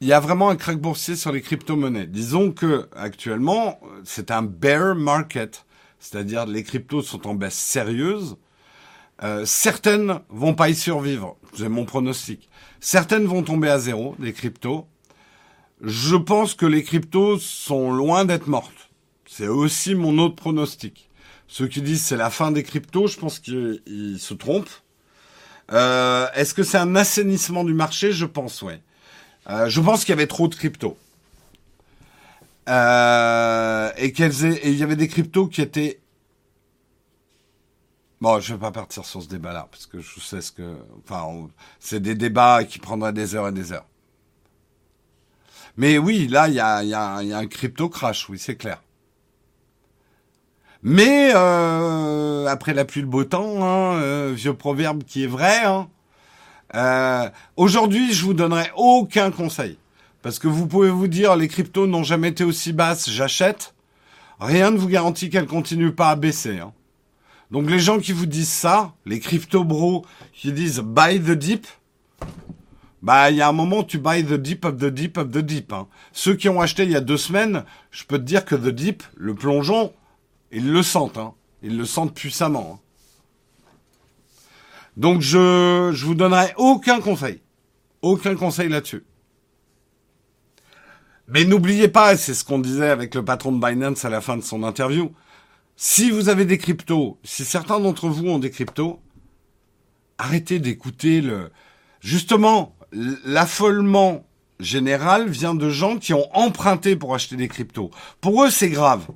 il 0.01 0.09
y 0.09 0.13
a 0.13 0.21
vraiment 0.21 0.51
un 0.51 0.57
crack 0.57 0.79
boursier 0.79 1.17
sur 1.17 1.33
les 1.33 1.41
crypto-monnaies. 1.41 2.07
Disons 2.07 2.53
que 2.53 2.89
actuellement, 2.95 3.81
c'est 4.05 4.31
un 4.31 4.43
bear 4.43 4.95
market, 4.95 5.65
c'est-à-dire 5.99 6.47
les 6.47 6.63
cryptos 6.63 7.03
sont 7.03 7.27
en 7.27 7.35
baisse 7.35 7.55
sérieuse. 7.55 8.37
Euh, 9.23 9.47
certaines 9.47 10.21
vont 10.29 10.55
pas 10.55 10.69
y 10.69 10.75
survivre, 10.75 11.37
c'est 11.55 11.71
mon 11.71 11.87
pronostic. 11.87 12.51
Certaines 12.81 13.25
vont 13.25 13.43
tomber 13.43 13.71
à 13.71 13.79
zéro, 13.79 14.15
les 14.21 14.35
cryptos. 14.35 14.87
Je 15.81 16.17
pense 16.17 16.55
que 16.55 16.67
les 16.67 16.83
cryptos 16.83 17.39
sont 17.39 17.91
loin 17.91 18.27
d'être 18.27 18.47
mortes. 18.47 18.91
C'est 19.27 19.49
aussi 19.49 19.95
mon 19.95 20.19
autre 20.19 20.37
pronostic. 20.37 21.11
Ceux 21.49 21.69
qui 21.69 21.81
disent 21.81 22.03
c'est 22.03 22.17
la 22.17 22.31
fin 22.31 22.53
des 22.53 22.63
cryptos, 22.63 23.07
je 23.07 23.19
pense 23.19 23.39
qu'ils 23.39 24.19
se 24.19 24.35
trompent. 24.35 24.69
Euh, 25.73 26.27
Est-ce 26.35 26.53
que 26.55 26.63
c'est 26.63 26.79
un 26.79 26.95
assainissement 26.95 27.65
du 27.65 27.75
marché? 27.75 28.13
Je 28.13 28.27
pense, 28.27 28.63
ouais. 28.63 28.83
Euh, 29.49 29.69
je 29.69 29.81
pense 29.81 30.01
qu'il 30.05 30.11
y 30.11 30.13
avait 30.13 30.27
trop 30.27 30.49
de 30.49 30.55
crypto. 30.55 30.97
Euh, 32.69 33.93
et 33.97 34.13
qu'elles 34.13 34.45
et 34.45 34.71
il 34.71 34.77
y 34.77 34.83
avait 34.83 34.97
des 34.97 35.07
cryptos 35.07 35.47
qui 35.47 35.63
étaient 35.63 36.01
Bon, 38.21 38.41
je 38.41 38.55
vais 38.55 38.59
pas 38.59 38.73
partir 38.73 39.05
sur 39.05 39.23
ce 39.23 39.29
débat-là 39.29 39.69
parce 39.71 39.87
que 39.87 40.01
je 40.01 40.21
sais 40.21 40.41
ce 40.41 40.51
que, 40.51 40.77
enfin, 41.05 41.49
c'est 41.79 42.01
des 42.01 42.15
débats 42.15 42.65
qui 42.65 42.79
prendraient 42.79 43.13
des 43.13 43.35
heures 43.35 43.49
et 43.49 43.53
des 43.53 43.73
heures. 43.73 43.87
Mais 45.77 45.99
oui, 45.99 46.27
là, 46.27 46.49
il 46.49 46.55
y 46.55 46.61
a, 46.61 46.83
y, 46.83 46.95
a, 46.95 47.23
y 47.23 47.33
a, 47.33 47.39
un 47.39 47.47
crypto 47.47 47.89
crash, 47.91 48.29
oui, 48.31 48.39
c'est 48.39 48.57
clair. 48.57 48.83
Mais 50.83 51.33
euh, 51.35 52.47
après 52.47 52.73
la 52.73 52.85
pluie, 52.85 53.03
le 53.03 53.07
beau 53.07 53.25
temps, 53.25 53.63
hein, 53.65 54.01
euh, 54.01 54.33
vieux 54.35 54.55
proverbe 54.55 55.05
qui 55.05 55.25
est 55.25 55.27
vrai. 55.27 55.65
Hein, 55.65 55.89
euh, 56.75 57.29
Aujourd'hui, 57.57 58.13
je 58.13 58.25
vous 58.25 58.35
donnerai 58.35 58.71
aucun 58.77 59.31
conseil 59.31 59.79
parce 60.23 60.39
que 60.39 60.49
vous 60.49 60.67
pouvez 60.67 60.91
vous 60.91 61.07
dire 61.07 61.37
les 61.37 61.47
cryptos 61.47 61.87
n'ont 61.87 62.03
jamais 62.03 62.29
été 62.29 62.43
aussi 62.43 62.73
basses, 62.73 63.09
j'achète. 63.09 63.75
Rien 64.41 64.73
ne 64.73 64.77
vous 64.77 64.89
garantit 64.89 65.31
qu'elles 65.31 65.47
continuent 65.47 65.95
pas 65.95 66.11
à 66.11 66.17
baisser. 66.17 66.59
Hein. 66.59 66.73
Donc 67.51 67.71
les 67.71 67.79
gens 67.79 67.99
qui 68.01 68.13
vous 68.13 68.27
disent 68.27 68.49
ça, 68.49 68.93
les 69.05 69.21
crypto 69.21 69.63
bros 69.63 70.05
qui 70.33 70.53
disent 70.53 70.81
buy 70.81 71.21
the 71.21 71.31
deep, 71.31 71.67
bah 73.03 73.31
il 73.31 73.37
y 73.37 73.41
a 73.41 73.49
un 73.49 73.53
moment 73.53 73.85
tu 73.85 73.99
buy 73.99 74.25
the 74.25 74.35
deep 74.35 74.65
of 74.65 74.79
the 74.79 74.87
deep 74.87 75.17
of 75.17 75.31
the 75.31 75.39
deep. 75.39 75.73
Hein. 75.73 75.87
Ceux 76.13 76.35
qui 76.35 76.49
ont 76.49 76.61
acheté 76.61 76.83
il 76.83 76.91
y 76.91 76.97
a 76.97 77.01
deux 77.01 77.17
semaines, 77.17 77.65
je 77.93 78.05
peux 78.05 78.19
te 78.19 78.25
dire 78.25 78.45
que 78.45 78.57
the 78.57 78.71
deep, 78.71 79.05
le 79.17 79.35
plongeon, 79.35 79.93
ils 80.51 80.71
le 80.71 80.83
sentent. 80.83 81.19
Hein. 81.19 81.35
Ils 81.63 81.77
le 81.77 81.85
sentent 81.85 82.15
puissamment. 82.15 82.81
Donc 84.97 85.21
je 85.21 85.91
je 85.93 86.07
vous 86.07 86.15
donnerai 86.15 86.53
aucun 86.57 87.01
conseil, 87.01 87.41
aucun 88.03 88.35
conseil 88.35 88.69
là-dessus. 88.69 89.05
Mais 91.29 91.45
n'oubliez 91.45 91.89
pas, 91.89 92.17
c'est 92.17 92.35
ce 92.35 92.45
qu'on 92.45 92.61
disait 92.61 92.89
avec 92.89 93.15
le 93.15 93.25
patron 93.25 93.53
de 93.53 93.65
Binance 93.65 94.05
à 94.05 94.11
la 94.11 94.21
fin 94.21 94.37
de 94.37 94.43
son 94.43 94.63
interview, 94.63 95.13
si 95.75 96.11
vous 96.11 96.29
avez 96.29 96.45
des 96.45 96.57
cryptos, 96.57 97.19
si 97.25 97.45
certains 97.45 97.81
d'entre 97.81 98.09
vous 98.09 98.27
ont 98.29 98.39
des 98.39 98.51
cryptos, 98.51 99.01
arrêtez 100.19 100.59
d'écouter 100.59 101.21
le... 101.21 101.51
Justement, 102.01 102.77
l'affolement 102.93 104.25
général 104.61 105.29
vient 105.29 105.55
de 105.55 105.69
gens 105.69 105.99
qui 105.99 106.15
ont 106.15 106.35
emprunté 106.35 106.97
pour 106.97 107.15
acheter 107.15 107.37
des 107.37 107.49
cryptos. 107.49 107.91
Pour 108.21 108.45
eux, 108.45 108.51
c'est 108.51 108.71
grave. 108.71 109.07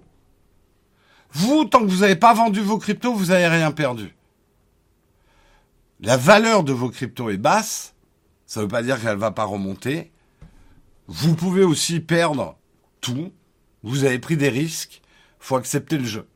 Vous, 1.32 1.64
tant 1.64 1.80
que 1.80 1.90
vous 1.90 2.00
n'avez 2.00 2.16
pas 2.16 2.34
vendu 2.34 2.60
vos 2.60 2.78
cryptos, 2.78 3.14
vous 3.14 3.26
n'avez 3.26 3.46
rien 3.46 3.70
perdu. 3.70 4.14
La 6.02 6.16
valeur 6.16 6.64
de 6.64 6.72
vos 6.72 6.88
cryptos 6.88 7.30
est 7.30 7.36
basse. 7.36 7.94
Ça 8.46 8.60
ne 8.60 8.64
veut 8.64 8.70
pas 8.70 8.82
dire 8.82 9.00
qu'elle 9.00 9.14
ne 9.14 9.20
va 9.20 9.32
pas 9.32 9.44
remonter. 9.44 10.10
Vous 11.06 11.34
pouvez 11.34 11.62
aussi 11.62 12.00
perdre 12.00 12.56
tout. 13.00 13.32
Vous 13.82 14.04
avez 14.04 14.18
pris 14.18 14.36
des 14.36 14.48
risques. 14.48 15.02
Faut 15.38 15.56
accepter 15.56 15.98
le 15.98 16.04
jeu. 16.04 16.26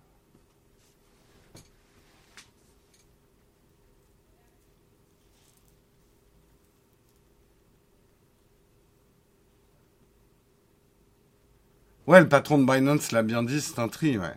Ouais, 12.07 12.21
le 12.21 12.29
patron 12.29 12.59
de 12.59 12.71
Binance 12.71 13.13
l'a 13.13 13.23
bien 13.23 13.43
dit, 13.43 13.63
c'est 13.63 13.79
un 13.79 13.89
tri, 13.89 14.19
ouais. 14.19 14.37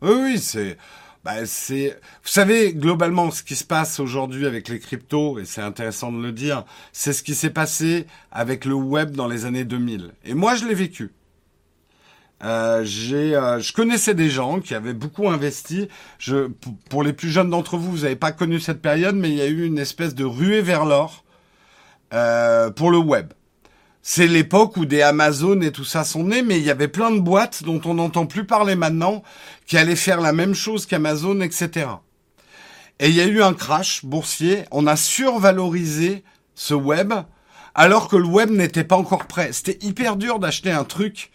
Oui, 0.00 0.12
oui, 0.14 0.38
c'est, 0.38 0.78
bah, 1.24 1.46
c'est, 1.46 2.00
vous 2.22 2.28
savez, 2.28 2.74
globalement, 2.74 3.30
ce 3.30 3.42
qui 3.42 3.54
se 3.54 3.64
passe 3.64 4.00
aujourd'hui 4.00 4.46
avec 4.46 4.68
les 4.68 4.80
cryptos, 4.80 5.38
et 5.38 5.44
c'est 5.44 5.60
intéressant 5.60 6.10
de 6.10 6.20
le 6.20 6.32
dire, 6.32 6.64
c'est 6.92 7.12
ce 7.12 7.22
qui 7.22 7.34
s'est 7.34 7.50
passé 7.50 8.06
avec 8.32 8.64
le 8.64 8.74
web 8.74 9.12
dans 9.12 9.28
les 9.28 9.44
années 9.44 9.64
2000. 9.64 10.12
Et 10.24 10.34
moi, 10.34 10.56
je 10.56 10.66
l'ai 10.66 10.74
vécu. 10.74 11.12
Euh, 12.42 12.82
j'ai, 12.84 13.36
euh, 13.36 13.60
je 13.60 13.72
connaissais 13.72 14.14
des 14.14 14.28
gens 14.28 14.58
qui 14.60 14.74
avaient 14.74 14.94
beaucoup 14.94 15.28
investi. 15.28 15.88
Je, 16.18 16.48
pour 16.90 17.04
les 17.04 17.12
plus 17.12 17.28
jeunes 17.30 17.50
d'entre 17.50 17.76
vous, 17.76 17.92
vous 17.92 18.02
n'avez 18.02 18.16
pas 18.16 18.32
connu 18.32 18.58
cette 18.58 18.82
période, 18.82 19.14
mais 19.14 19.30
il 19.30 19.36
y 19.36 19.42
a 19.42 19.46
eu 19.46 19.64
une 19.64 19.78
espèce 19.78 20.16
de 20.16 20.24
ruée 20.24 20.60
vers 20.60 20.84
l'or 20.84 21.24
euh, 22.12 22.70
pour 22.70 22.90
le 22.90 22.98
web. 22.98 23.32
C'est 24.04 24.26
l'époque 24.26 24.76
où 24.76 24.84
des 24.84 25.00
Amazon 25.00 25.60
et 25.60 25.70
tout 25.70 25.84
ça 25.84 26.02
sont 26.02 26.24
nés, 26.24 26.42
mais 26.42 26.58
il 26.58 26.64
y 26.64 26.70
avait 26.70 26.88
plein 26.88 27.12
de 27.12 27.20
boîtes 27.20 27.62
dont 27.62 27.80
on 27.84 27.94
n'entend 27.94 28.26
plus 28.26 28.44
parler 28.44 28.74
maintenant, 28.74 29.22
qui 29.64 29.78
allaient 29.78 29.94
faire 29.94 30.20
la 30.20 30.32
même 30.32 30.54
chose 30.54 30.86
qu'Amazon, 30.86 31.40
etc. 31.40 31.86
Et 32.98 33.10
il 33.10 33.14
y 33.14 33.20
a 33.20 33.26
eu 33.26 33.42
un 33.42 33.54
crash 33.54 34.04
boursier, 34.04 34.64
on 34.72 34.88
a 34.88 34.96
survalorisé 34.96 36.24
ce 36.56 36.74
web, 36.74 37.14
alors 37.76 38.08
que 38.08 38.16
le 38.16 38.26
web 38.26 38.50
n'était 38.50 38.82
pas 38.82 38.96
encore 38.96 39.26
prêt. 39.26 39.52
C'était 39.52 39.78
hyper 39.86 40.16
dur 40.16 40.40
d'acheter 40.40 40.72
un 40.72 40.84
truc 40.84 41.30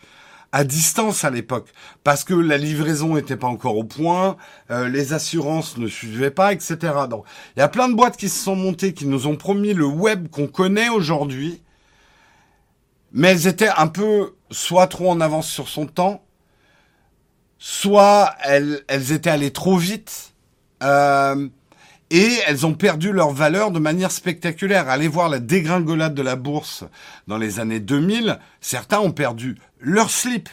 à 0.51 0.65
distance 0.65 1.23
à 1.23 1.29
l'époque, 1.29 1.69
parce 2.03 2.25
que 2.25 2.33
la 2.33 2.57
livraison 2.57 3.15
n'était 3.15 3.37
pas 3.37 3.47
encore 3.47 3.77
au 3.77 3.85
point, 3.85 4.35
euh, 4.71 4.89
les 4.89 5.13
assurances 5.13 5.77
ne 5.77 5.87
suivaient 5.87 6.31
pas, 6.31 6.51
etc. 6.51 6.77
Donc, 7.09 7.23
il 7.55 7.59
y 7.59 7.63
a 7.63 7.69
plein 7.69 7.87
de 7.87 7.95
boîtes 7.95 8.17
qui 8.17 8.27
se 8.27 8.43
sont 8.43 8.57
montées, 8.57 8.93
qui 8.93 9.05
nous 9.05 9.25
ont 9.25 9.37
promis 9.37 9.73
le 9.73 9.85
web 9.85 10.27
qu'on 10.29 10.47
connaît 10.47 10.89
aujourd'hui, 10.89 11.61
mais 13.11 13.29
elles 13.29 13.47
étaient 13.47 13.69
un 13.69 13.87
peu 13.87 14.35
soit 14.51 14.87
trop 14.87 15.09
en 15.09 15.21
avance 15.21 15.49
sur 15.49 15.67
son 15.67 15.85
temps, 15.85 16.23
soit 17.57 18.35
elles, 18.43 18.83
elles 18.87 19.11
étaient 19.11 19.29
allées 19.29 19.51
trop 19.51 19.77
vite, 19.77 20.33
euh, 20.83 21.47
et 22.09 22.39
elles 22.47 22.65
ont 22.65 22.73
perdu 22.73 23.11
leur 23.11 23.31
valeur 23.31 23.71
de 23.71 23.79
manière 23.79 24.11
spectaculaire. 24.11 24.89
Allez 24.89 25.07
voir 25.07 25.27
la 25.27 25.39
dégringolade 25.39 26.13
de 26.13 26.21
la 26.21 26.35
bourse 26.35 26.85
dans 27.27 27.37
les 27.37 27.59
années 27.59 27.79
2000, 27.79 28.39
certains 28.61 28.99
ont 28.99 29.11
perdu 29.11 29.57
leur 29.79 30.09
slip, 30.09 30.49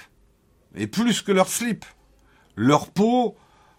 et 0.74 0.86
plus 0.86 1.22
que 1.22 1.32
leur 1.32 1.48
slip, 1.48 1.84
leur 2.56 2.90
peau, 2.90 3.36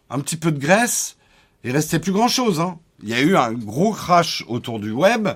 un 0.10 0.20
petit 0.20 0.38
peu 0.38 0.52
de 0.52 0.60
graisse, 0.60 1.18
il 1.64 1.72
restait 1.72 2.00
plus 2.00 2.12
grand-chose. 2.12 2.60
Hein. 2.60 2.80
Il 3.02 3.10
y 3.10 3.14
a 3.14 3.22
eu 3.22 3.36
un 3.36 3.52
gros 3.52 3.92
crash 3.92 4.46
autour 4.48 4.80
du 4.80 4.92
web. 4.92 5.30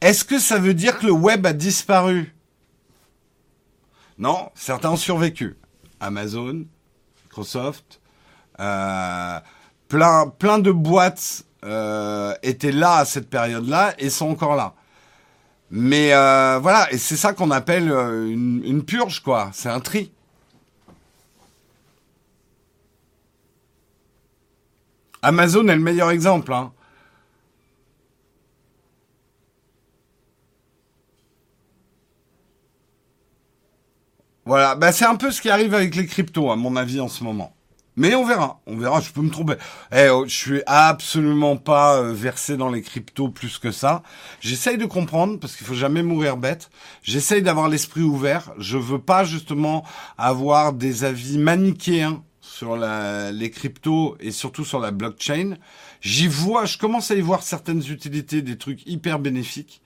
Est-ce 0.00 0.24
que 0.24 0.38
ça 0.38 0.58
veut 0.58 0.74
dire 0.74 0.98
que 0.98 1.06
le 1.06 1.12
web 1.12 1.46
a 1.46 1.52
disparu? 1.52 2.34
Non, 4.22 4.52
certains 4.54 4.90
ont 4.90 4.96
survécu. 4.96 5.56
Amazon, 5.98 6.64
Microsoft, 7.24 8.00
euh, 8.60 9.40
plein, 9.88 10.58
de 10.60 10.70
boîtes 10.70 11.42
euh, 11.64 12.32
étaient 12.44 12.70
là 12.70 12.98
à 12.98 13.04
cette 13.04 13.28
période-là 13.28 13.94
et 13.98 14.10
sont 14.10 14.30
encore 14.30 14.54
là. 14.54 14.74
Mais 15.72 16.14
euh, 16.14 16.60
voilà, 16.62 16.86
et 16.92 16.98
c'est 16.98 17.16
ça 17.16 17.32
qu'on 17.32 17.50
appelle 17.50 17.88
une, 17.90 18.62
une 18.64 18.84
purge, 18.84 19.24
quoi. 19.24 19.50
C'est 19.52 19.70
un 19.70 19.80
tri. 19.80 20.12
Amazon 25.20 25.66
est 25.66 25.74
le 25.74 25.82
meilleur 25.82 26.12
exemple. 26.12 26.52
Hein. 26.52 26.72
Voilà, 34.44 34.74
bah 34.74 34.92
c'est 34.92 35.04
un 35.04 35.14
peu 35.16 35.30
ce 35.30 35.40
qui 35.40 35.50
arrive 35.50 35.74
avec 35.74 35.94
les 35.94 36.06
cryptos, 36.06 36.50
à 36.50 36.56
mon 36.56 36.76
avis, 36.76 37.00
en 37.00 37.08
ce 37.08 37.22
moment. 37.22 37.54
Mais 37.96 38.14
on 38.14 38.24
verra, 38.24 38.60
on 38.66 38.76
verra, 38.76 39.00
je 39.00 39.10
peux 39.12 39.20
me 39.20 39.30
tromper. 39.30 39.54
Eh, 39.94 40.08
oh, 40.08 40.24
je 40.26 40.34
suis 40.34 40.62
absolument 40.66 41.56
pas 41.56 41.98
euh, 41.98 42.12
versé 42.12 42.56
dans 42.56 42.70
les 42.70 42.80
cryptos 42.80 43.28
plus 43.28 43.58
que 43.58 43.70
ça. 43.70 44.02
J'essaye 44.40 44.78
de 44.78 44.86
comprendre, 44.86 45.38
parce 45.38 45.56
qu'il 45.56 45.66
faut 45.66 45.74
jamais 45.74 46.02
mourir 46.02 46.38
bête. 46.38 46.70
J'essaye 47.02 47.42
d'avoir 47.42 47.68
l'esprit 47.68 48.00
ouvert. 48.00 48.50
Je 48.58 48.78
veux 48.78 48.98
pas 48.98 49.24
justement 49.24 49.84
avoir 50.16 50.72
des 50.72 51.04
avis 51.04 51.38
manichéens 51.38 52.22
sur 52.40 52.76
les 52.76 53.50
cryptos 53.50 54.16
et 54.20 54.30
surtout 54.30 54.64
sur 54.64 54.80
la 54.80 54.90
blockchain. 54.90 55.56
J'y 56.00 56.28
vois, 56.28 56.64
je 56.64 56.78
commence 56.78 57.10
à 57.10 57.14
y 57.14 57.20
voir 57.20 57.42
certaines 57.42 57.82
utilités, 57.90 58.42
des 58.42 58.58
trucs 58.58 58.86
hyper 58.86 59.18
bénéfiques. 59.18 59.82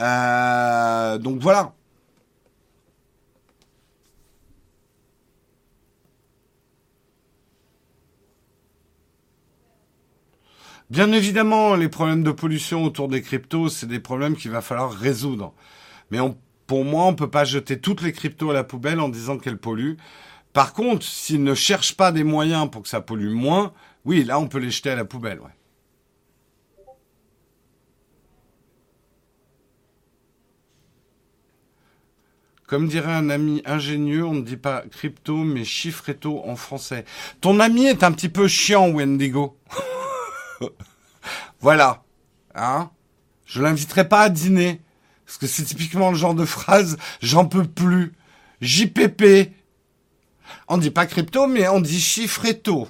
Euh, 0.00 1.18
donc 1.18 1.40
voilà, 1.40 1.74
Bien 10.90 11.12
évidemment, 11.12 11.74
les 11.74 11.90
problèmes 11.90 12.22
de 12.22 12.30
pollution 12.30 12.82
autour 12.82 13.08
des 13.08 13.20
cryptos, 13.20 13.68
c'est 13.68 13.86
des 13.86 14.00
problèmes 14.00 14.36
qu'il 14.36 14.50
va 14.50 14.62
falloir 14.62 14.90
résoudre. 14.90 15.52
Mais 16.10 16.18
pour 16.66 16.84
moi, 16.84 17.04
on 17.04 17.14
peut 17.14 17.28
pas 17.28 17.44
jeter 17.44 17.78
toutes 17.78 18.00
les 18.00 18.12
cryptos 18.12 18.50
à 18.50 18.54
la 18.54 18.64
poubelle 18.64 18.98
en 18.98 19.10
disant 19.10 19.36
qu'elles 19.36 19.58
polluent. 19.58 19.98
Par 20.54 20.72
contre, 20.72 21.04
s'ils 21.04 21.44
ne 21.44 21.54
cherchent 21.54 21.94
pas 21.94 22.10
des 22.10 22.24
moyens 22.24 22.70
pour 22.70 22.82
que 22.82 22.88
ça 22.88 23.02
pollue 23.02 23.34
moins, 23.34 23.74
oui, 24.06 24.24
là, 24.24 24.38
on 24.38 24.48
peut 24.48 24.58
les 24.58 24.70
jeter 24.70 24.88
à 24.88 24.96
la 24.96 25.04
poubelle. 25.04 25.40
Comme 32.66 32.88
dirait 32.88 33.12
un 33.12 33.28
ami 33.28 33.62
ingénieux, 33.66 34.24
on 34.24 34.34
ne 34.34 34.42
dit 34.42 34.56
pas 34.56 34.84
crypto, 34.90 35.36
mais 35.36 35.64
chiffretto 35.64 36.42
en 36.46 36.56
français. 36.56 37.04
Ton 37.42 37.60
ami 37.60 37.86
est 37.86 38.02
un 38.02 38.12
petit 38.12 38.28
peu 38.30 38.48
chiant, 38.48 38.90
Wendigo. 38.90 39.58
voilà. 41.60 42.02
Hein 42.54 42.90
Je 43.46 43.62
l'inviterai 43.62 44.08
pas 44.08 44.22
à 44.22 44.28
dîner. 44.28 44.80
Parce 45.26 45.38
que 45.38 45.46
c'est 45.46 45.64
typiquement 45.64 46.10
le 46.10 46.16
genre 46.16 46.34
de 46.34 46.46
phrase, 46.46 46.96
j'en 47.20 47.44
peux 47.44 47.64
plus. 47.64 48.14
JPP, 48.62 49.52
On 50.68 50.78
dit 50.78 50.90
pas 50.90 51.06
crypto, 51.06 51.46
mais 51.46 51.68
on 51.68 51.80
dit 51.80 52.00
chiffretto. 52.00 52.88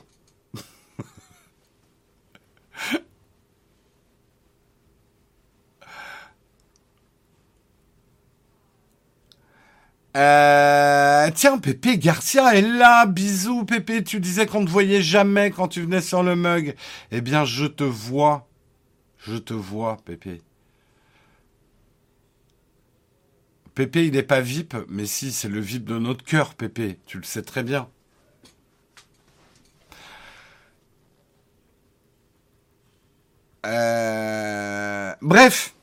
Euh, 10.16 11.30
tiens, 11.34 11.58
Pépé 11.58 11.98
Garcia 11.98 12.54
est 12.56 12.62
là. 12.62 13.06
Bisous, 13.06 13.64
Pépé. 13.64 14.02
Tu 14.02 14.20
disais 14.20 14.46
qu'on 14.46 14.62
ne 14.62 14.68
voyait 14.68 15.02
jamais 15.02 15.50
quand 15.50 15.68
tu 15.68 15.82
venais 15.82 16.00
sur 16.00 16.22
le 16.22 16.36
mug. 16.36 16.74
Eh 17.10 17.20
bien, 17.20 17.44
je 17.44 17.66
te 17.66 17.84
vois. 17.84 18.48
Je 19.18 19.36
te 19.36 19.54
vois, 19.54 19.98
Pépé. 20.04 20.40
Pépé, 23.74 24.06
il 24.06 24.12
n'est 24.12 24.22
pas 24.24 24.40
VIP, 24.40 24.74
mais 24.88 25.06
si, 25.06 25.30
c'est 25.32 25.48
le 25.48 25.60
VIP 25.60 25.84
de 25.84 25.98
notre 25.98 26.24
cœur, 26.24 26.54
Pépé. 26.54 26.98
Tu 27.06 27.18
le 27.18 27.24
sais 27.24 27.42
très 27.42 27.62
bien. 27.62 27.88
Euh, 33.66 35.12
bref, 35.20 35.74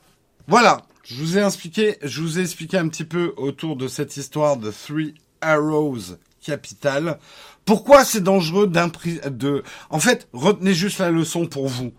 voilà. 0.48 0.85
Je 1.06 1.22
vous 1.22 1.38
ai 1.38 1.44
expliqué, 1.44 1.98
je 2.02 2.20
vous 2.20 2.40
ai 2.40 2.42
expliqué 2.42 2.80
un 2.80 2.88
petit 2.88 3.04
peu 3.04 3.36
autour 3.38 3.76
de 3.76 3.88
cette 3.88 4.18
histoire 4.18 4.58
de 4.58 4.72
Three 4.72 5.14
Arrows 5.40 6.18
Capital. 6.42 7.20
Pourquoi 7.64 8.04
c'est 8.04 8.24
dangereux 8.24 8.66
de, 8.66 9.64
en 9.92 10.00
fait, 10.00 10.28
retenez 10.34 10.74
juste 10.74 10.98
la 10.98 11.12
leçon 11.12 11.46
pour 11.46 11.68
vous. 11.68 11.94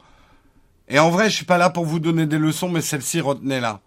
Et 0.89 0.99
en 0.99 1.11
vrai, 1.11 1.31
je 1.31 1.37
suis 1.37 1.45
pas 1.45 1.57
là 1.57 1.71
pour 1.71 1.85
vous 1.85 2.01
donner 2.01 2.27
des 2.27 2.39
leçons, 2.39 2.69
mais 2.69 2.81
celle-ci, 2.81 3.21
retenez-la. 3.21 3.81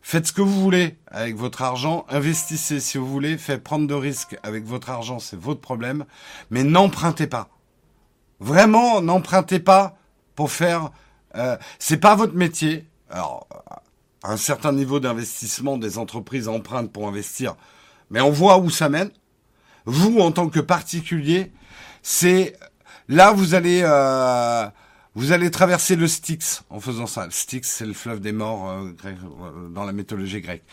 Faites 0.00 0.28
ce 0.28 0.32
que 0.32 0.40
vous 0.40 0.62
voulez 0.62 0.96
avec 1.08 1.36
votre 1.36 1.60
argent, 1.60 2.06
investissez 2.08 2.80
si 2.80 2.96
vous 2.96 3.06
voulez, 3.06 3.36
faites 3.36 3.62
prendre 3.62 3.86
de 3.86 3.92
risques 3.92 4.38
avec 4.42 4.64
votre 4.64 4.88
argent, 4.88 5.18
c'est 5.18 5.38
votre 5.38 5.60
problème, 5.60 6.06
mais 6.48 6.64
n'empruntez 6.64 7.26
pas. 7.26 7.50
Vraiment, 8.40 9.02
n'empruntez 9.02 9.58
pas 9.58 9.98
pour 10.34 10.50
faire. 10.50 10.90
Euh, 11.34 11.58
c'est 11.78 11.98
pas 11.98 12.14
votre 12.14 12.34
métier. 12.34 12.86
Alors, 13.10 13.46
un 14.22 14.36
certain 14.36 14.72
niveau 14.72 15.00
d'investissement 15.00 15.78
des 15.78 15.98
entreprises 15.98 16.48
empruntent 16.48 16.92
pour 16.92 17.08
investir, 17.08 17.56
mais 18.10 18.20
on 18.20 18.30
voit 18.30 18.58
où 18.58 18.70
ça 18.70 18.88
mène. 18.88 19.10
Vous, 19.84 20.18
en 20.18 20.32
tant 20.32 20.48
que 20.48 20.60
particulier, 20.60 21.52
c'est 22.02 22.56
là 23.08 23.32
vous 23.32 23.54
allez 23.54 23.80
euh, 23.84 24.66
vous 25.14 25.32
allez 25.32 25.50
traverser 25.50 25.96
le 25.96 26.06
Styx 26.06 26.62
en 26.70 26.80
faisant 26.80 27.06
ça. 27.06 27.24
Le 27.24 27.30
Styx, 27.30 27.68
c'est 27.68 27.86
le 27.86 27.92
fleuve 27.92 28.20
des 28.20 28.32
morts 28.32 28.68
euh, 28.68 28.92
euh, 29.04 29.68
dans 29.70 29.84
la 29.84 29.92
mythologie 29.92 30.40
grecque. 30.40 30.64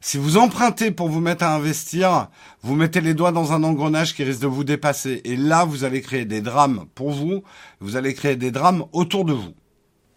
si 0.00 0.18
vous 0.18 0.36
empruntez 0.36 0.90
pour 0.90 1.08
vous 1.08 1.20
mettre 1.20 1.44
à 1.44 1.54
investir, 1.54 2.28
vous 2.62 2.74
mettez 2.74 3.00
les 3.00 3.14
doigts 3.14 3.32
dans 3.32 3.52
un 3.52 3.62
engrenage 3.62 4.14
qui 4.14 4.24
risque 4.24 4.40
de 4.40 4.46
vous 4.46 4.64
dépasser. 4.64 5.20
Et 5.24 5.36
là, 5.36 5.64
vous 5.64 5.84
allez 5.84 6.00
créer 6.00 6.24
des 6.24 6.40
drames 6.40 6.86
pour 6.94 7.12
vous. 7.12 7.44
Vous 7.80 7.96
allez 7.96 8.14
créer 8.14 8.36
des 8.36 8.50
drames 8.50 8.84
autour 8.92 9.24
de 9.24 9.32
vous. 9.32 9.54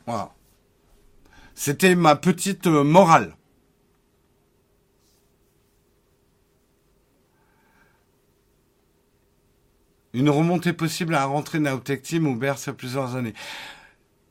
Voilà. 0.07 0.34
C'était 1.55 1.95
ma 1.95 2.17
petite 2.17 2.67
euh, 2.67 2.83
morale. 2.83 3.35
Une 10.13 10.29
remontée 10.29 10.73
possible 10.73 11.15
à 11.15 11.19
la 11.19 11.25
rentrée 11.25 11.59
Naotech 11.59 12.01
Team 12.01 12.27
ou 12.27 12.35
Berce 12.35 12.67
a 12.67 12.73
plusieurs 12.73 13.15
années. 13.15 13.33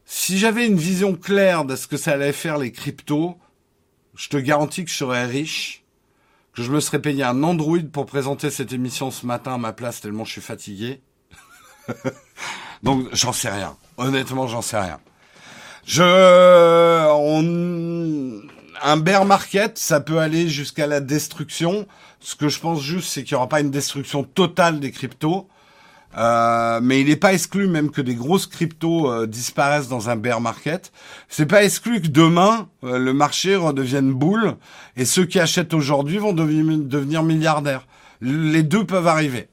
Si 0.04 0.38
j'avais 0.38 0.66
une 0.66 0.76
vision 0.76 1.14
claire 1.16 1.64
de 1.64 1.76
ce 1.76 1.86
que 1.86 1.96
ça 1.96 2.12
allait 2.12 2.32
faire 2.32 2.58
les 2.58 2.72
cryptos, 2.72 3.38
je 4.14 4.28
te 4.28 4.36
garantis 4.36 4.84
que 4.84 4.90
je 4.90 4.96
serais 4.96 5.26
riche, 5.26 5.82
que 6.54 6.62
je 6.62 6.70
me 6.70 6.80
serais 6.80 7.00
payé 7.00 7.22
un 7.24 7.42
Android 7.42 7.82
pour 7.92 8.06
présenter 8.06 8.50
cette 8.50 8.72
émission 8.72 9.10
ce 9.10 9.26
matin 9.26 9.54
à 9.54 9.58
ma 9.58 9.72
place 9.72 10.00
tellement 10.00 10.24
je 10.24 10.32
suis 10.32 10.40
fatigué. 10.40 11.00
Donc 12.82 13.08
j'en 13.12 13.32
sais 13.32 13.50
rien. 13.50 13.76
Honnêtement, 13.96 14.46
j'en 14.46 14.62
sais 14.62 14.78
rien. 14.78 15.00
Je, 15.86 16.02
on, 17.12 18.42
un 18.82 18.96
bear 18.96 19.24
market, 19.24 19.78
ça 19.78 20.00
peut 20.00 20.18
aller 20.18 20.48
jusqu'à 20.48 20.86
la 20.86 21.00
destruction. 21.00 21.86
Ce 22.20 22.36
que 22.36 22.48
je 22.48 22.58
pense 22.58 22.82
juste, 22.82 23.08
c'est 23.08 23.22
qu'il 23.22 23.34
n'y 23.34 23.36
aura 23.36 23.48
pas 23.48 23.60
une 23.60 23.70
destruction 23.70 24.24
totale 24.24 24.80
des 24.80 24.90
cryptos. 24.90 25.48
Euh, 26.16 26.80
mais 26.82 27.00
il 27.00 27.08
n'est 27.08 27.16
pas 27.16 27.32
exclu 27.32 27.66
même 27.66 27.90
que 27.90 28.00
des 28.00 28.14
grosses 28.14 28.46
cryptos 28.46 29.10
euh, 29.10 29.26
disparaissent 29.26 29.88
dans 29.88 30.10
un 30.10 30.16
bear 30.16 30.40
market. 30.40 30.92
C'est 31.28 31.46
pas 31.46 31.64
exclu 31.64 32.00
que 32.00 32.08
demain 32.08 32.68
euh, 32.84 32.98
le 32.98 33.12
marché 33.12 33.56
redevienne 33.56 34.12
boule 34.12 34.54
et 34.96 35.04
ceux 35.04 35.24
qui 35.24 35.40
achètent 35.40 35.74
aujourd'hui 35.74 36.18
vont 36.18 36.32
devenir 36.32 37.24
milliardaires. 37.24 37.86
Les 38.20 38.62
deux 38.62 38.84
peuvent 38.84 39.08
arriver. 39.08 39.48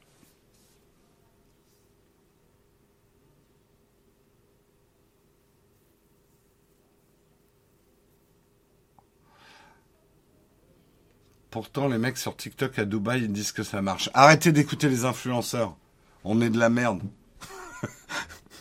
Pourtant, 11.52 11.90
les 11.90 11.98
mecs 11.98 12.18
sur 12.18 12.38
TikTok 12.38 12.80
à 12.80 12.86
Dubaï, 12.86 13.24
ils 13.24 13.32
disent 13.32 13.52
que 13.52 13.64
ça 13.64 13.82
marche. 13.82 14.10
Arrêtez 14.14 14.54
d'écouter 14.54 14.88
les 14.88 15.04
influenceurs. 15.04 15.76
On 16.24 16.40
est 16.40 16.50
de 16.50 16.58
la 16.58 16.70
merde. 16.70 17.02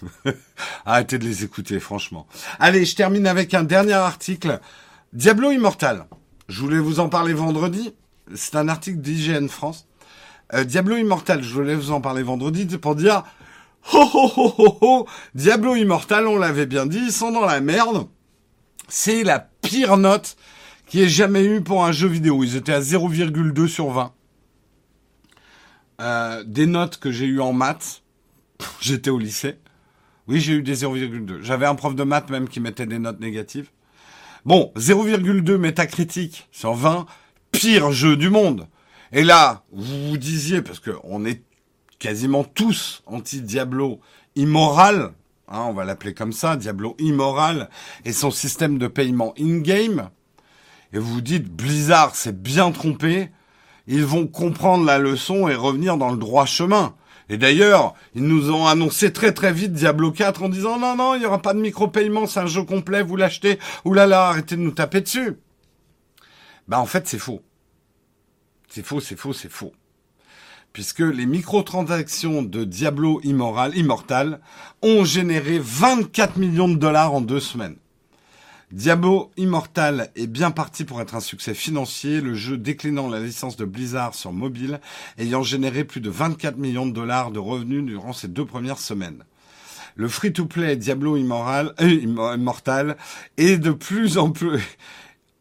Arrêtez 0.85 1.19
de 1.19 1.25
les 1.25 1.45
écouter, 1.45 1.79
franchement. 1.79 2.27
Allez, 2.59 2.85
je 2.85 2.97
termine 2.97 3.29
avec 3.29 3.55
un 3.55 3.63
dernier 3.63 3.93
article. 3.93 4.59
Diablo 5.13 5.53
Immortal. 5.53 6.07
Je 6.49 6.61
voulais 6.61 6.81
vous 6.81 6.99
en 6.99 7.09
parler 7.09 7.33
vendredi. 7.33 7.95
C'est 8.35 8.57
un 8.57 8.69
article 8.69 8.99
d'IGN 8.99 9.47
France. 9.47 9.87
Euh, 10.53 10.65
Diablo 10.65 10.97
Immortal, 10.97 11.45
je 11.45 11.55
voulais 11.55 11.77
vous 11.77 11.93
en 11.93 12.01
parler 12.01 12.25
vendredi 12.25 12.67
pour 12.77 12.97
dire 12.97 13.23
ho 13.93 14.05
ho 14.13 14.33
ho 14.37 14.79
ho 14.81 15.07
Diablo 15.37 15.77
Immortal, 15.77 16.27
on 16.27 16.37
l'avait 16.37 16.67
bien 16.67 16.87
dit, 16.87 16.99
ils 16.99 17.13
sont 17.13 17.31
dans 17.31 17.47
la 17.47 17.61
merde. 17.61 18.09
C'est 18.89 19.23
la 19.23 19.39
pire 19.39 19.97
note 19.97 20.37
qui 20.91 21.01
ait 21.01 21.09
jamais 21.09 21.45
eu 21.45 21.63
pour 21.63 21.85
un 21.85 21.93
jeu 21.93 22.09
vidéo. 22.09 22.43
Ils 22.43 22.57
étaient 22.57 22.73
à 22.73 22.81
0,2 22.81 23.69
sur 23.69 23.91
20. 23.91 24.13
Euh, 26.01 26.43
des 26.45 26.67
notes 26.67 26.99
que 26.99 27.13
j'ai 27.13 27.27
eues 27.27 27.41
en 27.41 27.53
maths, 27.53 28.03
j'étais 28.81 29.11
au 29.11 29.19
lycée. 29.19 29.57
Oui, 30.27 30.41
j'ai 30.41 30.55
eu 30.55 30.63
des 30.63 30.75
0,2. 30.75 31.43
J'avais 31.43 31.67
un 31.67 31.77
prof 31.77 31.95
de 31.95 32.03
maths 32.03 32.29
même 32.29 32.49
qui 32.49 32.59
mettait 32.59 32.87
des 32.87 32.99
notes 32.99 33.21
négatives. 33.21 33.71
Bon, 34.45 34.73
0,2 34.75 35.57
métacritique 35.59 36.49
sur 36.51 36.75
20, 36.75 37.07
pire 37.53 37.93
jeu 37.93 38.17
du 38.17 38.29
monde. 38.29 38.67
Et 39.13 39.23
là, 39.23 39.63
vous 39.71 40.09
vous 40.09 40.17
disiez, 40.17 40.61
parce 40.61 40.81
que 40.81 40.91
on 41.05 41.25
est 41.25 41.45
quasiment 42.01 42.43
tous 42.43 43.05
anti-Diablo 43.07 44.01
immoral, 44.35 45.13
hein, 45.47 45.67
on 45.69 45.73
va 45.73 45.85
l'appeler 45.85 46.15
comme 46.15 46.33
ça, 46.33 46.57
Diablo 46.57 46.97
immoral, 46.99 47.71
et 48.05 48.13
son 48.13 48.33
système 48.33 48.79
de 48.79 48.89
paiement 48.89 49.35
in-game, 49.39 50.11
et 50.93 50.99
vous 50.99 51.21
dites 51.21 51.49
Blizzard 51.49 52.17
s'est 52.17 52.33
bien 52.33 52.73
trompé, 52.73 53.31
ils 53.87 54.05
vont 54.05 54.27
comprendre 54.27 54.85
la 54.85 54.99
leçon 54.99 55.49
et 55.49 55.55
revenir 55.55 55.97
dans 55.97 56.11
le 56.11 56.17
droit 56.19 56.47
chemin. 56.47 56.95
Et 57.29 57.39
d'ailleurs, 57.39 57.95
ils 58.15 58.25
nous 58.25 58.51
ont 58.51 58.67
annoncé 58.67 59.13
très 59.13 59.33
très 59.33 59.53
vite 59.53 59.73
Diablo 59.73 60.11
4 60.11 60.43
en 60.43 60.49
disant 60.49 60.79
non 60.79 60.97
non, 60.97 61.15
il 61.15 61.21
n'y 61.21 61.27
aura 61.27 61.41
pas 61.41 61.55
de 61.55 61.61
micro-paiement, 61.61 62.27
c'est 62.27 62.41
un 62.41 62.47
jeu 62.47 62.65
complet, 62.65 63.03
vous 63.03 63.17
l'achetez. 63.17 63.59
Oulala, 63.85 64.29
arrêtez 64.29 64.57
de 64.57 64.63
nous 64.63 64.73
taper 64.73 65.01
dessus. 65.01 65.37
Bah 66.67 66.81
en 66.81 66.87
fait, 66.87 67.07
c'est 67.07 67.19
faux. 67.19 67.41
C'est 68.69 68.85
faux, 68.85 69.01
c'est 69.01 69.17
faux, 69.17 69.33
c'est 69.33 69.51
faux. 69.51 69.73
Puisque 70.73 71.01
les 71.01 71.27
microtransactions 71.27 72.43
de 72.43 72.65
Diablo 72.65 73.21
Immoral, 73.25 73.77
Immortal 73.77 74.41
ont 74.83 75.05
généré 75.05 75.59
24 75.61 76.37
millions 76.37 76.69
de 76.69 76.77
dollars 76.77 77.13
en 77.13 77.21
deux 77.21 77.41
semaines. 77.41 77.77
Diablo 78.73 79.33
Immortal 79.37 80.13
est 80.15 80.29
bien 80.29 80.53
parti 80.53 80.85
pour 80.85 81.01
être 81.01 81.17
un 81.17 81.21
succès 81.21 81.55
financier, 81.55 82.21
le 82.21 82.35
jeu 82.35 82.57
déclinant 82.57 83.09
la 83.09 83.19
licence 83.19 83.57
de 83.57 83.65
Blizzard 83.65 84.15
sur 84.15 84.33
mobile, 84.33 84.81
ayant 85.19 85.43
généré 85.43 85.83
plus 85.83 86.01
de 86.01 86.09
24 86.09 86.57
millions 86.57 86.87
de 86.87 86.93
dollars 86.93 87.33
de 87.33 87.41
revenus 87.41 87.85
durant 87.85 88.13
ces 88.13 88.29
deux 88.29 88.45
premières 88.45 88.79
semaines. 88.79 89.25
Le 89.97 90.07
free-to-play 90.07 90.77
Diablo 90.77 91.17
euh, 91.17 91.75
Immortal 91.81 92.97
est 93.37 93.59
de 93.59 93.73
plus 93.73 94.19
en 94.19 94.31
plus... 94.31 94.61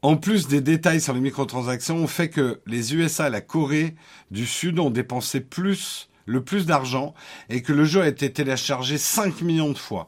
En 0.01 0.15
plus 0.15 0.47
des 0.47 0.61
détails 0.61 1.01
sur 1.01 1.11
les 1.11 1.19
microtransactions, 1.19 1.97
on 1.97 2.07
fait 2.07 2.29
que 2.29 2.61
les 2.65 2.95
USA 2.95 3.27
et 3.27 3.29
la 3.29 3.41
Corée 3.41 3.95
du 4.31 4.45
Sud 4.45 4.79
ont 4.79 4.91
dépensé 4.91 5.41
plus 5.41 6.09
le 6.29 6.41
plus 6.43 6.65
d'argent 6.65 7.13
et 7.49 7.61
que 7.61 7.73
le 7.73 7.83
jeu 7.83 8.01
a 8.01 8.07
été 8.07 8.31
téléchargé 8.31 8.97
5 8.97 9.41
millions 9.41 9.71
de 9.71 9.77
fois. 9.77 10.07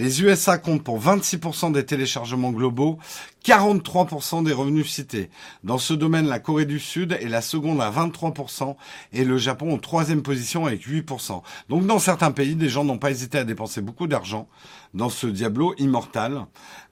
Les 0.00 0.22
USA 0.22 0.56
comptent 0.56 0.82
pour 0.82 0.98
26% 0.98 1.72
des 1.72 1.84
téléchargements 1.84 2.52
globaux, 2.52 2.98
43% 3.44 4.42
des 4.42 4.54
revenus 4.54 4.90
cités. 4.90 5.28
Dans 5.62 5.76
ce 5.76 5.92
domaine, 5.92 6.26
la 6.26 6.38
Corée 6.38 6.64
du 6.64 6.78
Sud 6.78 7.12
est 7.20 7.28
la 7.28 7.42
seconde 7.42 7.82
à 7.82 7.90
23% 7.90 8.76
et 9.12 9.26
le 9.26 9.36
Japon 9.36 9.74
en 9.74 9.76
troisième 9.76 10.22
position 10.22 10.64
avec 10.64 10.88
8%. 10.88 11.42
Donc 11.68 11.84
dans 11.84 11.98
certains 11.98 12.30
pays, 12.30 12.54
des 12.54 12.70
gens 12.70 12.82
n'ont 12.82 12.96
pas 12.96 13.10
hésité 13.10 13.36
à 13.36 13.44
dépenser 13.44 13.82
beaucoup 13.82 14.06
d'argent 14.06 14.48
dans 14.94 15.10
ce 15.10 15.26
Diablo 15.26 15.74
Immortal. 15.78 16.46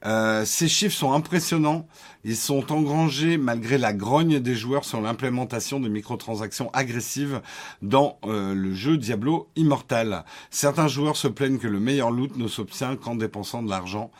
Euh, 0.04 0.44
ces 0.44 0.68
chiffres 0.68 0.94
sont 0.94 1.12
impressionnants. 1.12 1.86
Ils 2.24 2.36
sont 2.36 2.72
engrangés 2.72 3.38
malgré 3.38 3.78
la 3.78 3.92
grogne 3.92 4.40
des 4.40 4.54
joueurs 4.54 4.84
sur 4.84 5.00
l'implémentation 5.00 5.80
de 5.80 5.88
microtransactions 5.88 6.70
agressives 6.72 7.40
dans 7.82 8.18
euh, 8.24 8.54
le 8.54 8.74
jeu 8.74 8.96
Diablo 8.96 9.48
Immortal. 9.56 10.24
Certains 10.50 10.88
joueurs 10.88 11.16
se 11.16 11.28
plaignent 11.28 11.58
que 11.58 11.68
le 11.68 11.80
meilleur 11.80 12.10
loot 12.10 12.36
ne 12.36 12.48
s'obtient 12.48 12.96
qu'en 12.96 13.16
dépensant 13.16 13.62
de 13.62 13.70
l'argent. 13.70 14.10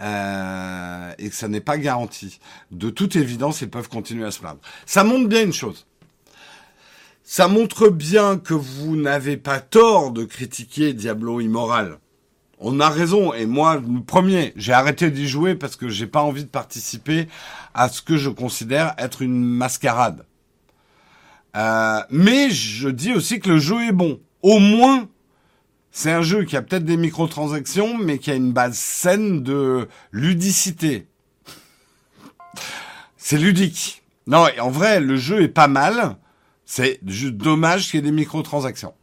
Euh, 0.00 1.12
et 1.18 1.28
que 1.28 1.34
ça 1.34 1.46
n'est 1.46 1.60
pas 1.60 1.78
garanti. 1.78 2.40
De 2.72 2.90
toute 2.90 3.14
évidence, 3.14 3.60
ils 3.60 3.70
peuvent 3.70 3.88
continuer 3.88 4.24
à 4.24 4.32
se 4.32 4.40
plaindre. 4.40 4.58
Ça 4.84 5.04
montre 5.04 5.28
bien 5.28 5.44
une 5.44 5.52
chose. 5.52 5.86
Ça 7.22 7.46
montre 7.46 7.88
bien 7.88 8.36
que 8.36 8.54
vous 8.54 8.96
n'avez 8.96 9.36
pas 9.36 9.60
tort 9.60 10.10
de 10.10 10.24
critiquer 10.24 10.92
Diablo 10.92 11.40
Immoral. 11.40 11.98
On 12.64 12.78
a 12.78 12.88
raison, 12.88 13.34
et 13.34 13.44
moi, 13.44 13.76
le 13.76 14.02
premier, 14.04 14.52
j'ai 14.54 14.72
arrêté 14.72 15.10
d'y 15.10 15.26
jouer 15.26 15.56
parce 15.56 15.74
que 15.74 15.88
j'ai 15.88 16.06
pas 16.06 16.22
envie 16.22 16.44
de 16.44 16.48
participer 16.48 17.26
à 17.74 17.88
ce 17.88 18.02
que 18.02 18.16
je 18.16 18.30
considère 18.30 18.94
être 18.98 19.20
une 19.20 19.44
mascarade. 19.44 20.24
Euh, 21.56 22.00
mais 22.10 22.50
je 22.50 22.88
dis 22.88 23.12
aussi 23.12 23.40
que 23.40 23.50
le 23.50 23.58
jeu 23.58 23.82
est 23.82 23.92
bon. 23.92 24.20
Au 24.42 24.60
moins, 24.60 25.08
c'est 25.90 26.12
un 26.12 26.22
jeu 26.22 26.44
qui 26.44 26.56
a 26.56 26.62
peut-être 26.62 26.84
des 26.84 26.96
microtransactions, 26.96 27.98
mais 27.98 28.18
qui 28.18 28.30
a 28.30 28.34
une 28.36 28.52
base 28.52 28.78
saine 28.78 29.42
de 29.42 29.88
ludicité. 30.12 31.08
C'est 33.16 33.38
ludique. 33.38 34.04
Non, 34.28 34.46
en 34.60 34.70
vrai, 34.70 35.00
le 35.00 35.16
jeu 35.16 35.42
est 35.42 35.48
pas 35.48 35.68
mal. 35.68 36.16
C'est 36.64 37.00
juste 37.04 37.34
dommage 37.34 37.90
qu'il 37.90 37.96
y 37.96 37.98
ait 37.98 38.02
des 38.02 38.12
microtransactions. 38.12 38.94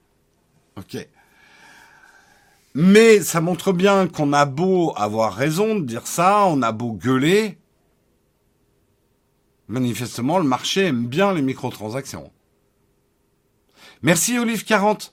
Ok. 0.77 0.97
Mais 2.75 3.21
ça 3.21 3.41
montre 3.41 3.73
bien 3.73 4.07
qu'on 4.07 4.31
a 4.33 4.45
beau 4.45 4.93
avoir 4.95 5.33
raison 5.33 5.75
de 5.75 5.85
dire 5.85 6.05
ça, 6.05 6.45
on 6.45 6.61
a 6.61 6.71
beau 6.71 6.93
gueuler. 6.93 7.57
Manifestement, 9.67 10.37
le 10.37 10.45
marché 10.45 10.85
aime 10.85 11.07
bien 11.07 11.33
les 11.33 11.41
microtransactions. 11.41 12.31
Merci 14.01 14.37
Olive40 14.37 15.11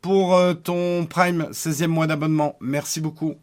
pour 0.00 0.34
euh, 0.34 0.54
ton 0.54 1.06
Prime 1.06 1.48
16e 1.52 1.86
mois 1.86 2.06
d'abonnement. 2.06 2.56
Merci 2.60 3.00
beaucoup. 3.00 3.34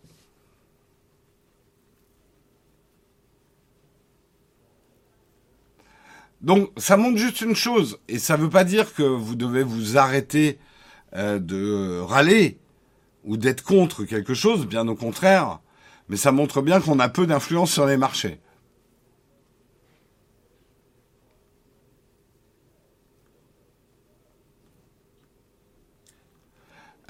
Donc 6.41 6.71
ça 6.75 6.97
montre 6.97 7.17
juste 7.17 7.39
une 7.39 7.55
chose, 7.55 7.99
et 8.09 8.19
ça 8.19 8.37
ne 8.37 8.43
veut 8.43 8.49
pas 8.49 8.65
dire 8.65 8.93
que 8.93 9.03
vous 9.03 9.35
devez 9.35 9.63
vous 9.63 9.97
arrêter 9.97 10.59
euh, 11.15 11.39
de 11.39 12.01
râler 12.01 12.59
ou 13.23 13.37
d'être 13.37 13.63
contre 13.63 14.03
quelque 14.03 14.33
chose, 14.33 14.65
bien 14.65 14.87
au 14.87 14.95
contraire, 14.95 15.59
mais 16.09 16.17
ça 16.17 16.31
montre 16.31 16.61
bien 16.61 16.81
qu'on 16.81 16.99
a 16.99 17.09
peu 17.09 17.25
d'influence 17.27 17.71
sur 17.71 17.85
les 17.85 17.97
marchés. 17.97 18.39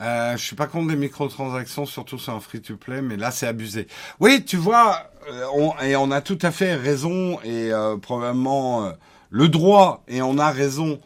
Euh, 0.02 0.36
je 0.36 0.44
suis 0.44 0.56
pas 0.56 0.68
contre 0.68 0.90
les 0.90 0.98
microtransactions, 0.98 1.86
surtout 1.86 2.18
sur 2.18 2.34
un 2.34 2.40
free-to-play, 2.40 3.02
mais 3.02 3.16
là 3.16 3.32
c'est 3.32 3.48
abusé. 3.48 3.88
Oui, 4.20 4.44
tu 4.44 4.58
vois, 4.58 5.10
euh, 5.32 5.46
on, 5.54 5.74
et 5.80 5.96
on 5.96 6.12
a 6.12 6.20
tout 6.20 6.40
à 6.42 6.52
fait 6.52 6.76
raison 6.76 7.40
et 7.44 7.72
euh, 7.72 7.96
probablement 7.98 8.86
euh, 8.86 8.92
le 9.30 9.48
droit, 9.50 10.04
et 10.08 10.22
on 10.22 10.38
a 10.40 10.50
raison. 10.52 11.00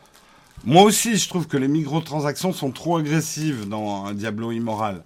Moi 0.68 0.84
aussi, 0.84 1.16
je 1.16 1.30
trouve 1.30 1.48
que 1.48 1.56
les 1.56 1.70
microtransactions 1.70 2.52
sont 2.52 2.72
trop 2.72 2.98
agressives 2.98 3.70
dans 3.70 4.04
un 4.04 4.14
Diablo 4.14 4.52
immoral. 4.52 5.02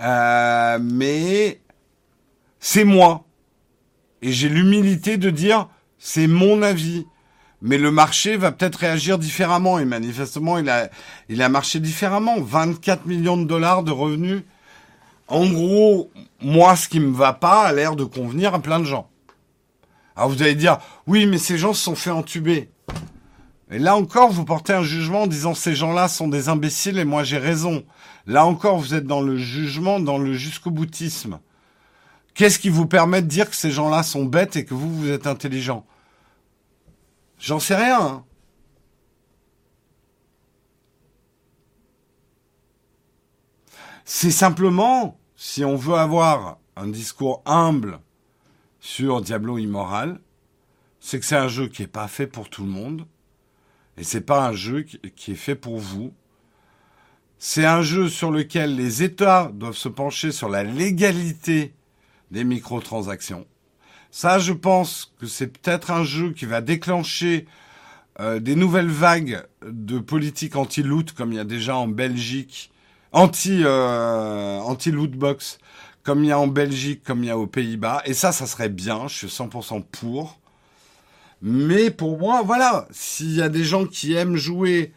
Euh, 0.00 0.78
mais 0.82 1.62
c'est 2.60 2.84
moi. 2.84 3.24
Et 4.20 4.32
j'ai 4.32 4.50
l'humilité 4.50 5.16
de 5.16 5.30
dire, 5.30 5.70
c'est 5.98 6.26
mon 6.26 6.60
avis. 6.60 7.06
Mais 7.62 7.78
le 7.78 7.90
marché 7.90 8.36
va 8.36 8.52
peut-être 8.52 8.76
réagir 8.76 9.18
différemment. 9.18 9.78
Et 9.78 9.86
manifestement, 9.86 10.58
il 10.58 10.68
a, 10.68 10.90
il 11.30 11.40
a 11.40 11.48
marché 11.48 11.80
différemment. 11.80 12.38
24 12.38 13.06
millions 13.06 13.38
de 13.38 13.46
dollars 13.46 13.84
de 13.84 13.92
revenus. 13.92 14.42
En 15.26 15.48
gros, 15.48 16.10
moi, 16.42 16.76
ce 16.76 16.86
qui 16.86 17.00
me 17.00 17.16
va 17.16 17.32
pas 17.32 17.62
a 17.62 17.72
l'air 17.72 17.96
de 17.96 18.04
convenir 18.04 18.52
à 18.52 18.60
plein 18.60 18.78
de 18.78 18.84
gens. 18.84 19.08
Alors 20.16 20.28
vous 20.28 20.42
allez 20.42 20.54
dire, 20.54 20.76
oui, 21.06 21.24
mais 21.24 21.38
ces 21.38 21.56
gens 21.56 21.72
se 21.72 21.82
sont 21.82 21.96
fait 21.96 22.10
entuber. 22.10 22.68
Et 23.70 23.78
là 23.78 23.96
encore, 23.96 24.30
vous 24.30 24.44
portez 24.44 24.72
un 24.72 24.82
jugement 24.82 25.22
en 25.22 25.26
disant 25.26 25.54
ces 25.54 25.74
gens-là 25.74 26.08
sont 26.08 26.28
des 26.28 26.48
imbéciles 26.48 26.98
et 26.98 27.04
moi 27.04 27.22
j'ai 27.22 27.36
raison. 27.36 27.84
Là 28.26 28.46
encore, 28.46 28.78
vous 28.78 28.94
êtes 28.94 29.06
dans 29.06 29.20
le 29.20 29.36
jugement, 29.36 30.00
dans 30.00 30.16
le 30.18 30.32
jusqu'au 30.32 30.70
boutisme. 30.70 31.38
Qu'est-ce 32.32 32.58
qui 32.58 32.70
vous 32.70 32.86
permet 32.86 33.20
de 33.20 33.26
dire 33.26 33.50
que 33.50 33.56
ces 33.56 33.70
gens-là 33.70 34.02
sont 34.02 34.24
bêtes 34.24 34.56
et 34.56 34.64
que 34.64 34.72
vous, 34.72 34.94
vous 34.96 35.10
êtes 35.10 35.26
intelligent? 35.26 35.84
J'en 37.38 37.58
sais 37.58 37.76
rien. 37.76 38.00
Hein. 38.00 38.24
C'est 44.04 44.30
simplement, 44.30 45.18
si 45.36 45.64
on 45.64 45.76
veut 45.76 45.96
avoir 45.96 46.58
un 46.76 46.86
discours 46.86 47.42
humble 47.44 48.00
sur 48.80 49.20
Diablo 49.20 49.58
Immoral, 49.58 50.20
c'est 51.00 51.20
que 51.20 51.26
c'est 51.26 51.36
un 51.36 51.48
jeu 51.48 51.68
qui 51.68 51.82
n'est 51.82 51.88
pas 51.88 52.08
fait 52.08 52.26
pour 52.26 52.48
tout 52.48 52.62
le 52.62 52.70
monde 52.70 53.06
et 53.98 54.04
c'est 54.04 54.20
pas 54.20 54.46
un 54.46 54.52
jeu 54.52 54.82
qui 54.82 55.32
est 55.32 55.36
fait 55.36 55.54
pour 55.54 55.78
vous. 55.78 56.12
C'est 57.38 57.66
un 57.66 57.82
jeu 57.82 58.08
sur 58.08 58.30
lequel 58.30 58.76
les 58.76 59.02
États 59.02 59.50
doivent 59.54 59.76
se 59.76 59.88
pencher 59.88 60.32
sur 60.32 60.48
la 60.48 60.64
légalité 60.64 61.74
des 62.30 62.44
microtransactions. 62.44 63.46
Ça, 64.10 64.38
je 64.38 64.52
pense 64.52 65.14
que 65.20 65.26
c'est 65.26 65.46
peut-être 65.48 65.90
un 65.90 66.04
jeu 66.04 66.32
qui 66.32 66.46
va 66.46 66.60
déclencher 66.60 67.46
euh, 68.20 68.40
des 68.40 68.56
nouvelles 68.56 68.88
vagues 68.88 69.44
de 69.64 69.98
politique 69.98 70.56
anti-loot, 70.56 71.12
comme 71.12 71.32
il 71.32 71.36
y 71.36 71.40
a 71.40 71.44
déjà 71.44 71.76
en 71.76 71.88
Belgique, 71.88 72.72
anti 73.12 73.62
euh, 73.64 74.58
anti 74.58 74.90
lootbox, 74.90 75.58
comme 76.02 76.24
il 76.24 76.28
y 76.28 76.32
a 76.32 76.38
en 76.38 76.48
Belgique, 76.48 77.02
comme 77.04 77.22
il 77.22 77.26
y 77.26 77.30
a 77.30 77.38
aux 77.38 77.46
Pays-Bas. 77.46 78.02
Et 78.06 78.14
ça, 78.14 78.32
ça 78.32 78.46
serait 78.46 78.70
bien. 78.70 79.06
Je 79.08 79.14
suis 79.14 79.26
100% 79.26 79.84
pour. 79.84 80.40
Mais 81.40 81.90
pour 81.90 82.18
moi, 82.18 82.42
voilà, 82.42 82.88
s'il 82.90 83.34
y 83.34 83.42
a 83.42 83.48
des 83.48 83.64
gens 83.64 83.86
qui 83.86 84.14
aiment 84.14 84.36
jouer, 84.36 84.92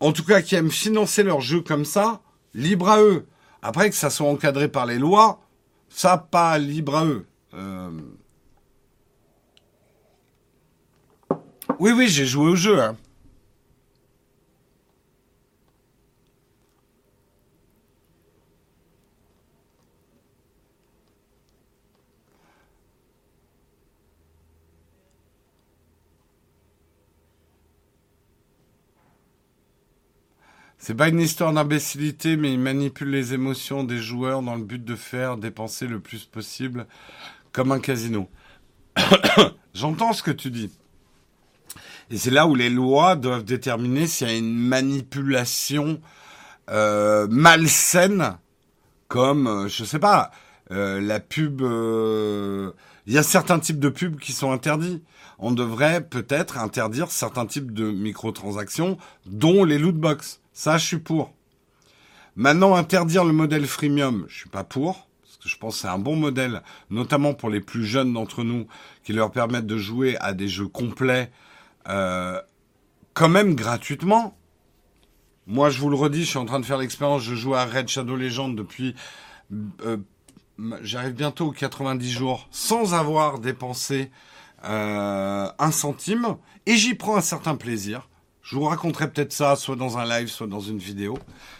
en 0.00 0.12
tout 0.12 0.24
cas 0.24 0.42
qui 0.42 0.54
aiment 0.54 0.70
financer 0.70 1.22
leur 1.22 1.40
jeu 1.40 1.60
comme 1.60 1.84
ça, 1.84 2.20
libre 2.54 2.88
à 2.88 3.00
eux. 3.00 3.26
Après 3.62 3.90
que 3.90 3.96
ça 3.96 4.10
soit 4.10 4.28
encadré 4.28 4.68
par 4.68 4.86
les 4.86 4.98
lois, 4.98 5.40
ça 5.88 6.18
pas 6.18 6.58
libre 6.58 6.96
à 6.96 7.04
eux. 7.04 7.26
Euh, 7.54 7.90
oui, 11.78 11.92
oui, 11.92 12.08
j'ai 12.08 12.26
joué 12.26 12.50
au 12.50 12.56
jeu. 12.56 12.80
Hein. 12.80 12.96
C'est 30.90 30.96
pas 30.96 31.06
une 31.06 31.20
histoire 31.20 31.52
d'imbécilité, 31.52 32.36
mais 32.36 32.52
il 32.52 32.58
manipule 32.58 33.10
les 33.10 33.32
émotions 33.32 33.84
des 33.84 33.98
joueurs 33.98 34.42
dans 34.42 34.56
le 34.56 34.64
but 34.64 34.84
de 34.84 34.96
faire 34.96 35.36
dépenser 35.36 35.86
le 35.86 36.00
plus 36.00 36.24
possible 36.24 36.88
comme 37.52 37.70
un 37.70 37.78
casino. 37.78 38.28
J'entends 39.72 40.12
ce 40.12 40.24
que 40.24 40.32
tu 40.32 40.50
dis. 40.50 40.68
Et 42.10 42.18
c'est 42.18 42.32
là 42.32 42.48
où 42.48 42.56
les 42.56 42.70
lois 42.70 43.14
doivent 43.14 43.44
déterminer 43.44 44.08
s'il 44.08 44.26
y 44.26 44.30
a 44.32 44.36
une 44.36 44.52
manipulation 44.52 46.00
euh, 46.70 47.28
malsaine, 47.30 48.38
comme, 49.06 49.46
euh, 49.46 49.68
je 49.68 49.84
sais 49.84 50.00
pas, 50.00 50.32
euh, 50.72 51.00
la 51.00 51.20
pub. 51.20 51.62
Euh, 51.62 52.72
il 53.06 53.12
y 53.12 53.18
a 53.18 53.22
certains 53.22 53.60
types 53.60 53.78
de 53.78 53.90
pubs 53.90 54.18
qui 54.18 54.32
sont 54.32 54.50
interdits. 54.50 55.04
On 55.38 55.52
devrait 55.52 56.00
peut-être 56.00 56.58
interdire 56.58 57.12
certains 57.12 57.46
types 57.46 57.72
de 57.72 57.92
microtransactions, 57.92 58.98
dont 59.26 59.62
les 59.62 59.78
lootbox. 59.78 60.40
Ça, 60.60 60.76
je 60.76 60.84
suis 60.84 60.98
pour. 60.98 61.32
Maintenant, 62.36 62.74
interdire 62.74 63.24
le 63.24 63.32
modèle 63.32 63.66
freemium, 63.66 64.26
je 64.28 64.40
suis 64.40 64.50
pas 64.50 64.62
pour. 64.62 65.08
Parce 65.22 65.38
que 65.38 65.48
je 65.48 65.56
pense 65.56 65.76
que 65.76 65.80
c'est 65.80 65.88
un 65.88 65.98
bon 65.98 66.16
modèle, 66.16 66.62
notamment 66.90 67.32
pour 67.32 67.48
les 67.48 67.62
plus 67.62 67.86
jeunes 67.86 68.12
d'entre 68.12 68.44
nous, 68.44 68.66
qui 69.02 69.14
leur 69.14 69.30
permettent 69.30 69.66
de 69.66 69.78
jouer 69.78 70.18
à 70.18 70.34
des 70.34 70.48
jeux 70.48 70.68
complets, 70.68 71.32
euh, 71.88 72.38
quand 73.14 73.30
même 73.30 73.54
gratuitement. 73.54 74.36
Moi, 75.46 75.70
je 75.70 75.80
vous 75.80 75.88
le 75.88 75.96
redis, 75.96 76.24
je 76.24 76.28
suis 76.28 76.38
en 76.38 76.44
train 76.44 76.60
de 76.60 76.66
faire 76.66 76.76
l'expérience. 76.76 77.22
Je 77.22 77.34
joue 77.34 77.54
à 77.54 77.64
Red 77.64 77.88
Shadow 77.88 78.16
Legend 78.16 78.54
depuis, 78.54 78.94
euh, 79.86 79.96
j'arrive 80.82 81.14
bientôt 81.14 81.46
aux 81.46 81.52
90 81.52 82.12
jours, 82.12 82.48
sans 82.50 82.92
avoir 82.92 83.38
dépensé 83.38 84.10
euh, 84.64 85.48
un 85.58 85.70
centime, 85.70 86.36
et 86.66 86.76
j'y 86.76 86.94
prends 86.96 87.16
un 87.16 87.22
certain 87.22 87.56
plaisir. 87.56 88.09
Je 88.50 88.56
vous 88.56 88.64
raconterai 88.64 89.08
peut-être 89.08 89.32
ça, 89.32 89.54
soit 89.54 89.76
dans 89.76 89.96
un 89.96 90.04
live, 90.04 90.26
soit 90.26 90.48
dans 90.48 90.58
une 90.58 90.78
vidéo, 90.78 91.16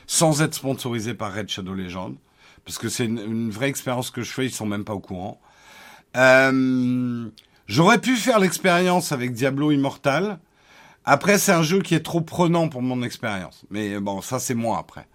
sans 0.09 0.43
être 0.43 0.55
sponsorisé 0.55 1.15
par 1.15 1.33
Red 1.33 1.49
Shadow 1.49 1.73
Legend. 1.73 2.17
parce 2.65 2.79
que 2.79 2.89
c'est 2.89 3.05
une, 3.05 3.49
vraie 3.49 3.69
expérience 3.69 4.11
que 4.11 4.23
je 4.23 4.33
fais, 4.33 4.47
ils 4.47 4.51
sont 4.51 4.67
même 4.67 4.83
pas 4.83 4.95
au 4.95 4.99
courant. 4.99 5.41
Euh, 6.17 7.29
J'aurais 7.69 8.01
pu 8.01 8.17
faire 8.17 8.41
l'expérience 8.41 9.13
avec 9.13 9.33
Diablo 9.35 9.71
Immortal. 9.71 10.41
Après, 11.05 11.39
c'est 11.39 11.53
un 11.53 11.63
jeu 11.63 11.81
qui 11.81 11.95
est 11.95 12.01
trop 12.01 12.23
prenant 12.23 12.69
pour 12.69 12.83
mon 12.83 13.05
expérience. 13.05 13.65
Mais 13.71 14.01
bon, 14.01 14.21
ça 14.21 14.41
c'est 14.41 14.57
moi 14.57 14.79
après. 14.79 15.07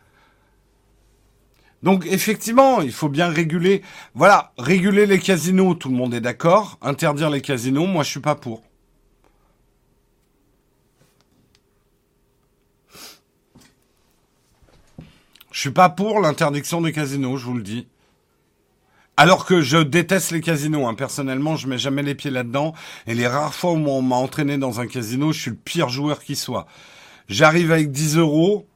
Donc 1.83 2.05
effectivement, 2.05 2.79
il 2.79 2.93
faut 2.93 3.09
bien 3.09 3.27
réguler. 3.27 3.81
Voilà, 4.13 4.53
réguler 4.57 5.07
les 5.07 5.19
casinos, 5.19 5.73
tout 5.73 5.89
le 5.89 5.95
monde 5.95 6.13
est 6.13 6.21
d'accord. 6.21 6.77
Interdire 6.81 7.29
les 7.29 7.41
casinos, 7.41 7.85
moi 7.85 8.03
je 8.03 8.11
suis 8.11 8.21
pas 8.21 8.35
pour. 8.35 8.63
Je 15.55 15.61
suis 15.61 15.71
pas 15.71 15.87
pour 15.87 16.19
l'interdiction 16.19 16.81
des 16.81 16.91
casinos, 16.91 17.37
je 17.37 17.45
vous 17.45 17.53
le 17.53 17.63
dis. 17.63 17.87
Alors 19.15 19.45
que 19.45 19.61
je 19.61 19.77
déteste 19.77 20.31
les 20.31 20.41
casinos, 20.41 20.85
hein. 20.85 20.95
personnellement, 20.95 21.55
je 21.55 21.69
mets 21.69 21.77
jamais 21.77 22.03
les 22.03 22.13
pieds 22.13 22.29
là-dedans. 22.29 22.73
Et 23.07 23.15
les 23.15 23.25
rares 23.25 23.55
fois 23.55 23.71
où 23.71 23.77
on 23.87 24.01
m'a 24.01 24.17
entraîné 24.17 24.57
dans 24.57 24.81
un 24.81 24.87
casino, 24.87 25.31
je 25.31 25.39
suis 25.39 25.51
le 25.51 25.55
pire 25.55 25.87
joueur 25.87 26.21
qui 26.21 26.35
soit. 26.35 26.67
J'arrive 27.29 27.71
avec 27.71 27.89
10 27.89 28.17
euros, 28.17 28.67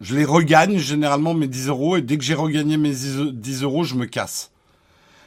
je 0.00 0.16
les 0.16 0.24
regagne 0.24 0.78
généralement 0.78 1.34
mes 1.34 1.48
10 1.48 1.68
euros, 1.68 1.98
et 1.98 2.00
dès 2.00 2.16
que 2.16 2.24
j'ai 2.24 2.32
regagné 2.32 2.78
mes 2.78 2.94
10 2.94 3.62
euros, 3.62 3.84
je 3.84 3.96
me 3.96 4.06
casse. 4.06 4.52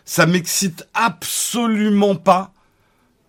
Ça 0.05 0.25
m'excite 0.25 0.87
absolument 0.95 2.15
pas 2.15 2.51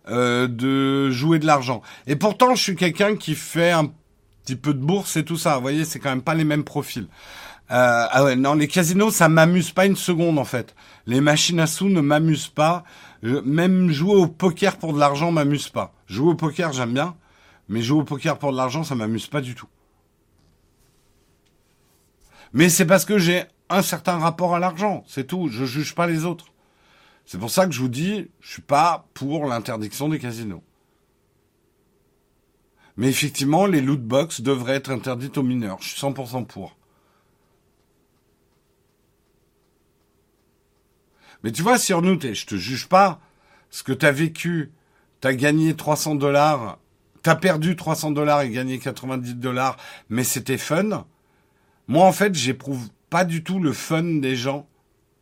euh, 0.08 0.48
de 0.48 1.10
jouer 1.10 1.40
de 1.40 1.46
l'argent. 1.46 1.82
Et 2.06 2.16
pourtant, 2.16 2.54
je 2.54 2.62
suis 2.62 2.74
quelqu'un 2.74 3.16
qui 3.16 3.34
fait 3.34 3.70
un 3.70 3.92
petit 4.48 4.56
peu 4.56 4.72
de 4.72 4.80
bourse 4.80 5.16
et 5.18 5.24
tout 5.24 5.36
ça. 5.36 5.56
Vous 5.56 5.62
voyez, 5.62 5.84
c'est 5.84 5.98
quand 5.98 6.08
même 6.08 6.22
pas 6.22 6.34
les 6.34 6.44
mêmes 6.44 6.64
profils. 6.64 7.06
Euh, 7.70 8.06
ah 8.10 8.24
ouais, 8.24 8.34
non, 8.34 8.54
les 8.54 8.66
casinos, 8.66 9.10
ça 9.10 9.28
m'amuse 9.28 9.72
pas 9.72 9.84
une 9.84 9.96
seconde 9.96 10.38
en 10.38 10.44
fait. 10.44 10.74
Les 11.06 11.20
machines 11.20 11.60
à 11.60 11.66
sous 11.66 11.90
ne 11.90 12.00
m'amusent 12.00 12.48
pas. 12.48 12.84
même 13.22 13.90
jouer 13.90 14.14
au 14.14 14.26
poker 14.26 14.78
pour 14.78 14.94
de 14.94 14.98
l'argent 14.98 15.30
m'amuse 15.32 15.68
pas. 15.68 15.92
Jouer 16.06 16.30
au 16.30 16.34
poker, 16.34 16.72
j'aime 16.72 16.94
bien, 16.94 17.14
mais 17.68 17.82
jouer 17.82 18.00
au 18.00 18.04
poker 18.04 18.38
pour 18.38 18.52
de 18.52 18.56
l'argent, 18.56 18.84
ça 18.84 18.94
m'amuse 18.94 19.26
pas 19.26 19.42
du 19.42 19.54
tout. 19.54 19.68
Mais 22.54 22.70
c'est 22.70 22.86
parce 22.86 23.04
que 23.04 23.18
j'ai 23.18 23.44
un 23.68 23.82
certain 23.82 24.16
rapport 24.16 24.54
à 24.54 24.58
l'argent, 24.58 25.04
c'est 25.06 25.26
tout. 25.26 25.48
Je 25.50 25.66
juge 25.66 25.94
pas 25.94 26.06
les 26.06 26.24
autres. 26.24 26.46
C'est 27.26 27.36
pour 27.36 27.50
ça 27.50 27.66
que 27.66 27.72
je 27.72 27.80
vous 27.80 27.88
dis, 27.88 28.30
je 28.40 28.52
suis 28.52 28.62
pas 28.62 29.06
pour 29.12 29.44
l'interdiction 29.44 30.08
des 30.08 30.18
casinos. 30.18 30.62
Mais 32.98 33.08
effectivement, 33.08 33.66
les 33.66 33.80
loot 33.80 34.02
box 34.02 34.40
devraient 34.40 34.74
être 34.74 34.90
interdites 34.90 35.38
aux 35.38 35.44
mineurs. 35.44 35.78
Je 35.80 35.90
suis 35.90 36.00
100% 36.00 36.44
pour. 36.46 36.76
Mais 41.44 41.52
tu 41.52 41.62
vois, 41.62 41.78
sur 41.78 42.02
nous, 42.02 42.20
je 42.20 42.44
te 42.44 42.56
juge 42.56 42.88
pas. 42.88 43.20
Ce 43.70 43.84
que 43.84 43.92
tu 43.92 44.04
as 44.04 44.10
vécu, 44.10 44.72
tu 45.20 45.28
as 45.28 45.34
gagné 45.34 45.76
300 45.76 46.16
dollars, 46.16 46.80
tu 47.22 47.30
as 47.30 47.36
perdu 47.36 47.76
300 47.76 48.10
dollars 48.10 48.40
et 48.40 48.50
gagné 48.50 48.80
90 48.80 49.36
dollars, 49.36 49.76
mais 50.08 50.24
c'était 50.24 50.58
fun. 50.58 51.06
Moi, 51.86 52.04
en 52.04 52.12
fait, 52.12 52.34
j'éprouve 52.34 52.88
pas 53.10 53.24
du 53.24 53.44
tout 53.44 53.60
le 53.60 53.72
fun 53.72 54.02
des 54.02 54.34
gens 54.34 54.66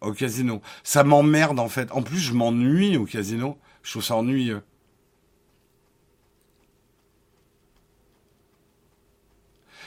au 0.01 0.13
casino. 0.13 0.63
Ça 0.83 1.05
m'emmerde, 1.05 1.61
en 1.61 1.69
fait. 1.69 1.93
En 1.93 2.01
plus, 2.01 2.21
je 2.21 2.33
m'ennuie 2.33 2.97
au 2.97 3.05
casino. 3.05 3.59
Je 3.83 3.91
trouve 3.91 4.03
ça 4.03 4.17
ennuyeux. 4.17 4.63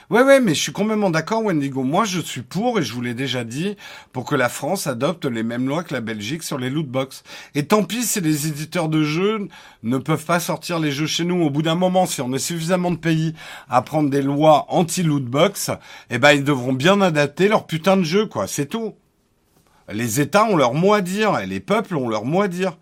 Ouais, 0.10 0.24
ouais, 0.24 0.40
mais 0.40 0.56
je 0.56 0.60
suis 0.60 0.72
complètement 0.72 1.12
d'accord, 1.12 1.44
Wendigo. 1.44 1.84
Moi, 1.84 2.04
je 2.04 2.20
suis 2.20 2.42
pour, 2.42 2.80
et 2.80 2.84
je 2.84 2.94
vous 2.94 3.02
l'ai 3.02 3.14
déjà 3.14 3.44
dit, 3.44 3.78
pour 4.12 4.26
que 4.26 4.34
la 4.34 4.50
France 4.50 4.88
adopte 4.88 5.26
les 5.26 5.44
mêmes 5.44 5.68
lois 5.68 5.84
que 5.84 5.94
la 5.94 6.02
Belgique 6.02 6.42
sur 6.42 6.58
les 6.58 6.72
lootbox. 6.72 7.24
Et 7.54 7.68
tant 7.68 7.84
pis 7.84 8.02
si 8.02 8.20
les 8.20 8.48
éditeurs 8.48 8.90
de 8.90 9.04
jeux 9.04 9.48
ne 9.84 10.00
peuvent 10.00 10.26
pas 10.26 10.40
sortir 10.40 10.80
les 10.80 10.92
jeux 10.92 11.06
chez 11.06 11.26
nous. 11.26 11.44
Au 11.44 11.52
bout 11.52 11.62
d'un 11.62 11.76
moment, 11.76 12.08
si 12.08 12.22
on 12.22 12.34
est 12.34 12.40
suffisamment 12.40 12.90
de 12.90 12.98
pays 12.98 13.36
à 13.70 13.84
prendre 13.84 14.10
des 14.10 14.24
lois 14.24 14.66
anti-lootbox, 14.70 15.70
eh 16.10 16.18
ben, 16.18 16.32
ils 16.32 16.44
devront 16.44 16.74
bien 16.74 17.02
adapter 17.02 17.48
leur 17.48 17.68
putain 17.68 17.96
de 17.96 18.02
jeu, 18.02 18.26
quoi. 18.26 18.48
C'est 18.48 18.66
tout. 18.66 18.96
Les 19.92 20.22
États 20.22 20.46
ont 20.46 20.56
leur 20.56 20.74
mot 20.74 20.94
à 20.94 21.02
dire, 21.02 21.38
et 21.38 21.46
les 21.46 21.60
peuples 21.60 21.96
ont 21.96 22.10
leur 22.10 22.26
mot 22.26 22.42
à 22.42 22.48
dire. 22.48 22.80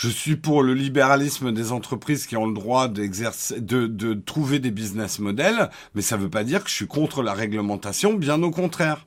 Je 0.00 0.08
suis 0.08 0.36
pour 0.36 0.62
le 0.62 0.74
libéralisme 0.74 1.50
des 1.50 1.72
entreprises 1.72 2.28
qui 2.28 2.36
ont 2.36 2.46
le 2.46 2.54
droit 2.54 2.86
d'exercer, 2.86 3.60
de, 3.60 4.14
trouver 4.14 4.60
des 4.60 4.70
business 4.70 5.18
models, 5.18 5.70
mais 5.96 6.02
ça 6.02 6.16
ne 6.16 6.22
veut 6.22 6.30
pas 6.30 6.44
dire 6.44 6.62
que 6.62 6.70
je 6.70 6.74
suis 6.76 6.86
contre 6.86 7.20
la 7.20 7.34
réglementation, 7.34 8.14
bien 8.14 8.40
au 8.44 8.52
contraire. 8.52 9.06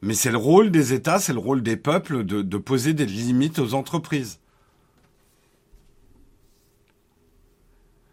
Mais 0.00 0.14
c'est 0.14 0.30
le 0.30 0.36
rôle 0.36 0.70
des 0.70 0.92
États, 0.92 1.18
c'est 1.18 1.32
le 1.32 1.40
rôle 1.40 1.64
des 1.64 1.76
peuples 1.76 2.22
de, 2.22 2.42
de 2.42 2.56
poser 2.56 2.94
des 2.94 3.04
limites 3.04 3.58
aux 3.58 3.74
entreprises. 3.74 4.38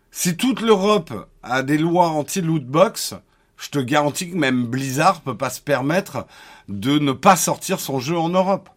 Si 0.10 0.36
toute 0.36 0.62
l'Europe 0.62 1.30
a 1.44 1.62
des 1.62 1.78
lois 1.78 2.08
anti-lootbox, 2.08 3.14
je 3.56 3.70
te 3.70 3.78
garantis 3.78 4.32
que 4.32 4.36
même 4.36 4.66
Blizzard 4.66 5.22
peut 5.22 5.38
pas 5.38 5.52
se 5.52 5.62
permettre 5.62 6.26
de 6.70 6.98
ne 6.98 7.12
pas 7.12 7.36
sortir 7.36 7.80
son 7.80 8.00
jeu 8.00 8.18
en 8.18 8.30
Europe. 8.30 8.72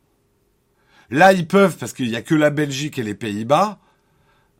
Là, 1.10 1.32
ils 1.32 1.46
peuvent 1.46 1.76
parce 1.78 1.92
qu'il 1.92 2.08
n'y 2.08 2.16
a 2.16 2.22
que 2.22 2.34
la 2.34 2.50
Belgique 2.50 2.98
et 2.98 3.02
les 3.02 3.14
Pays-Bas. 3.14 3.78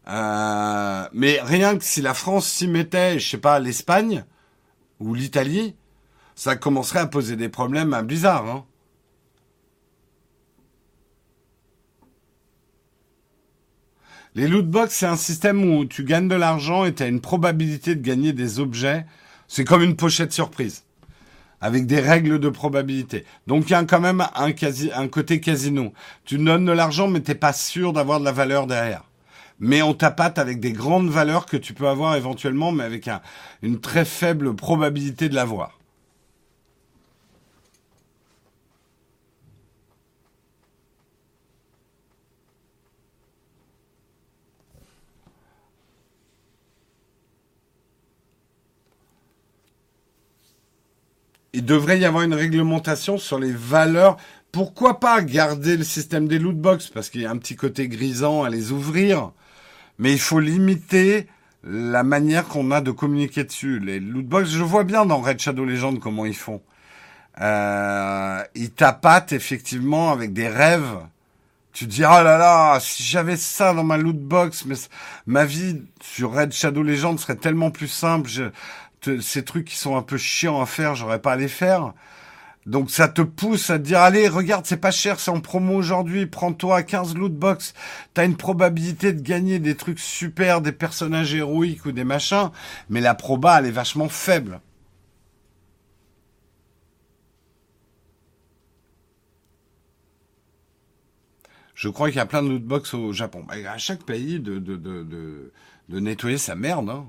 Euh, 0.09 1.09
mais 1.12 1.39
rien 1.43 1.77
que 1.77 1.85
si 1.85 2.01
la 2.01 2.15
France 2.15 2.49
s'y 2.49 2.66
mettait, 2.66 3.19
je 3.19 3.29
sais 3.29 3.39
pas, 3.39 3.59
l'Espagne 3.59 4.25
ou 5.01 5.15
l'Italie, 5.15 5.77
ça 6.35 6.57
commencerait 6.57 7.01
à 7.01 7.07
poser 7.07 7.37
des 7.37 7.51
problèmes 7.51 7.93
à 7.93 8.03
Blizzard. 8.03 8.47
Hein. 8.49 8.65
Les 14.35 14.49
lootbox, 14.49 14.95
c'est 14.95 15.07
un 15.07 15.16
système 15.16 15.62
où 15.65 15.85
tu 15.85 16.05
gagnes 16.05 16.29
de 16.29 16.35
l'argent 16.35 16.85
et 16.85 16.95
tu 16.95 17.03
as 17.03 17.09
une 17.09 17.20
probabilité 17.20 17.95
de 17.95 18.01
gagner 18.01 18.33
des 18.33 18.61
objets. 18.61 19.05
C'est 19.49 19.65
comme 19.65 19.83
une 19.83 19.97
pochette 19.97 20.33
surprise 20.33 20.85
avec 21.60 21.86
des 21.86 22.01
règles 22.01 22.39
de 22.39 22.48
probabilité. 22.48 23.24
Donc 23.47 23.68
il 23.68 23.72
y 23.72 23.74
a 23.74 23.85
quand 23.85 24.01
même 24.01 24.24
un, 24.35 24.52
quasi, 24.52 24.90
un 24.94 25.09
côté 25.09 25.40
casino. 25.40 25.93
Tu 26.24 26.39
donnes 26.39 26.64
de 26.64 26.72
l'argent, 26.72 27.09
mais 27.09 27.20
t'es 27.20 27.35
pas 27.35 27.52
sûr 27.52 27.93
d'avoir 27.93 28.20
de 28.20 28.24
la 28.24 28.32
valeur 28.32 28.66
derrière. 28.66 29.05
Mais 29.60 29.82
on 29.82 29.93
tapate 29.93 30.39
avec 30.39 30.60
des 30.60 30.72
grandes 30.72 31.10
valeurs 31.10 31.47
que 31.47 31.56
tu 31.56 31.74
peux 31.74 31.89
avoir 31.89 32.14
éventuellement, 32.14 32.70
mais 32.70 32.85
avec 32.85 33.09
un, 33.09 33.20
une 33.62 33.80
très 33.80 34.05
faible 34.05 34.55
probabilité 34.55 35.28
de 35.28 35.35
l'avoir. 35.35 35.78
Il 51.59 51.64
devrait 51.64 51.98
y 51.98 52.05
avoir 52.05 52.22
une 52.22 52.35
réglementation 52.35 53.18
sur 53.18 53.40
les 53.40 53.51
valeurs. 53.51 54.16
Pourquoi 54.52 55.01
pas 55.01 55.20
garder 55.22 55.76
le 55.76 55.82
système 55.82 56.28
des 56.28 56.39
lootbox 56.39 56.86
parce 56.86 57.10
qu'il 57.10 57.22
y 57.22 57.26
a 57.26 57.32
un 57.32 57.36
petit 57.36 57.56
côté 57.56 57.89
grisant 57.89 58.44
à 58.44 58.48
les 58.48 58.70
ouvrir, 58.70 59.32
mais 59.98 60.12
il 60.12 60.20
faut 60.20 60.39
limiter 60.39 61.26
la 61.64 62.05
manière 62.05 62.47
qu'on 62.47 62.70
a 62.70 62.80
de 62.80 62.93
communiquer 62.93 63.43
dessus. 63.43 63.80
Les 63.80 63.98
lootbox, 63.98 64.51
je 64.51 64.62
vois 64.62 64.85
bien 64.85 65.05
dans 65.05 65.20
Red 65.20 65.40
Shadow 65.40 65.64
Legends 65.64 65.97
comment 65.97 66.26
ils 66.26 66.36
font. 66.36 66.62
Euh, 67.40 68.40
ils 68.55 68.70
tapatent 68.70 69.32
effectivement 69.32 70.12
avec 70.12 70.32
des 70.32 70.48
rêves. 70.48 70.98
Tu 71.72 71.86
te 71.86 71.90
dis 71.90 72.05
oh 72.05 72.22
là 72.22 72.39
là, 72.39 72.78
si 72.78 73.02
j'avais 73.02 73.36
ça 73.36 73.74
dans 73.74 73.85
ma 73.85 73.97
lootbox, 73.97 74.64
mais 74.64 74.76
ma 75.26 75.44
vie 75.44 75.82
sur 76.01 76.32
Red 76.32 76.52
Shadow 76.52 76.85
Legends 76.85 77.18
serait 77.18 77.35
tellement 77.35 77.72
plus 77.72 77.89
simple. 77.89 78.30
Ces 79.20 79.45
trucs 79.45 79.66
qui 79.66 79.77
sont 79.77 79.97
un 79.97 80.03
peu 80.03 80.16
chiants 80.16 80.61
à 80.61 80.66
faire, 80.66 80.95
j'aurais 80.95 81.20
pas 81.20 81.33
à 81.33 81.37
les 81.37 81.49
faire. 81.49 81.93
Donc 82.69 82.91
ça 82.91 83.09
te 83.09 83.23
pousse 83.23 83.70
à 83.70 83.79
te 83.79 83.85
dire 83.85 84.01
allez 84.01 84.29
regarde 84.29 84.66
c'est 84.66 84.77
pas 84.77 84.91
cher 84.91 85.20
c'est 85.20 85.31
en 85.31 85.41
promo 85.41 85.75
aujourd'hui 85.75 86.27
prends-toi 86.27 86.83
15 86.83 87.15
loot 87.15 87.35
box 87.35 87.73
t'as 88.12 88.27
une 88.27 88.37
probabilité 88.37 89.15
de 89.15 89.23
gagner 89.23 89.59
des 89.59 89.75
trucs 89.75 89.99
super 89.99 90.61
des 90.61 90.73
personnages 90.73 91.35
héroïques 91.35 91.87
ou 91.87 91.93
des 91.93 92.05
machins 92.05 92.51
mais 92.91 93.01
la 93.01 93.15
proba 93.15 93.59
elle 93.59 93.66
est 93.66 93.70
vachement 93.70 94.11
faible 94.11 94.61
je 101.75 101.89
crois 101.89 102.09
qu'il 102.09 102.19
y 102.19 102.20
a 102.20 102.27
plein 102.27 102.43
de 102.43 102.49
loot 102.51 102.65
box 102.65 102.93
au 102.93 103.15
Japon 103.15 103.47
bah, 103.49 103.55
à 103.73 103.79
chaque 103.79 104.03
pays 104.03 104.41
de 104.41 105.53
nettoyer 105.89 106.37
sa 106.37 106.55
merde 106.55 106.91
hein. 106.91 107.07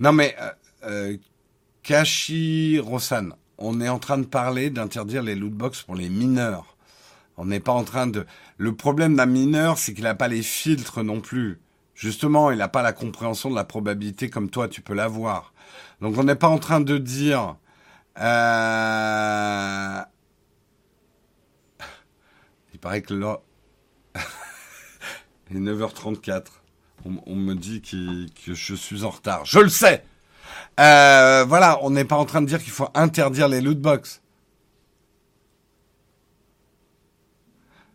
Non, 0.00 0.12
mais 0.12 0.34
euh, 0.40 0.50
euh, 0.84 1.16
Kashi 1.82 2.78
Rosan, 2.78 3.28
on 3.58 3.82
est 3.82 3.88
en 3.90 3.98
train 3.98 4.16
de 4.16 4.24
parler 4.24 4.70
d'interdire 4.70 5.22
les 5.22 5.34
lootbox 5.34 5.82
pour 5.82 5.94
les 5.94 6.08
mineurs. 6.08 6.78
On 7.36 7.44
n'est 7.44 7.60
pas 7.60 7.72
en 7.72 7.84
train 7.84 8.06
de. 8.06 8.24
Le 8.56 8.74
problème 8.74 9.14
d'un 9.16 9.26
mineur, 9.26 9.76
c'est 9.76 9.92
qu'il 9.92 10.04
n'a 10.04 10.14
pas 10.14 10.28
les 10.28 10.42
filtres 10.42 11.04
non 11.04 11.20
plus. 11.20 11.60
Justement, 11.94 12.50
il 12.50 12.56
n'a 12.58 12.68
pas 12.68 12.80
la 12.80 12.94
compréhension 12.94 13.50
de 13.50 13.54
la 13.54 13.64
probabilité 13.64 14.30
comme 14.30 14.48
toi, 14.48 14.68
tu 14.68 14.80
peux 14.80 14.94
l'avoir. 14.94 15.52
Donc 16.00 16.16
on 16.16 16.24
n'est 16.24 16.34
pas 16.34 16.48
en 16.48 16.58
train 16.58 16.80
de 16.80 16.96
dire... 16.96 17.56
Euh... 18.18 20.00
Il 22.72 22.78
paraît 22.80 23.02
que 23.02 23.12
là... 23.12 23.40
il 25.50 25.58
est 25.58 25.60
9h34. 25.60 26.59
On, 27.04 27.34
me 27.34 27.54
dit 27.54 27.80
que 27.80 28.54
je 28.54 28.74
suis 28.74 29.04
en 29.04 29.10
retard. 29.10 29.44
Je 29.44 29.58
le 29.58 29.68
sais 29.68 30.04
euh, 30.78 31.44
Voilà, 31.48 31.78
on 31.82 31.90
n'est 31.90 32.04
pas 32.04 32.16
en 32.16 32.24
train 32.24 32.42
de 32.42 32.46
dire 32.46 32.62
qu'il 32.62 32.72
faut 32.72 32.88
interdire 32.94 33.48
les 33.48 33.60
loot 33.60 33.80
box. 33.80 34.22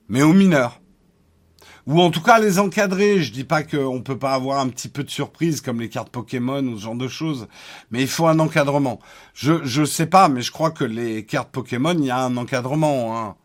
Mais 0.09 0.21
aux 0.21 0.33
mineurs 0.33 0.79
ou 1.87 2.01
en 2.01 2.09
tout 2.09 2.21
cas 2.21 2.39
les 2.39 2.59
encadrer. 2.59 3.21
Je 3.21 3.31
dis 3.31 3.43
pas 3.43 3.63
qu'on 3.63 4.01
peut 4.01 4.17
pas 4.17 4.33
avoir 4.33 4.59
un 4.59 4.69
petit 4.69 4.89
peu 4.89 5.03
de 5.03 5.09
surprise 5.09 5.61
comme 5.61 5.79
les 5.79 5.89
cartes 5.89 6.09
Pokémon 6.09 6.63
ou 6.63 6.77
ce 6.77 6.83
genre 6.83 6.95
de 6.95 7.07
choses, 7.07 7.47
mais 7.91 8.01
il 8.01 8.07
faut 8.07 8.27
un 8.27 8.39
encadrement. 8.39 8.99
Je 9.33 9.63
je 9.63 9.85
sais 9.85 10.07
pas, 10.07 10.29
mais 10.29 10.41
je 10.41 10.51
crois 10.51 10.71
que 10.71 10.83
les 10.83 11.25
cartes 11.25 11.51
Pokémon, 11.51 11.95
il 11.97 12.05
y 12.05 12.11
a 12.11 12.19
un 12.19 12.37
encadrement. 12.37 13.17
Hein. 13.17 13.35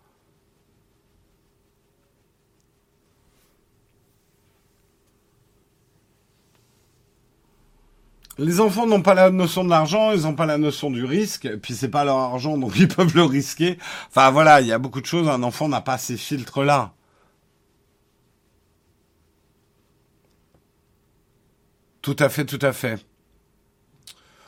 Les 8.41 8.59
enfants 8.61 8.87
n'ont 8.87 9.03
pas 9.03 9.13
la 9.13 9.31
notion 9.31 9.65
de 9.65 9.69
l'argent, 9.69 10.13
ils 10.13 10.23
n'ont 10.23 10.35
pas 10.35 10.47
la 10.47 10.57
notion 10.57 10.91
du 10.91 11.05
risque, 11.05 11.45
et 11.45 11.59
puis 11.59 11.75
c'est 11.75 11.91
pas 11.91 12.05
leur 12.05 12.17
argent, 12.17 12.57
donc 12.57 12.73
ils 12.75 12.89
peuvent 12.97 13.15
le 13.15 13.25
risquer. 13.25 13.77
Enfin 14.09 14.31
voilà, 14.31 14.63
il 14.63 14.67
y 14.67 14.73
a 14.73 14.79
beaucoup 14.79 15.03
de 15.03 15.07
choses. 15.07 15.29
Un 15.29 15.43
enfant 15.43 15.69
n'a 15.69 15.83
pas 15.83 15.99
ces 15.99 16.17
filtres-là. 16.17 16.95
Tout 22.01 22.17
à 22.19 22.31
fait, 22.31 22.47
tout 22.47 22.59
à 22.63 22.73
fait. 22.73 23.05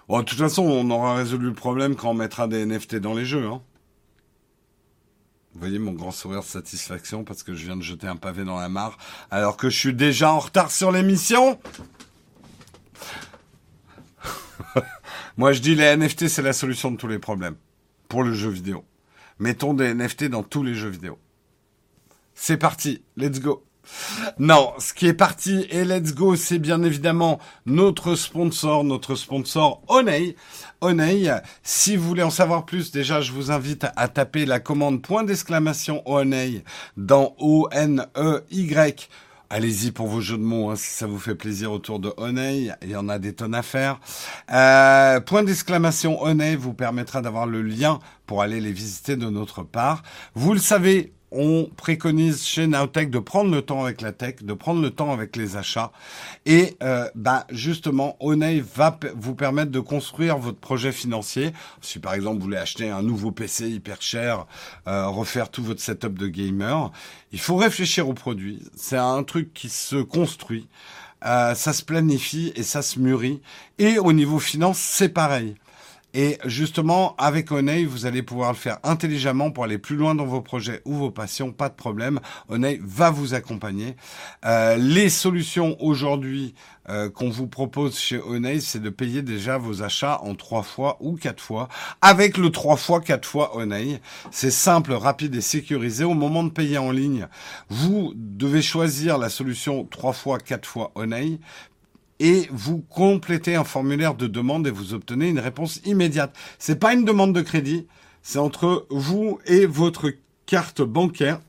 Bon, 0.09 0.21
de 0.21 0.25
toute 0.25 0.39
façon, 0.39 0.63
on 0.63 0.89
aura 0.91 1.17
résolu 1.17 1.49
le 1.49 1.55
problème 1.55 1.95
quand 1.95 2.13
on 2.13 2.15
mettra 2.15 2.49
des 2.49 2.65
NFT 2.65 2.97
dans 2.97 3.13
les 3.13 3.27
jeux. 3.27 3.47
Hein. 3.47 3.61
Vous 5.53 5.61
voyez 5.61 5.79
mon 5.79 5.93
grand 5.93 6.13
sourire 6.13 6.41
de 6.41 6.47
satisfaction 6.47 7.25
parce 7.25 7.43
que 7.43 7.55
je 7.55 7.67
viens 7.67 7.77
de 7.77 7.83
jeter 7.83 8.07
un 8.07 8.17
pavé 8.17 8.45
dans 8.45 8.59
la 8.59 8.71
mare 8.71 8.97
alors 9.31 9.59
que 9.59 9.69
je 9.69 9.79
suis 9.79 9.95
déjà 9.95 10.33
en 10.33 10.39
retard 10.39 10.71
sur 10.71 10.93
l'émission. 10.93 11.59
Moi, 15.37 15.53
je 15.53 15.61
dis 15.61 15.75
les 15.75 15.97
NFT, 15.97 16.29
c'est 16.29 16.43
la 16.43 16.53
solution 16.53 16.91
de 16.91 16.97
tous 16.97 17.09
les 17.09 17.19
problèmes 17.19 17.57
pour 18.09 18.23
le 18.23 18.35
jeu 18.35 18.51
vidéo. 18.51 18.85
Mettons 19.39 19.75
des 19.75 19.95
NFT 19.95 20.25
dans 20.25 20.43
tous 20.43 20.63
les 20.63 20.75
jeux 20.75 20.89
vidéo. 20.89 21.19
C'est 22.35 22.57
parti, 22.57 23.03
let's 23.17 23.41
go. 23.41 23.65
Non, 24.39 24.73
ce 24.79 24.95
qui 24.95 25.07
est 25.07 25.15
parti 25.15 25.67
et 25.71 25.85
let's 25.85 26.15
go, 26.15 26.37
c'est 26.37 26.59
bien 26.59 26.83
évidemment 26.83 27.41
notre 27.67 28.15
sponsor, 28.15 28.85
notre 28.85 29.15
sponsor 29.17 29.83
Oney. 29.89 30.37
Oney, 30.81 31.31
si 31.63 31.97
vous 31.97 32.07
voulez 32.07 32.23
en 32.23 32.31
savoir 32.31 32.65
plus, 32.65 32.93
déjà, 32.93 33.21
je 33.21 33.33
vous 33.33 33.51
invite 33.51 33.87
à 33.97 34.09
taper 34.09 34.47
la 34.47 34.61
commande 34.61 35.03
point 35.03 35.25
d'exclamation 35.25 36.03
Oney 36.09 36.63
dans 36.97 37.35
O-N-E-Y. 37.39 39.09
Allez-y 39.55 39.91
pour 39.91 40.07
vos 40.07 40.23
jeux 40.23 40.39
de 40.39 40.43
mots, 40.43 40.71
hein, 40.71 40.77
si 40.77 40.93
ça 40.93 41.07
vous 41.07 41.19
fait 41.19 41.35
plaisir 41.35 41.73
autour 41.73 41.99
de 41.99 42.11
Oney. 42.17 42.71
Il 42.81 42.89
y 42.89 42.97
en 42.97 43.11
a 43.11 43.19
des 43.19 43.35
tonnes 43.35 43.55
à 43.55 43.61
faire. 43.61 44.01
Euh, 44.51 45.21
point 45.21 45.43
d'exclamation 45.43 46.23
Oney 46.23 46.57
vous 46.57 46.73
permettra 46.73 47.21
d'avoir 47.21 47.45
le 47.45 47.61
lien 47.61 47.99
pour 48.25 48.41
aller 48.41 48.63
les 48.63 48.73
visiter 48.73 49.15
de 49.15 49.29
notre 49.29 49.63
part. 49.63 50.05
Vous 50.35 50.55
le 50.55 50.59
savez, 50.59 51.13
on 51.33 51.69
préconise 51.77 52.45
chez 52.45 52.67
Nowtech 52.67 53.11
de 53.11 53.19
prendre 53.19 53.51
le 53.51 53.63
temps 53.63 53.85
avec 53.85 54.01
la 54.01 54.13
tech, 54.13 54.37
de 54.43 54.53
prendre 54.53 54.81
le 54.81 54.91
temps 54.91 55.13
avec 55.13 55.37
les 55.37 55.57
achats. 55.57 55.93
Et 56.47 56.77
euh, 56.83 57.09
bah 57.15 57.47
justement, 57.51 58.17
Oney 58.21 58.61
va 58.61 58.99
vous 59.17 59.35
permettre 59.35 59.71
de 59.71 59.81
construire 59.81 60.39
votre 60.39 60.59
projet 60.59 60.93
financier. 60.93 61.53
Si 61.81 61.99
par 61.99 62.15
exemple 62.15 62.39
vous 62.39 62.45
voulez 62.45 62.57
acheter 62.57 62.91
un 62.91 63.03
nouveau 63.03 63.33
PC 63.33 63.69
hyper 63.69 64.03
cher, 64.03 64.47
euh, 64.87 65.09
refaire 65.09 65.51
tout 65.51 65.63
votre 65.63 65.81
setup 65.81 66.19
de 66.19 66.29
gamer, 66.29 66.91
il 67.33 67.41
faut 67.41 67.57
réfléchir 67.57 68.09
au 68.09 68.15
produit. 68.15 68.63
C'est 68.77 68.99
un 68.99 69.23
truc 69.23 69.53
qui 69.55 69.69
se 69.69 69.97
construit. 69.97 70.69
Euh, 71.25 71.55
ça 71.55 71.73
se 71.73 71.85
planifie 71.85 72.53
et 72.57 72.63
ça 72.63 72.83
se 72.83 72.99
mûrit. 72.99 73.41
Et 73.79 73.99
au 73.99 74.13
niveau 74.13 74.39
finance, 74.39 74.79
c'est 74.79 75.09
pareil. 75.09 75.55
Et 76.15 76.39
justement, 76.45 77.15
avec 77.17 77.51
Oney, 77.51 77.85
vous 77.85 78.07
allez 78.07 78.23
pouvoir 78.23 78.53
le 78.53 78.57
faire 78.57 78.79
intelligemment 78.83 79.51
pour 79.51 79.65
aller 79.65 79.79
plus 79.79 79.97
loin 79.97 80.15
dans 80.15 80.27
vos 80.27 80.43
projets 80.43 80.83
ou 80.85 80.95
vos 80.95 81.11
passions, 81.11 81.53
pas 81.53 81.69
de 81.69 81.75
problème. 81.75 82.21
Oney 82.49 82.79
va 82.83 83.11
vous 83.11 83.35
accompagner. 83.35 83.97
Euh, 84.45 84.77
les 84.77 85.09
solutions 85.09 85.77
aujourd'hui 85.81 86.55
euh, 86.89 87.09
qu'on 87.09 87.31
vous 87.31 87.47
propose 87.47 87.97
chez 87.97 88.19
Oney, 88.19 88.61
c'est 88.61 88.81
de 88.83 88.91
payer 88.91 89.23
déjà 89.23 89.57
vos 89.57 89.83
achats 89.83 90.21
en 90.23 90.35
trois 90.35 90.63
fois 90.63 90.99
ou 91.01 91.17
quatre 91.17 91.43
fois 91.43 91.69
avec 92.01 92.37
le 92.37 92.51
trois 92.51 92.77
fois, 92.77 93.01
quatre 93.01 93.27
fois 93.27 93.57
Oney. 93.57 94.01
C'est 94.31 94.51
simple, 94.51 94.93
rapide 94.93 95.35
et 95.35 95.41
sécurisé. 95.41 96.05
Au 96.05 96.15
moment 96.15 96.45
de 96.45 96.51
payer 96.51 96.79
en 96.79 96.91
ligne, 96.91 97.29
vous 97.71 98.13
devez 98.17 98.63
choisir 98.63 99.17
la 99.17 99.29
solution 99.29 99.85
trois 99.85 100.13
fois, 100.13 100.39
quatre 100.39 100.67
fois 100.67 100.93
Oney 100.95 101.39
et 102.23 102.49
vous 102.53 102.79
complétez 102.79 103.57
un 103.57 103.65
formulaire 103.65 104.15
de 104.15 104.29
demande 104.29 104.69
et 104.69 104.71
vous 104.71 104.95
obtenez 104.95 105.29
une 105.29 105.41
réponse 105.41 105.81
immédiate. 105.85 106.33
C'est 106.61 106.79
pas 106.79 106.95
une 106.95 107.05
demande 107.05 107.35
de 107.35 107.41
crédit, 107.41 107.89
c'est 108.23 108.39
entre 108.39 108.87
vous 108.91 109.41
et 109.45 109.67
votre 109.67 110.13
carte 110.47 110.83
bancaire 110.83 111.41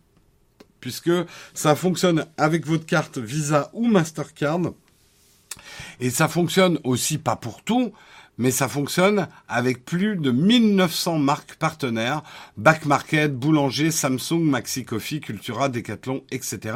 puisque 0.80 1.12
ça 1.54 1.76
fonctionne 1.76 2.26
avec 2.38 2.66
votre 2.66 2.88
carte 2.88 3.20
Visa 3.20 3.70
ou 3.74 3.86
Mastercard. 3.86 4.74
Et 6.00 6.10
ça 6.10 6.28
fonctionne 6.28 6.80
aussi 6.84 7.20
pas 7.20 7.36
pour 7.36 7.62
tout, 7.62 7.94
mais 8.40 8.50
ça 8.50 8.68
fonctionne 8.68 9.28
avec 9.48 9.86
plus 9.86 10.16
de 10.16 10.32
1900 10.32 11.20
marques 11.20 11.54
partenaires, 11.54 12.24
Back 12.58 12.88
Market, 12.88 13.38
Boulanger, 13.38 13.92
Samsung, 13.92 14.42
Maxi 14.42 14.86
Coffee, 14.86 15.22
Cultura, 15.22 15.70
Decathlon, 15.70 16.24
etc. 16.32 16.76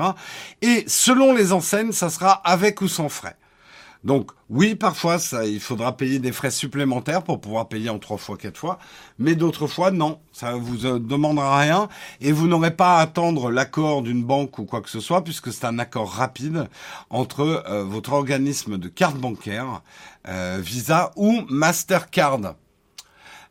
Et 0.62 0.84
selon 0.86 1.34
les 1.34 1.52
enseignes, 1.52 1.92
ça 1.92 2.12
sera 2.12 2.34
avec 2.48 2.82
ou 2.82 2.88
sans 2.88 3.10
frais. 3.10 3.36
Donc 4.08 4.32
oui, 4.50 4.76
parfois 4.76 5.20
ça, 5.20 5.46
il 5.46 5.60
faudra 5.60 5.98
payer 5.98 6.18
des 6.20 6.32
frais 6.32 6.50
supplémentaires 6.50 7.24
pour 7.24 7.42
pouvoir 7.42 7.68
payer 7.68 7.90
en 7.90 8.00
trois 8.00 8.16
fois, 8.16 8.38
quatre 8.38 8.58
fois, 8.58 8.80
mais 9.20 9.36
d'autres 9.36 9.68
fois 9.68 9.92
non, 9.92 10.22
ça 10.32 10.54
vous 10.54 10.86
euh, 10.86 10.98
demandera 10.98 11.60
rien. 11.60 11.90
Et 12.22 12.32
vous 12.32 12.48
n'aurez 12.48 12.74
pas 12.74 13.00
à 13.00 13.02
attendre 13.02 13.52
l'accord 13.52 14.04
d'une 14.04 14.24
banque 14.24 14.60
ou 14.60 14.64
quoi 14.64 14.80
que 14.80 14.90
ce 14.90 15.02
soit 15.02 15.26
puisque 15.26 15.52
c'est 15.52 15.66
un 15.66 15.78
accord 15.78 16.10
rapide 16.10 16.70
entre 17.10 17.42
euh, 17.42 17.84
votre 17.84 18.14
organisme 18.14 18.78
de 18.78 18.88
carte 18.88 19.18
bancaire, 19.18 19.82
euh, 20.30 20.58
Visa 20.64 21.12
ou 21.18 21.42
Mastercard. 21.50 22.56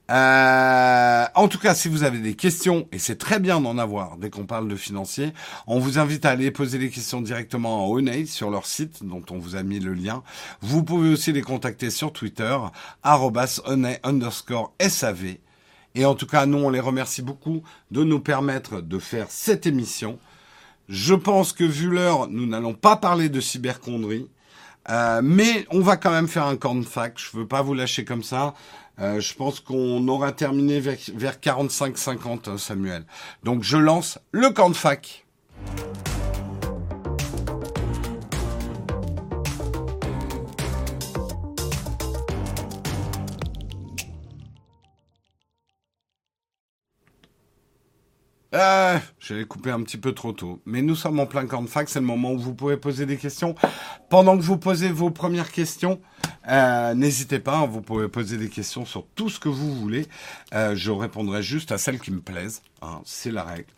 Euh, 0.08 1.24
en 1.34 1.48
tout 1.48 1.58
cas, 1.58 1.74
si 1.74 1.88
vous 1.88 2.04
avez 2.04 2.18
des 2.18 2.34
questions, 2.34 2.86
et 2.92 2.98
c'est 2.98 3.16
très 3.16 3.40
bien 3.40 3.60
d'en 3.60 3.76
avoir 3.76 4.16
dès 4.16 4.30
qu'on 4.30 4.46
parle 4.46 4.68
de 4.68 4.76
financier, 4.76 5.32
on 5.66 5.80
vous 5.80 5.98
invite 5.98 6.24
à 6.24 6.30
aller 6.30 6.50
poser 6.50 6.78
les 6.78 6.90
questions 6.90 7.20
directement 7.20 7.84
à 7.84 7.88
Oney 7.88 8.26
sur 8.26 8.50
leur 8.50 8.66
site, 8.66 9.02
dont 9.04 9.24
on 9.30 9.38
vous 9.38 9.56
a 9.56 9.62
mis 9.62 9.80
le 9.80 9.94
lien. 9.94 10.22
Vous 10.60 10.84
pouvez 10.84 11.10
aussi 11.10 11.32
les 11.32 11.42
contacter 11.42 11.90
sur 11.90 12.12
Twitter, 12.12 12.56
@oney 13.04 13.98
underscore 14.04 14.72
SAV. 14.80 15.38
Et 15.96 16.04
en 16.04 16.14
tout 16.14 16.26
cas, 16.26 16.46
nous, 16.46 16.58
on 16.58 16.70
les 16.70 16.80
remercie 16.80 17.22
beaucoup 17.22 17.62
de 17.90 18.04
nous 18.04 18.20
permettre 18.20 18.82
de 18.82 18.98
faire 18.98 19.26
cette 19.30 19.66
émission. 19.66 20.18
Je 20.88 21.14
pense 21.14 21.52
que 21.52 21.64
vu 21.64 21.88
l'heure, 21.88 22.28
nous 22.28 22.46
n'allons 22.46 22.74
pas 22.74 22.96
parler 22.96 23.28
de 23.28 23.40
cyberconderie. 23.40 24.28
Euh, 24.88 25.20
mais 25.22 25.66
on 25.70 25.80
va 25.80 25.96
quand 25.96 26.12
même 26.12 26.28
faire 26.28 26.46
un 26.46 26.56
corn 26.56 26.84
fac. 26.84 27.18
Je 27.18 27.36
veux 27.36 27.46
pas 27.46 27.62
vous 27.62 27.74
lâcher 27.74 28.04
comme 28.04 28.22
ça. 28.22 28.54
Euh, 28.98 29.20
je 29.20 29.34
pense 29.34 29.60
qu'on 29.60 30.06
aura 30.08 30.32
terminé 30.32 30.80
vers, 30.80 30.96
vers 31.14 31.36
45-50, 31.36 32.48
hein, 32.48 32.58
Samuel. 32.58 33.04
Donc 33.42 33.62
je 33.62 33.76
lance 33.76 34.18
le 34.32 34.50
camp 34.50 34.70
de 34.70 34.76
fac. 34.76 35.26
Euh, 48.56 48.98
J'allais 49.20 49.44
couper 49.44 49.70
un 49.70 49.82
petit 49.82 49.98
peu 49.98 50.12
trop 50.12 50.32
tôt. 50.32 50.60
Mais 50.64 50.80
nous 50.80 50.94
sommes 50.94 51.20
en 51.20 51.26
plein 51.26 51.46
camp. 51.46 51.64
C'est 51.66 51.96
le 51.96 52.06
moment 52.06 52.32
où 52.32 52.38
vous 52.38 52.54
pouvez 52.54 52.78
poser 52.78 53.04
des 53.04 53.18
questions. 53.18 53.54
Pendant 54.08 54.36
que 54.36 54.42
vous 54.42 54.56
posez 54.56 54.88
vos 54.88 55.10
premières 55.10 55.52
questions, 55.52 56.00
euh, 56.48 56.94
n'hésitez 56.94 57.38
pas. 57.38 57.58
Hein, 57.58 57.66
vous 57.66 57.82
pouvez 57.82 58.08
poser 58.08 58.38
des 58.38 58.48
questions 58.48 58.86
sur 58.86 59.04
tout 59.14 59.28
ce 59.28 59.38
que 59.38 59.50
vous 59.50 59.74
voulez. 59.74 60.06
Euh, 60.54 60.74
je 60.74 60.90
répondrai 60.90 61.42
juste 61.42 61.70
à 61.70 61.76
celles 61.76 61.98
qui 62.00 62.10
me 62.10 62.20
plaisent. 62.20 62.62
Hein, 62.80 63.02
C'est 63.04 63.30
la 63.30 63.42
règle. 63.44 63.68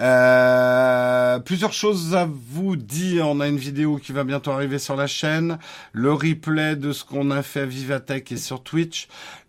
Euh, 0.00 1.38
plusieurs 1.38 1.72
choses 1.72 2.16
à 2.16 2.26
vous 2.28 2.74
dire. 2.74 3.28
On 3.28 3.38
a 3.38 3.46
une 3.46 3.58
vidéo 3.58 3.98
qui 3.98 4.10
va 4.10 4.24
bientôt 4.24 4.50
arriver 4.50 4.80
sur 4.80 4.96
la 4.96 5.06
chaîne. 5.06 5.58
Le 5.92 6.12
replay 6.12 6.74
de 6.74 6.92
ce 6.92 7.04
qu'on 7.04 7.30
a 7.30 7.42
fait 7.42 7.60
à 7.60 7.66
Vivatech 7.66 8.32
et 8.32 8.36
sur 8.36 8.64
Twitch. 8.64 9.06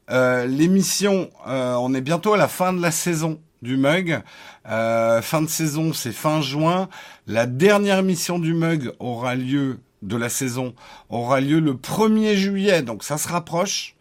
L'émission, 0.10 1.32
on 1.48 1.94
est 1.96 2.02
bientôt 2.02 2.36
à 2.36 2.38
la 2.38 2.48
fin 2.48 2.72
de 2.74 2.80
la 2.80 2.92
saison 2.92 3.40
du 3.66 3.76
mug. 3.76 4.22
Euh, 4.70 5.22
fin 5.22 5.42
de 5.42 5.50
saison, 5.50 5.92
c'est 5.92 6.14
fin 6.14 6.40
juin. 6.40 6.88
La 7.28 7.46
dernière 7.46 8.04
mission 8.04 8.40
du 8.40 8.54
mug 8.54 8.94
aura 9.00 9.36
lieu 9.36 9.80
de 10.02 10.16
la 10.16 10.30
saison 10.30 10.74
aura 11.10 11.42
lieu 11.42 11.60
le 11.60 11.74
1er 11.74 12.36
juillet, 12.36 12.82
donc 12.84 13.04
ça 13.04 13.18
se 13.18 13.28
rapproche. 13.28 13.96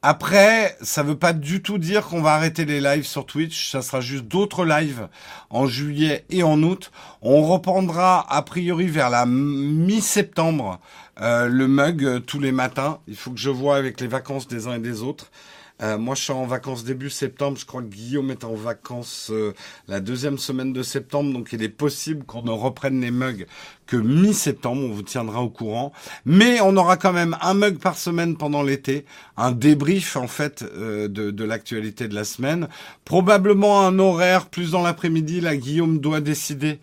Après, 0.00 0.76
ça 0.80 1.02
veut 1.02 1.18
pas 1.18 1.32
du 1.32 1.60
tout 1.60 1.76
dire 1.76 2.06
qu'on 2.06 2.22
va 2.22 2.34
arrêter 2.34 2.64
les 2.64 2.80
lives 2.80 3.06
sur 3.06 3.26
Twitch. 3.26 3.72
Ça 3.72 3.82
sera 3.82 4.00
juste 4.00 4.26
d'autres 4.26 4.64
lives 4.64 5.08
en 5.50 5.66
juillet 5.66 6.24
et 6.30 6.44
en 6.44 6.62
août. 6.62 6.92
On 7.20 7.42
reprendra 7.42 8.24
a 8.32 8.42
priori 8.42 8.86
vers 8.86 9.10
la 9.10 9.26
mi-septembre 9.26 10.78
euh, 11.20 11.48
le 11.48 11.66
mug 11.66 12.04
euh, 12.04 12.20
tous 12.20 12.38
les 12.38 12.52
matins. 12.52 13.00
Il 13.08 13.16
faut 13.16 13.32
que 13.32 13.40
je 13.40 13.50
vois 13.50 13.76
avec 13.76 14.00
les 14.00 14.06
vacances 14.06 14.46
des 14.46 14.68
uns 14.68 14.74
et 14.74 14.78
des 14.78 15.02
autres. 15.02 15.32
Euh, 15.80 15.96
moi, 15.96 16.14
je 16.14 16.22
suis 16.22 16.32
en 16.32 16.46
vacances 16.46 16.84
début 16.84 17.10
septembre. 17.10 17.56
Je 17.58 17.64
crois 17.64 17.82
que 17.82 17.88
Guillaume 17.88 18.30
est 18.30 18.44
en 18.44 18.54
vacances 18.54 19.30
euh, 19.30 19.54
la 19.86 20.00
deuxième 20.00 20.38
semaine 20.38 20.72
de 20.72 20.82
septembre. 20.82 21.32
Donc, 21.32 21.52
il 21.52 21.62
est 21.62 21.68
possible 21.68 22.24
qu'on 22.24 22.42
ne 22.42 22.50
reprenne 22.50 23.00
les 23.00 23.10
mugs 23.10 23.46
que 23.86 23.96
mi-septembre. 23.96 24.82
On 24.84 24.92
vous 24.92 25.02
tiendra 25.02 25.40
au 25.40 25.50
courant. 25.50 25.92
Mais 26.24 26.60
on 26.60 26.76
aura 26.76 26.96
quand 26.96 27.12
même 27.12 27.36
un 27.40 27.54
mug 27.54 27.78
par 27.78 27.96
semaine 27.96 28.36
pendant 28.36 28.62
l'été. 28.62 29.04
Un 29.36 29.52
débrief, 29.52 30.16
en 30.16 30.26
fait, 30.26 30.62
euh, 30.62 31.06
de, 31.06 31.30
de 31.30 31.44
l'actualité 31.44 32.08
de 32.08 32.14
la 32.14 32.24
semaine. 32.24 32.68
Probablement 33.04 33.86
un 33.86 33.98
horaire 34.00 34.46
plus 34.46 34.72
dans 34.72 34.82
l'après-midi. 34.82 35.40
Là, 35.40 35.56
Guillaume 35.56 35.98
doit 36.00 36.20
décider 36.20 36.80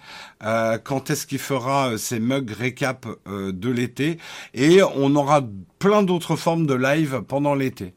quand 0.84 1.10
est-ce 1.10 1.26
qu'il 1.26 1.40
fera 1.40 1.98
ces 1.98 2.20
mugs 2.20 2.52
récap 2.52 3.08
de 3.28 3.70
l'été. 3.70 4.20
Et 4.54 4.84
on 4.84 5.16
aura 5.16 5.42
plein 5.80 6.04
d'autres 6.04 6.36
formes 6.36 6.68
de 6.68 6.76
live 6.76 7.24
pendant 7.28 7.56
l'été. 7.56 7.96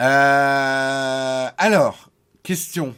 Euh, 0.00 1.48
alors, 1.58 2.10
question. 2.42 2.94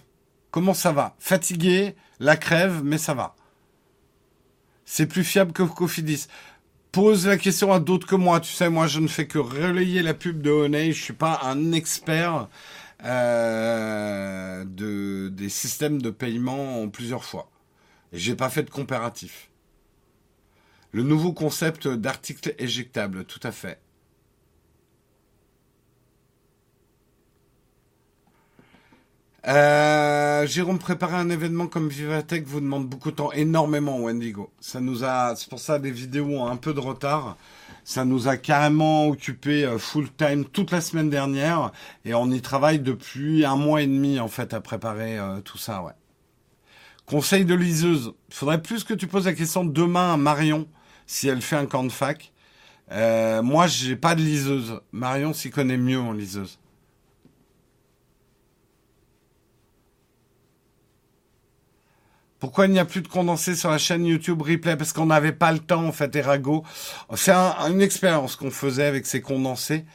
Comment 0.51 0.75
ça 0.75 0.93
va? 0.93 1.17
Fatigué, 1.19 1.97
la 2.21 2.37
crève, 2.37 2.83
mais 2.85 2.99
ça 2.99 3.15
va. 3.15 3.35
C'est 4.85 5.07
plus 5.07 5.25
fiable 5.25 5.53
que 5.53 5.63
Cofidis. 5.63 6.27
Pose 6.93 7.27
la 7.27 7.37
question 7.37 7.73
à 7.73 7.81
d'autres 7.81 8.07
que 8.07 8.15
moi. 8.15 8.39
Tu 8.41 8.53
sais, 8.53 8.71
moi, 8.71 8.87
je 8.87 9.01
ne 9.01 9.09
fais 9.09 9.27
que 9.27 9.39
relayer 9.39 10.03
la 10.03 10.15
pub 10.15 10.43
de 10.43 10.51
Honey. 10.51 10.93
Je 10.93 11.03
suis 11.03 11.13
pas 11.13 11.41
un 11.43 11.73
expert 11.73 12.49
euh, 13.05 14.65
de, 14.65 15.29
des 15.29 15.49
systèmes 15.49 16.01
de 16.01 16.11
paiement 16.11 16.83
en 16.83 16.89
plusieurs 16.89 17.25
fois. 17.25 17.51
J'ai 18.13 18.37
pas 18.37 18.49
fait 18.49 18.63
de 18.63 18.71
comparatif. 18.71 19.51
Le 20.93 21.03
nouveau 21.03 21.33
concept 21.33 21.89
d'article 21.89 22.55
éjectable, 22.59 23.25
tout 23.25 23.41
à 23.43 23.51
fait. 23.51 23.81
Euh, 29.47 30.47
Jérôme, 30.47 30.79
préparer 30.79 31.17
un 31.17 31.29
événement 31.29 31.67
comme 31.67 31.89
Vivatech 31.89 32.47
vous 32.47 32.61
demande 32.61 32.89
beaucoup 32.89 33.11
de 33.11 33.17
temps, 33.17 33.31
énormément, 33.33 33.99
Wendigo. 33.99 34.51
Ça 34.59 34.81
nous 34.81 35.05
a, 35.05 35.37
c'est 35.37 35.51
pour 35.51 35.59
ça 35.59 35.79
des 35.79 35.91
vidéos 35.91 36.27
ont 36.29 36.47
un 36.47 36.57
peu 36.57 36.73
de 36.73 36.81
retard. 36.81 37.37
Ça 37.85 38.07
nous 38.07 38.27
a 38.29 38.39
carrément 38.39 39.07
occupé 39.09 39.67
euh, 39.67 39.77
full 39.79 40.11
time 40.17 40.47
toute 40.47 40.71
la 40.71 40.81
semaine 40.81 41.11
dernière 41.11 41.73
et 42.07 42.15
on 42.15 42.31
y 42.31 42.41
travaille 42.41 42.79
depuis 42.79 43.45
un 43.45 43.57
mois 43.57 43.83
et 43.83 43.87
demi 43.87 44.19
en 44.19 44.29
fait 44.29 44.55
à 44.55 44.63
préparer 44.63 45.19
euh, 45.19 45.41
tout 45.43 45.59
ça, 45.59 45.83
ouais. 45.83 45.93
Conseil 47.05 47.45
de 47.45 47.55
liseuse. 47.55 48.15
Faudrait 48.31 48.63
plus 48.63 48.83
que 48.83 48.95
tu 48.95 49.07
poses 49.07 49.27
la 49.27 49.35
question 49.35 49.63
demain 49.63 50.15
à 50.15 50.17
Marion 50.17 50.67
si 51.07 51.29
elle 51.29 51.43
fait 51.43 51.57
un 51.57 51.67
camp 51.67 51.85
de 51.85 51.93
fac. 51.93 52.33
Euh, 52.93 53.43
moi, 53.43 53.67
j'ai 53.67 53.97
pas 53.97 54.15
de 54.15 54.23
liseuse. 54.23 54.81
Marion 54.93 55.35
s'y 55.35 55.51
connaît 55.51 55.77
mieux 55.77 56.01
en 56.01 56.13
liseuse. 56.13 56.59
Pourquoi 62.45 62.67
il 62.67 62.73
n'y 62.73 62.79
a 62.79 62.85
plus 62.85 63.01
de 63.01 63.09
condensé 63.09 63.57
sur 63.57 63.71
la 63.71 63.79
chaîne 63.79 64.05
YouTube 64.05 64.43
Replay? 64.43 64.77
Parce 64.77 64.93
qu'on 64.93 65.07
n'avait 65.07 65.33
pas 65.33 65.51
le 65.51 65.61
temps, 65.61 65.87
en 65.87 65.93
fait, 65.93 66.15
Erago. 66.15 66.63
C'est 67.15 67.33
une 67.33 67.81
expérience 67.81 68.37
qu'on 68.37 68.51
faisait 68.51 68.85
avec 68.85 69.07
ces 69.07 69.23
condensés. 69.23 69.87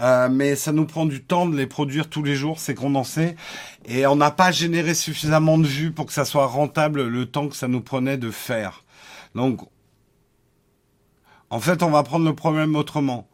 Euh, 0.00 0.28
mais 0.28 0.56
ça 0.56 0.72
nous 0.72 0.84
prend 0.84 1.06
du 1.06 1.22
temps 1.22 1.46
de 1.46 1.56
les 1.56 1.68
produire 1.68 2.10
tous 2.10 2.24
les 2.24 2.34
jours, 2.34 2.58
ces 2.58 2.74
condensés. 2.74 3.36
Et 3.84 4.04
on 4.04 4.16
n'a 4.16 4.32
pas 4.32 4.50
généré 4.50 4.94
suffisamment 4.94 5.58
de 5.58 5.66
vues 5.68 5.92
pour 5.92 6.06
que 6.06 6.12
ça 6.12 6.24
soit 6.24 6.46
rentable 6.46 7.06
le 7.06 7.26
temps 7.26 7.46
que 7.46 7.54
ça 7.54 7.68
nous 7.68 7.82
prenait 7.82 8.18
de 8.18 8.32
faire. 8.32 8.82
Donc, 9.36 9.60
en 11.50 11.60
fait, 11.60 11.84
on 11.84 11.90
va 11.90 12.02
prendre 12.02 12.24
le 12.24 12.34
problème 12.34 12.74
autrement. 12.74 13.28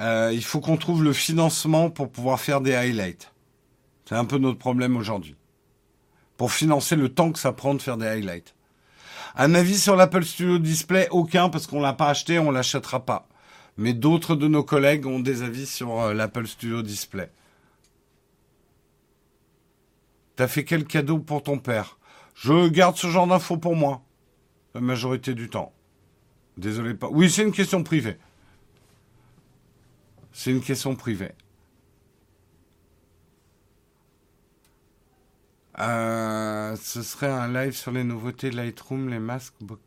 Euh, 0.00 0.32
il 0.34 0.42
faut 0.42 0.58
qu'on 0.58 0.78
trouve 0.78 1.04
le 1.04 1.12
financement 1.12 1.90
pour 1.90 2.10
pouvoir 2.10 2.40
faire 2.40 2.60
des 2.60 2.74
highlights. 2.74 3.32
C'est 4.04 4.16
un 4.16 4.24
peu 4.24 4.38
notre 4.38 4.58
problème 4.58 4.96
aujourd'hui 4.96 5.36
pour 6.40 6.52
financer 6.52 6.96
le 6.96 7.10
temps 7.10 7.32
que 7.32 7.38
ça 7.38 7.52
prend 7.52 7.74
de 7.74 7.82
faire 7.82 7.98
des 7.98 8.06
highlights. 8.06 8.54
Un 9.36 9.54
avis 9.54 9.78
sur 9.78 9.94
l'Apple 9.94 10.24
Studio 10.24 10.58
Display 10.58 11.06
Aucun, 11.10 11.50
parce 11.50 11.66
qu'on 11.66 11.82
l'a 11.82 11.92
pas 11.92 12.08
acheté, 12.08 12.38
on 12.38 12.50
l'achètera 12.50 13.04
pas. 13.04 13.28
Mais 13.76 13.92
d'autres 13.92 14.36
de 14.36 14.48
nos 14.48 14.64
collègues 14.64 15.04
ont 15.04 15.20
des 15.20 15.42
avis 15.42 15.66
sur 15.66 16.00
euh, 16.00 16.14
l'Apple 16.14 16.46
Studio 16.46 16.80
Display. 16.80 17.30
T'as 20.36 20.48
fait 20.48 20.64
quel 20.64 20.86
cadeau 20.86 21.18
pour 21.18 21.42
ton 21.42 21.58
père? 21.58 21.98
Je 22.34 22.68
garde 22.68 22.96
ce 22.96 23.08
genre 23.08 23.26
d'infos 23.26 23.58
pour 23.58 23.76
moi, 23.76 24.00
la 24.74 24.80
majorité 24.80 25.34
du 25.34 25.50
temps. 25.50 25.74
Désolé 26.56 26.94
pas. 26.94 27.08
Oui, 27.10 27.28
c'est 27.28 27.42
une 27.42 27.52
question 27.52 27.82
privée. 27.82 28.16
C'est 30.32 30.52
une 30.52 30.62
question 30.62 30.96
privée. 30.96 31.32
Euh, 35.80 36.76
ce 36.76 37.02
serait 37.02 37.30
un 37.30 37.48
live 37.52 37.72
sur 37.72 37.90
les 37.90 38.04
nouveautés 38.04 38.50
Lightroom, 38.50 39.08
les 39.08 39.18
masques 39.18 39.54
bokeh. 39.60 39.80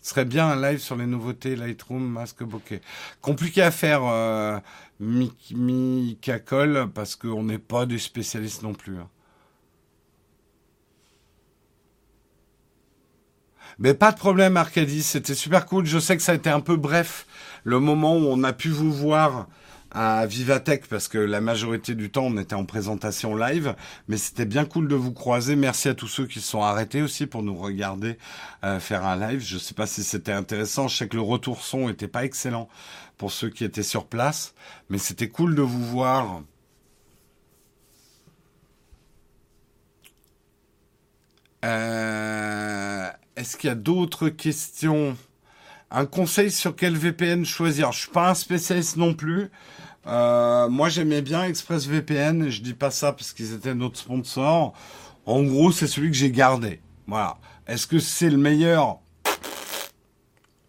Ce 0.00 0.10
serait 0.10 0.24
bien 0.24 0.48
un 0.48 0.70
live 0.70 0.78
sur 0.78 0.96
les 0.96 1.06
nouveautés 1.06 1.56
Lightroom, 1.56 2.06
masques 2.08 2.44
bokeh. 2.44 2.80
Compliqué 3.20 3.62
à 3.62 3.72
faire, 3.72 4.02
euh, 4.04 4.58
mi, 5.00 6.18
cacole, 6.20 6.88
parce 6.94 7.16
qu'on 7.16 7.42
n'est 7.42 7.58
pas 7.58 7.84
des 7.84 7.98
spécialistes 7.98 8.62
non 8.62 8.74
plus. 8.74 8.98
Hein. 8.98 9.08
Mais 13.78 13.94
pas 13.94 14.12
de 14.12 14.18
problème, 14.18 14.56
Arcadie. 14.56 15.02
C'était 15.02 15.34
super 15.34 15.66
cool. 15.66 15.86
Je 15.86 15.98
sais 15.98 16.16
que 16.16 16.22
ça 16.22 16.32
a 16.32 16.34
été 16.36 16.50
un 16.50 16.60
peu 16.60 16.76
bref 16.76 17.26
le 17.64 17.80
moment 17.80 18.16
où 18.16 18.26
on 18.26 18.44
a 18.44 18.52
pu 18.52 18.68
vous 18.68 18.92
voir 18.92 19.48
à 19.94 20.26
Vivatech 20.26 20.86
parce 20.88 21.08
que 21.08 21.18
la 21.18 21.40
majorité 21.40 21.94
du 21.94 22.10
temps 22.10 22.24
on 22.24 22.38
était 22.38 22.54
en 22.54 22.64
présentation 22.64 23.36
live, 23.36 23.74
mais 24.08 24.16
c'était 24.16 24.46
bien 24.46 24.64
cool 24.64 24.88
de 24.88 24.94
vous 24.94 25.12
croiser. 25.12 25.56
Merci 25.56 25.88
à 25.88 25.94
tous 25.94 26.08
ceux 26.08 26.26
qui 26.26 26.40
se 26.40 26.48
sont 26.48 26.62
arrêtés 26.62 27.02
aussi 27.02 27.26
pour 27.26 27.42
nous 27.42 27.54
regarder 27.54 28.18
euh, 28.64 28.80
faire 28.80 29.04
un 29.04 29.16
live. 29.16 29.40
Je 29.40 29.58
sais 29.58 29.74
pas 29.74 29.86
si 29.86 30.02
c'était 30.02 30.32
intéressant. 30.32 30.88
Je 30.88 30.96
sais 30.96 31.08
que 31.08 31.16
le 31.16 31.22
retour 31.22 31.62
son 31.62 31.88
était 31.88 32.08
pas 32.08 32.24
excellent 32.24 32.68
pour 33.18 33.30
ceux 33.30 33.50
qui 33.50 33.64
étaient 33.64 33.82
sur 33.82 34.06
place, 34.06 34.54
mais 34.88 34.98
c'était 34.98 35.28
cool 35.28 35.54
de 35.54 35.62
vous 35.62 35.84
voir. 35.84 36.42
Euh, 41.64 43.08
est-ce 43.36 43.56
qu'il 43.56 43.68
y 43.68 43.70
a 43.70 43.76
d'autres 43.76 44.28
questions? 44.28 45.16
Un 45.90 46.06
conseil 46.06 46.50
sur 46.50 46.74
quel 46.74 46.96
VPN 46.96 47.44
choisir? 47.44 47.92
Je 47.92 48.00
suis 48.00 48.10
pas 48.10 48.30
un 48.30 48.34
spécialiste 48.34 48.96
non 48.96 49.14
plus. 49.14 49.50
Euh, 50.06 50.68
moi, 50.68 50.88
j'aimais 50.88 51.22
bien 51.22 51.44
ExpressVPN. 51.44 52.48
Je 52.48 52.62
dis 52.62 52.74
pas 52.74 52.90
ça 52.90 53.12
parce 53.12 53.32
qu'ils 53.32 53.54
étaient 53.54 53.74
notre 53.74 53.98
sponsor. 53.98 54.72
En 55.26 55.42
gros, 55.42 55.72
c'est 55.72 55.86
celui 55.86 56.10
que 56.10 56.16
j'ai 56.16 56.30
gardé. 56.30 56.80
Voilà. 57.06 57.38
Est-ce 57.66 57.86
que 57.86 57.98
c'est 57.98 58.30
le 58.30 58.38
meilleur? 58.38 58.98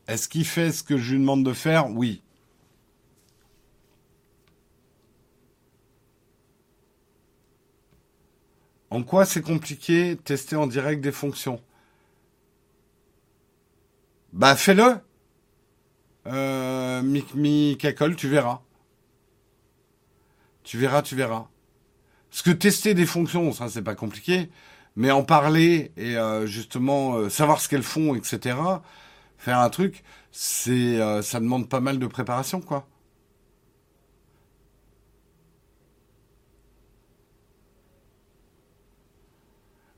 Est-ce 0.07 0.27
qu'il 0.27 0.45
fait 0.45 0.71
ce 0.71 0.83
que 0.83 0.97
je 0.97 1.13
lui 1.13 1.19
demande 1.19 1.45
de 1.45 1.53
faire? 1.53 1.89
Oui. 1.89 2.21
En 8.89 9.01
quoi 9.01 9.25
c'est 9.25 9.41
compliqué 9.41 10.17
tester 10.23 10.55
en 10.55 10.67
direct 10.67 11.01
des 11.01 11.11
fonctions? 11.11 11.59
Bah 14.33 14.55
fais-le. 14.55 14.99
Euh, 16.27 17.75
Cacol, 17.79 18.15
tu 18.15 18.27
verras. 18.27 18.61
Tu 20.63 20.77
verras, 20.77 21.01
tu 21.01 21.15
verras. 21.15 21.47
Parce 22.29 22.41
que 22.41 22.51
tester 22.51 22.93
des 22.93 23.05
fonctions, 23.05 23.51
ça 23.53 23.69
c'est 23.69 23.83
pas 23.83 23.95
compliqué, 23.95 24.49
mais 24.95 25.11
en 25.11 25.23
parler 25.23 25.91
et 25.97 26.17
euh, 26.17 26.47
justement 26.47 27.15
euh, 27.15 27.29
savoir 27.29 27.61
ce 27.61 27.69
qu'elles 27.69 27.83
font, 27.83 28.15
etc. 28.15 28.57
Faire 29.37 29.59
un 29.59 29.69
truc, 29.69 30.03
c'est 30.31 30.71
euh, 30.99 31.21
ça 31.21 31.39
demande 31.39 31.69
pas 31.69 31.79
mal 31.79 31.99
de 31.99 32.07
préparation, 32.07 32.61
quoi. 32.61 32.87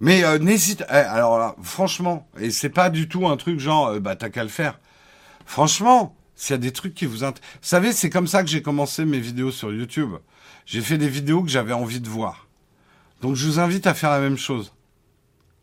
Mais 0.02 0.24
n'hésite. 0.40 0.84
Eh, 0.90 0.94
alors 0.94 1.40
là, 1.40 1.56
franchement, 1.62 2.28
et 2.40 2.52
c'est 2.52 2.70
pas 2.70 2.90
du 2.90 3.08
tout 3.08 3.28
un 3.28 3.38
truc 3.38 3.60
genre 3.60 4.00
bah 4.00 4.16
t'as 4.16 4.30
qu'à 4.30 4.44
le 4.44 4.50
faire. 4.50 4.80
Franchement, 5.46 6.16
s'il 6.36 6.54
y 6.54 6.56
a 6.56 6.58
des 6.58 6.72
trucs 6.74 6.94
qui 6.94 7.06
vous 7.06 7.24
intéressent. 7.24 7.50
Vous 7.62 7.68
savez, 7.68 7.94
c'est 7.94 8.10
comme 8.10 8.28
ça 8.28 8.44
que 8.44 8.50
j'ai 8.50 8.62
commencé 8.62 9.06
mes 9.06 9.20
vidéos 9.20 9.52
sur 9.52 9.74
YouTube. 9.74 10.16
J'ai 10.66 10.82
fait 10.82 10.98
des 10.98 11.10
vidéos 11.10 11.44
que 11.44 11.50
j'avais 11.50 11.74
envie 11.74 12.02
de 12.02 12.10
voir. 12.10 12.48
Donc 13.22 13.36
je 13.36 13.48
vous 13.48 13.60
invite 13.60 13.88
à 13.88 13.94
faire 13.94 14.10
la 14.10 14.20
même 14.20 14.38
chose. 14.38 14.74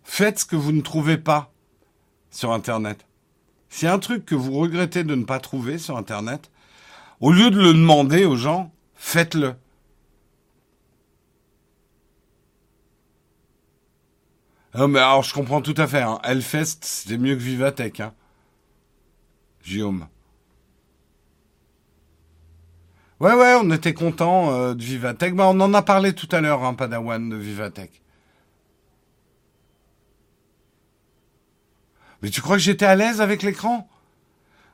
Faites 0.04 0.40
ce 0.40 0.44
que 0.44 0.56
vous 0.56 0.72
ne 0.72 0.80
trouvez 0.80 1.18
pas 1.18 1.52
sur 2.30 2.52
Internet. 2.52 3.04
S'il 3.68 3.88
un 3.88 3.98
truc 3.98 4.24
que 4.24 4.34
vous 4.34 4.52
regrettez 4.52 5.04
de 5.04 5.14
ne 5.14 5.24
pas 5.24 5.40
trouver 5.40 5.78
sur 5.78 5.96
Internet, 5.96 6.50
au 7.20 7.32
lieu 7.32 7.50
de 7.50 7.58
le 7.58 7.72
demander 7.72 8.24
aux 8.24 8.36
gens, 8.36 8.72
faites-le. 8.94 9.54
Non, 14.74 14.88
mais 14.88 14.98
alors 14.98 15.22
je 15.22 15.34
comprends 15.34 15.60
tout 15.60 15.74
à 15.76 15.86
fait. 15.86 16.02
Hein. 16.02 16.18
Hellfest, 16.22 16.80
mieux 17.18 17.34
que 17.34 17.42
Vivatech. 17.42 18.00
Hein. 18.00 18.14
Guillaume. 19.64 20.06
Ouais, 23.22 23.34
ouais, 23.34 23.56
on 23.62 23.70
était 23.70 23.94
content 23.94 24.50
euh, 24.50 24.74
de 24.74 24.82
Vivatech. 24.82 25.36
Bah, 25.36 25.44
on 25.46 25.60
en 25.60 25.72
a 25.74 25.82
parlé 25.82 26.12
tout 26.12 26.26
à 26.32 26.40
l'heure, 26.40 26.64
hein, 26.64 26.74
Padawan, 26.74 27.28
de 27.28 27.36
Vivatech. 27.36 28.02
Mais 32.20 32.30
tu 32.30 32.40
crois 32.40 32.56
que 32.56 32.62
j'étais 32.62 32.84
à 32.84 32.96
l'aise 32.96 33.20
avec 33.20 33.44
l'écran? 33.44 33.88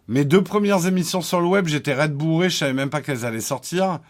Mes 0.08 0.24
deux 0.24 0.42
premières 0.42 0.86
émissions 0.86 1.20
sur 1.20 1.42
le 1.42 1.46
web, 1.46 1.66
j'étais 1.66 1.92
red 1.92 2.14
bourré, 2.14 2.48
je 2.48 2.56
savais 2.56 2.72
même 2.72 2.88
pas 2.88 3.02
qu'elles 3.02 3.26
allaient 3.26 3.42
sortir. 3.42 4.00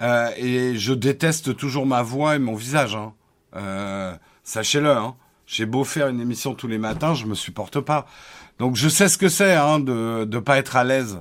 Euh, 0.00 0.30
et 0.38 0.78
je 0.78 0.94
déteste 0.94 1.54
toujours 1.54 1.84
ma 1.84 2.00
voix 2.00 2.34
et 2.34 2.38
mon 2.38 2.54
visage. 2.54 2.96
Hein. 2.96 3.12
Euh, 3.56 4.16
Sachez-le. 4.42 4.90
Hein. 4.90 5.16
J'ai 5.46 5.66
beau 5.66 5.84
faire 5.84 6.08
une 6.08 6.22
émission 6.22 6.54
tous 6.54 6.66
les 6.66 6.78
matins, 6.78 7.12
je 7.12 7.26
me 7.26 7.34
supporte 7.34 7.80
pas. 7.80 8.06
Donc 8.58 8.74
je 8.74 8.88
sais 8.88 9.10
ce 9.10 9.18
que 9.18 9.28
c'est 9.28 9.54
hein, 9.54 9.80
de 9.80 10.24
ne 10.24 10.38
pas 10.38 10.56
être 10.56 10.76
à 10.76 10.84
l'aise. 10.84 11.18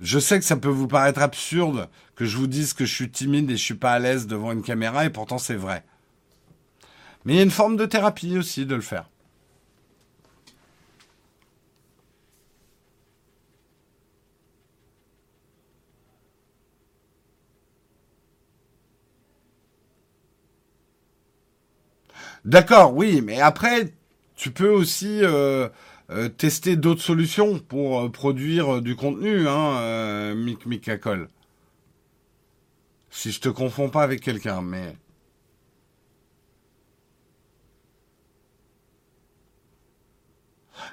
Je 0.00 0.18
sais 0.18 0.38
que 0.38 0.44
ça 0.46 0.56
peut 0.56 0.68
vous 0.68 0.88
paraître 0.88 1.20
absurde 1.20 1.88
que 2.16 2.24
je 2.24 2.36
vous 2.38 2.46
dise 2.46 2.72
que 2.72 2.86
je 2.86 2.94
suis 2.94 3.10
timide 3.10 3.50
et 3.50 3.56
je 3.56 3.62
suis 3.62 3.74
pas 3.74 3.92
à 3.92 3.98
l'aise 3.98 4.26
devant 4.26 4.52
une 4.52 4.62
caméra, 4.62 5.04
et 5.04 5.10
pourtant 5.10 5.38
c'est 5.38 5.54
vrai. 5.56 5.84
Mais 7.24 7.34
il 7.34 7.36
y 7.36 7.40
a 7.40 7.42
une 7.42 7.50
forme 7.50 7.76
de 7.76 7.86
thérapie 7.86 8.38
aussi 8.38 8.64
de 8.66 8.74
le 8.74 8.80
faire. 8.80 9.10
D'accord, 22.44 22.94
oui, 22.94 23.20
mais 23.20 23.40
après, 23.40 23.92
tu 24.34 24.50
peux 24.50 24.70
aussi 24.70 25.20
euh, 25.22 25.68
tester 26.36 26.76
d'autres 26.76 27.02
solutions 27.02 27.58
pour 27.58 28.00
euh, 28.00 28.08
produire 28.08 28.82
du 28.82 28.96
contenu, 28.96 29.46
hein, 29.48 30.34
Mick 30.34 30.66
Mikacol. 30.66 31.28
Si 33.10 33.32
je 33.32 33.40
te 33.40 33.48
confonds 33.48 33.88
pas 33.88 34.02
avec 34.02 34.20
quelqu'un, 34.20 34.60
mais... 34.60 34.96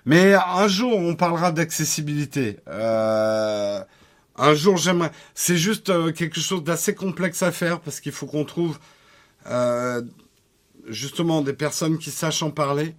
Mais 0.05 0.35
un 0.35 0.67
jour, 0.67 0.95
on 0.95 1.15
parlera 1.15 1.51
d'accessibilité. 1.51 2.59
un 2.67 3.83
jour, 4.53 4.77
j'aimerais. 4.77 5.11
C'est 5.33 5.57
juste 5.57 5.91
quelque 6.13 6.39
chose 6.39 6.63
d'assez 6.63 6.95
complexe 6.95 7.41
à 7.43 7.51
faire 7.51 7.81
parce 7.81 7.99
qu'il 7.99 8.11
faut 8.13 8.25
qu'on 8.25 8.45
trouve 8.45 8.79
justement 10.87 11.41
des 11.41 11.53
personnes 11.53 11.97
qui 11.97 12.11
sachent 12.11 12.43
en 12.43 12.51
parler. 12.51 12.95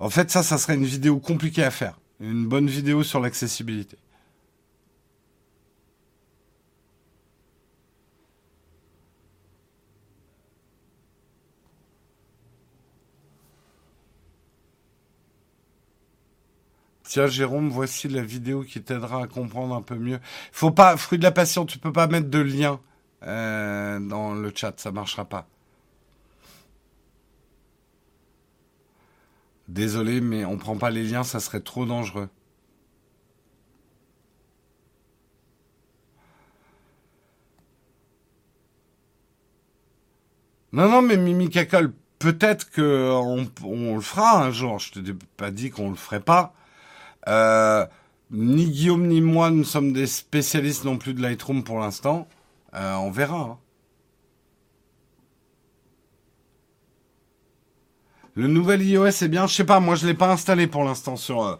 En 0.00 0.08
fait, 0.08 0.30
ça, 0.30 0.42
ça 0.42 0.56
serait 0.58 0.74
une 0.74 0.84
vidéo 0.84 1.18
compliquée 1.18 1.62
à 1.62 1.70
faire. 1.70 1.98
Une 2.20 2.46
bonne 2.46 2.66
vidéo 2.68 3.02
sur 3.02 3.20
l'accessibilité. 3.20 3.98
Tiens, 17.04 17.26
Jérôme, 17.26 17.68
voici 17.70 18.08
la 18.08 18.22
vidéo 18.22 18.62
qui 18.62 18.80
t'aidera 18.80 19.24
à 19.24 19.26
comprendre 19.26 19.74
un 19.74 19.82
peu 19.82 19.96
mieux. 19.96 20.20
Faut 20.52 20.70
pas, 20.70 20.96
fruit 20.96 21.18
de 21.18 21.24
la 21.24 21.32
passion, 21.32 21.66
tu 21.66 21.78
peux 21.78 21.92
pas 21.92 22.06
mettre 22.06 22.30
de 22.30 22.38
lien 22.38 22.80
euh, 23.24 23.98
dans 23.98 24.32
le 24.32 24.52
chat, 24.54 24.78
ça 24.78 24.92
marchera 24.92 25.24
pas. 25.24 25.48
Désolé, 29.70 30.20
mais 30.20 30.44
on 30.44 30.58
prend 30.58 30.76
pas 30.76 30.90
les 30.90 31.04
liens, 31.04 31.22
ça 31.22 31.38
serait 31.38 31.60
trop 31.60 31.86
dangereux. 31.86 32.28
Non, 40.72 40.88
non, 40.88 41.02
mais 41.02 41.16
Mimi 41.16 41.48
Cacol, 41.50 41.92
peut-être 42.18 42.70
que 42.70 43.10
on, 43.62 43.94
le 43.94 44.00
fera 44.00 44.42
un 44.42 44.50
jour. 44.50 44.80
Je 44.80 44.92
t'ai 44.92 45.14
pas 45.36 45.52
dit 45.52 45.70
qu'on 45.70 45.90
le 45.90 45.96
ferait 45.96 46.20
pas. 46.20 46.52
Euh, 47.28 47.86
ni 48.32 48.66
Guillaume 48.70 49.06
ni 49.06 49.20
moi 49.20 49.50
ne 49.50 49.62
sommes 49.62 49.92
des 49.92 50.06
spécialistes 50.08 50.84
non 50.84 50.98
plus 50.98 51.14
de 51.14 51.22
Lightroom 51.22 51.62
pour 51.62 51.78
l'instant. 51.78 52.28
Euh, 52.74 52.94
on 52.96 53.10
verra. 53.12 53.40
Hein. 53.40 53.58
Le 58.34 58.46
nouvel 58.46 58.82
iOS 58.82 59.06
est 59.06 59.28
bien, 59.28 59.46
je 59.46 59.54
sais 59.54 59.64
pas, 59.64 59.80
moi 59.80 59.94
je 59.96 60.06
l'ai 60.06 60.14
pas 60.14 60.30
installé 60.32 60.66
pour 60.66 60.84
l'instant 60.84 61.16
sur 61.16 61.58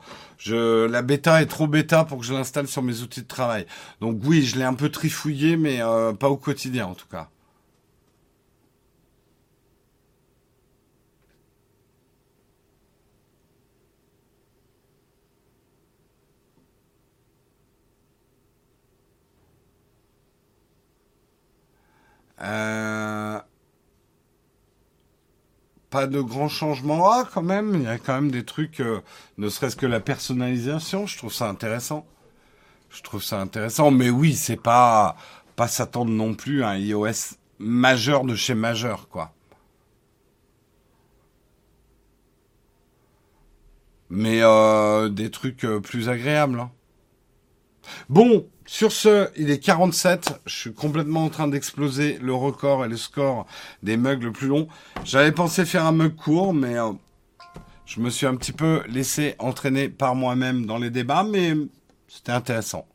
euh, 0.48 0.88
la 0.88 1.02
bêta 1.02 1.42
est 1.42 1.46
trop 1.46 1.66
bêta 1.66 2.04
pour 2.04 2.18
que 2.18 2.24
je 2.24 2.32
l'installe 2.32 2.66
sur 2.68 2.82
mes 2.82 3.02
outils 3.02 3.22
de 3.22 3.26
travail. 3.28 3.66
Donc 4.00 4.20
oui, 4.24 4.42
je 4.42 4.56
l'ai 4.56 4.64
un 4.64 4.74
peu 4.74 4.88
trifouillé 4.90 5.56
mais 5.56 5.82
euh, 5.82 6.12
pas 6.12 6.28
au 6.28 6.36
quotidien 6.36 6.86
en 6.86 6.94
tout 6.94 7.08
cas. 7.08 7.28
Euh, 22.40 23.40
pas 25.90 26.06
de 26.06 26.20
grands 26.20 26.48
changements. 26.48 27.10
Ah, 27.10 27.28
quand 27.32 27.42
même, 27.42 27.74
il 27.74 27.82
y 27.82 27.86
a 27.86 27.98
quand 27.98 28.14
même 28.14 28.30
des 28.30 28.44
trucs, 28.44 28.80
euh, 28.80 29.00
ne 29.38 29.48
serait-ce 29.48 29.76
que 29.76 29.86
la 29.86 30.00
personnalisation, 30.00 31.06
je 31.06 31.18
trouve 31.18 31.32
ça 31.32 31.48
intéressant. 31.48 32.06
Je 32.90 33.02
trouve 33.02 33.22
ça 33.22 33.40
intéressant, 33.40 33.90
mais 33.90 34.10
oui, 34.10 34.34
c'est 34.34 34.56
pas 34.56 35.16
pas 35.56 35.68
s'attendre 35.68 36.10
non 36.10 36.34
plus 36.34 36.62
à 36.64 36.70
un 36.70 36.78
iOS 36.78 37.36
majeur 37.58 38.24
de 38.24 38.34
chez 38.34 38.54
majeur, 38.54 39.08
quoi. 39.08 39.32
Mais 44.08 44.40
euh, 44.42 45.08
des 45.08 45.30
trucs 45.30 45.64
euh, 45.64 45.80
plus 45.80 46.08
agréables. 46.08 46.60
Hein. 46.60 46.70
Bon, 48.08 48.46
sur 48.66 48.92
ce, 48.92 49.28
il 49.36 49.50
est 49.50 49.58
47. 49.58 50.40
Je 50.46 50.54
suis 50.54 50.72
complètement 50.72 51.24
en 51.24 51.28
train 51.28 51.48
d'exploser 51.48 52.18
le 52.22 52.34
record 52.34 52.84
et 52.84 52.88
le 52.88 52.96
score 52.96 53.46
des 53.82 53.96
mugs 53.96 54.22
le 54.22 54.32
plus 54.32 54.48
long. 54.48 54.68
J'avais 55.04 55.32
pensé 55.32 55.64
faire 55.64 55.86
un 55.86 55.92
mug 55.92 56.14
court, 56.14 56.54
mais 56.54 56.78
euh, 56.78 56.92
je 57.84 58.00
me 58.00 58.10
suis 58.10 58.26
un 58.26 58.36
petit 58.36 58.52
peu 58.52 58.82
laissé 58.88 59.34
entraîner 59.38 59.88
par 59.88 60.14
moi-même 60.14 60.66
dans 60.66 60.78
les 60.78 60.90
débats, 60.90 61.24
mais 61.24 61.54
c'était 62.06 62.32
intéressant. 62.32 62.86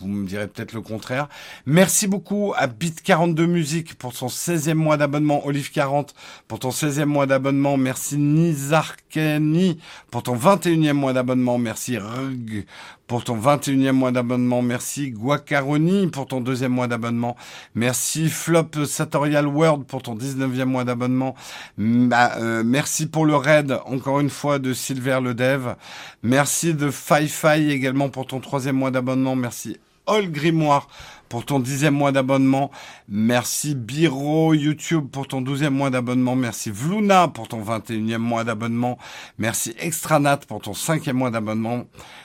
Vous 0.00 0.08
me 0.08 0.26
direz 0.26 0.46
peut-être 0.46 0.74
le 0.74 0.82
contraire. 0.82 1.26
Merci 1.64 2.06
beaucoup 2.06 2.52
à 2.54 2.66
Bit42 2.66 3.46
Musique 3.46 3.94
pour 3.94 4.12
son 4.12 4.26
16e 4.26 4.74
mois 4.74 4.98
d'abonnement. 4.98 5.46
Olive 5.46 5.72
40 5.72 6.14
pour 6.48 6.58
ton 6.58 6.68
16e 6.68 7.06
mois 7.06 7.24
d'abonnement. 7.24 7.78
Merci 7.78 8.18
Nizarkeni 8.18 9.78
pour 10.10 10.22
ton 10.22 10.36
21e 10.36 10.92
mois 10.92 11.14
d'abonnement. 11.14 11.56
Merci 11.56 11.96
Rug 11.96 12.66
pour 13.06 13.24
ton 13.24 13.38
21e 13.38 13.92
mois 13.92 14.10
d'abonnement. 14.10 14.62
Merci 14.62 15.10
Guacaroni 15.10 16.08
pour 16.08 16.26
ton 16.26 16.40
deuxième 16.40 16.72
mois 16.72 16.88
d'abonnement. 16.88 17.36
Merci 17.74 18.28
Flop 18.28 18.84
Satorial 18.86 19.46
World 19.46 19.84
pour 19.84 20.02
ton 20.02 20.16
19e 20.16 20.64
mois 20.64 20.84
d'abonnement. 20.84 21.34
Bah, 21.78 22.32
euh, 22.38 22.62
merci 22.64 23.06
pour 23.06 23.26
le 23.26 23.36
raid, 23.36 23.78
encore 23.86 24.20
une 24.20 24.30
fois, 24.30 24.58
de 24.58 24.72
Silver 24.72 25.20
le 25.22 25.34
Dev. 25.34 25.74
Merci 26.22 26.74
de 26.74 26.90
Fi-Fi 26.90 27.70
également 27.70 28.08
pour 28.08 28.26
ton 28.26 28.40
troisième 28.40 28.76
mois 28.76 28.90
d'abonnement. 28.90 29.36
Merci 29.36 29.78
All 30.06 30.30
Grimoire 30.30 30.88
pour 31.28 31.44
ton 31.44 31.60
dixième 31.60 31.94
mois 31.94 32.12
d'abonnement. 32.12 32.70
Merci 33.08 33.74
Biro 33.74 34.54
YouTube 34.54 35.06
pour 35.10 35.28
ton 35.28 35.40
douzième 35.40 35.74
mois 35.74 35.90
d'abonnement. 35.90 36.36
Merci 36.36 36.70
Vluna 36.70 37.28
pour 37.28 37.48
ton 37.48 37.60
vingt 37.60 37.88
et 37.90 37.94
unième 37.94 38.22
mois 38.22 38.44
d'abonnement. 38.44 38.98
Merci 39.38 39.74
Extranat 39.78 40.38
pour 40.38 40.60
ton 40.60 40.74
cinquième 40.74 41.16
mois 41.16 41.30
d'abonnement. 41.30 41.84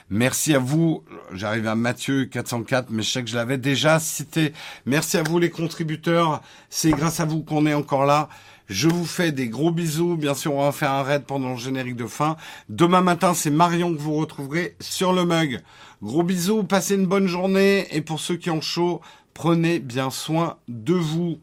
Merci 0.10 0.54
à 0.54 0.60
vous. 0.60 1.04
J'arrive 1.34 1.68
à 1.68 1.76
Mathieu 1.76 2.26
404, 2.26 2.90
mais 2.90 3.04
je 3.04 3.10
sais 3.10 3.24
que 3.24 3.30
je 3.30 3.36
l'avais 3.36 3.58
déjà 3.58 4.00
cité. 4.00 4.54
Merci 4.86 5.18
à 5.18 5.24
vous 5.24 5.40
les 5.40 5.50
contributeurs. 5.50 6.42
C'est 6.70 6.92
grâce 6.92 7.20
à 7.20 7.26
vous 7.26 7.44
qu'on 7.44 7.66
est 7.66 7.74
encore 7.74 8.06
là. 8.06 8.30
Je 8.72 8.88
vous 8.88 9.04
fais 9.04 9.34
des 9.34 9.50
gros 9.50 9.72
bisous. 9.72 10.16
Bien 10.16 10.34
sûr, 10.34 10.54
on 10.54 10.64
va 10.64 10.72
faire 10.72 10.92
un 10.92 11.04
raid 11.04 11.26
pendant 11.26 11.50
le 11.50 11.58
générique 11.58 11.98
de 11.98 12.08
fin. 12.08 12.38
Demain 12.70 13.02
matin, 13.02 13.34
c'est 13.34 13.50
Marion 13.50 13.94
que 13.94 14.00
vous 14.00 14.14
retrouverez 14.14 14.78
sur 14.80 15.12
le 15.12 15.26
mug. 15.26 15.60
Gros 16.02 16.24
bisous, 16.24 16.64
passez 16.64 16.96
une 16.96 17.06
bonne 17.06 17.28
journée. 17.28 17.86
Et 17.92 18.00
pour 18.00 18.22
ceux 18.22 18.38
qui 18.38 18.50
ont 18.50 18.62
chaud, 18.62 19.02
prenez 19.34 19.80
bien 19.80 20.10
soin 20.10 20.56
de 20.70 20.94
vous. 20.94 21.40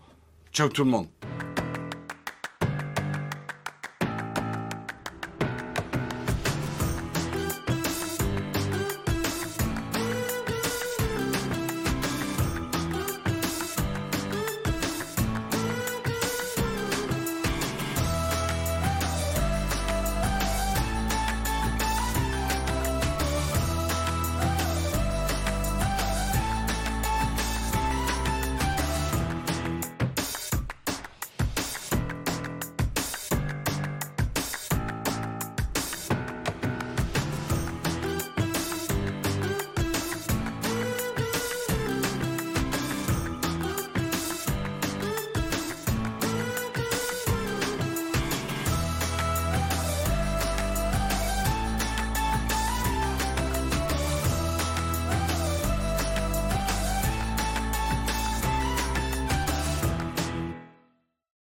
Ciao 0.54 0.70
tout 0.70 0.84
le 0.84 0.90
monde. 0.90 1.08